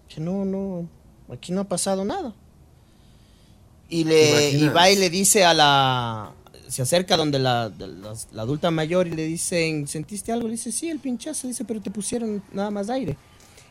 Que 0.09 0.21
no, 0.21 0.45
no, 0.45 0.89
aquí 1.33 1.51
no 1.53 1.63
ha 1.63 1.65
pasado 1.65 2.05
nada. 2.05 2.33
Y, 3.89 4.05
¿Te 4.05 4.11
le, 4.11 4.51
y 4.53 4.69
va 4.69 4.89
y 4.91 4.97
le 4.97 5.11
dice 5.11 5.45
a 5.45 5.53
la... 5.55 6.33
Se 6.69 6.83
acerca 6.83 7.17
donde 7.17 7.39
la, 7.39 7.69
de 7.71 7.87
la- 7.87 8.15
la 8.33 8.43
adulta 8.43 8.71
mayor 8.71 9.07
y 9.07 9.11
le 9.13 9.25
dicen, 9.25 9.87
¿sentiste 9.87 10.33
algo? 10.33 10.49
Le 10.49 10.53
dice, 10.53 10.73
sí, 10.73 10.89
el 10.91 10.99
pinchazo. 10.99 11.47
Dice, 11.49 11.65
pero 11.65 11.81
te 11.81 11.91
pusieron 11.91 12.43
nada 12.53 12.71
más 12.71 12.91
aire. 12.91 13.17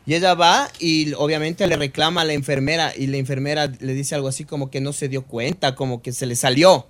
Y 0.06 0.14
ella 0.14 0.34
va 0.36 0.70
y 0.80 1.14
obviamente 1.14 1.66
le 1.68 1.76
reclama 1.78 2.22
a 2.22 2.26
la 2.26 2.34
enfermera 2.34 2.94
y 2.96 3.08
la 3.08 3.18
enfermera 3.18 3.66
le 3.68 3.94
dice 3.94 4.14
algo 4.16 4.28
así 4.28 4.46
como 4.46 4.70
que 4.70 4.80
no 4.80 4.94
se 4.94 5.10
dio 5.10 5.24
cuenta, 5.26 5.74
como 5.76 6.02
que 6.02 6.12
se 6.14 6.26
le 6.28 6.36
salió. 6.36 6.86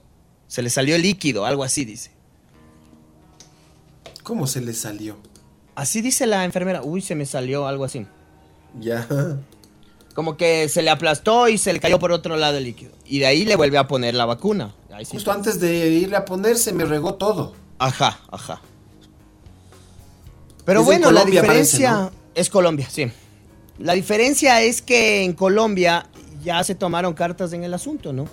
Se 0.47 0.61
le 0.61 0.69
salió 0.69 0.95
el 0.95 1.01
líquido, 1.01 1.45
algo 1.45 1.63
así 1.63 1.85
dice. 1.85 2.11
¿Cómo 4.23 4.47
se 4.47 4.61
le 4.61 4.73
salió? 4.73 5.17
Así 5.75 6.01
dice 6.01 6.25
la 6.25 6.45
enfermera. 6.45 6.81
Uy, 6.83 7.01
se 7.01 7.15
me 7.15 7.25
salió 7.25 7.67
algo 7.67 7.85
así. 7.85 8.05
Ya. 8.79 9.07
Como 10.13 10.37
que 10.37 10.67
se 10.69 10.81
le 10.81 10.89
aplastó 10.89 11.47
y 11.47 11.57
se 11.57 11.73
le 11.73 11.79
cayó 11.79 11.99
por 11.99 12.11
otro 12.11 12.35
lado 12.37 12.57
el 12.57 12.63
líquido. 12.63 12.91
Y 13.05 13.19
de 13.19 13.25
ahí 13.27 13.45
le 13.45 13.55
vuelve 13.55 13.77
a 13.77 13.87
poner 13.87 14.15
la 14.15 14.25
vacuna. 14.25 14.73
Ahí 14.95 15.03
sí. 15.03 15.11
Justo 15.11 15.31
antes 15.31 15.59
de 15.59 15.89
irle 15.89 16.15
a 16.15 16.23
ponerse 16.23 16.71
me 16.71 16.85
regó 16.85 17.15
todo. 17.15 17.53
Ajá, 17.79 18.19
ajá. 18.31 18.61
Pero 20.63 20.79
Es 20.79 20.85
bueno, 20.85 21.11
la 21.11 21.25
diferencia 21.25 21.89
parece, 21.91 22.03
¿no? 22.03 22.11
es 22.33 22.49
Colombia, 22.49 22.87
sí. 22.89 23.11
La 23.77 23.91
diferencia 23.93 24.61
es 24.61 24.81
que 24.81 25.23
en 25.23 25.33
Colombia 25.33 26.07
ya 26.43 26.63
se 26.63 26.75
tomaron 26.75 27.13
cartas 27.13 27.51
en 27.53 27.63
el 27.65 27.73
asunto, 27.73 28.13
¿no? 28.13 28.25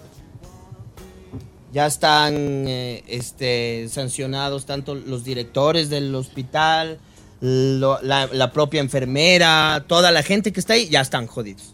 Ya 1.73 1.87
están 1.87 2.35
eh, 2.69 3.03
este, 3.09 3.89
sancionados 3.91 4.65
tanto 4.67 4.95
los 4.95 5.25
directores 5.25 5.89
del 5.91 6.15
hospital, 6.15 6.99
lo- 7.41 8.01
la, 8.03 8.29
la 8.29 8.53
propia 8.53 8.81
enfermera, 8.81 9.85
toda 9.89 10.11
la 10.13 10.23
gente 10.23 10.53
que 10.53 10.61
está 10.61 10.75
ahí, 10.75 10.89
ya 10.89 11.01
están 11.01 11.27
jodidos. 11.27 11.73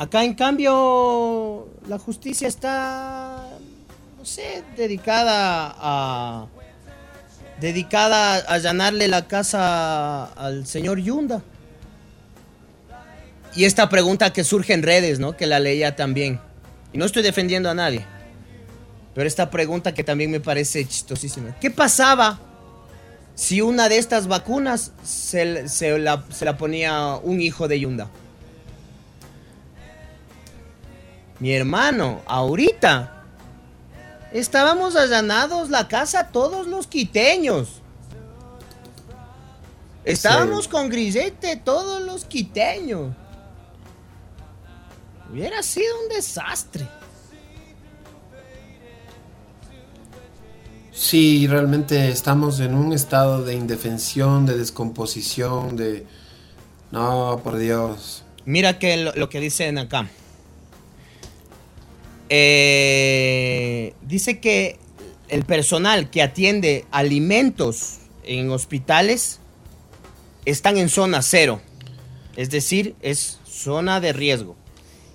Acá, 0.00 0.24
en 0.24 0.32
cambio, 0.32 1.68
la 1.86 1.98
justicia 1.98 2.48
está, 2.48 3.44
no 4.16 4.24
sé, 4.24 4.64
dedicada 4.74 5.76
a. 5.78 6.46
dedicada 7.60 8.36
a 8.36 8.54
allanarle 8.54 9.08
la 9.08 9.28
casa 9.28 10.24
al 10.24 10.66
señor 10.66 11.00
Yunda. 11.00 11.42
Y 13.54 13.66
esta 13.66 13.90
pregunta 13.90 14.32
que 14.32 14.42
surge 14.42 14.72
en 14.72 14.82
redes, 14.82 15.18
¿no? 15.18 15.36
Que 15.36 15.46
la 15.46 15.60
leía 15.60 15.96
también. 15.96 16.40
Y 16.94 16.96
no 16.96 17.04
estoy 17.04 17.22
defendiendo 17.22 17.68
a 17.68 17.74
nadie. 17.74 18.06
Pero 19.14 19.28
esta 19.28 19.50
pregunta 19.50 19.92
que 19.92 20.02
también 20.02 20.30
me 20.30 20.40
parece 20.40 20.82
chistosísima. 20.86 21.54
¿Qué 21.60 21.70
pasaba 21.70 22.40
si 23.34 23.60
una 23.60 23.90
de 23.90 23.98
estas 23.98 24.28
vacunas 24.28 24.92
se, 25.04 25.98
la 25.98 26.56
ponía 26.56 27.16
un 27.16 27.42
hijo 27.42 27.68
de 27.68 27.80
Yunda? 27.80 28.08
Mi 31.40 31.54
hermano, 31.54 32.20
ahorita 32.26 33.24
estábamos 34.30 34.94
allanados 34.94 35.70
la 35.70 35.88
casa 35.88 36.28
todos 36.28 36.66
los 36.66 36.86
quiteños. 36.86 37.80
Estábamos 40.04 40.68
con 40.68 40.90
grillete 40.90 41.56
todos 41.56 42.02
los 42.02 42.26
quiteños. 42.26 43.14
Hubiera 45.32 45.62
sido 45.62 45.88
un 46.02 46.14
desastre. 46.14 46.86
Sí, 50.92 51.46
realmente 51.46 52.10
estamos 52.10 52.60
en 52.60 52.74
un 52.74 52.92
estado 52.92 53.42
de 53.42 53.54
indefensión, 53.54 54.44
de 54.44 54.58
descomposición, 54.58 55.74
de... 55.76 56.06
No, 56.90 57.40
por 57.42 57.56
Dios. 57.56 58.24
Mira 58.44 58.78
que 58.78 58.98
lo, 58.98 59.14
lo 59.14 59.30
que 59.30 59.40
dicen 59.40 59.78
acá. 59.78 60.10
Eh, 62.30 63.94
dice 64.02 64.38
que 64.40 64.78
el 65.28 65.44
personal 65.44 66.10
que 66.10 66.22
atiende 66.22 66.84
alimentos 66.90 67.98
en 68.24 68.50
hospitales 68.50 69.40
están 70.44 70.78
en 70.78 70.88
zona 70.88 71.22
cero. 71.22 71.60
Es 72.36 72.50
decir, 72.50 72.94
es 73.02 73.38
zona 73.44 74.00
de 74.00 74.12
riesgo. 74.12 74.56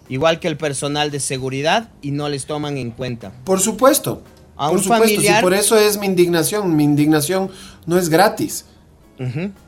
Igual 0.10 0.40
que 0.40 0.48
el 0.48 0.58
personal 0.58 1.10
de 1.10 1.20
seguridad 1.20 1.90
y 2.02 2.12
no 2.12 2.30
les 2.30 2.46
toman 2.46 2.78
en 2.78 2.92
cuenta. 2.92 3.32
Por 3.44 3.60
supuesto. 3.60 4.22
A 4.58 4.68
por 4.70 4.78
un 4.78 4.84
supuesto, 4.84 5.06
familiar- 5.08 5.38
sí, 5.40 5.42
por 5.44 5.54
eso 5.54 5.78
es 5.78 5.98
mi 5.98 6.06
indignación. 6.06 6.76
Mi 6.76 6.84
indignación 6.84 7.50
no 7.86 7.98
es 7.98 8.10
gratis. 8.10 8.66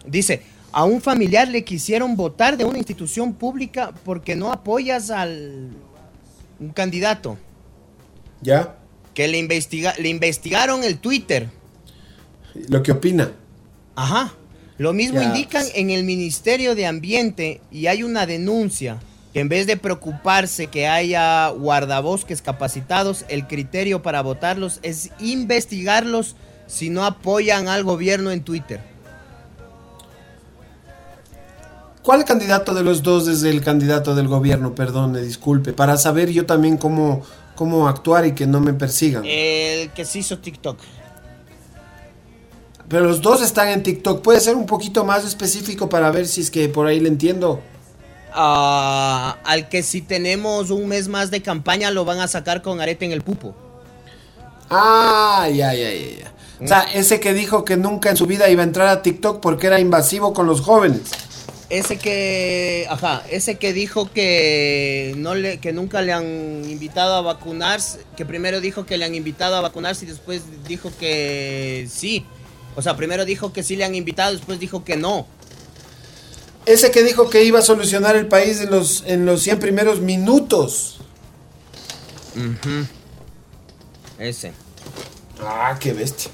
Dice, 0.06 0.41
a 0.72 0.84
un 0.84 1.02
familiar 1.02 1.48
le 1.48 1.64
quisieron 1.64 2.15
votar 2.15 2.57
de 2.57 2.65
una 2.65 2.78
institución 2.78 3.34
pública 3.34 3.94
porque 4.06 4.36
no 4.36 4.52
apoyas 4.52 5.10
al 5.10 5.69
un 6.59 6.69
candidato. 6.69 7.38
¿Ya? 8.41 8.75
Que 9.13 9.27
le, 9.27 9.38
investiga, 9.38 9.93
le 9.97 10.09
investigaron 10.09 10.84
el 10.84 10.99
Twitter. 10.99 11.49
Lo 12.69 12.84
que 12.84 12.91
opina. 12.91 13.31
Ajá. 13.95 14.34
Lo 14.77 14.93
mismo 14.93 15.19
Ya. 15.21 15.27
indican 15.27 15.65
en 15.73 15.89
el 15.89 16.03
Ministerio 16.03 16.75
de 16.75 16.85
Ambiente 16.85 17.61
y 17.71 17.88
hay 17.88 18.03
una 18.03 18.25
denuncia 18.27 18.99
que 19.34 19.39
en 19.39 19.49
vez 19.49 19.65
de 19.65 19.75
preocuparse 19.75 20.67
que 20.67 20.88
haya 20.88 21.49
guardabosques 21.49 22.41
capacitados, 22.41 23.25
el 23.27 23.47
criterio 23.47 24.01
para 24.03 24.21
votarlos 24.21 24.79
es 24.84 25.09
investigarlos 25.19 26.35
si 26.67 26.89
no 26.89 27.05
apoyan 27.05 27.67
al 27.67 27.84
gobierno 27.84 28.31
en 28.31 28.43
Twitter. 28.43 28.81
¿Cuál 32.07 32.23
candidato 32.23 32.73
de 32.73 32.84
los 32.84 33.03
dos 33.03 33.27
es 33.27 33.43
el 33.43 33.61
candidato 33.61 34.15
del 34.15 34.29
gobierno? 34.29 34.73
Perdone, 34.73 35.19
disculpe. 35.19 35.73
Para 35.73 35.97
saber 35.97 36.31
yo 36.31 36.45
también 36.45 36.77
cómo, 36.77 37.21
cómo 37.53 37.89
actuar 37.89 38.25
y 38.25 38.31
que 38.31 38.47
no 38.47 38.61
me 38.61 38.71
persigan. 38.71 39.25
El 39.25 39.89
que 39.89 40.05
se 40.05 40.19
hizo 40.19 40.39
TikTok. 40.39 40.79
Pero 42.88 43.07
los 43.07 43.21
dos 43.21 43.41
están 43.41 43.67
en 43.67 43.84
TikTok. 43.84 44.21
¿Puede 44.21 44.39
ser 44.39 44.55
un 44.55 44.65
poquito 44.65 45.03
más 45.03 45.25
específico 45.25 45.89
para 45.89 46.09
ver 46.09 46.29
si 46.29 46.39
es 46.39 46.49
que 46.49 46.69
por 46.69 46.88
ahí 46.88 47.01
le 47.01 47.09
entiendo? 47.09 47.59
Ah, 48.31 49.39
al 49.43 49.67
que 49.67 49.84
si 49.84 50.01
tenemos 50.01 50.69
un 50.69 50.88
mes 50.88 51.09
más 51.09 51.29
de 51.29 51.41
campaña 51.41 51.91
lo 51.91 52.05
van 52.05 52.21
a 52.21 52.29
sacar 52.29 52.61
con 52.61 52.79
arete 52.79 53.03
en 53.03 53.11
el 53.11 53.21
pupo. 53.21 53.53
Ah, 54.69 55.49
ya, 55.49 55.73
ya, 55.73 55.91
ya, 55.91 56.19
ya. 56.19 56.31
O 56.63 56.67
sea, 56.67 56.84
ese 56.93 57.19
que 57.19 57.34
dijo 57.34 57.65
que 57.65 57.75
nunca 57.75 58.09
en 58.09 58.15
su 58.15 58.25
vida 58.27 58.49
iba 58.49 58.61
a 58.61 58.65
entrar 58.65 58.88
a 58.88 59.01
TikTok 59.01 59.41
porque 59.41 59.67
era 59.67 59.81
invasivo 59.81 60.34
con 60.34 60.47
los 60.47 60.61
jóvenes. 60.61 61.27
Ese 61.69 61.98
que, 61.98 62.88
ajá, 62.89 63.23
ese 63.30 63.56
que 63.56 63.73
dijo 63.73 64.10
que 64.11 65.14
no 65.18 65.35
le, 65.35 65.60
que 65.60 65.73
nunca 65.73 66.02
le 66.02 66.14
han 66.14 66.64
invitado 66.69 67.15
a 67.15 67.22
vacunarse, 67.22 67.99
que 68.15 68.26
primero 68.26 68.61
dijo 68.61 68.85
que 68.85 68.98
le 68.98 69.03
han 69.03 69.15
invitado 69.15 69.57
a 69.57 69.61
vacunarse 69.61 70.06
y 70.06 70.07
después 70.07 70.44
dijo 70.65 70.94
que 70.98 71.85
sí. 71.91 72.26
O 72.77 72.81
sea, 72.81 72.95
primero 72.95 73.26
dijo 73.26 73.52
que 73.52 73.64
sí 73.64 73.76
le 73.76 73.84
han 73.84 73.95
invitado, 73.95 74.31
después 74.31 74.60
dijo 74.60 74.85
que 74.85 74.95
no. 74.95 75.27
Ese 76.65 76.91
que 76.91 77.03
dijo 77.03 77.30
que 77.30 77.44
iba 77.44 77.60
a 77.60 77.64
solucionar 77.64 78.15
el 78.15 78.27
país 78.27 78.61
en 78.61 78.72
los, 78.72 79.03
en 79.06 79.26
los 79.26 79.41
100 79.41 79.60
primeros 79.60 79.99
minutos. 79.99 80.99
Ese. 84.19 84.53
Ah, 85.41 85.77
qué 85.80 85.91
bestia. 85.91 86.31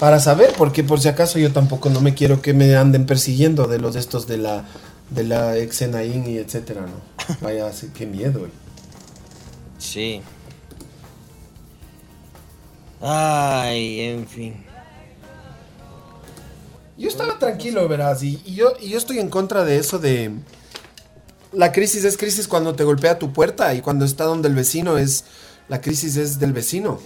Para 0.00 0.18
saber, 0.18 0.54
porque 0.56 0.82
por 0.82 0.98
si 0.98 1.08
acaso 1.08 1.38
yo 1.38 1.52
tampoco 1.52 1.90
no 1.90 2.00
me 2.00 2.14
quiero 2.14 2.40
que 2.40 2.54
me 2.54 2.74
anden 2.74 3.04
persiguiendo 3.04 3.66
de 3.66 3.78
los 3.78 3.96
estos 3.96 4.26
de 4.26 4.38
la 4.38 4.64
de 5.10 5.24
la 5.24 5.58
ex 5.58 5.82
Enaín 5.82 6.26
y 6.26 6.38
etcétera, 6.38 6.82
¿no? 6.82 7.36
Vaya, 7.42 7.70
qué 7.94 8.06
miedo. 8.06 8.40
güey. 8.40 8.50
Sí. 9.78 10.22
Ay, 13.00 14.00
en 14.00 14.26
fin. 14.26 14.64
Yo 16.96 17.08
estaba 17.08 17.38
tranquilo, 17.38 17.88
verás, 17.88 18.22
y, 18.22 18.40
y 18.44 18.54
yo, 18.54 18.72
y 18.80 18.90
yo 18.90 18.98
estoy 18.98 19.18
en 19.18 19.30
contra 19.30 19.64
de 19.64 19.78
eso 19.78 19.98
de... 19.98 20.32
La 21.52 21.72
crisis 21.72 22.04
es 22.04 22.16
crisis 22.16 22.46
cuando 22.46 22.74
te 22.74 22.84
golpea 22.84 23.18
tu 23.18 23.32
puerta 23.32 23.74
y 23.74 23.80
cuando 23.80 24.04
está 24.04 24.24
donde 24.24 24.48
el 24.48 24.54
vecino 24.54 24.98
es... 24.98 25.24
La 25.68 25.80
crisis 25.80 26.16
es 26.16 26.38
del 26.38 26.52
vecino. 26.52 27.00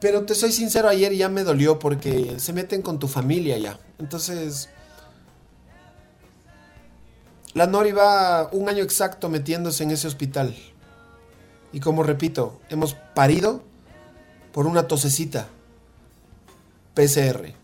Pero 0.00 0.24
te 0.24 0.34
soy 0.34 0.52
sincero, 0.52 0.88
ayer 0.88 1.14
ya 1.14 1.28
me 1.28 1.44
dolió 1.44 1.78
porque 1.78 2.38
se 2.38 2.52
meten 2.52 2.82
con 2.82 2.98
tu 2.98 3.08
familia 3.08 3.58
ya. 3.58 3.78
Entonces... 3.98 4.68
La 7.54 7.66
Nori 7.66 7.92
va 7.92 8.50
un 8.52 8.68
año 8.68 8.82
exacto 8.82 9.30
metiéndose 9.30 9.82
en 9.82 9.90
ese 9.90 10.06
hospital. 10.06 10.54
Y 11.72 11.80
como 11.80 12.02
repito, 12.02 12.60
hemos 12.68 12.94
parido 13.14 13.62
por 14.52 14.66
una 14.66 14.86
tosecita. 14.86 15.48
PCR. 16.94 17.54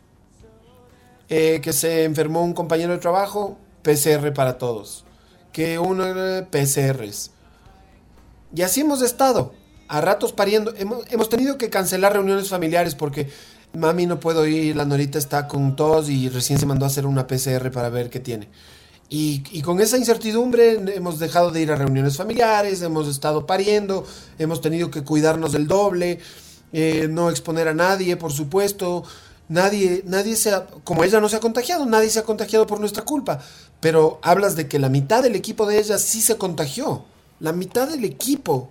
Eh, 1.28 1.60
que 1.62 1.72
se 1.72 2.04
enfermó 2.04 2.42
un 2.42 2.52
compañero 2.52 2.92
de 2.92 2.98
trabajo, 2.98 3.56
PCR 3.82 4.32
para 4.34 4.58
todos. 4.58 5.04
Que 5.52 5.78
uno 5.78 6.04
eh, 6.06 6.46
PCRs. 6.50 7.30
Y 8.54 8.62
así 8.62 8.82
hemos 8.82 9.00
estado. 9.02 9.54
A 9.92 10.00
ratos 10.00 10.32
pariendo. 10.32 10.72
Hemos, 10.78 11.04
hemos 11.10 11.28
tenido 11.28 11.58
que 11.58 11.68
cancelar 11.68 12.14
reuniones 12.14 12.48
familiares 12.48 12.94
porque 12.94 13.28
mami 13.74 14.06
no 14.06 14.20
puedo 14.20 14.46
ir, 14.46 14.74
la 14.74 14.86
Norita 14.86 15.18
está 15.18 15.46
con 15.46 15.76
tos 15.76 16.08
y 16.08 16.30
recién 16.30 16.58
se 16.58 16.64
mandó 16.64 16.86
a 16.86 16.88
hacer 16.88 17.04
una 17.04 17.26
PCR 17.26 17.70
para 17.70 17.90
ver 17.90 18.08
qué 18.08 18.18
tiene. 18.18 18.48
Y, 19.10 19.44
y 19.52 19.60
con 19.60 19.80
esa 19.82 19.98
incertidumbre 19.98 20.80
hemos 20.94 21.18
dejado 21.18 21.50
de 21.50 21.60
ir 21.60 21.70
a 21.70 21.76
reuniones 21.76 22.16
familiares, 22.16 22.80
hemos 22.80 23.06
estado 23.06 23.44
pariendo, 23.46 24.06
hemos 24.38 24.62
tenido 24.62 24.90
que 24.90 25.04
cuidarnos 25.04 25.52
del 25.52 25.66
doble, 25.66 26.20
eh, 26.72 27.08
no 27.10 27.28
exponer 27.28 27.68
a 27.68 27.74
nadie, 27.74 28.16
por 28.16 28.32
supuesto. 28.32 29.04
Nadie, 29.48 30.02
nadie 30.06 30.36
se 30.36 30.54
ha, 30.54 30.66
como 30.84 31.04
ella 31.04 31.20
no 31.20 31.28
se 31.28 31.36
ha 31.36 31.40
contagiado, 31.40 31.84
nadie 31.84 32.08
se 32.08 32.20
ha 32.20 32.22
contagiado 32.22 32.66
por 32.66 32.80
nuestra 32.80 33.04
culpa. 33.04 33.40
Pero 33.80 34.18
hablas 34.22 34.56
de 34.56 34.68
que 34.68 34.78
la 34.78 34.88
mitad 34.88 35.22
del 35.22 35.34
equipo 35.34 35.66
de 35.66 35.78
ella 35.78 35.98
sí 35.98 36.22
se 36.22 36.38
contagió. 36.38 37.04
La 37.40 37.52
mitad 37.52 37.88
del 37.88 38.04
equipo. 38.04 38.70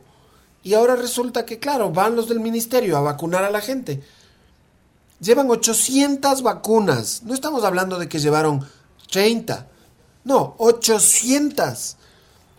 Y 0.63 0.73
ahora 0.73 0.95
resulta 0.95 1.45
que, 1.45 1.59
claro, 1.59 1.91
van 1.91 2.15
los 2.15 2.29
del 2.29 2.39
ministerio 2.39 2.97
a 2.97 3.01
vacunar 3.01 3.43
a 3.43 3.49
la 3.49 3.61
gente. 3.61 4.03
Llevan 5.19 5.49
800 5.49 6.41
vacunas. 6.41 7.23
No 7.23 7.33
estamos 7.33 7.63
hablando 7.63 7.97
de 7.97 8.07
que 8.07 8.19
llevaron 8.19 8.67
30. 9.11 9.67
No, 10.23 10.55
800. 10.57 11.97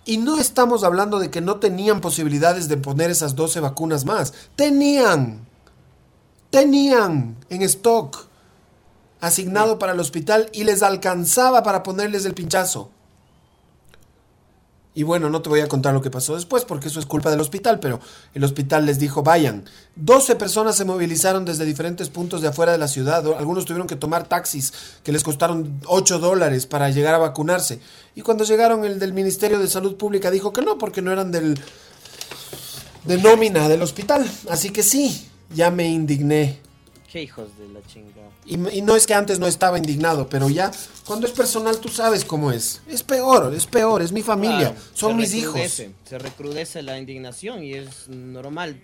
Y 0.05 0.19
no 0.19 0.39
estamos 0.39 0.83
hablando 0.83 1.19
de 1.19 1.31
que 1.31 1.41
no 1.41 1.57
tenían 1.57 2.01
posibilidades 2.01 2.69
de 2.69 2.77
poner 2.77 3.11
esas 3.11 3.37
12 3.37 3.61
vacunas 3.61 4.05
más. 4.05 4.33
Tenían. 4.57 5.47
Tenían 6.51 7.37
en 7.49 7.63
stock 7.63 8.27
asignado 9.21 9.79
para 9.79 9.93
el 9.93 10.01
hospital 10.01 10.51
y 10.53 10.65
les 10.65 10.83
alcanzaba 10.83 11.63
para 11.63 11.85
ponerles 11.85 12.25
el 12.27 12.35
pinchazo. 12.35 12.91
Y 14.95 15.05
bueno, 15.05 15.31
no 15.31 15.41
te 15.41 15.49
voy 15.49 15.61
a 15.61 15.69
contar 15.69 15.95
lo 15.95 16.03
que 16.03 16.11
pasó 16.11 16.35
después 16.35 16.65
porque 16.67 16.89
eso 16.89 17.01
es 17.01 17.07
culpa 17.07 17.31
del 17.31 17.41
hospital, 17.41 17.81
pero 17.81 17.99
el 18.35 18.45
hospital 18.45 18.85
les 18.85 18.99
dijo, 18.99 19.23
vayan. 19.23 19.65
12 19.97 20.37
personas 20.37 20.77
se 20.77 20.85
movilizaron 20.85 21.47
desde 21.47 21.65
diferentes 21.65 22.11
puntos 22.11 22.43
de 22.43 22.49
afuera 22.49 22.73
de 22.73 22.79
la 22.79 22.89
ciudad. 22.89 23.27
Algunos 23.39 23.65
tuvieron 23.65 23.87
que 23.87 23.97
tomar 23.97 24.29
taxis 24.29 24.73
que 25.03 25.13
les 25.13 25.23
costaron 25.23 25.81
8 25.87 26.19
dólares 26.19 26.67
para 26.67 26.91
llegar 26.91 27.15
a 27.15 27.19
vacunarse. 27.19 27.81
Y 28.15 28.21
cuando 28.21 28.45
llegaron 28.45 28.85
el 28.85 28.99
del 28.99 29.15
Ministerio 29.15 29.59
de 29.59 29.69
Salud 29.69 29.97
Pública 29.97 30.31
dijo 30.31 30.53
que 30.53 30.61
no, 30.61 30.77
porque 30.77 31.01
no 31.01 31.11
eran 31.11 31.33
del 31.33 31.59
de 33.05 33.19
nómina 33.19 33.69
del 33.69 33.83
hospital. 33.83 34.31
Así 34.51 34.71
que 34.71 34.83
sí, 34.83 35.29
ya 35.55 35.71
me 35.71 35.89
indigné. 35.89 36.61
Qué 37.13 37.21
hijos 37.21 37.51
de 37.59 37.69
la 37.69 37.87
chingada. 37.87 38.31
Y, 38.47 38.79
y 38.79 38.81
no 38.81 38.97
es 38.97 39.07
que 39.07 39.13
antes 39.13 39.39
no 39.39 39.47
estaba 39.47 39.77
indignado, 39.77 40.31
pero 40.31 40.49
ya 40.49 40.71
cuando 41.05 41.27
es 41.27 41.33
personal 41.35 41.77
tú 41.79 41.91
sabes 41.91 42.25
cómo 42.25 42.51
es. 42.51 42.81
Es 42.89 43.03
peor, 43.03 43.53
es 43.53 43.67
peor, 43.67 44.01
es 44.01 44.13
mi 44.13 44.23
familia, 44.23 44.71
Claro, 44.71 44.77
son 44.95 45.17
mis 45.19 45.35
hijos. 45.35 45.61
Se 45.61 46.19
recrudece 46.19 46.81
la 46.81 46.97
indignación 46.97 47.63
y 47.63 47.75
es 47.75 48.09
normal. 48.09 48.81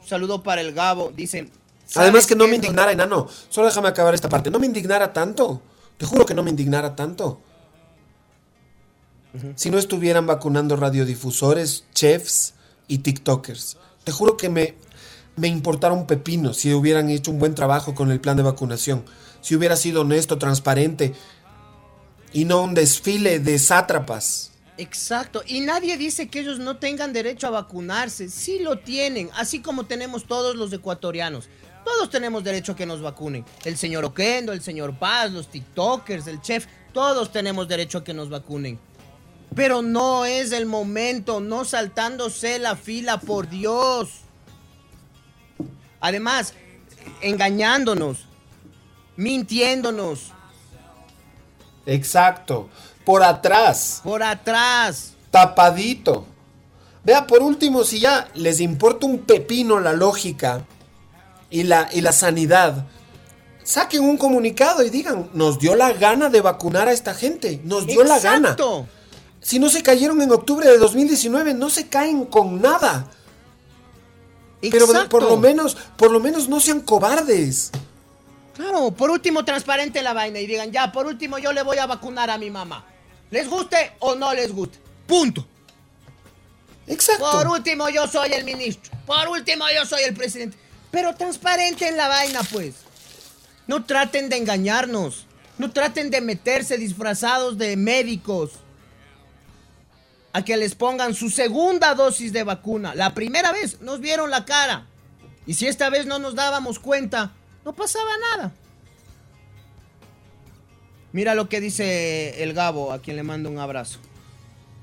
Un 0.00 0.08
saludo 0.08 0.42
para 0.42 0.62
el 0.62 0.72
Gabo. 0.72 1.12
Dice. 1.14 1.50
Además 1.94 2.24
¿sabes 2.24 2.26
que 2.26 2.34
no 2.34 2.48
me 2.48 2.54
indignara, 2.54 2.92
enano. 2.92 3.28
Solo 3.50 3.66
déjame 3.66 3.88
acabar 3.88 4.14
esta 4.14 4.30
parte. 4.30 4.50
No 4.50 4.58
me 4.58 4.64
indignara 4.64 5.12
tanto. 5.12 5.60
Te 5.98 6.06
juro 6.06 6.24
que 6.24 6.32
no 6.32 6.42
me 6.42 6.48
indignara 6.48 6.96
tanto. 6.96 7.40
Si 9.54 9.68
no 9.68 9.76
estuvieran 9.76 10.26
vacunando 10.26 10.76
radiodifusores, 10.76 11.84
chefs 11.92 12.54
y 12.88 12.98
TikTokers. 12.98 13.76
Te 14.02 14.12
juro 14.12 14.38
que 14.38 14.48
me, 14.48 14.76
me 15.36 15.48
importara 15.48 15.94
un 15.94 16.06
pepino 16.06 16.54
si 16.54 16.72
hubieran 16.72 17.10
hecho 17.10 17.30
un 17.30 17.38
buen 17.38 17.54
trabajo 17.54 17.94
con 17.94 18.10
el 18.10 18.20
plan 18.20 18.36
de 18.36 18.42
vacunación. 18.42 19.04
Si 19.40 19.54
hubiera 19.54 19.76
sido 19.76 20.00
honesto, 20.00 20.38
transparente 20.38 21.14
y 22.32 22.44
no 22.44 22.62
un 22.62 22.74
desfile 22.74 23.38
de 23.38 23.58
sátrapas. 23.58 24.52
Exacto, 24.78 25.42
y 25.46 25.60
nadie 25.60 25.96
dice 25.96 26.28
que 26.28 26.40
ellos 26.40 26.58
no 26.58 26.76
tengan 26.76 27.14
derecho 27.14 27.46
a 27.46 27.50
vacunarse, 27.50 28.28
sí 28.28 28.58
lo 28.58 28.78
tienen, 28.78 29.30
así 29.34 29.60
como 29.60 29.86
tenemos 29.86 30.26
todos 30.26 30.54
los 30.54 30.72
ecuatorianos. 30.72 31.48
Todos 31.82 32.10
tenemos 32.10 32.42
derecho 32.42 32.72
a 32.72 32.76
que 32.76 32.84
nos 32.84 33.00
vacunen. 33.00 33.44
El 33.64 33.76
señor 33.76 34.04
Oquendo, 34.04 34.52
el 34.52 34.60
señor 34.60 34.98
Paz, 34.98 35.30
los 35.30 35.48
TikTokers, 35.48 36.26
el 36.26 36.40
chef, 36.40 36.66
todos 36.92 37.30
tenemos 37.30 37.68
derecho 37.68 37.98
a 37.98 38.04
que 38.04 38.12
nos 38.12 38.28
vacunen. 38.28 38.78
Pero 39.54 39.82
no 39.82 40.24
es 40.24 40.50
el 40.50 40.66
momento, 40.66 41.40
no 41.40 41.64
saltándose 41.64 42.58
la 42.58 42.74
fila, 42.74 43.20
por 43.20 43.48
Dios. 43.48 44.25
Además, 46.00 46.54
engañándonos, 47.20 48.26
mintiéndonos. 49.16 50.32
Exacto. 51.86 52.68
Por 53.04 53.22
atrás. 53.22 54.00
Por 54.02 54.22
atrás. 54.22 55.12
Tapadito. 55.30 56.26
Vea, 57.04 57.26
por 57.26 57.40
último, 57.40 57.84
si 57.84 58.00
ya 58.00 58.28
les 58.34 58.60
importa 58.60 59.06
un 59.06 59.18
pepino 59.18 59.78
la 59.78 59.92
lógica 59.92 60.64
y 61.50 61.62
la, 61.62 61.88
y 61.92 62.00
la 62.00 62.10
sanidad, 62.10 62.84
saquen 63.62 64.02
un 64.02 64.16
comunicado 64.16 64.82
y 64.82 64.90
digan, 64.90 65.30
nos 65.32 65.60
dio 65.60 65.76
la 65.76 65.92
gana 65.92 66.30
de 66.30 66.40
vacunar 66.40 66.88
a 66.88 66.92
esta 66.92 67.14
gente. 67.14 67.60
Nos 67.62 67.86
dio 67.86 68.02
la 68.02 68.18
gana. 68.18 68.56
Si 69.40 69.60
no 69.60 69.68
se 69.68 69.84
cayeron 69.84 70.20
en 70.22 70.32
octubre 70.32 70.68
de 70.68 70.78
2019, 70.78 71.54
no 71.54 71.70
se 71.70 71.86
caen 71.86 72.24
con 72.24 72.60
nada. 72.60 73.08
Pero 74.60 74.86
por 75.08 75.22
lo 75.22 75.36
menos, 75.36 75.76
por 75.96 76.10
lo 76.10 76.20
menos 76.20 76.48
no 76.48 76.60
sean 76.60 76.80
cobardes. 76.80 77.70
Claro, 78.54 78.90
por 78.90 79.10
último 79.10 79.44
transparente 79.44 80.02
la 80.02 80.14
vaina 80.14 80.40
y 80.40 80.46
digan, 80.46 80.72
ya, 80.72 80.90
por 80.90 81.06
último 81.06 81.38
yo 81.38 81.52
le 81.52 81.62
voy 81.62 81.76
a 81.76 81.86
vacunar 81.86 82.30
a 82.30 82.38
mi 82.38 82.50
mamá. 82.50 82.84
¿Les 83.30 83.48
guste 83.48 83.92
o 83.98 84.14
no 84.14 84.32
les 84.32 84.52
guste? 84.52 84.78
Punto. 85.06 85.46
Exacto. 86.86 87.30
Por 87.30 87.48
último 87.48 87.88
yo 87.90 88.06
soy 88.06 88.32
el 88.32 88.44
ministro. 88.44 88.96
Por 89.04 89.28
último 89.28 89.64
yo 89.74 89.84
soy 89.84 90.02
el 90.04 90.14
presidente. 90.14 90.56
Pero 90.90 91.14
transparente 91.14 91.88
en 91.88 91.96
la 91.96 92.08
vaina, 92.08 92.40
pues. 92.50 92.76
No 93.66 93.84
traten 93.84 94.28
de 94.28 94.36
engañarnos. 94.36 95.26
No 95.58 95.70
traten 95.72 96.10
de 96.10 96.20
meterse 96.20 96.78
disfrazados 96.78 97.58
de 97.58 97.76
médicos. 97.76 98.52
A 100.36 100.44
que 100.44 100.58
les 100.58 100.74
pongan 100.74 101.14
su 101.14 101.30
segunda 101.30 101.94
dosis 101.94 102.30
de 102.30 102.42
vacuna. 102.42 102.94
La 102.94 103.14
primera 103.14 103.52
vez 103.52 103.80
nos 103.80 104.00
vieron 104.00 104.30
la 104.30 104.44
cara. 104.44 104.86
Y 105.46 105.54
si 105.54 105.66
esta 105.66 105.88
vez 105.88 106.04
no 106.04 106.18
nos 106.18 106.34
dábamos 106.34 106.78
cuenta, 106.78 107.32
no 107.64 107.74
pasaba 107.74 108.10
nada. 108.32 108.52
Mira 111.12 111.34
lo 111.34 111.48
que 111.48 111.62
dice 111.62 112.42
el 112.42 112.52
Gabo, 112.52 112.92
a 112.92 113.00
quien 113.00 113.16
le 113.16 113.22
mando 113.22 113.48
un 113.48 113.58
abrazo. 113.58 113.98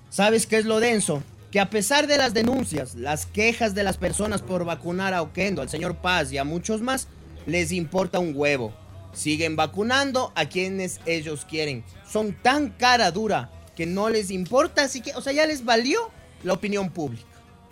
¿Sabes 0.09 0.47
qué 0.47 0.57
es 0.57 0.65
lo 0.65 0.79
denso? 0.79 1.21
Que 1.51 1.59
a 1.59 1.69
pesar 1.69 2.07
de 2.07 2.17
las 2.17 2.33
denuncias, 2.33 2.95
las 2.95 3.27
quejas 3.27 3.75
de 3.75 3.83
las 3.83 3.97
personas 3.97 4.41
por 4.41 4.65
vacunar 4.65 5.13
a 5.13 5.21
Oquendo, 5.21 5.61
al 5.61 5.69
señor 5.69 5.97
Paz 5.97 6.31
y 6.31 6.39
a 6.39 6.43
muchos 6.43 6.81
más, 6.81 7.07
les 7.45 7.71
importa 7.71 8.17
un 8.17 8.33
huevo. 8.35 8.73
Siguen 9.13 9.55
vacunando 9.55 10.31
a 10.33 10.47
quienes 10.47 10.99
ellos 11.05 11.45
quieren. 11.45 11.83
Son 12.11 12.33
tan 12.33 12.71
cara 12.71 13.11
dura 13.11 13.51
que 13.75 13.85
no 13.85 14.09
les 14.09 14.31
importa, 14.31 14.83
así 14.83 15.01
que, 15.01 15.13
o 15.15 15.21
sea, 15.21 15.33
ya 15.33 15.45
les 15.45 15.65
valió 15.65 16.09
la 16.43 16.53
opinión 16.53 16.89
pública. 16.89 17.25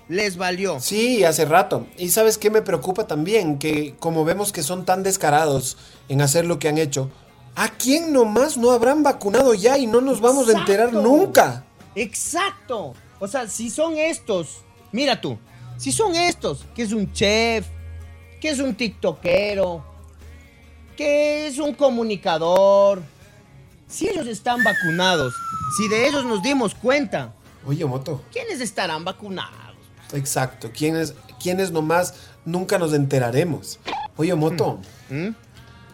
Les 0.08 0.36
valió. 0.36 0.80
Sí, 0.80 1.24
hace 1.24 1.46
rato. 1.46 1.88
Y 1.98 2.10
sabes 2.10 2.38
qué 2.38 2.50
me 2.50 2.62
preocupa 2.62 3.08
también, 3.08 3.60
que 3.60 3.96
como 4.00 4.26
vemos 4.26 4.52
que 4.52 4.64
son 4.64 4.84
tan 4.84 5.04
descarados 5.04 5.78
en 6.10 6.22
hacer 6.22 6.46
lo 6.46 6.60
que 6.60 6.68
han 6.68 6.78
hecho, 6.78 7.10
¿a 7.56 7.70
quién 7.70 8.12
nomás 8.12 8.58
no 8.58 8.72
habrán 8.72 9.04
vacunado 9.04 9.54
ya 9.54 9.78
y 9.78 9.88
no 9.88 10.02
nos 10.02 10.20
vamos 10.20 10.50
a 10.50 10.58
enterar 10.58 10.92
nunca? 10.92 11.66
Exacto. 11.96 12.94
O 13.20 13.28
sea, 13.28 13.48
si 13.48 13.70
son 13.70 13.98
estos, 13.98 14.64
mira 14.92 15.22
tú, 15.22 15.38
si 15.78 15.92
son 15.92 16.16
estos, 16.16 16.66
que 16.76 16.82
es 16.84 16.92
un 16.92 17.12
chef, 17.14 17.68
que 18.42 18.50
es 18.50 18.60
un 18.60 18.76
tiktokero, 18.76 19.86
que 20.98 21.48
es 21.48 21.60
un 21.60 21.74
comunicador, 21.74 23.02
si 23.92 24.08
ellos 24.08 24.28
están 24.28 24.64
vacunados, 24.64 25.34
si 25.78 25.88
de 25.88 26.08
ellos 26.08 26.26
nos 26.26 26.42
dimos 26.42 26.74
cuenta, 26.74 27.34
Oye, 27.66 27.86
Moto. 27.86 28.24
¿quiénes 28.32 28.60
estarán 28.60 29.06
vacunados? 29.06 29.76
Exacto. 30.14 30.72
¿Quiénes, 30.76 31.14
quiénes 31.42 31.72
nomás 31.72 32.16
nunca 32.44 32.80
nos 32.80 32.94
enteraremos? 32.94 33.80
Oye, 34.18 34.34
Moto. 34.34 34.80
¿Mm? 35.10 35.30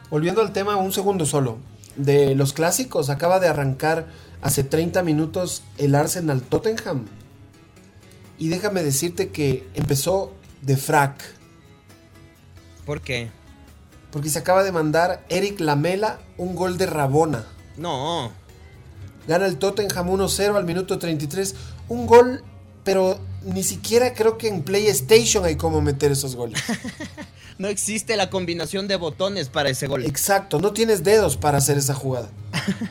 Volviendo 0.09 0.41
al 0.41 0.53
tema 0.53 0.77
un 0.77 0.93
segundo 0.93 1.25
solo. 1.25 1.57
De 1.97 2.35
los 2.35 2.53
clásicos, 2.53 3.09
acaba 3.09 3.39
de 3.39 3.47
arrancar 3.47 4.07
hace 4.41 4.63
30 4.63 5.03
minutos 5.03 5.63
el 5.77 5.95
Arsenal 5.95 6.41
Tottenham. 6.41 7.05
Y 8.37 8.49
déjame 8.49 8.83
decirte 8.83 9.29
que 9.29 9.67
empezó 9.73 10.33
de 10.61 10.77
frac. 10.77 11.21
¿Por 12.85 13.01
qué? 13.01 13.29
Porque 14.11 14.29
se 14.29 14.39
acaba 14.39 14.63
de 14.63 14.71
mandar 14.71 15.25
Eric 15.27 15.59
Lamela 15.59 16.19
un 16.37 16.55
gol 16.55 16.77
de 16.77 16.85
Rabona. 16.85 17.45
No. 17.77 18.31
Gana 19.27 19.45
el 19.45 19.57
Tottenham 19.57 20.07
1-0 20.09 20.55
al 20.55 20.65
minuto 20.65 20.97
33. 20.97 21.55
Un 21.89 22.07
gol, 22.07 22.43
pero 22.83 23.19
ni 23.43 23.63
siquiera 23.63 24.13
creo 24.13 24.37
que 24.37 24.47
en 24.47 24.63
PlayStation 24.63 25.45
hay 25.45 25.55
cómo 25.55 25.81
meter 25.81 26.11
esos 26.11 26.35
goles. 26.35 26.61
No 27.57 27.69
existe 27.69 28.15
la 28.17 28.29
combinación 28.29 28.87
de 28.87 28.97
botones 28.97 29.49
para 29.49 29.69
ese 29.69 29.87
gol. 29.87 30.05
Exacto, 30.05 30.59
no 30.59 30.73
tienes 30.73 31.03
dedos 31.03 31.37
para 31.37 31.57
hacer 31.57 31.75
esa 31.75 31.95
jugada. 31.95 32.29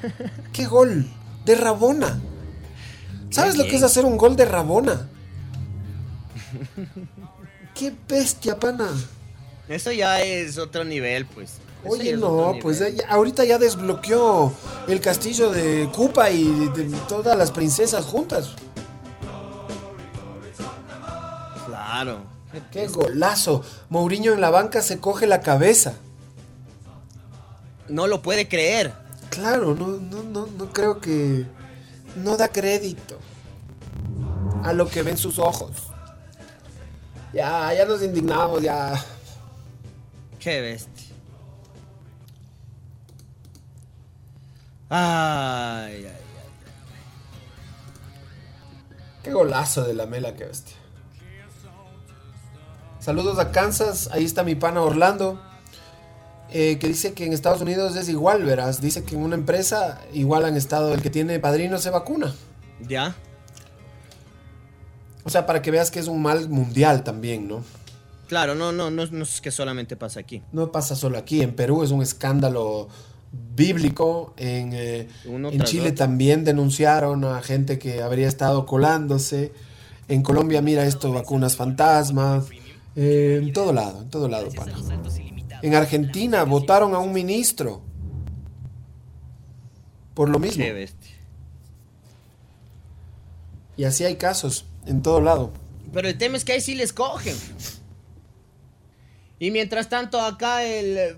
¿Qué 0.53 0.67
gol? 0.67 1.09
De 1.45 1.55
Rabona. 1.55 2.21
¿Sabes 3.31 3.55
Qué 3.55 3.59
lo 3.63 3.65
que 3.69 3.77
es 3.77 3.85
hacer 3.85 4.05
un 4.05 4.17
gol 4.17 4.35
de 4.35 4.45
Rabona? 4.45 5.09
¡Qué 7.77 7.93
bestia, 8.09 8.59
pana! 8.59 8.89
Eso 9.69 9.93
ya 9.93 10.21
es 10.23 10.59
otro 10.59 10.83
nivel, 10.83 11.27
pues. 11.27 11.59
Oye, 11.89 12.17
no, 12.17 12.55
pues 12.63 12.79
ya- 12.79 13.09
ahorita 13.09 13.45
ya 13.45 13.59
desbloqueó 13.59 14.53
el 14.89 15.01
castillo 15.01 15.51
de 15.51 15.89
Cupa 15.95 16.31
y 16.31 16.45
de, 16.71 16.85
de 16.85 16.97
todas 17.09 17.37
las 17.37 17.51
princesas 17.51 18.05
juntas. 18.05 18.51
Claro. 21.67 22.19
¡Qué 22.71 22.87
golazo! 22.89 23.63
Mourinho 23.91 24.33
en 24.33 24.41
la 24.41 24.51
banca 24.51 24.81
se 24.81 24.99
coge 24.99 25.27
la 25.27 25.41
cabeza. 25.41 25.95
No 27.89 28.07
lo 28.07 28.23
puede 28.23 28.49
creer. 28.49 28.93
Claro, 29.31 29.75
no, 29.75 29.89
no, 29.89 30.23
no, 30.23 30.47
no 30.47 30.73
creo 30.73 31.01
que. 31.01 31.47
No 32.17 32.37
da 32.39 32.49
crédito 32.49 33.19
a 34.65 34.73
lo 34.73 34.89
que 34.89 35.03
ven 35.03 35.19
sus 35.19 35.39
ojos. 35.39 35.71
Ya, 37.35 37.75
ya 37.75 37.85
nos 37.85 38.03
indignamos, 38.03 38.63
ya. 38.63 38.95
Qué 40.39 40.61
bestia. 40.63 40.96
Ay, 44.89 45.95
ay, 45.95 46.07
ay. 46.07 46.13
Qué 49.23 49.33
golazo 49.33 49.83
de 49.85 49.95
la 49.95 50.07
mela, 50.07 50.35
qué 50.35 50.45
bestia. 50.45 50.77
Saludos 53.01 53.39
a 53.39 53.51
Kansas, 53.53 54.09
ahí 54.13 54.25
está 54.25 54.43
mi 54.43 54.55
pana 54.55 54.83
Orlando. 54.83 55.41
eh, 56.51 56.79
que 56.79 56.87
dice 56.87 57.13
que 57.13 57.27
en 57.27 57.33
Estados 57.33 57.61
Unidos 57.61 57.97
es 57.97 58.09
igual, 58.09 58.45
verás. 58.45 58.81
Dice 58.81 59.03
que 59.05 59.17
en 59.17 59.23
una 59.23 59.35
empresa 59.35 60.01
igual 60.13 60.45
han 60.45 60.57
estado, 60.57 60.95
el 60.95 61.03
que 61.03 61.11
tiene 61.11 61.41
padrino 61.41 61.79
se 61.79 61.91
vacuna. 61.91 62.33
¿Ya? 62.81 63.17
O 65.25 65.31
sea, 65.31 65.45
para 65.45 65.61
que 65.61 65.73
veas 65.73 65.91
que 65.91 65.99
es 65.99 66.07
un 66.07 66.23
mal 66.23 66.49
mundial 66.49 67.03
también, 67.03 67.49
¿no? 67.49 67.65
Claro, 68.29 68.55
no, 68.55 68.71
no, 68.71 68.91
no, 68.91 69.07
no 69.07 69.23
es 69.25 69.41
que 69.41 69.51
solamente 69.51 69.97
pasa 69.97 70.21
aquí. 70.21 70.43
No 70.53 70.71
pasa 70.71 70.95
solo 70.95 71.19
aquí, 71.19 71.43
en 71.43 71.55
Perú 71.55 71.83
es 71.83 71.91
un 71.91 72.01
escándalo 72.01 72.89
bíblico, 73.55 74.35
en, 74.37 74.73
eh, 74.73 75.09
en 75.25 75.63
Chile 75.63 75.91
otro. 75.91 75.95
también 75.95 76.45
denunciaron 76.45 77.25
a 77.25 77.43
gente 77.43 77.79
que 77.79 78.03
habría 78.03 78.29
estado 78.29 78.67
colándose, 78.67 79.53
en 80.09 80.23
Colombia 80.23 80.63
mira 80.63 80.85
esto, 80.85 81.13
vacunas 81.13 81.57
fantasma, 81.57 82.45
eh, 82.95 83.41
en 83.43 83.53
todo 83.53 83.73
lado, 83.73 84.03
en 84.03 84.11
todo 84.11 84.29
lado, 84.29 84.51
pana. 84.51 84.75
En 85.63 85.75
Argentina 85.75 86.45
votaron 86.45 86.95
a 86.95 86.99
un 86.99 87.13
ministro 87.13 87.83
por 90.15 90.29
lo 90.29 90.39
mismo. 90.39 90.65
Qué 90.65 90.73
bestia. 90.73 91.13
Y 93.77 93.85
así 93.85 94.05
hay 94.05 94.17
casos, 94.17 94.65
en 94.87 95.03
todo 95.03 95.21
lado. 95.21 95.53
Pero 95.93 96.09
el 96.09 96.17
tema 96.17 96.37
es 96.37 96.45
que 96.45 96.53
ahí 96.53 96.61
sí 96.61 96.75
les 96.75 96.93
cogen. 96.93 97.37
Y 99.39 99.51
mientras 99.51 99.89
tanto 99.89 100.21
acá 100.21 100.65
el 100.65 101.15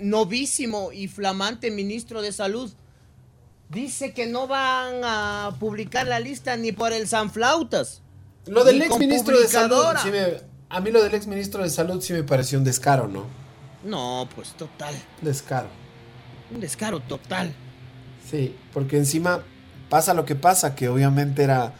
novísimo 0.00 0.90
y 0.92 1.08
flamante 1.08 1.70
ministro 1.70 2.22
de 2.22 2.32
salud 2.32 2.72
dice 3.68 4.12
que 4.12 4.26
no 4.26 4.46
van 4.46 5.00
a 5.04 5.56
publicar 5.60 6.06
la 6.06 6.20
lista 6.20 6.56
ni 6.56 6.72
por 6.72 6.92
el 6.92 7.06
Sanflautas. 7.08 8.00
Lo 8.46 8.64
del 8.64 8.82
ex 8.82 8.98
ministro 8.98 9.38
de 9.38 9.46
salud, 9.48 9.76
publicadora. 9.76 10.02
sí 10.02 10.10
me- 10.10 10.40
a 10.68 10.80
mí 10.80 10.90
lo 10.90 11.02
del 11.02 11.14
ex 11.14 11.26
ministro 11.26 11.62
de 11.62 11.70
salud 11.70 12.00
sí 12.00 12.12
me 12.12 12.22
pareció 12.22 12.58
un 12.58 12.64
descaro, 12.64 13.06
¿no? 13.06 13.26
No, 13.84 14.28
pues 14.34 14.52
total. 14.52 14.94
Descaro. 15.20 15.68
Un 16.54 16.60
descaro 16.60 17.00
total. 17.00 17.52
Sí, 18.30 18.54
porque 18.72 18.96
encima 18.96 19.42
pasa 19.90 20.14
lo 20.14 20.24
que 20.24 20.34
pasa, 20.34 20.74
que 20.74 20.88
obviamente 20.88 21.42
era 21.42 21.74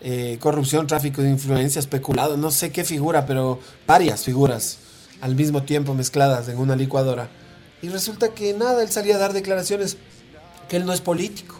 eh, 0.00 0.38
corrupción, 0.40 0.86
tráfico 0.86 1.22
de 1.22 1.30
influencia, 1.30 1.78
especulado, 1.78 2.36
no 2.36 2.50
sé 2.50 2.70
qué 2.72 2.84
figura, 2.84 3.24
pero 3.26 3.58
varias 3.86 4.22
figuras 4.24 4.78
al 5.24 5.34
mismo 5.36 5.62
tiempo 5.62 5.94
mezcladas 5.94 6.48
en 6.48 6.58
una 6.58 6.76
licuadora. 6.76 7.30
Y 7.80 7.88
resulta 7.88 8.34
que 8.34 8.52
nada, 8.52 8.82
él 8.82 8.90
salía 8.90 9.14
a 9.14 9.18
dar 9.18 9.32
declaraciones 9.32 9.96
que 10.68 10.76
él 10.76 10.84
no 10.84 10.92
es 10.92 11.00
político. 11.00 11.58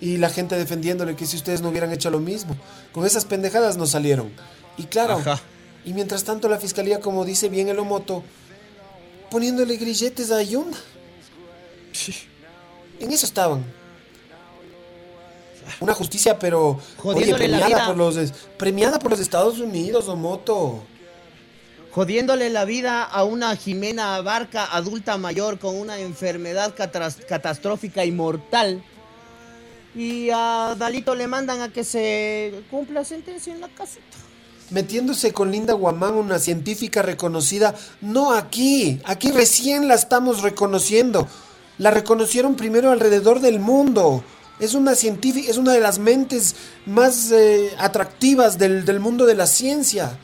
Y 0.00 0.18
la 0.18 0.30
gente 0.30 0.56
defendiéndole 0.56 1.16
que 1.16 1.26
si 1.26 1.36
ustedes 1.36 1.60
no 1.60 1.70
hubieran 1.70 1.90
hecho 1.90 2.08
lo 2.12 2.20
mismo. 2.20 2.56
Con 2.92 3.04
esas 3.04 3.24
pendejadas 3.24 3.76
no 3.76 3.86
salieron. 3.86 4.30
Y 4.76 4.84
claro, 4.84 5.14
Ajá. 5.14 5.40
y 5.84 5.92
mientras 5.92 6.22
tanto 6.22 6.48
la 6.48 6.58
fiscalía, 6.58 7.00
como 7.00 7.24
dice 7.24 7.48
bien 7.48 7.68
el 7.68 7.80
Omoto, 7.80 8.22
poniéndole 9.28 9.76
grilletes 9.76 10.30
a 10.30 10.40
Yunda. 10.44 10.78
En 13.00 13.10
eso 13.10 13.26
estaban. 13.26 13.64
Una 15.80 15.94
justicia, 15.94 16.38
pero 16.38 16.78
oye, 17.02 17.34
premiada 17.34 17.88
por 17.88 17.96
los 17.96 18.32
premiada 18.56 19.00
por 19.00 19.10
los 19.10 19.18
Estados 19.18 19.58
Unidos, 19.58 20.08
Omoto. 20.08 20.84
Jodiéndole 21.92 22.50
la 22.50 22.64
vida 22.64 23.02
a 23.02 23.24
una 23.24 23.56
Jimena 23.56 24.20
Barca 24.20 24.64
adulta 24.76 25.18
mayor 25.18 25.58
con 25.58 25.76
una 25.76 25.98
enfermedad 25.98 26.72
catastrófica 26.76 28.04
y 28.04 28.12
mortal. 28.12 28.84
Y 29.96 30.30
a 30.32 30.76
Dalito 30.78 31.16
le 31.16 31.26
mandan 31.26 31.60
a 31.62 31.72
que 31.72 31.82
se 31.82 32.62
cumpla 32.70 33.04
sentencia 33.04 33.52
en 33.52 33.60
la 33.60 33.68
casita. 33.68 34.04
Metiéndose 34.70 35.32
con 35.32 35.50
Linda 35.50 35.72
Guamán, 35.72 36.14
una 36.14 36.38
científica 36.38 37.02
reconocida. 37.02 37.74
No 38.00 38.34
aquí, 38.34 39.00
aquí 39.04 39.32
recién 39.32 39.88
la 39.88 39.94
estamos 39.94 40.42
reconociendo. 40.42 41.26
La 41.78 41.90
reconocieron 41.90 42.54
primero 42.54 42.92
alrededor 42.92 43.40
del 43.40 43.58
mundo. 43.58 44.22
Es 44.60 44.74
una 44.74 44.94
científica, 44.94 45.50
es 45.50 45.56
una 45.56 45.72
de 45.72 45.80
las 45.80 45.98
mentes 45.98 46.54
más 46.86 47.32
eh, 47.32 47.72
atractivas 47.78 48.58
del 48.58 49.00
mundo 49.00 49.26
de 49.26 49.34
la 49.34 49.48
ciencia. 49.48 50.16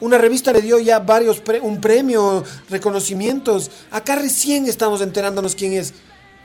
Una 0.00 0.16
revista 0.18 0.52
le 0.52 0.62
dio 0.62 0.78
ya 0.78 1.00
varios, 1.00 1.40
pre- 1.40 1.60
un 1.60 1.80
premio, 1.80 2.44
reconocimientos. 2.70 3.70
Acá 3.90 4.16
recién 4.16 4.66
estamos 4.66 5.00
enterándonos 5.00 5.54
quién 5.54 5.72
es. 5.72 5.92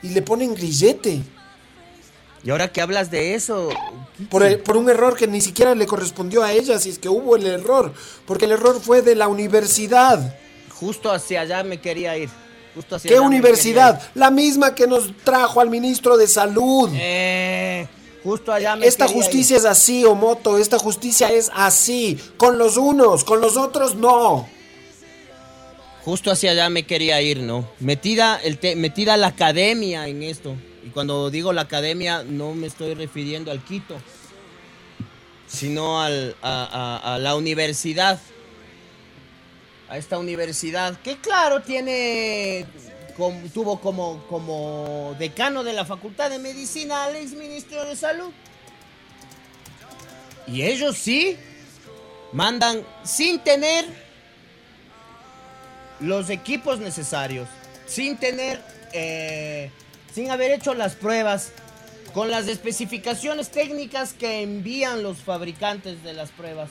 Y 0.02 0.08
le 0.08 0.22
ponen 0.22 0.54
grillete. 0.54 1.22
Y 2.42 2.50
ahora 2.50 2.70
que 2.70 2.82
hablas 2.82 3.10
de 3.10 3.34
eso, 3.34 3.70
Por, 4.28 4.42
el- 4.42 4.58
por 4.58 4.76
un 4.76 4.88
error 4.90 5.16
que 5.16 5.26
ni 5.26 5.40
siquiera 5.40 5.74
le 5.74 5.86
correspondió 5.86 6.42
a 6.42 6.52
ella, 6.52 6.78
si 6.78 6.90
es 6.90 6.98
que 6.98 7.08
hubo 7.08 7.36
el 7.36 7.46
error. 7.46 7.92
Porque 8.26 8.44
el 8.44 8.52
error 8.52 8.80
fue 8.80 9.02
de 9.02 9.14
la 9.14 9.28
universidad. 9.28 10.36
justo 10.78 11.10
hacia 11.12 11.40
allá 11.42 11.62
me 11.62 11.80
quería 11.80 12.16
ir. 12.18 12.28
Justo 12.74 12.96
hacia 12.96 13.08
¿Qué 13.08 13.20
universidad? 13.20 14.02
La 14.14 14.30
misma 14.32 14.74
que 14.74 14.86
nos 14.88 15.16
trajo 15.22 15.60
al 15.60 15.70
ministro 15.70 16.16
de 16.16 16.26
salud. 16.26 16.90
Eh, 16.92 17.86
justo 18.24 18.52
allá 18.52 18.74
me 18.74 18.86
Esta 18.86 19.06
justicia 19.06 19.54
ir. 19.54 19.60
es 19.60 19.64
así, 19.66 20.04
Omoto. 20.04 20.58
Esta 20.58 20.78
justicia 20.78 21.30
es 21.30 21.50
así. 21.54 22.18
Con 22.36 22.58
los 22.58 22.76
unos, 22.76 23.22
con 23.22 23.40
los 23.40 23.56
otros 23.56 23.94
no. 23.94 24.48
Justo 26.04 26.30
hacia 26.30 26.50
allá 26.50 26.68
me 26.68 26.84
quería 26.84 27.20
ir, 27.22 27.38
¿no? 27.40 27.68
Metida, 27.80 28.36
el 28.42 28.58
te- 28.58 28.74
metida 28.76 29.16
la 29.16 29.28
academia 29.28 30.08
en 30.08 30.22
esto. 30.22 30.56
Y 30.84 30.88
cuando 30.90 31.30
digo 31.30 31.52
la 31.52 31.62
academia, 31.62 32.22
no 32.24 32.52
me 32.54 32.66
estoy 32.66 32.92
refiriendo 32.94 33.50
al 33.50 33.64
Quito, 33.64 33.96
sino 35.48 36.02
al, 36.02 36.36
a, 36.42 37.00
a- 37.04 37.14
a 37.14 37.18
la 37.18 37.36
universidad. 37.36 38.20
A 39.88 39.96
esta 39.98 40.18
universidad, 40.18 40.98
que 41.00 41.18
claro, 41.18 41.60
tiene. 41.62 42.66
Tuvo 43.52 43.80
como, 43.80 44.24
como 44.28 45.14
decano 45.18 45.64
de 45.64 45.72
la 45.72 45.84
Facultad 45.84 46.30
de 46.30 46.38
Medicina 46.38 47.04
al 47.04 47.16
exministro 47.16 47.84
de 47.84 47.96
Salud. 47.96 48.32
Y 50.46 50.62
ellos 50.62 50.96
sí 50.96 51.36
mandan 52.32 52.84
sin 53.02 53.38
tener 53.38 53.86
los 56.00 56.28
equipos 56.30 56.80
necesarios, 56.80 57.48
sin 57.86 58.16
tener, 58.16 58.62
eh, 58.92 59.70
sin 60.12 60.30
haber 60.30 60.50
hecho 60.50 60.74
las 60.74 60.94
pruebas, 60.94 61.52
con 62.12 62.30
las 62.30 62.46
especificaciones 62.46 63.50
técnicas 63.50 64.12
que 64.12 64.42
envían 64.42 65.02
los 65.02 65.18
fabricantes 65.18 66.02
de 66.04 66.12
las 66.12 66.30
pruebas. 66.30 66.70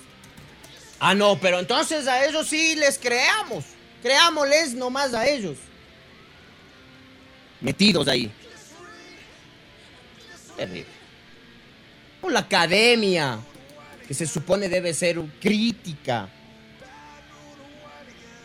Ah, 0.99 1.13
no, 1.13 1.37
pero 1.39 1.59
entonces 1.59 2.07
a 2.07 2.25
ellos 2.25 2.47
sí 2.47 2.75
les 2.75 2.97
creamos, 2.97 3.65
creámosles 4.01 4.73
nomás 4.73 5.13
a 5.13 5.27
ellos. 5.27 5.57
Metidos 7.63 8.07
ahí. 8.09 8.29
Terrible. 10.57 10.85
La 12.29 12.39
academia, 12.39 13.39
que 14.07 14.13
se 14.13 14.27
supone 14.27 14.69
debe 14.69 14.93
ser 14.93 15.19
crítica. 15.41 16.29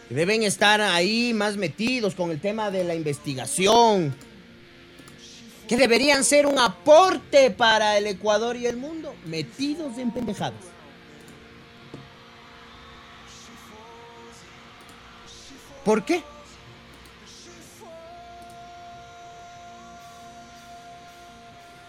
que 0.09 0.15
Deben 0.15 0.43
estar 0.43 0.81
ahí 0.81 1.35
más 1.35 1.57
metidos 1.57 2.15
con 2.15 2.31
el 2.31 2.41
tema 2.41 2.71
de 2.71 2.85
la 2.85 2.95
investigación. 2.95 4.15
Que 5.69 5.77
deberían 5.77 6.25
ser 6.25 6.47
un 6.47 6.59
aporte 6.59 7.51
para 7.51 7.99
el 7.99 8.07
Ecuador 8.07 8.57
y 8.57 8.67
el 8.67 8.77
mundo. 8.77 9.15
Metidos 9.27 9.99
en 9.99 10.13
pendejadas. 10.13 10.65
¿Por 15.85 16.05
qué? 16.05 16.23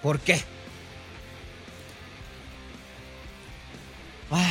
¿Por 0.02 0.20
qué? 0.20 0.42
Ah, 4.32 4.46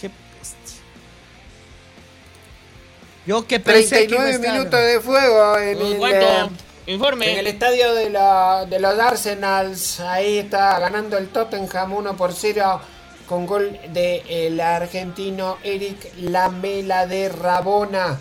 qué 0.00 0.08
bestia. 0.08 0.80
Yo 3.26 3.46
que 3.46 3.60
pensé 3.60 4.06
que 4.06 4.14
iba 4.14 4.22
a 4.22 4.26
39 4.26 4.30
estar- 4.32 4.52
minutos 4.52 4.80
de 4.80 5.00
fuego 5.00 5.58
en 5.58 5.78
Pues, 5.98 6.12
el, 6.14 6.22
eh, 6.22 6.48
Informe. 6.86 7.32
en 7.32 7.38
el 7.38 7.46
estadio 7.48 7.94
de, 7.94 8.10
la- 8.10 8.66
de 8.68 8.78
los 8.80 8.98
Arsenals. 8.98 10.00
Ahí 10.00 10.38
está 10.38 10.78
ganando 10.78 11.18
el 11.18 11.28
Tottenham 11.28 11.92
1 11.92 12.16
por 12.16 12.32
0 12.32 12.80
con 13.28 13.46
gol 13.46 13.78
del 13.92 14.60
argentino 14.60 15.58
Eric 15.64 16.12
Lamela 16.18 17.06
de 17.06 17.28
Rabona. 17.28 18.18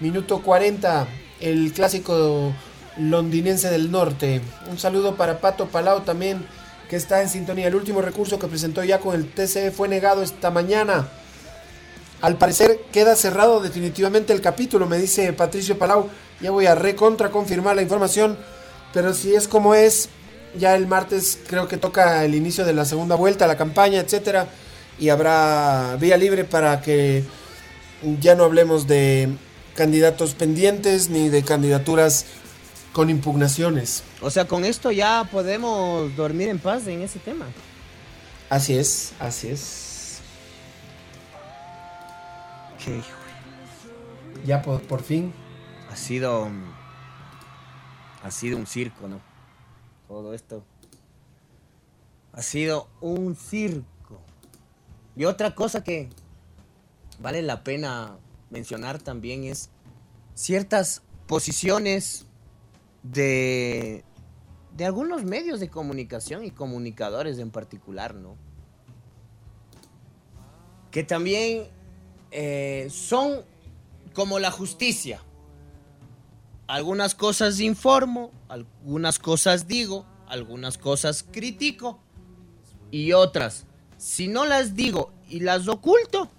Minuto 0.00 0.42
40, 0.42 1.06
el 1.40 1.72
clásico 1.72 2.52
londinense 2.96 3.70
del 3.70 3.90
norte. 3.90 4.40
Un 4.70 4.78
saludo 4.78 5.16
para 5.16 5.40
Pato 5.40 5.66
Palau 5.66 6.00
también, 6.00 6.46
que 6.88 6.96
está 6.96 7.22
en 7.22 7.28
sintonía. 7.28 7.68
El 7.68 7.74
último 7.74 8.02
recurso 8.02 8.38
que 8.38 8.48
presentó 8.48 8.84
ya 8.84 8.98
con 8.98 9.14
el 9.14 9.28
TCE 9.30 9.70
fue 9.70 9.88
negado 9.88 10.22
esta 10.22 10.50
mañana. 10.50 11.08
Al 12.20 12.36
parecer 12.36 12.80
queda 12.92 13.16
cerrado 13.16 13.60
definitivamente 13.60 14.32
el 14.32 14.40
capítulo, 14.40 14.86
me 14.86 14.98
dice 14.98 15.32
Patricio 15.32 15.78
Palau. 15.78 16.08
Ya 16.40 16.50
voy 16.50 16.66
a 16.66 16.74
recontra 16.74 17.30
confirmar 17.30 17.76
la 17.76 17.82
información. 17.82 18.38
Pero 18.92 19.14
si 19.14 19.34
es 19.34 19.48
como 19.48 19.74
es, 19.74 20.08
ya 20.58 20.76
el 20.76 20.86
martes 20.86 21.38
creo 21.46 21.66
que 21.66 21.78
toca 21.78 22.24
el 22.24 22.34
inicio 22.34 22.64
de 22.64 22.74
la 22.74 22.84
segunda 22.84 23.14
vuelta, 23.14 23.46
la 23.46 23.56
campaña, 23.56 24.00
etcétera. 24.00 24.46
Y 24.98 25.08
habrá 25.08 25.96
vía 25.98 26.16
libre 26.16 26.44
para 26.44 26.82
que 26.82 27.24
ya 28.20 28.34
no 28.34 28.44
hablemos 28.44 28.86
de 28.86 29.34
candidatos 29.74 30.34
pendientes 30.34 31.08
ni 31.08 31.28
de 31.28 31.42
candidaturas 31.42 32.26
con 32.92 33.10
impugnaciones. 33.10 34.04
O 34.20 34.30
sea, 34.30 34.46
con 34.46 34.64
esto 34.64 34.90
ya 34.90 35.28
podemos 35.30 36.14
dormir 36.16 36.48
en 36.48 36.58
paz 36.58 36.86
en 36.86 37.02
ese 37.02 37.18
tema. 37.18 37.46
Así 38.50 38.76
es, 38.76 39.14
así 39.18 39.48
es. 39.48 40.20
Qué 42.84 42.98
hijo. 42.98 43.18
Ya 44.44 44.62
por, 44.62 44.82
por 44.82 45.02
fin. 45.02 45.32
Ha 45.90 45.96
sido. 45.96 46.48
Ha 48.22 48.30
sido 48.30 48.56
un 48.56 48.66
circo, 48.66 49.08
¿no? 49.08 49.20
Todo 50.08 50.34
esto. 50.34 50.64
Ha 52.32 52.42
sido 52.42 52.88
un 53.00 53.36
circo. 53.36 54.20
Y 55.16 55.24
otra 55.24 55.54
cosa 55.54 55.82
que 55.82 56.08
vale 57.20 57.42
la 57.42 57.62
pena 57.62 58.16
mencionar 58.50 58.98
también 59.00 59.44
es 59.44 59.70
ciertas 60.34 61.02
posiciones 61.26 62.26
de, 63.02 64.04
de 64.76 64.84
algunos 64.84 65.24
medios 65.24 65.60
de 65.60 65.68
comunicación 65.68 66.44
y 66.44 66.50
comunicadores 66.50 67.38
en 67.38 67.50
particular, 67.50 68.14
¿no? 68.14 68.36
Que 70.90 71.04
también 71.04 71.68
eh, 72.30 72.88
son 72.90 73.42
como 74.14 74.38
la 74.38 74.50
justicia. 74.50 75.22
Algunas 76.66 77.14
cosas 77.14 77.60
informo, 77.60 78.30
algunas 78.48 79.18
cosas 79.18 79.66
digo, 79.66 80.06
algunas 80.26 80.78
cosas 80.78 81.24
critico 81.30 81.98
y 82.90 83.12
otras, 83.12 83.66
si 83.98 84.28
no 84.28 84.46
las 84.46 84.74
digo 84.74 85.12
y 85.28 85.40
las 85.40 85.68
oculto, 85.68 86.30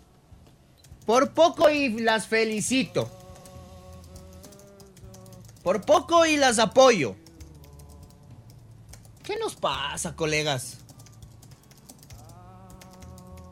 por 1.05 1.31
poco 1.33 1.69
y 1.69 1.89
las 1.99 2.27
felicito. 2.27 3.09
Por 5.63 5.81
poco 5.81 6.25
y 6.25 6.37
las 6.37 6.59
apoyo. 6.59 7.15
¿Qué 9.23 9.37
nos 9.37 9.55
pasa, 9.55 10.15
colegas? 10.15 10.77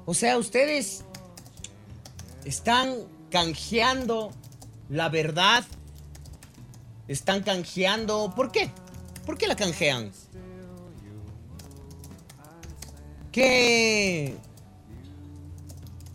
O 0.06 0.14
sea, 0.14 0.38
ustedes 0.38 1.06
están 2.44 2.96
canjeando 3.30 4.32
la 4.90 5.08
verdad. 5.08 5.64
Están 7.08 7.44
canjeando. 7.44 8.34
¿Por 8.36 8.52
qué? 8.52 8.70
¿Por 9.26 9.38
qué 9.38 9.48
la 9.48 9.56
canjean? 9.56 10.12
¿Qué? 13.32 14.36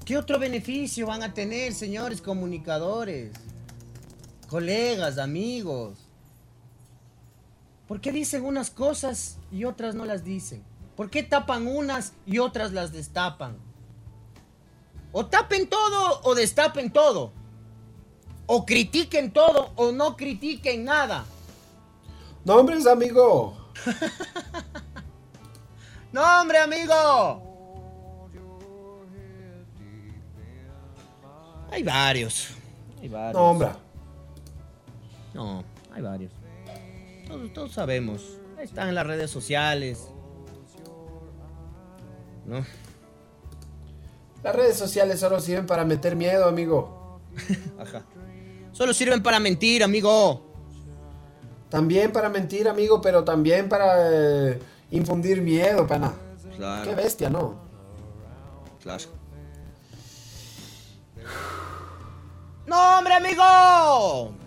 ¿Qué 0.05 0.19
otro 0.19 0.39
beneficio 0.39 1.07
van 1.07 1.23
a 1.23 1.33
tener, 1.33 1.73
señores 1.73 2.21
comunicadores? 2.21 3.33
Colegas, 4.57 5.19
amigos. 5.19 5.99
¿Por 7.87 8.01
qué 8.01 8.11
dicen 8.11 8.43
unas 8.43 8.71
cosas 8.71 9.37
y 9.53 9.67
otras 9.67 9.95
no 9.95 10.07
las 10.07 10.25
dicen? 10.25 10.65
¿Por 10.97 11.11
qué 11.11 11.23
tapan 11.23 11.67
unas 11.67 12.15
y 12.25 12.39
otras 12.39 12.73
las 12.73 12.91
destapan? 12.91 13.59
O 15.13 15.27
tapen 15.27 15.69
todo 15.69 16.23
o 16.23 16.35
destapen 16.35 16.91
todo. 16.91 17.33
O 18.47 18.65
critiquen 18.65 19.31
todo 19.31 19.73
o 19.77 19.93
no 19.93 20.17
critiquen 20.17 20.87
nada. 20.87 21.27
No, 22.43 22.55
hombre, 22.55 22.79
es 22.79 22.87
amigo. 22.87 23.55
¡No, 26.13 26.41
hombre, 26.41 26.61
amigo! 26.61 27.43
Hay 31.71 31.83
varios. 31.83 32.49
Hay 33.03 33.09
varios. 33.11 33.35
No, 33.35 33.51
hombre. 33.51 33.86
No, 35.37 35.63
hay 35.93 36.01
varios. 36.01 36.33
Todos, 37.29 37.53
todos 37.53 37.73
sabemos. 37.73 38.39
Ahí 38.57 38.65
están 38.65 38.89
en 38.89 38.95
las 38.95 39.07
redes 39.07 39.31
sociales. 39.31 40.09
¿No? 42.47 42.65
Las 44.43 44.55
redes 44.55 44.79
sociales 44.79 45.21
solo 45.21 45.39
sirven 45.41 45.67
para 45.67 45.85
meter 45.85 46.17
miedo, 46.17 46.47
amigo. 46.47 47.21
Ajá. 47.79 48.03
Solo 48.73 48.95
sirven 48.95 49.23
para 49.23 49.39
mentir, 49.39 49.85
amigo. 49.85 50.47
También 51.69 52.13
para 52.13 52.31
mentir, 52.31 52.67
amigo, 52.67 53.03
pero 53.03 53.23
también 53.23 53.69
para 53.69 54.11
eh, 54.11 54.59
infundir 54.91 55.43
miedo, 55.43 55.87
pana. 55.87 56.15
Claro. 56.57 56.89
Qué 56.89 56.95
bestia, 56.95 57.29
¿no? 57.29 57.57
Claro. 58.83 59.05
¡No, 62.67 62.99
hombre, 62.99 63.15
amigo! 63.15 64.46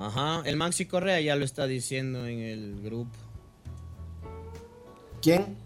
Ajá, 0.00 0.42
el 0.46 0.56
Maxi 0.56 0.86
Correa 0.86 1.20
ya 1.20 1.36
lo 1.36 1.44
está 1.44 1.66
diciendo 1.66 2.26
en 2.26 2.38
el 2.40 2.80
grupo. 2.82 3.10
¿Quién? 5.20 5.56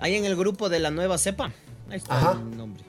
Ahí 0.00 0.16
en 0.16 0.24
el 0.24 0.34
grupo 0.36 0.68
de 0.68 0.80
la 0.80 0.90
nueva 0.90 1.18
cepa. 1.18 1.52
Ahí 1.88 1.98
está 1.98 2.18
Ajá. 2.18 2.32
el 2.32 2.56
nombre. 2.56 2.82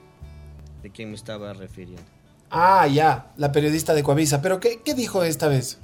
De 0.82 0.90
quién 0.90 1.10
me 1.10 1.14
estaba 1.14 1.52
refiriendo. 1.52 2.02
Ah, 2.50 2.88
ya, 2.88 3.32
la 3.36 3.52
periodista 3.52 3.94
de 3.94 4.02
Coavisa. 4.02 4.42
¿Pero 4.42 4.58
qué, 4.58 4.80
qué 4.84 4.94
dijo 4.94 5.22
esta 5.22 5.46
vez? 5.46 5.78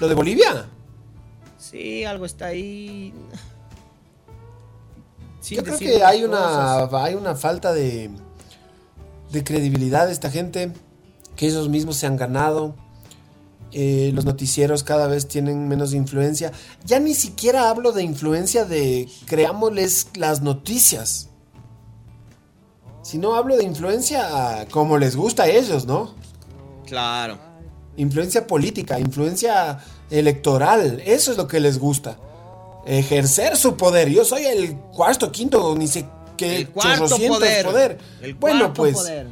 ¿Lo 0.00 0.08
de 0.08 0.14
Bolivia? 0.14 0.66
Sí, 1.56 2.04
algo 2.04 2.24
está 2.24 2.46
ahí. 2.46 3.14
Yo 5.48 5.62
creo 5.62 5.78
que 5.78 6.04
hay 6.04 6.24
una, 6.24 6.84
hay 7.04 7.14
una 7.14 7.34
falta 7.34 7.72
de, 7.72 8.10
de 9.30 9.44
credibilidad 9.44 10.06
de 10.06 10.12
esta 10.12 10.30
gente 10.30 10.72
que 11.36 11.46
ellos 11.46 11.68
mismos 11.68 11.96
se 11.96 12.06
han 12.06 12.16
ganado. 12.16 12.74
Eh, 13.72 14.12
los 14.14 14.24
noticieros 14.24 14.82
cada 14.82 15.08
vez 15.08 15.28
tienen 15.28 15.68
menos 15.68 15.92
influencia. 15.92 16.52
Ya 16.84 17.00
ni 17.00 17.14
siquiera 17.14 17.68
hablo 17.68 17.92
de 17.92 18.02
influencia 18.02 18.64
de 18.64 19.08
creámosles 19.26 20.08
las 20.14 20.40
noticias. 20.40 21.28
Sino 23.02 23.34
hablo 23.34 23.56
de 23.56 23.64
influencia 23.64 24.66
como 24.70 24.98
les 24.98 25.16
gusta 25.16 25.44
a 25.44 25.48
ellos, 25.48 25.86
¿no? 25.86 26.14
Claro. 26.86 27.38
Influencia 27.96 28.46
política, 28.46 28.98
influencia 28.98 29.78
electoral. 30.10 31.02
Eso 31.04 31.32
es 31.32 31.36
lo 31.36 31.46
que 31.46 31.60
les 31.60 31.78
gusta. 31.78 32.18
Ejercer 32.86 33.56
su 33.56 33.76
poder. 33.76 34.08
Yo 34.08 34.24
soy 34.24 34.44
el 34.44 34.76
cuarto, 34.76 35.30
quinto, 35.30 35.74
ni 35.76 35.88
sé 35.88 36.06
qué 36.36 36.56
El 36.56 36.68
cuarto 36.70 37.16
poder. 37.18 37.98
El 38.22 38.34
bueno, 38.34 38.58
cuarto 38.60 38.74
pues 38.74 38.96
poder. 38.96 39.26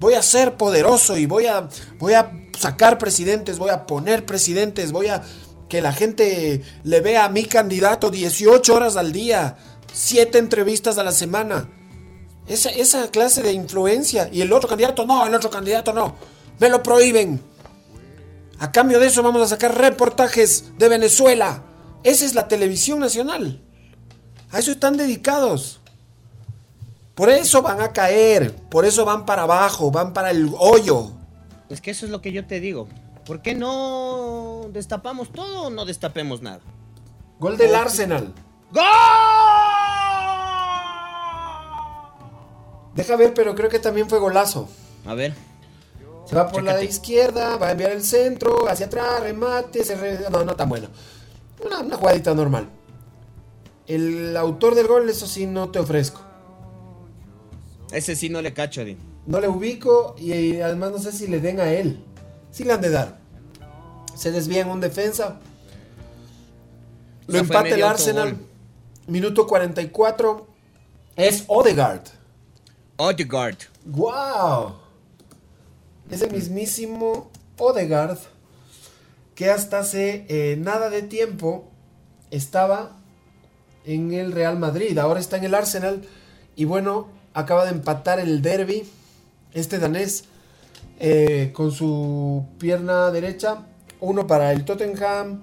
voy 0.00 0.14
a 0.14 0.22
ser 0.22 0.54
poderoso 0.56 1.16
y 1.18 1.26
voy 1.26 1.46
a, 1.46 1.68
voy 1.98 2.14
a 2.14 2.41
sacar 2.58 2.98
presidentes, 2.98 3.58
voy 3.58 3.70
a 3.70 3.86
poner 3.86 4.24
presidentes, 4.26 4.92
voy 4.92 5.08
a 5.08 5.22
que 5.68 5.80
la 5.80 5.92
gente 5.92 6.62
le 6.84 7.00
vea 7.00 7.24
a 7.24 7.28
mi 7.30 7.44
candidato 7.44 8.10
18 8.10 8.74
horas 8.74 8.96
al 8.96 9.10
día, 9.10 9.56
7 9.92 10.38
entrevistas 10.38 10.98
a 10.98 11.02
la 11.02 11.12
semana. 11.12 11.70
Esa, 12.46 12.68
esa 12.70 13.10
clase 13.10 13.42
de 13.42 13.52
influencia. 13.52 14.28
Y 14.30 14.42
el 14.42 14.52
otro 14.52 14.68
candidato 14.68 15.06
no, 15.06 15.26
el 15.26 15.34
otro 15.34 15.48
candidato 15.48 15.94
no. 15.94 16.16
Me 16.58 16.68
lo 16.68 16.82
prohíben. 16.82 17.40
A 18.58 18.70
cambio 18.70 19.00
de 19.00 19.06
eso 19.06 19.22
vamos 19.22 19.40
a 19.42 19.48
sacar 19.48 19.78
reportajes 19.78 20.66
de 20.76 20.88
Venezuela. 20.88 21.62
Esa 22.04 22.26
es 22.26 22.34
la 22.34 22.48
televisión 22.48 22.98
nacional. 22.98 23.62
A 24.50 24.58
eso 24.58 24.72
están 24.72 24.96
dedicados. 24.98 25.80
Por 27.14 27.30
eso 27.30 27.62
van 27.62 27.80
a 27.80 27.92
caer, 27.92 28.54
por 28.54 28.84
eso 28.84 29.04
van 29.04 29.26
para 29.26 29.42
abajo, 29.42 29.90
van 29.90 30.12
para 30.12 30.30
el 30.30 30.50
hoyo. 30.58 31.12
Es 31.72 31.80
que 31.80 31.90
eso 31.90 32.04
es 32.06 32.12
lo 32.12 32.20
que 32.20 32.32
yo 32.32 32.46
te 32.46 32.60
digo. 32.60 32.86
¿Por 33.24 33.40
qué 33.40 33.54
no 33.54 34.66
destapamos 34.72 35.30
todo 35.32 35.62
o 35.68 35.70
no 35.70 35.84
destapemos 35.84 36.42
nada? 36.42 36.60
Gol 37.38 37.56
del 37.56 37.74
Arsenal. 37.74 38.32
Deja 42.94 43.16
ver, 43.16 43.32
pero 43.34 43.54
creo 43.54 43.70
que 43.70 43.78
también 43.78 44.08
fue 44.08 44.18
golazo. 44.18 44.68
A 45.06 45.14
ver. 45.14 45.34
Se 46.26 46.36
va 46.36 46.48
por 46.48 46.62
la 46.62 46.82
izquierda, 46.82 47.56
va 47.56 47.68
a 47.68 47.70
enviar 47.72 47.90
el 47.92 48.02
centro, 48.02 48.68
hacia 48.68 48.86
atrás, 48.86 49.20
remate, 49.22 49.84
se 49.84 49.96
re- 49.96 50.30
no, 50.30 50.44
no 50.44 50.54
tan 50.54 50.68
bueno. 50.68 50.88
Una, 51.64 51.80
una 51.80 51.96
jugadita 51.96 52.34
normal. 52.34 52.68
El 53.86 54.36
autor 54.36 54.74
del 54.74 54.86
gol, 54.86 55.08
eso 55.08 55.26
sí, 55.26 55.46
no 55.46 55.70
te 55.70 55.78
ofrezco. 55.78 56.20
Ese 57.90 58.14
sí 58.14 58.28
no 58.28 58.40
le 58.40 58.52
cacho. 58.54 58.82
No 59.26 59.40
le 59.40 59.48
ubico 59.48 60.14
y 60.18 60.60
además 60.60 60.92
no 60.92 60.98
sé 60.98 61.12
si 61.12 61.26
le 61.26 61.40
den 61.40 61.60
a 61.60 61.70
él. 61.72 62.02
Sí 62.50 62.64
le 62.64 62.72
han 62.72 62.80
de 62.80 62.90
dar. 62.90 63.18
Se 64.14 64.30
desvía 64.30 64.62
en 64.62 64.68
un 64.68 64.80
defensa. 64.80 65.40
Lo 67.26 67.38
empata 67.38 67.68
el 67.68 67.82
Arsenal. 67.82 68.36
Minuto 69.06 69.46
44. 69.46 70.46
Es 71.16 71.44
Odegaard. 71.46 72.02
Odegaard. 72.96 73.58
¡Wow! 73.84 74.74
Ese 76.10 76.28
mismísimo 76.28 77.30
Odegaard 77.58 78.18
que 79.34 79.50
hasta 79.50 79.80
hace 79.80 80.26
eh, 80.28 80.56
nada 80.58 80.90
de 80.90 81.02
tiempo 81.02 81.70
estaba 82.30 82.96
en 83.84 84.12
el 84.12 84.32
Real 84.32 84.58
Madrid. 84.58 84.96
Ahora 84.98 85.20
está 85.20 85.36
en 85.36 85.44
el 85.44 85.54
Arsenal. 85.54 86.06
Y 86.54 86.64
bueno, 86.64 87.08
acaba 87.34 87.64
de 87.64 87.70
empatar 87.70 88.20
el 88.20 88.42
derby. 88.42 88.88
Este 89.54 89.78
danés 89.78 90.24
eh, 90.98 91.50
con 91.54 91.72
su 91.72 92.46
pierna 92.58 93.10
derecha. 93.10 93.66
Uno 94.00 94.26
para 94.26 94.52
el 94.52 94.64
Tottenham. 94.64 95.42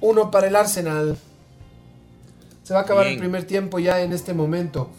Uno 0.00 0.30
para 0.30 0.48
el 0.48 0.56
Arsenal. 0.56 1.16
Se 2.62 2.74
va 2.74 2.80
a 2.80 2.82
acabar 2.82 3.06
el 3.06 3.18
primer 3.18 3.44
tiempo 3.44 3.78
ya 3.78 4.00
en 4.00 4.12
este 4.12 4.34
momento. 4.34 4.90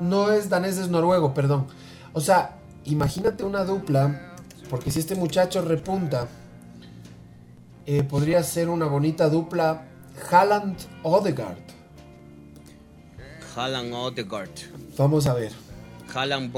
No 0.00 0.32
es 0.32 0.48
danés, 0.48 0.76
es 0.78 0.88
noruego, 0.88 1.34
perdón. 1.34 1.66
O 2.12 2.20
sea, 2.20 2.58
imagínate 2.84 3.44
una 3.44 3.64
dupla. 3.64 4.34
Porque 4.68 4.90
si 4.90 5.00
este 5.00 5.14
muchacho 5.14 5.62
repunta, 5.62 6.28
eh, 7.86 8.02
podría 8.02 8.42
ser 8.42 8.68
una 8.68 8.86
bonita 8.86 9.28
dupla. 9.28 9.86
Haaland 10.30 10.76
Odegaard. 11.02 11.58
Haaland 13.54 13.94
Odegaard. 13.94 14.50
Vamos 14.96 15.26
a 15.26 15.34
ver. 15.34 15.52
Haaland 16.14 16.52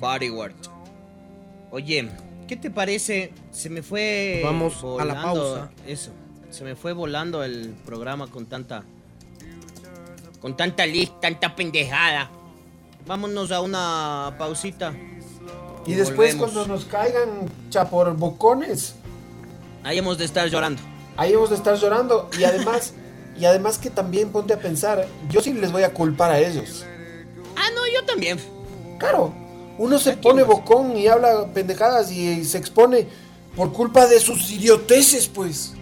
Bodyguard. 0.00 0.52
Bodyguard. 0.54 0.80
Oye, 1.70 2.08
¿qué 2.48 2.56
te 2.56 2.70
parece? 2.70 3.32
Se 3.52 3.70
me 3.70 3.82
fue. 3.82 4.40
Vamos 4.44 4.82
a 4.98 5.04
la 5.04 5.22
pausa. 5.22 5.70
Eso. 5.86 6.10
Se 6.50 6.64
me 6.64 6.74
fue 6.74 6.92
volando 6.92 7.44
el 7.44 7.74
programa 7.86 8.26
con 8.26 8.46
tanta. 8.46 8.82
Con 10.40 10.56
tanta 10.56 10.86
lista, 10.86 11.20
tanta 11.20 11.54
pendejada. 11.54 12.30
Vámonos 13.06 13.52
a 13.52 13.60
una 13.60 14.34
pausita. 14.38 14.92
Y 15.86 15.94
después 15.94 16.36
volvemos. 16.36 16.52
cuando 16.52 16.74
nos 16.74 16.84
caigan 16.86 17.28
chaporbocones, 17.70 18.94
Ahí 19.82 19.96
hemos 19.98 20.18
de 20.18 20.26
estar 20.26 20.46
llorando. 20.48 20.82
ahí 21.16 21.32
hemos 21.32 21.50
de 21.50 21.56
estar 21.56 21.74
llorando. 21.76 22.28
Y 22.38 22.44
además, 22.44 22.94
y 23.38 23.44
además 23.44 23.78
que 23.78 23.90
también 23.90 24.30
ponte 24.30 24.52
a 24.54 24.58
pensar, 24.58 25.06
yo 25.30 25.40
sí 25.40 25.52
les 25.52 25.72
voy 25.72 25.82
a 25.84 25.94
culpar 25.94 26.30
a 26.30 26.38
ellos. 26.38 26.84
Ah, 27.56 27.68
no, 27.74 27.86
yo 27.86 28.04
también. 28.06 28.38
Claro, 28.98 29.32
Uno 29.80 29.98
se 29.98 30.12
pone 30.12 30.42
bocón 30.42 30.94
y 30.94 31.06
habla 31.06 31.46
pendejadas 31.54 32.12
y, 32.12 32.28
y 32.28 32.44
se 32.44 32.58
expone 32.58 33.08
por 33.56 33.72
culpa 33.72 34.06
de 34.06 34.20
sus 34.20 34.50
idioteces, 34.50 35.26
pues. 35.26 35.72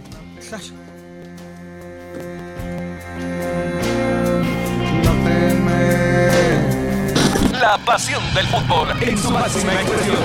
La 7.61 7.77
pasión 7.85 8.23
del 8.37 8.47
fútbol 8.47 8.89
en 9.03 9.19
su 9.19 9.33
máxima 9.33 9.75
expresión. 9.75 10.17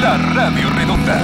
La 0.00 0.16
Radio 0.32 0.70
Redonda. 0.70 1.20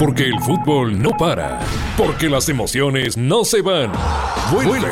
Porque 0.00 0.24
el 0.24 0.40
fútbol 0.40 1.00
no 1.00 1.10
para. 1.10 1.60
Porque 1.96 2.28
las 2.28 2.48
emociones 2.48 3.16
no 3.16 3.44
se 3.44 3.62
van. 3.62 3.92
Vuelve. 4.50 4.90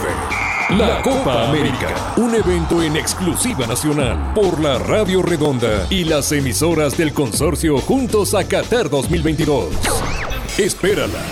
La 0.76 1.00
Copa 1.00 1.48
América. 1.48 2.12
Un 2.18 2.34
evento 2.34 2.82
en 2.82 2.94
exclusiva 2.94 3.66
nacional. 3.66 4.34
Por 4.34 4.60
la 4.60 4.78
Radio 4.78 5.22
Redonda 5.22 5.86
y 5.88 6.04
las 6.04 6.30
emisoras 6.30 6.94
del 6.98 7.14
consorcio 7.14 7.78
Juntos 7.78 8.34
a 8.34 8.46
Qatar 8.46 8.90
2022. 8.90 9.70
Espérala. 10.58 11.22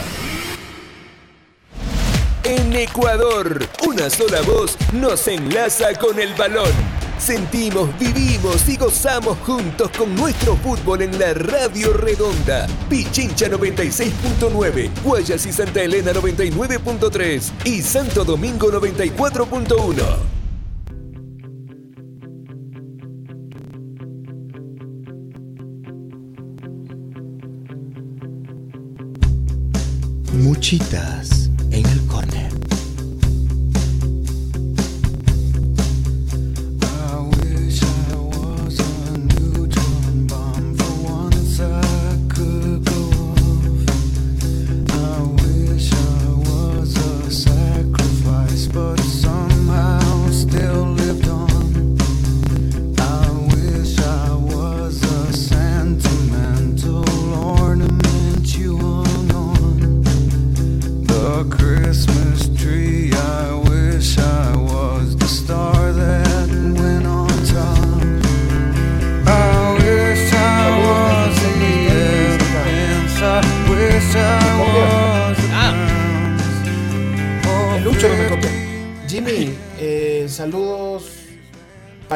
En 2.44 2.74
Ecuador, 2.74 3.62
una 3.86 4.08
sola 4.08 4.40
voz 4.40 4.74
nos 4.94 5.28
enlaza 5.28 5.92
con 6.00 6.18
el 6.18 6.32
balón. 6.32 6.95
Sentimos, 7.18 7.88
vivimos 7.98 8.68
y 8.68 8.76
gozamos 8.76 9.38
juntos 9.38 9.90
con 9.96 10.14
nuestro 10.14 10.54
fútbol 10.56 11.02
en 11.02 11.18
la 11.18 11.32
Radio 11.34 11.92
Redonda. 11.92 12.66
Pichincha 12.88 13.48
96.9, 13.48 14.90
Guayas 15.02 15.46
y 15.46 15.52
Santa 15.52 15.82
Elena 15.82 16.12
99.3 16.12 17.50
y 17.64 17.82
Santo 17.82 18.24
Domingo 18.24 18.70
94.1. 18.70 20.36
Muchitas 30.34 31.45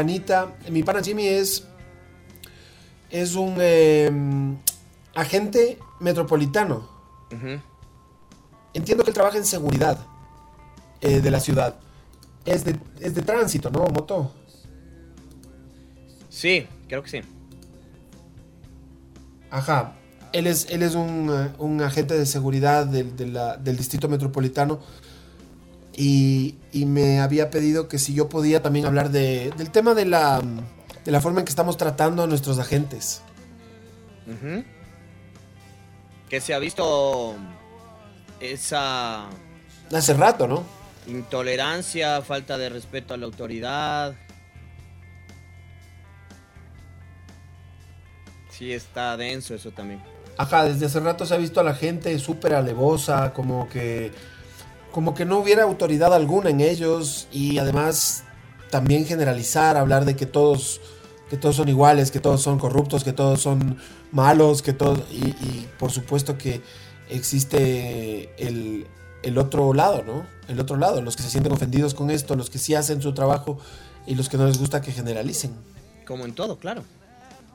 panita. 0.01 0.57
Mi 0.71 0.83
pana 0.83 1.03
Jimmy 1.03 1.27
es 1.27 1.65
es 3.11 3.35
un 3.35 3.57
eh, 3.59 4.11
agente 5.15 5.79
metropolitano. 6.01 6.89
Entiendo 8.73 9.05
que 9.05 9.11
él 9.11 9.15
trabaja 9.15 9.37
en 9.37 9.45
seguridad 9.45 9.99
eh, 11.01 11.21
de 11.21 11.31
la 11.31 11.41
ciudad. 11.41 11.77
Es 12.47 12.65
de, 12.65 12.79
es 13.01 13.15
de 13.15 13.23
tránsito, 13.23 13.71
¿no? 13.71 13.81
Moto. 13.87 14.33
Sí, 16.29 16.67
creo 16.89 17.03
que 17.03 17.11
sí. 17.11 17.21
Ajá. 19.51 19.97
Él 20.33 20.47
es, 20.47 20.67
él 20.71 20.83
es 20.83 20.95
un, 20.95 21.29
un 21.59 21.83
agente 21.83 22.17
de 22.17 22.25
seguridad 22.25 22.87
del, 22.87 23.17
de 23.17 23.27
la- 23.27 23.57
del 23.57 23.77
distrito 23.77 24.09
metropolitano. 24.09 24.79
Y, 25.97 26.55
y 26.73 26.85
me 26.87 27.21
había 27.21 27.51
pedido 27.51 27.89
que 27.89 27.99
si 27.99 28.15
yo 28.15 28.29
podía 28.29 28.63
también 28.63 28.87
hablar 28.87 29.11
de- 29.11 29.53
del 29.57 29.71
tema 29.71 29.95
de 29.95 30.05
la, 30.05 30.41
de 31.05 31.11
la 31.11 31.21
forma 31.21 31.41
en 31.41 31.45
que 31.47 31.51
estamos 31.51 31.77
tratando 31.77 32.23
a 32.23 32.27
nuestros 32.27 32.59
agentes. 32.59 33.23
Ujú. 34.27 34.65
Que 36.29 36.41
se 36.41 36.55
ha 36.55 36.59
visto 36.61 37.35
esa 38.39 39.27
Hace 39.93 40.15
rato, 40.15 40.47
¿no? 40.47 40.65
intolerancia, 41.09 42.23
falta 42.23 42.57
de 42.57 42.69
respeto 42.69 43.15
a 43.15 43.17
la 43.17 43.27
autoridad. 43.27 44.15
Sí, 48.51 48.73
está 48.73 49.17
denso 49.17 49.55
eso 49.55 49.71
también. 49.71 50.01
Ajá, 50.37 50.65
desde 50.65 50.87
hace 50.87 51.01
rato 51.01 51.27
se 51.27 51.35
ha 51.35 51.39
visto 51.39 51.61
a 51.61 51.65
la 51.65 51.75
gente 51.75 52.17
súper 52.19 52.55
alevosa, 52.55 53.33
como 53.33 53.69
que, 53.69 54.13
como 54.93 55.15
que 55.15 55.25
no 55.25 55.39
hubiera 55.39 55.63
autoridad 55.63 56.15
alguna 56.15 56.51
en 56.51 56.61
ellos 56.61 57.29
y 57.33 57.59
además 57.59 58.25
también 58.71 59.05
generalizar, 59.07 59.77
hablar 59.77 60.05
de 60.05 60.17
que 60.17 60.27
todos, 60.27 60.81
que 61.29 61.37
todos 61.37 61.57
son 61.57 61.69
iguales, 61.69 62.11
que 62.11 62.21
todos 62.21 62.43
son 62.43 62.59
corruptos, 62.59 63.05
que 63.05 63.13
todos 63.13 63.41
son 63.41 63.79
malos, 64.13 64.63
que 64.63 64.73
todos, 64.73 65.01
y, 65.11 65.29
y 65.29 65.69
por 65.79 65.91
supuesto 65.91 66.39
que 66.39 66.63
existe 67.09 68.31
el, 68.39 68.87
el 69.23 69.39
otro 69.39 69.73
lado, 69.75 70.03
¿no? 70.05 70.25
El 70.49 70.61
otro 70.61 70.77
lado, 70.77 71.03
los 71.03 71.17
que 71.17 71.23
se 71.23 71.31
sienten 71.31 71.53
ofendidos 71.53 71.95
con 71.95 72.11
esto, 72.11 72.37
los 72.37 72.51
que 72.51 72.59
sí 72.59 72.75
hacen 72.75 73.03
su 73.03 73.13
trabajo 73.13 73.59
y 74.07 74.15
los 74.15 74.29
que 74.29 74.37
no 74.37 74.47
les 74.47 74.59
gusta 74.59 74.81
que 74.81 74.93
generalicen. 74.93 75.53
Como 76.07 76.25
en 76.25 76.35
todo, 76.35 76.59
claro. 76.59 76.83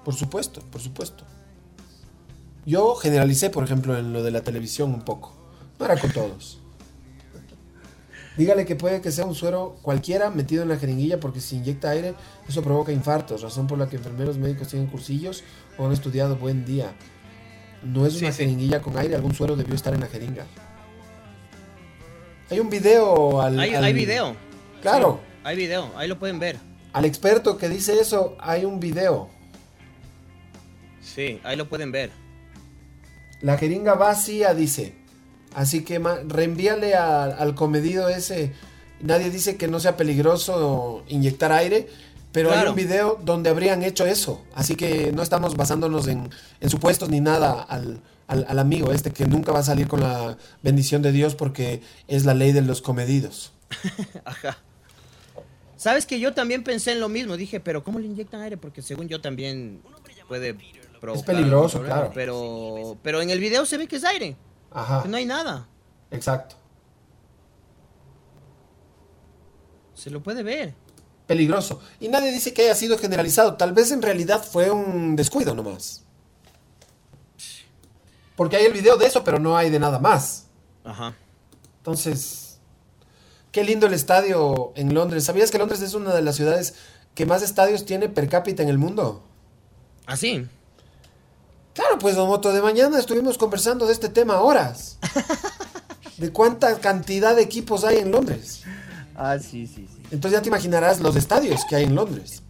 Por 0.04 0.16
supuesto, 0.16 0.62
por 0.72 0.82
supuesto. 0.82 1.24
Yo 2.66 2.96
generalicé, 2.96 3.50
por 3.50 3.64
ejemplo, 3.64 3.98
en 3.98 4.14
lo 4.14 4.24
de 4.24 4.32
la 4.32 4.42
televisión 4.42 4.94
un 4.94 5.02
poco. 5.02 5.34
No 5.80 5.86
era 5.86 6.00
con 6.00 6.12
todos. 6.12 6.60
Dígale 8.38 8.66
que 8.66 8.76
puede 8.76 9.00
que 9.02 9.12
sea 9.12 9.26
un 9.26 9.34
suero 9.36 9.78
cualquiera 9.82 10.30
metido 10.30 10.64
en 10.64 10.70
la 10.70 10.78
jeringuilla 10.78 11.20
porque 11.20 11.40
si 11.40 11.56
inyecta 11.56 11.92
aire, 11.92 12.16
eso 12.50 12.62
provoca 12.62 12.92
infartos, 12.92 13.42
razón 13.42 13.66
por 13.68 13.78
la 13.78 13.88
que 13.88 13.96
enfermeros 13.96 14.38
médicos 14.38 14.68
tienen 14.68 14.88
cursillos 14.90 15.44
o 15.78 15.86
han 15.86 15.94
estudiado 15.94 16.36
buen 16.36 16.66
día. 16.66 16.94
No 17.84 18.06
es 18.06 18.20
una 18.22 18.32
jeringuilla 18.34 18.82
con 18.82 18.98
aire, 18.98 19.16
algún 19.16 19.34
suero 19.34 19.56
debió 19.56 19.74
estar 19.76 19.94
en 19.94 20.02
la 20.02 20.08
jeringa. 20.08 20.46
Hay 22.50 22.60
un 22.60 22.70
video 22.70 23.42
al... 23.42 23.60
Hay, 23.60 23.74
al- 23.74 23.84
hay 23.84 23.94
video. 23.94 24.36
Claro, 24.82 25.20
Sí, 25.24 25.40
hay 25.46 25.56
video, 25.56 25.92
ahí 25.98 26.08
lo 26.08 26.20
pueden 26.20 26.38
ver. 26.40 26.58
al 26.94 27.06
experto 27.06 27.58
que 27.58 27.70
dice 27.70 28.00
eso, 28.00 28.36
hay 28.40 28.66
un 28.66 28.80
video. 28.80 29.30
Sí, 31.02 31.40
ahí 31.44 31.56
lo 31.56 31.70
pueden 31.70 31.92
ver. 31.92 32.12
La 33.42 33.58
jeringa 33.58 33.94
vacía, 33.96 34.54
dice. 34.54 34.96
Así 35.56 35.84
que 35.84 36.00
reenvíale 36.28 36.96
a- 36.96 37.24
al 37.26 37.56
comedido 37.56 38.10
ese. 38.10 38.52
Nadie 39.02 39.30
dice 39.30 39.56
que 39.58 39.68
no 39.68 39.80
sea 39.80 39.98
peligroso 39.98 41.04
inyectar 41.08 41.52
aire, 41.52 41.88
pero 42.32 42.52
hay 42.52 42.68
un 42.68 42.76
video 42.76 43.20
donde 43.24 43.50
habrían 43.50 43.82
hecho 43.84 44.06
eso. 44.06 44.42
Así 44.54 44.76
que 44.76 45.12
no 45.14 45.22
estamos 45.24 45.56
basándonos 45.56 46.08
en, 46.08 46.30
en 46.60 46.70
supuestos 46.70 47.10
ni 47.10 47.22
nada 47.22 47.62
al, 47.62 48.02
al- 48.28 48.46
al 48.50 48.60
amigo 48.60 48.92
este 48.92 49.12
que 49.12 49.26
nunca 49.28 49.52
va 49.52 49.60
a 49.60 49.64
salir 49.64 49.88
con 49.88 50.02
la 50.02 50.38
bendición 50.62 51.02
de 51.02 51.12
Dios 51.12 51.36
porque 51.36 51.82
es 52.08 52.26
la 52.26 52.34
ley 52.34 52.52
de 52.52 52.62
los 52.62 52.82
comedidos. 52.82 53.54
Ajá. 54.26 54.58
Sabes 55.78 56.06
que 56.06 56.20
yo 56.20 56.34
también 56.34 56.64
pensé 56.64 56.92
en 56.94 57.00
lo 57.00 57.10
mismo. 57.10 57.38
Dije, 57.38 57.60
pero 57.60 57.84
¿cómo 57.84 58.00
le 58.00 58.08
inyectan 58.08 58.42
aire? 58.42 58.58
Porque 58.58 58.82
según 58.82 59.08
yo 59.08 59.22
también 59.22 59.82
puede 60.28 60.56
provocar. 61.02 61.26
peligroso, 61.26 61.78
algún 61.78 61.90
problema, 61.90 61.96
claro. 61.96 62.12
Pero, 62.16 62.98
pero 63.04 63.22
en 63.22 63.30
el 63.30 63.40
video 63.40 63.66
se 63.66 63.78
ve 63.78 63.88
que 63.88 63.98
es 63.98 64.04
aire. 64.04 64.36
Ajá. 64.72 65.04
Que 65.04 65.10
no 65.10 65.18
hay 65.18 65.26
nada. 65.26 65.68
Exacto. 66.12 66.56
Se 69.94 70.10
lo 70.10 70.22
puede 70.22 70.44
ver. 70.44 70.74
Peligroso. 71.28 71.82
Y 72.00 72.08
nadie 72.10 72.32
dice 72.32 72.54
que 72.54 72.64
haya 72.64 72.76
sido 72.76 72.98
generalizado. 72.98 73.56
Tal 73.56 73.74
vez 73.74 73.92
en 73.92 74.02
realidad 74.02 74.44
fue 74.44 74.70
un 74.70 75.16
descuido 75.16 75.56
nomás. 75.56 76.04
Porque 78.36 78.58
hay 78.58 78.66
el 78.66 78.74
video 78.74 78.98
de 78.98 79.08
eso, 79.08 79.24
pero 79.24 79.40
no 79.40 79.58
hay 79.58 79.70
de 79.70 79.80
nada 79.80 80.00
más. 80.00 80.48
Ajá. 80.84 81.16
Entonces, 81.78 82.60
qué 83.52 83.64
lindo 83.64 83.88
el 83.88 83.94
estadio 83.94 84.74
en 84.76 84.94
Londres. 84.94 85.24
¿Sabías 85.24 85.52
que 85.52 85.58
Londres 85.58 85.82
es 85.82 85.94
una 85.94 86.14
de 86.14 86.22
las 86.22 86.36
ciudades 86.36 86.76
que 87.16 87.26
más 87.26 87.42
estadios 87.42 87.86
tiene 87.86 88.10
per 88.10 88.28
cápita 88.28 88.62
en 88.62 88.70
el 88.70 88.78
mundo? 88.78 89.24
¿Ah, 90.06 90.18
sí? 90.18 90.48
Claro, 91.76 92.00
pues, 92.00 92.16
Don 92.16 92.28
Moto, 92.28 92.54
de 92.54 92.62
mañana 92.62 92.98
estuvimos 92.98 93.38
conversando 93.38 93.86
de 93.86 93.94
este 93.94 94.10
tema 94.10 94.40
horas. 94.40 94.98
De 96.18 96.32
cuánta 96.32 96.80
cantidad 96.80 97.36
de 97.36 97.42
equipos 97.42 97.84
hay 97.84 97.98
en 97.98 98.10
Londres. 98.10 98.64
Ah, 99.18 99.38
sí, 99.38 99.68
sí, 99.68 99.86
sí. 99.86 100.02
Entonces 100.12 100.40
ya 100.40 100.42
te 100.42 100.48
imaginarás 100.48 101.02
los 101.02 101.18
estadios 101.18 101.60
que 101.70 101.76
hay 101.76 101.84
en 101.84 101.94
Londres. 101.94 102.42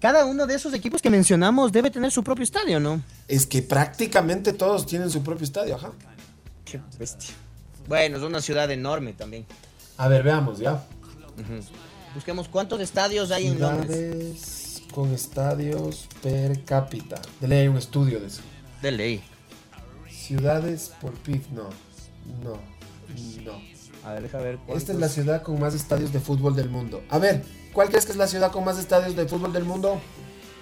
Cada 0.00 0.24
uno 0.24 0.46
de 0.46 0.54
esos 0.54 0.72
equipos 0.72 1.02
que 1.02 1.10
mencionamos 1.10 1.70
debe 1.70 1.90
tener 1.90 2.10
su 2.10 2.24
propio 2.24 2.44
estadio, 2.44 2.80
¿no? 2.80 3.02
Es 3.28 3.46
que 3.46 3.60
prácticamente 3.60 4.54
todos 4.54 4.86
tienen 4.86 5.10
su 5.10 5.22
propio 5.22 5.44
estadio, 5.44 5.74
ajá. 5.74 5.92
Qué 6.64 6.80
bestia. 6.98 7.34
Bueno, 7.86 8.16
es 8.16 8.22
una 8.22 8.40
ciudad 8.40 8.70
enorme 8.70 9.12
también. 9.12 9.44
A 9.98 10.08
ver, 10.08 10.22
veamos 10.22 10.58
ya. 10.58 10.82
Busquemos 12.14 12.48
cuántos 12.48 12.80
estadios 12.80 13.30
hay 13.30 13.48
en 13.48 13.60
Londres. 13.60 14.65
Con 14.96 15.12
estadios 15.12 16.08
per 16.22 16.64
cápita. 16.64 17.20
De 17.38 17.46
ley 17.46 17.58
hay 17.58 17.68
un 17.68 17.76
estudio 17.76 18.18
de 18.18 18.28
eso. 18.28 18.40
De 18.80 18.90
ley. 18.90 19.22
Ciudades 20.10 20.90
por 21.02 21.12
PIB, 21.12 21.50
no. 21.50 21.64
No. 22.42 22.58
No. 23.44 23.60
A 24.02 24.14
ver, 24.14 24.22
deja 24.22 24.38
ver. 24.38 24.58
Esta 24.68 24.92
es 24.92 24.98
la 24.98 25.10
ciudad 25.10 25.42
con 25.42 25.60
más 25.60 25.74
estadios 25.74 26.14
de 26.14 26.18
fútbol 26.18 26.56
del 26.56 26.70
mundo. 26.70 27.04
A 27.10 27.18
ver, 27.18 27.44
¿cuál 27.74 27.90
crees 27.90 28.06
que 28.06 28.12
es 28.12 28.16
la 28.16 28.26
ciudad 28.26 28.50
con 28.50 28.64
más 28.64 28.78
estadios 28.78 29.14
de 29.14 29.28
fútbol 29.28 29.52
del 29.52 29.64
mundo? 29.64 30.00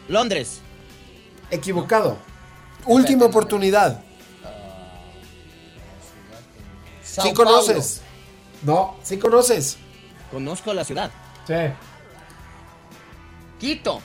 Londres. 0.09 0.59
Equivocado. 1.53 2.17
Última 2.87 3.27
oportunidad. 3.27 4.03
Sao 7.05 7.25
¿Sí 7.25 7.33
conoces? 7.35 8.01
No, 8.65 8.97
sí 9.05 9.17
conoces. 9.17 9.77
Conozco 10.33 10.75
la 10.75 10.83
ciudad. 10.83 11.13
Sí. 11.47 11.55
Quito. 13.61 14.01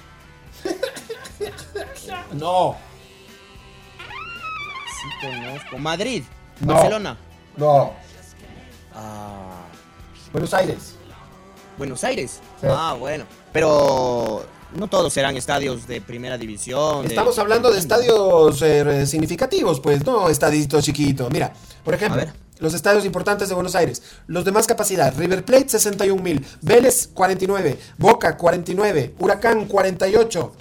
No. 2.33 2.75
Sí 5.01 5.27
conozco. 5.27 5.77
Madrid. 5.77 6.23
No. 6.59 6.73
Barcelona. 6.73 7.17
No. 7.57 7.93
Ah, 8.93 9.61
Buenos 10.31 10.53
Aires. 10.53 10.95
Buenos 11.77 12.03
Aires. 12.03 12.39
Sí. 12.59 12.67
Ah, 12.69 12.95
bueno. 12.99 13.25
Pero 13.53 14.45
no 14.75 14.87
todos 14.87 15.13
serán 15.13 15.37
estadios 15.37 15.87
de 15.87 16.01
primera 16.01 16.37
división. 16.37 17.03
de- 17.03 17.09
Estamos 17.09 17.37
hablando 17.39 17.71
de 17.71 17.79
estadios 17.79 18.61
eh, 18.61 19.05
significativos, 19.07 19.79
pues, 19.79 20.05
no 20.05 20.29
estaditos 20.29 20.83
chiquitos. 20.83 21.31
Mira, 21.31 21.53
por 21.83 21.93
ejemplo, 21.93 22.21
los 22.59 22.73
estadios 22.73 23.05
importantes 23.05 23.47
de 23.47 23.55
Buenos 23.55 23.75
Aires. 23.75 24.03
Los 24.27 24.43
de 24.43 24.51
más 24.51 24.67
capacidad. 24.67 25.13
River 25.17 25.45
Plate, 25.45 25.69
61 25.69 26.21
mil. 26.21 26.45
Vélez, 26.61 27.07
49. 27.13 27.79
Boca, 27.97 28.35
49. 28.35 29.15
Huracán, 29.17 29.65
48. 29.65 30.53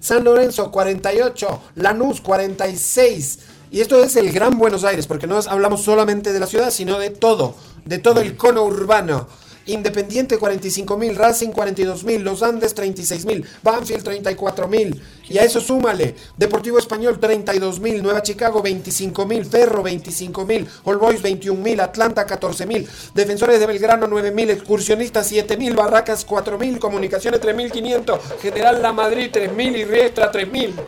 San 0.00 0.24
Lorenzo, 0.24 0.70
48. 0.70 1.62
Lanús, 1.76 2.20
46. 2.20 3.38
Y 3.70 3.80
esto 3.80 4.02
es 4.02 4.16
el 4.16 4.32
Gran 4.32 4.58
Buenos 4.58 4.84
Aires, 4.84 5.06
porque 5.06 5.26
no 5.26 5.38
hablamos 5.46 5.82
solamente 5.82 6.32
de 6.32 6.40
la 6.40 6.46
ciudad, 6.46 6.70
sino 6.70 6.98
de 6.98 7.10
todo. 7.10 7.54
De 7.84 7.98
todo 7.98 8.20
el 8.20 8.36
cono 8.36 8.64
urbano. 8.64 9.28
Independiente 9.66 10.38
45 10.38 10.96
mil, 10.96 11.14
Racing 11.14 11.50
42 11.50 12.04
mil, 12.04 12.22
Los 12.22 12.42
Andes 12.42 12.74
36 12.74 13.26
mil, 13.26 13.46
Banfield 13.62 14.02
34 14.02 14.66
mil. 14.66 15.02
Y 15.28 15.38
a 15.38 15.42
eso 15.44 15.60
súmale, 15.60 16.14
Deportivo 16.36 16.78
Español 16.78 17.20
32 17.20 17.80
mil, 17.80 18.02
Nueva 18.02 18.22
Chicago 18.22 18.62
25 18.62 19.26
mil, 19.26 19.44
Ferro 19.44 19.82
25 19.82 20.46
mil, 20.46 20.66
All 20.84 20.96
Boys 20.96 21.20
21 21.20 21.60
mil, 21.60 21.80
Atlanta 21.80 22.24
14 22.24 22.66
mil, 22.66 22.88
Defensores 23.14 23.60
de 23.60 23.66
Belgrano 23.66 24.06
9 24.06 24.30
mil, 24.30 24.50
Excursionistas 24.50 25.26
7 25.26 25.56
mil, 25.56 25.74
Barracas 25.74 26.24
4 26.24 26.58
mil, 26.58 26.78
Comunicaciones 26.78 27.40
3 27.40 27.54
mil 27.54 27.70
500, 27.70 28.20
General 28.40 28.80
La 28.80 28.92
Madrid 28.92 29.28
3 29.32 29.52
mil 29.52 29.76
y 29.76 29.84
Riestra 29.84 30.30
3 30.30 30.50
mil. 30.50 30.74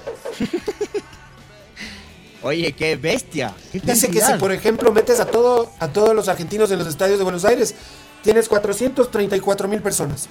Oye, 2.42 2.72
qué 2.72 2.96
bestia. 2.96 3.54
¿Qué 3.70 3.80
Dice 3.80 4.10
que 4.10 4.20
si 4.20 4.32
por 4.34 4.50
ejemplo 4.52 4.92
metes 4.92 5.20
a, 5.20 5.26
todo, 5.26 5.70
a 5.78 5.88
todos 5.88 6.14
los 6.14 6.28
argentinos 6.28 6.70
en 6.70 6.78
los 6.78 6.88
estadios 6.88 7.18
de 7.18 7.24
Buenos 7.24 7.44
Aires, 7.44 7.74
tienes 8.22 8.48
434 8.48 9.68
mil 9.68 9.82
personas. 9.82 10.28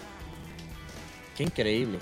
Qué 1.38 1.44
increíble. 1.44 2.00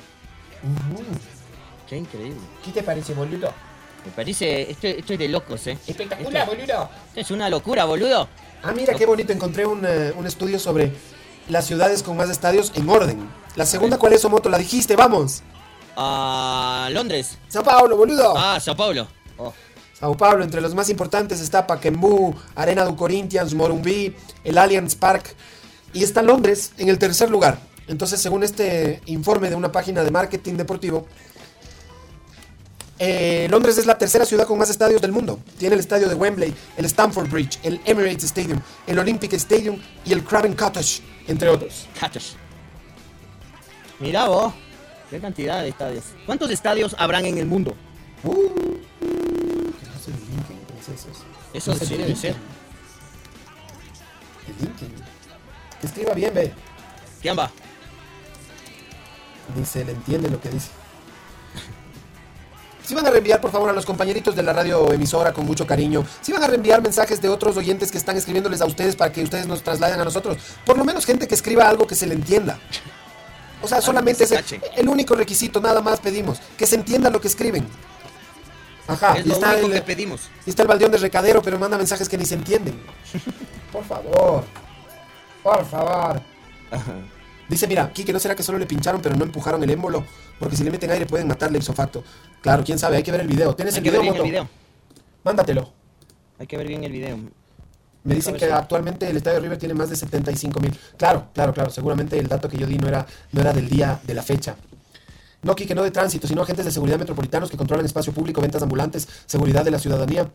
Qué 1.88 1.98
increíble. 1.98 2.40
¿Qué 2.64 2.72
te 2.72 2.84
parece, 2.84 3.14
boludo? 3.14 3.52
Me 4.06 4.12
parece. 4.12 4.70
Esto, 4.72 4.88
esto 4.88 5.14
es 5.14 5.20
de 5.20 5.28
locos, 5.28 5.68
¿eh? 5.68 5.78
Espectacular, 5.88 6.44
Esto- 6.44 6.56
boludo. 6.56 6.90
esto 7.10 7.20
es 7.22 7.32
una 7.32 7.50
locura, 7.50 7.86
boludo. 7.86 8.28
Ah, 8.64 8.72
mira 8.74 8.94
qué 8.94 9.06
bonito. 9.06 9.32
Encontré 9.34 9.66
un, 9.66 9.86
eh, 9.86 10.14
un 10.18 10.26
estudio 10.26 10.60
sobre 10.60 10.92
las 11.50 11.66
ciudades 11.66 12.04
con 12.04 12.18
más 12.18 12.30
estadios 12.30 12.72
en 12.76 12.90
orden. 12.90 13.30
La 13.56 13.66
segunda, 13.66 13.98
¿cuál 13.98 14.14
es, 14.14 14.24
Omoto? 14.26 14.50
La 14.50 14.58
dijiste, 14.58 14.96
vamos. 14.96 15.42
Ah, 15.96 16.90
Londres. 16.92 17.38
Sao 17.48 17.64
Paulo, 17.64 17.98
boludo. 17.98 18.34
Ah, 18.38 18.60
Sao 18.60 18.76
Paulo. 18.76 19.08
Oh. 19.38 19.54
Sao 20.00 20.16
Paulo, 20.16 20.44
entre 20.44 20.62
los 20.62 20.76
más 20.76 20.90
importantes 20.90 21.40
está 21.42 21.66
Pacaembu, 21.66 22.36
Arena 22.56 22.84
do 22.84 22.96
Corinthians, 22.96 23.54
Morumbi, 23.56 24.16
el 24.44 24.58
Allianz 24.58 24.96
Park. 24.96 25.36
Y 25.94 26.04
está 26.04 26.22
Londres 26.22 26.72
en 26.78 26.90
el 26.90 27.00
tercer 27.00 27.32
lugar. 27.32 27.58
Entonces, 27.88 28.22
según 28.22 28.44
este 28.44 29.02
informe 29.06 29.50
de 29.50 29.56
una 29.56 29.72
página 29.72 30.04
de 30.04 30.12
marketing 30.12 30.54
deportivo, 30.56 31.08
eh, 33.00 33.48
Londres 33.50 33.78
es 33.78 33.86
la 33.86 33.98
tercera 33.98 34.26
ciudad 34.26 34.46
con 34.48 34.58
más 34.58 34.70
estadios 34.70 35.02
del 35.02 35.12
mundo. 35.12 35.40
Tiene 35.58 35.76
el 35.76 35.80
estadio 35.80 36.10
de 36.10 36.16
Wembley, 36.16 36.54
el 36.78 36.86
Stamford 36.86 37.30
Bridge, 37.30 37.60
el 37.64 37.80
Emirates 37.86 38.24
Stadium, 38.26 38.60
el 38.88 39.00
Olympic 39.00 39.34
Stadium 39.34 39.80
y 40.06 40.14
el 40.14 40.24
Craven 40.24 40.54
Cottage, 40.56 41.02
entre 41.28 41.50
otros. 41.50 41.88
Cachos. 42.00 42.36
Mira 44.00 44.28
vos. 44.28 44.54
Qué 45.10 45.20
cantidad 45.20 45.62
de 45.62 45.70
estadios. 45.70 46.04
¿Cuántos 46.26 46.52
estadios 46.52 46.96
habrán 47.00 47.26
en 47.26 47.38
el 47.38 47.46
mundo? 47.46 47.76
Eso 51.54 51.72
No 51.72 51.78
sé 51.80 51.86
sí 51.86 51.92
qué 51.92 51.98
debe 51.98 52.10
Lincoln. 52.10 52.16
ser. 52.22 52.36
El 54.48 54.66
Lincoln. 54.66 55.06
Escriba 55.82 56.14
bien, 56.14 56.34
ve. 56.34 56.54
¿Quién 57.22 57.38
va? 57.38 57.50
Dice, 59.56 59.86
le 59.86 59.94
entiende 59.94 60.30
lo 60.30 60.42
que 60.42 60.50
dice. 60.50 60.70
Si 62.88 62.96
van 62.96 63.06
a 63.06 63.10
reenviar, 63.10 63.42
por 63.42 63.52
favor, 63.52 63.70
a 63.70 63.74
los 63.74 63.86
compañeritos 63.86 64.34
de 64.34 64.44
la 64.44 64.54
radio 64.54 64.94
emisora 64.94 65.34
con 65.34 65.46
mucho 65.46 65.68
cariño. 65.68 66.06
Si 66.22 66.32
van 66.32 66.42
a 66.42 66.48
reenviar 66.48 66.82
mensajes 66.82 67.22
de 67.22 67.28
otros 67.28 67.58
oyentes 67.58 67.92
que 67.92 67.98
están 67.98 68.16
escribiéndoles 68.16 68.62
a 68.62 68.66
ustedes 68.66 68.96
para 68.96 69.12
que 69.12 69.22
ustedes 69.22 69.46
nos 69.46 69.62
trasladen 69.62 70.00
a 70.00 70.06
nosotros. 70.06 70.38
Por 70.66 70.78
lo 70.78 70.86
menos 70.86 71.06
gente 71.06 71.28
que 71.28 71.36
escriba 71.36 71.68
algo 71.68 71.86
que 71.86 71.96
se 71.96 72.08
le 72.08 72.14
entienda. 72.14 72.58
O 73.62 73.68
sea, 73.68 73.82
solamente 73.82 74.24
es 74.24 74.30
se 74.30 74.38
el, 74.38 74.62
el 74.78 74.88
único 74.88 75.16
requisito, 75.16 75.60
nada 75.60 75.82
más 75.82 76.00
pedimos. 76.00 76.40
Que 76.58 76.66
se 76.66 76.76
entienda 76.76 77.10
lo 77.10 77.20
que 77.20 77.28
escriben. 77.28 77.68
Ajá, 78.88 79.18
es 79.18 79.26
y 79.26 79.28
lo 79.28 79.36
está, 79.36 79.52
único 79.52 79.68
el, 79.68 79.74
que 79.74 79.82
pedimos. 79.82 80.30
y 80.46 80.50
está 80.50 80.62
el 80.62 80.70
baldeón 80.70 80.92
de 80.92 80.98
recadero, 81.00 81.42
pero 81.42 81.60
manda 81.60 81.78
mensajes 81.78 82.08
que 82.08 82.18
ni 82.18 82.26
se 82.26 82.36
entienden. 82.36 82.82
Por 83.74 83.84
favor. 83.84 84.46
Por 85.44 85.66
favor. 85.66 86.22
Dice, 87.50 87.68
mira, 87.68 87.92
Kike, 87.92 88.12
¿no 88.12 88.20
será 88.20 88.36
que 88.36 88.44
solo 88.44 88.58
le 88.58 88.66
pincharon 88.66 89.02
pero 89.02 89.16
no 89.16 89.24
empujaron 89.24 89.64
el 89.64 89.70
émbolo? 89.70 90.04
Porque 90.40 90.56
si 90.58 90.64
le 90.64 90.72
meten 90.72 90.92
aire 90.92 91.06
pueden 91.06 91.28
matarle 91.28 91.58
ipso 91.58 91.74
facto. 91.74 92.04
Claro, 92.42 92.64
quién 92.64 92.78
sabe, 92.78 92.98
hay 92.98 93.04
que 93.04 93.12
ver 93.12 93.22
el 93.22 93.28
video. 93.28 93.56
¿Tienes 93.56 93.74
Hay 93.76 93.80
el 93.80 93.84
que 93.84 93.90
video, 93.90 94.02
ver 94.02 94.04
bien 94.04 94.16
el 94.16 94.20
Moto? 94.20 94.30
video. 94.30 94.50
Mándatelo. 95.24 95.74
Hay 96.40 96.48
que 96.48 96.58
ver 96.58 96.68
bien 96.68 96.84
el 96.84 96.92
video. 96.92 97.18
Me 98.04 98.16
dicen 98.16 98.36
que 98.36 98.46
actualmente 98.46 99.10
el 99.10 99.18
estadio 99.18 99.40
River 99.40 99.58
tiene 99.58 99.74
más 99.74 99.90
de 99.90 99.96
75 99.96 100.60
mil. 100.60 100.78
Claro, 100.98 101.30
claro, 101.34 101.54
claro. 101.54 101.70
Seguramente 101.70 102.18
el 102.18 102.28
dato 102.28 102.48
que 102.48 102.58
yo 102.58 102.68
di 102.68 102.78
no 102.78 102.88
era, 102.88 103.06
no 103.32 103.42
era 103.42 103.52
del 103.54 103.68
día 103.68 104.00
de 104.04 104.14
la 104.14 104.24
fecha. 104.24 104.56
No, 105.42 105.56
Kike, 105.56 105.76
no 105.76 105.84
de 105.84 105.92
tránsito, 105.92 106.28
sino 106.28 106.42
agentes 106.42 106.66
de 106.66 106.72
seguridad 106.72 106.98
metropolitanos 106.98 107.50
que 107.50 107.58
controlan 107.58 107.86
espacio 107.86 108.14
público, 108.14 108.42
ventas 108.42 108.62
ambulantes, 108.62 109.08
seguridad 109.26 109.64
de 109.64 109.72
la 109.72 109.80
ciudadanía. 109.80 110.30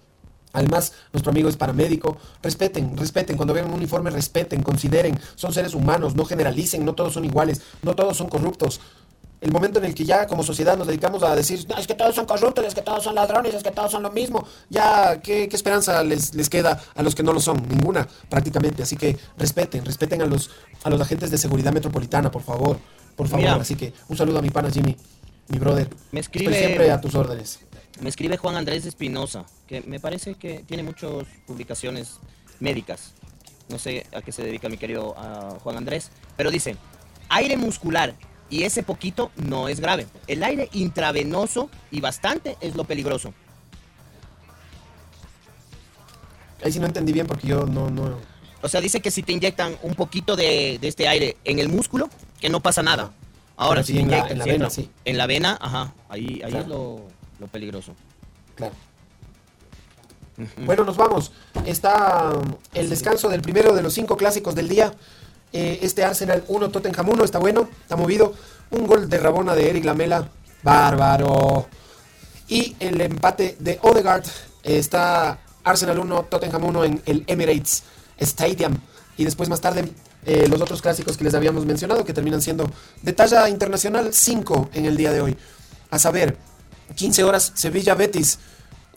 Además, 0.53 0.93
nuestro 1.13 1.31
amigo 1.31 1.49
es 1.49 1.57
paramédico. 1.57 2.17
Respeten, 2.43 2.97
respeten. 2.97 3.37
Cuando 3.37 3.55
vean 3.55 3.67
un 3.69 3.75
uniforme, 3.75 4.11
respeten, 4.11 4.63
consideren. 4.63 5.19
Son 5.35 5.53
seres 5.53 5.75
humanos, 5.75 6.15
no 6.15 6.25
generalicen, 6.25 6.85
no 6.85 6.95
todos 6.95 7.15
son 7.15 7.25
iguales, 7.25 7.63
no 7.83 7.95
todos 7.95 8.17
son 8.17 8.29
corruptos. 8.29 8.81
El 9.41 9.51
momento 9.51 9.81
en 9.81 9.87
el 9.87 9.95
que 9.95 10.05
ya 10.05 10.29
como 10.29 10.45
sociedad 10.45 10.77
nos 10.77 10.87
dedicamos 10.87 11.21
a 11.25 11.35
decir, 11.35 11.67
"No, 11.69 11.77
es 11.77 11.89
que 11.89 11.95
todos 11.95 12.15
son 12.15 12.27
corruptos, 12.27 12.65
es 12.65 12.75
que 12.77 12.83
todos 12.83 13.03
son 13.03 13.17
ladrones, 13.17 13.53
es 13.55 13.65
que 13.65 13.73
todos 13.73 13.91
son 13.91 14.05
lo 14.05 14.13
mismo, 14.13 14.47
ya, 14.71 15.21
¿qué, 15.21 15.49
qué 15.49 15.57
esperanza 15.57 16.05
les, 16.05 16.33
les 16.37 16.49
queda 16.49 16.81
a 16.95 17.03
los 17.03 17.17
que 17.17 17.25
no 17.25 17.33
lo 17.33 17.41
son? 17.41 17.61
Ninguna, 17.69 18.07
prácticamente. 18.29 18.85
Así 18.85 18.95
que 18.97 19.19
respeten, 19.37 19.85
respeten 19.85 20.23
a 20.23 20.27
los, 20.27 20.51
a 20.85 20.91
los 20.91 21.01
agentes 21.01 21.33
de 21.33 21.39
seguridad 21.39 21.73
metropolitana, 21.73 22.31
por 22.31 22.43
favor. 22.43 22.79
Por 23.17 23.27
favor. 23.27 23.45
Mira. 23.45 23.55
Así 23.57 23.75
que 23.75 23.93
un 24.09 24.17
saludo 24.17 24.39
a 24.39 24.43
mi 24.43 24.51
pana 24.51 24.71
Jimmy, 24.71 24.97
mi 25.49 25.59
brother. 25.59 25.89
Me 26.13 26.21
Estoy 26.21 26.43
escribe- 26.43 26.59
siempre 26.59 26.91
a 26.93 27.01
tus 27.01 27.13
órdenes. 27.17 27.59
Me 28.01 28.09
escribe 28.09 28.37
Juan 28.37 28.57
Andrés 28.57 28.85
Espinosa, 28.87 29.45
que 29.67 29.83
me 29.83 30.01
parece 30.01 30.35
que 30.35 30.61
tiene 30.67 30.83
muchas 30.83 31.11
publicaciones 31.47 32.19
médicas. 32.59 33.13
No 33.69 33.79
sé 33.79 34.07
a 34.15 34.23
qué 34.23 34.33
se 34.33 34.43
dedica 34.43 34.69
mi 34.69 34.77
querido 34.79 35.15
ah, 35.17 35.57
Juan 35.63 35.77
Andrés, 35.77 36.11
pero 36.37 36.51
dice, 36.51 36.77
aire 37.29 37.57
muscular 37.57 38.15
y 38.51 38.65
ese 38.65 38.83
poquito 38.83 39.31
no 39.37 39.69
es 39.69 39.79
grave. 39.81 40.07
El 40.27 40.43
aire 40.43 40.69
intravenoso 40.73 41.71
y 41.91 42.01
bastante 42.01 42.57
es 42.61 42.75
lo 42.75 42.85
peligroso. 42.85 43.33
Ahí 46.65 46.73
sí 46.73 46.79
no 46.81 46.87
entendí 46.87 47.13
bien 47.13 47.27
porque 47.27 47.47
yo 47.49 47.67
no, 47.67 47.91
no. 47.91 48.19
O 48.63 48.69
sea, 48.69 48.81
dice 48.81 49.01
que 49.01 49.11
si 49.11 49.23
te 49.23 49.33
inyectan 49.33 49.77
un 49.83 49.95
poquito 49.95 50.37
de, 50.37 50.79
de 50.81 50.89
este 50.89 51.09
aire 51.09 51.37
en 51.45 51.59
el 51.59 51.69
músculo, 51.69 52.09
que 52.41 52.49
no 52.49 52.61
pasa 52.61 52.83
nada. 52.83 53.13
Ahora, 53.57 53.83
si 53.83 53.93
te 53.95 54.01
en 54.01 54.09
la- 54.11 54.17
inyectan, 54.19 54.33
en 54.33 54.39
la 54.39 54.45
vena, 54.45 54.71
sí. 54.71 54.91
En 55.05 55.19
la 55.19 55.27
vena, 55.27 55.59
ajá, 55.61 55.93
ahí, 56.09 56.41
ahí 56.45 56.51
Claro. 56.51 56.59
es 56.61 56.69
lo, 56.69 57.09
lo 57.39 57.47
peligroso. 57.49 57.95
Claro. 58.55 58.75
Bueno, 60.65 60.85
nos 60.85 60.97
vamos. 60.97 61.33
Está 61.67 62.33
um, 62.35 62.55
el 62.75 62.89
descanso 62.89 63.29
del 63.29 63.43
primero 63.43 63.75
de 63.75 63.83
los 63.83 63.93
cinco 63.95 64.17
clásicos 64.17 64.55
del 64.55 64.69
día. 64.69 64.93
Eh, 65.53 65.81
este 65.83 66.05
Arsenal 66.05 66.45
1, 66.49 66.71
Tottenham 66.71 67.09
1, 67.11 67.25
está 67.25 67.39
bueno, 67.39 67.69
está 67.83 67.97
movido. 67.97 68.35
Un 68.71 68.87
gol 68.87 69.09
de 69.09 69.19
Rabona 69.19 69.55
de 69.55 69.69
Eric 69.69 69.85
Lamela, 69.85 70.29
bárbaro. 70.63 71.69
Y 72.49 72.77
el 72.81 73.01
empate 73.01 73.57
de 73.59 73.79
Odegaard 73.83 74.25
eh, 74.63 74.79
está 74.79 75.39
Arsenal 75.65 75.99
1, 75.99 76.23
Tottenham 76.25 76.65
1 76.65 76.85
en 76.85 77.03
el 77.05 77.25
Emirates 77.27 77.83
Stadium. 78.19 78.79
Y 79.17 79.25
después 79.25 79.49
más 79.49 79.61
tarde 79.61 79.93
eh, 80.25 80.47
los 80.49 80.61
otros 80.61 80.81
clásicos 80.81 81.17
que 81.17 81.25
les 81.25 81.35
habíamos 81.35 81.67
mencionado 81.67 82.05
que 82.05 82.13
terminan 82.13 82.41
siendo 82.41 82.71
de 83.03 83.13
talla 83.13 83.49
internacional 83.49 84.13
5 84.13 84.71
en 84.73 84.87
el 84.87 84.97
día 84.97 85.13
de 85.13 85.21
hoy. 85.21 85.37
A 85.91 85.99
saber, 85.99 86.39
15 86.95 87.25
horas 87.25 87.53
Sevilla 87.55 87.95
Betis. 87.95 88.39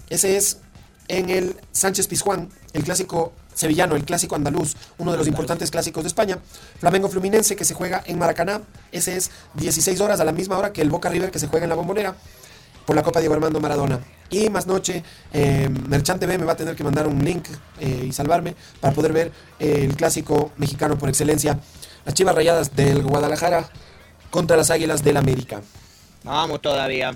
Ese 0.10 0.38
es 0.38 0.60
en 1.08 1.30
el 1.30 1.56
Sánchez 1.72 2.08
Pizjuán, 2.08 2.50
el 2.74 2.84
clásico 2.84 3.34
sevillano, 3.54 3.96
el 3.96 4.04
clásico 4.04 4.36
andaluz, 4.36 4.76
uno 4.98 5.12
de 5.12 5.18
los 5.18 5.28
importantes 5.28 5.72
clásicos 5.72 6.04
de 6.04 6.10
España. 6.10 6.40
Flamengo 6.80 7.10
Fluminense 7.10 7.56
que 7.56 7.66
se 7.66 7.74
juega 7.74 8.04
en 8.06 8.20
Maracaná. 8.20 8.62
Ese 8.92 9.16
es 9.18 9.32
16 9.56 10.00
horas 10.02 10.20
a 10.20 10.26
la 10.26 10.32
misma 10.32 10.58
hora 10.58 10.74
que 10.74 10.82
el 10.82 10.90
Boca 10.90 11.10
River 11.10 11.32
que 11.32 11.40
se 11.40 11.48
juega 11.48 11.66
en 11.66 11.70
la 11.70 11.76
Bombonera 11.76 12.16
por 12.86 12.96
la 12.96 13.04
Copa 13.04 13.20
Diego 13.20 13.34
Armando 13.34 13.60
Maradona. 13.60 14.00
Y 14.30 14.50
más 14.50 14.68
noche, 14.68 15.04
eh, 15.34 15.70
Merchant 15.88 16.20
TV 16.20 16.38
me 16.38 16.46
va 16.46 16.54
a 16.54 16.58
tener 16.58 16.76
que 16.76 16.84
mandar 16.84 17.08
un 17.08 17.24
link 17.24 17.48
eh, 17.80 18.06
y 18.08 18.12
salvarme 18.12 18.56
para 18.80 18.94
poder 18.94 19.14
ver 19.14 19.32
eh, 19.60 19.86
el 19.86 19.96
clásico 19.96 20.52
mexicano 20.58 20.98
por 20.98 21.10
excelencia, 21.10 21.60
las 22.06 22.14
Chivas 22.14 22.36
Rayadas 22.36 22.76
del 22.76 23.04
Guadalajara 23.04 23.70
contra 24.30 24.58
las 24.58 24.70
Águilas 24.70 25.04
del 25.04 25.18
América. 25.18 25.62
Vamos 26.24 26.62
todavía. 26.62 27.16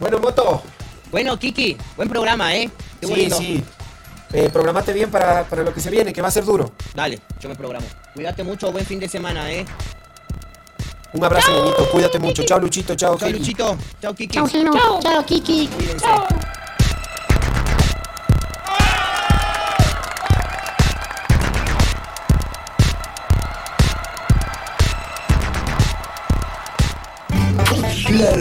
Bueno, 0.00 0.18
Moto. 0.18 0.62
Bueno, 1.10 1.38
Kiki, 1.38 1.76
buen 1.96 2.08
programa, 2.08 2.54
¿eh? 2.54 2.70
Qué 3.00 3.06
sí, 3.06 3.12
bonito. 3.12 3.36
sí. 3.38 3.62
Eh, 4.32 4.48
programate 4.52 4.92
bien 4.92 5.10
para, 5.10 5.44
para 5.44 5.62
lo 5.62 5.74
que 5.74 5.80
se 5.80 5.90
viene, 5.90 6.12
que 6.12 6.22
va 6.22 6.28
a 6.28 6.30
ser 6.30 6.44
duro. 6.44 6.72
Dale, 6.94 7.20
yo 7.40 7.48
me 7.48 7.56
programo. 7.56 7.86
Cuídate 8.14 8.44
mucho, 8.44 8.70
buen 8.70 8.86
fin 8.86 9.00
de 9.00 9.08
semana, 9.08 9.50
¿eh? 9.52 9.66
Un 11.12 11.24
abrazo, 11.24 11.50
Ñañito. 11.52 11.90
Cuídate 11.90 12.18
mucho. 12.20 12.44
Chao, 12.44 12.60
Luchito. 12.60 12.94
Chao, 12.94 13.18
Chao, 13.18 13.26
Kiki. 13.28 13.38
Luchito. 13.40 13.76
Chao, 14.00 14.14
Kiki. 14.14 14.34
Chao, 14.34 14.46
Gino. 14.46 15.00
Chao, 15.00 15.26
Kiki. 15.26 15.66
Cuídense. 15.66 16.06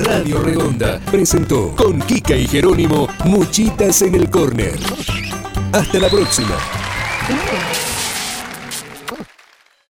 Radio 0.03 0.41
Redonda 0.41 0.99
presentó 1.11 1.75
con 1.75 1.99
Kika 2.01 2.35
y 2.35 2.47
Jerónimo 2.47 3.07
Muchitas 3.25 4.01
en 4.01 4.15
el 4.15 4.29
Corner. 4.29 4.79
Hasta 5.73 5.99
la 5.99 6.09
próxima. 6.09 6.55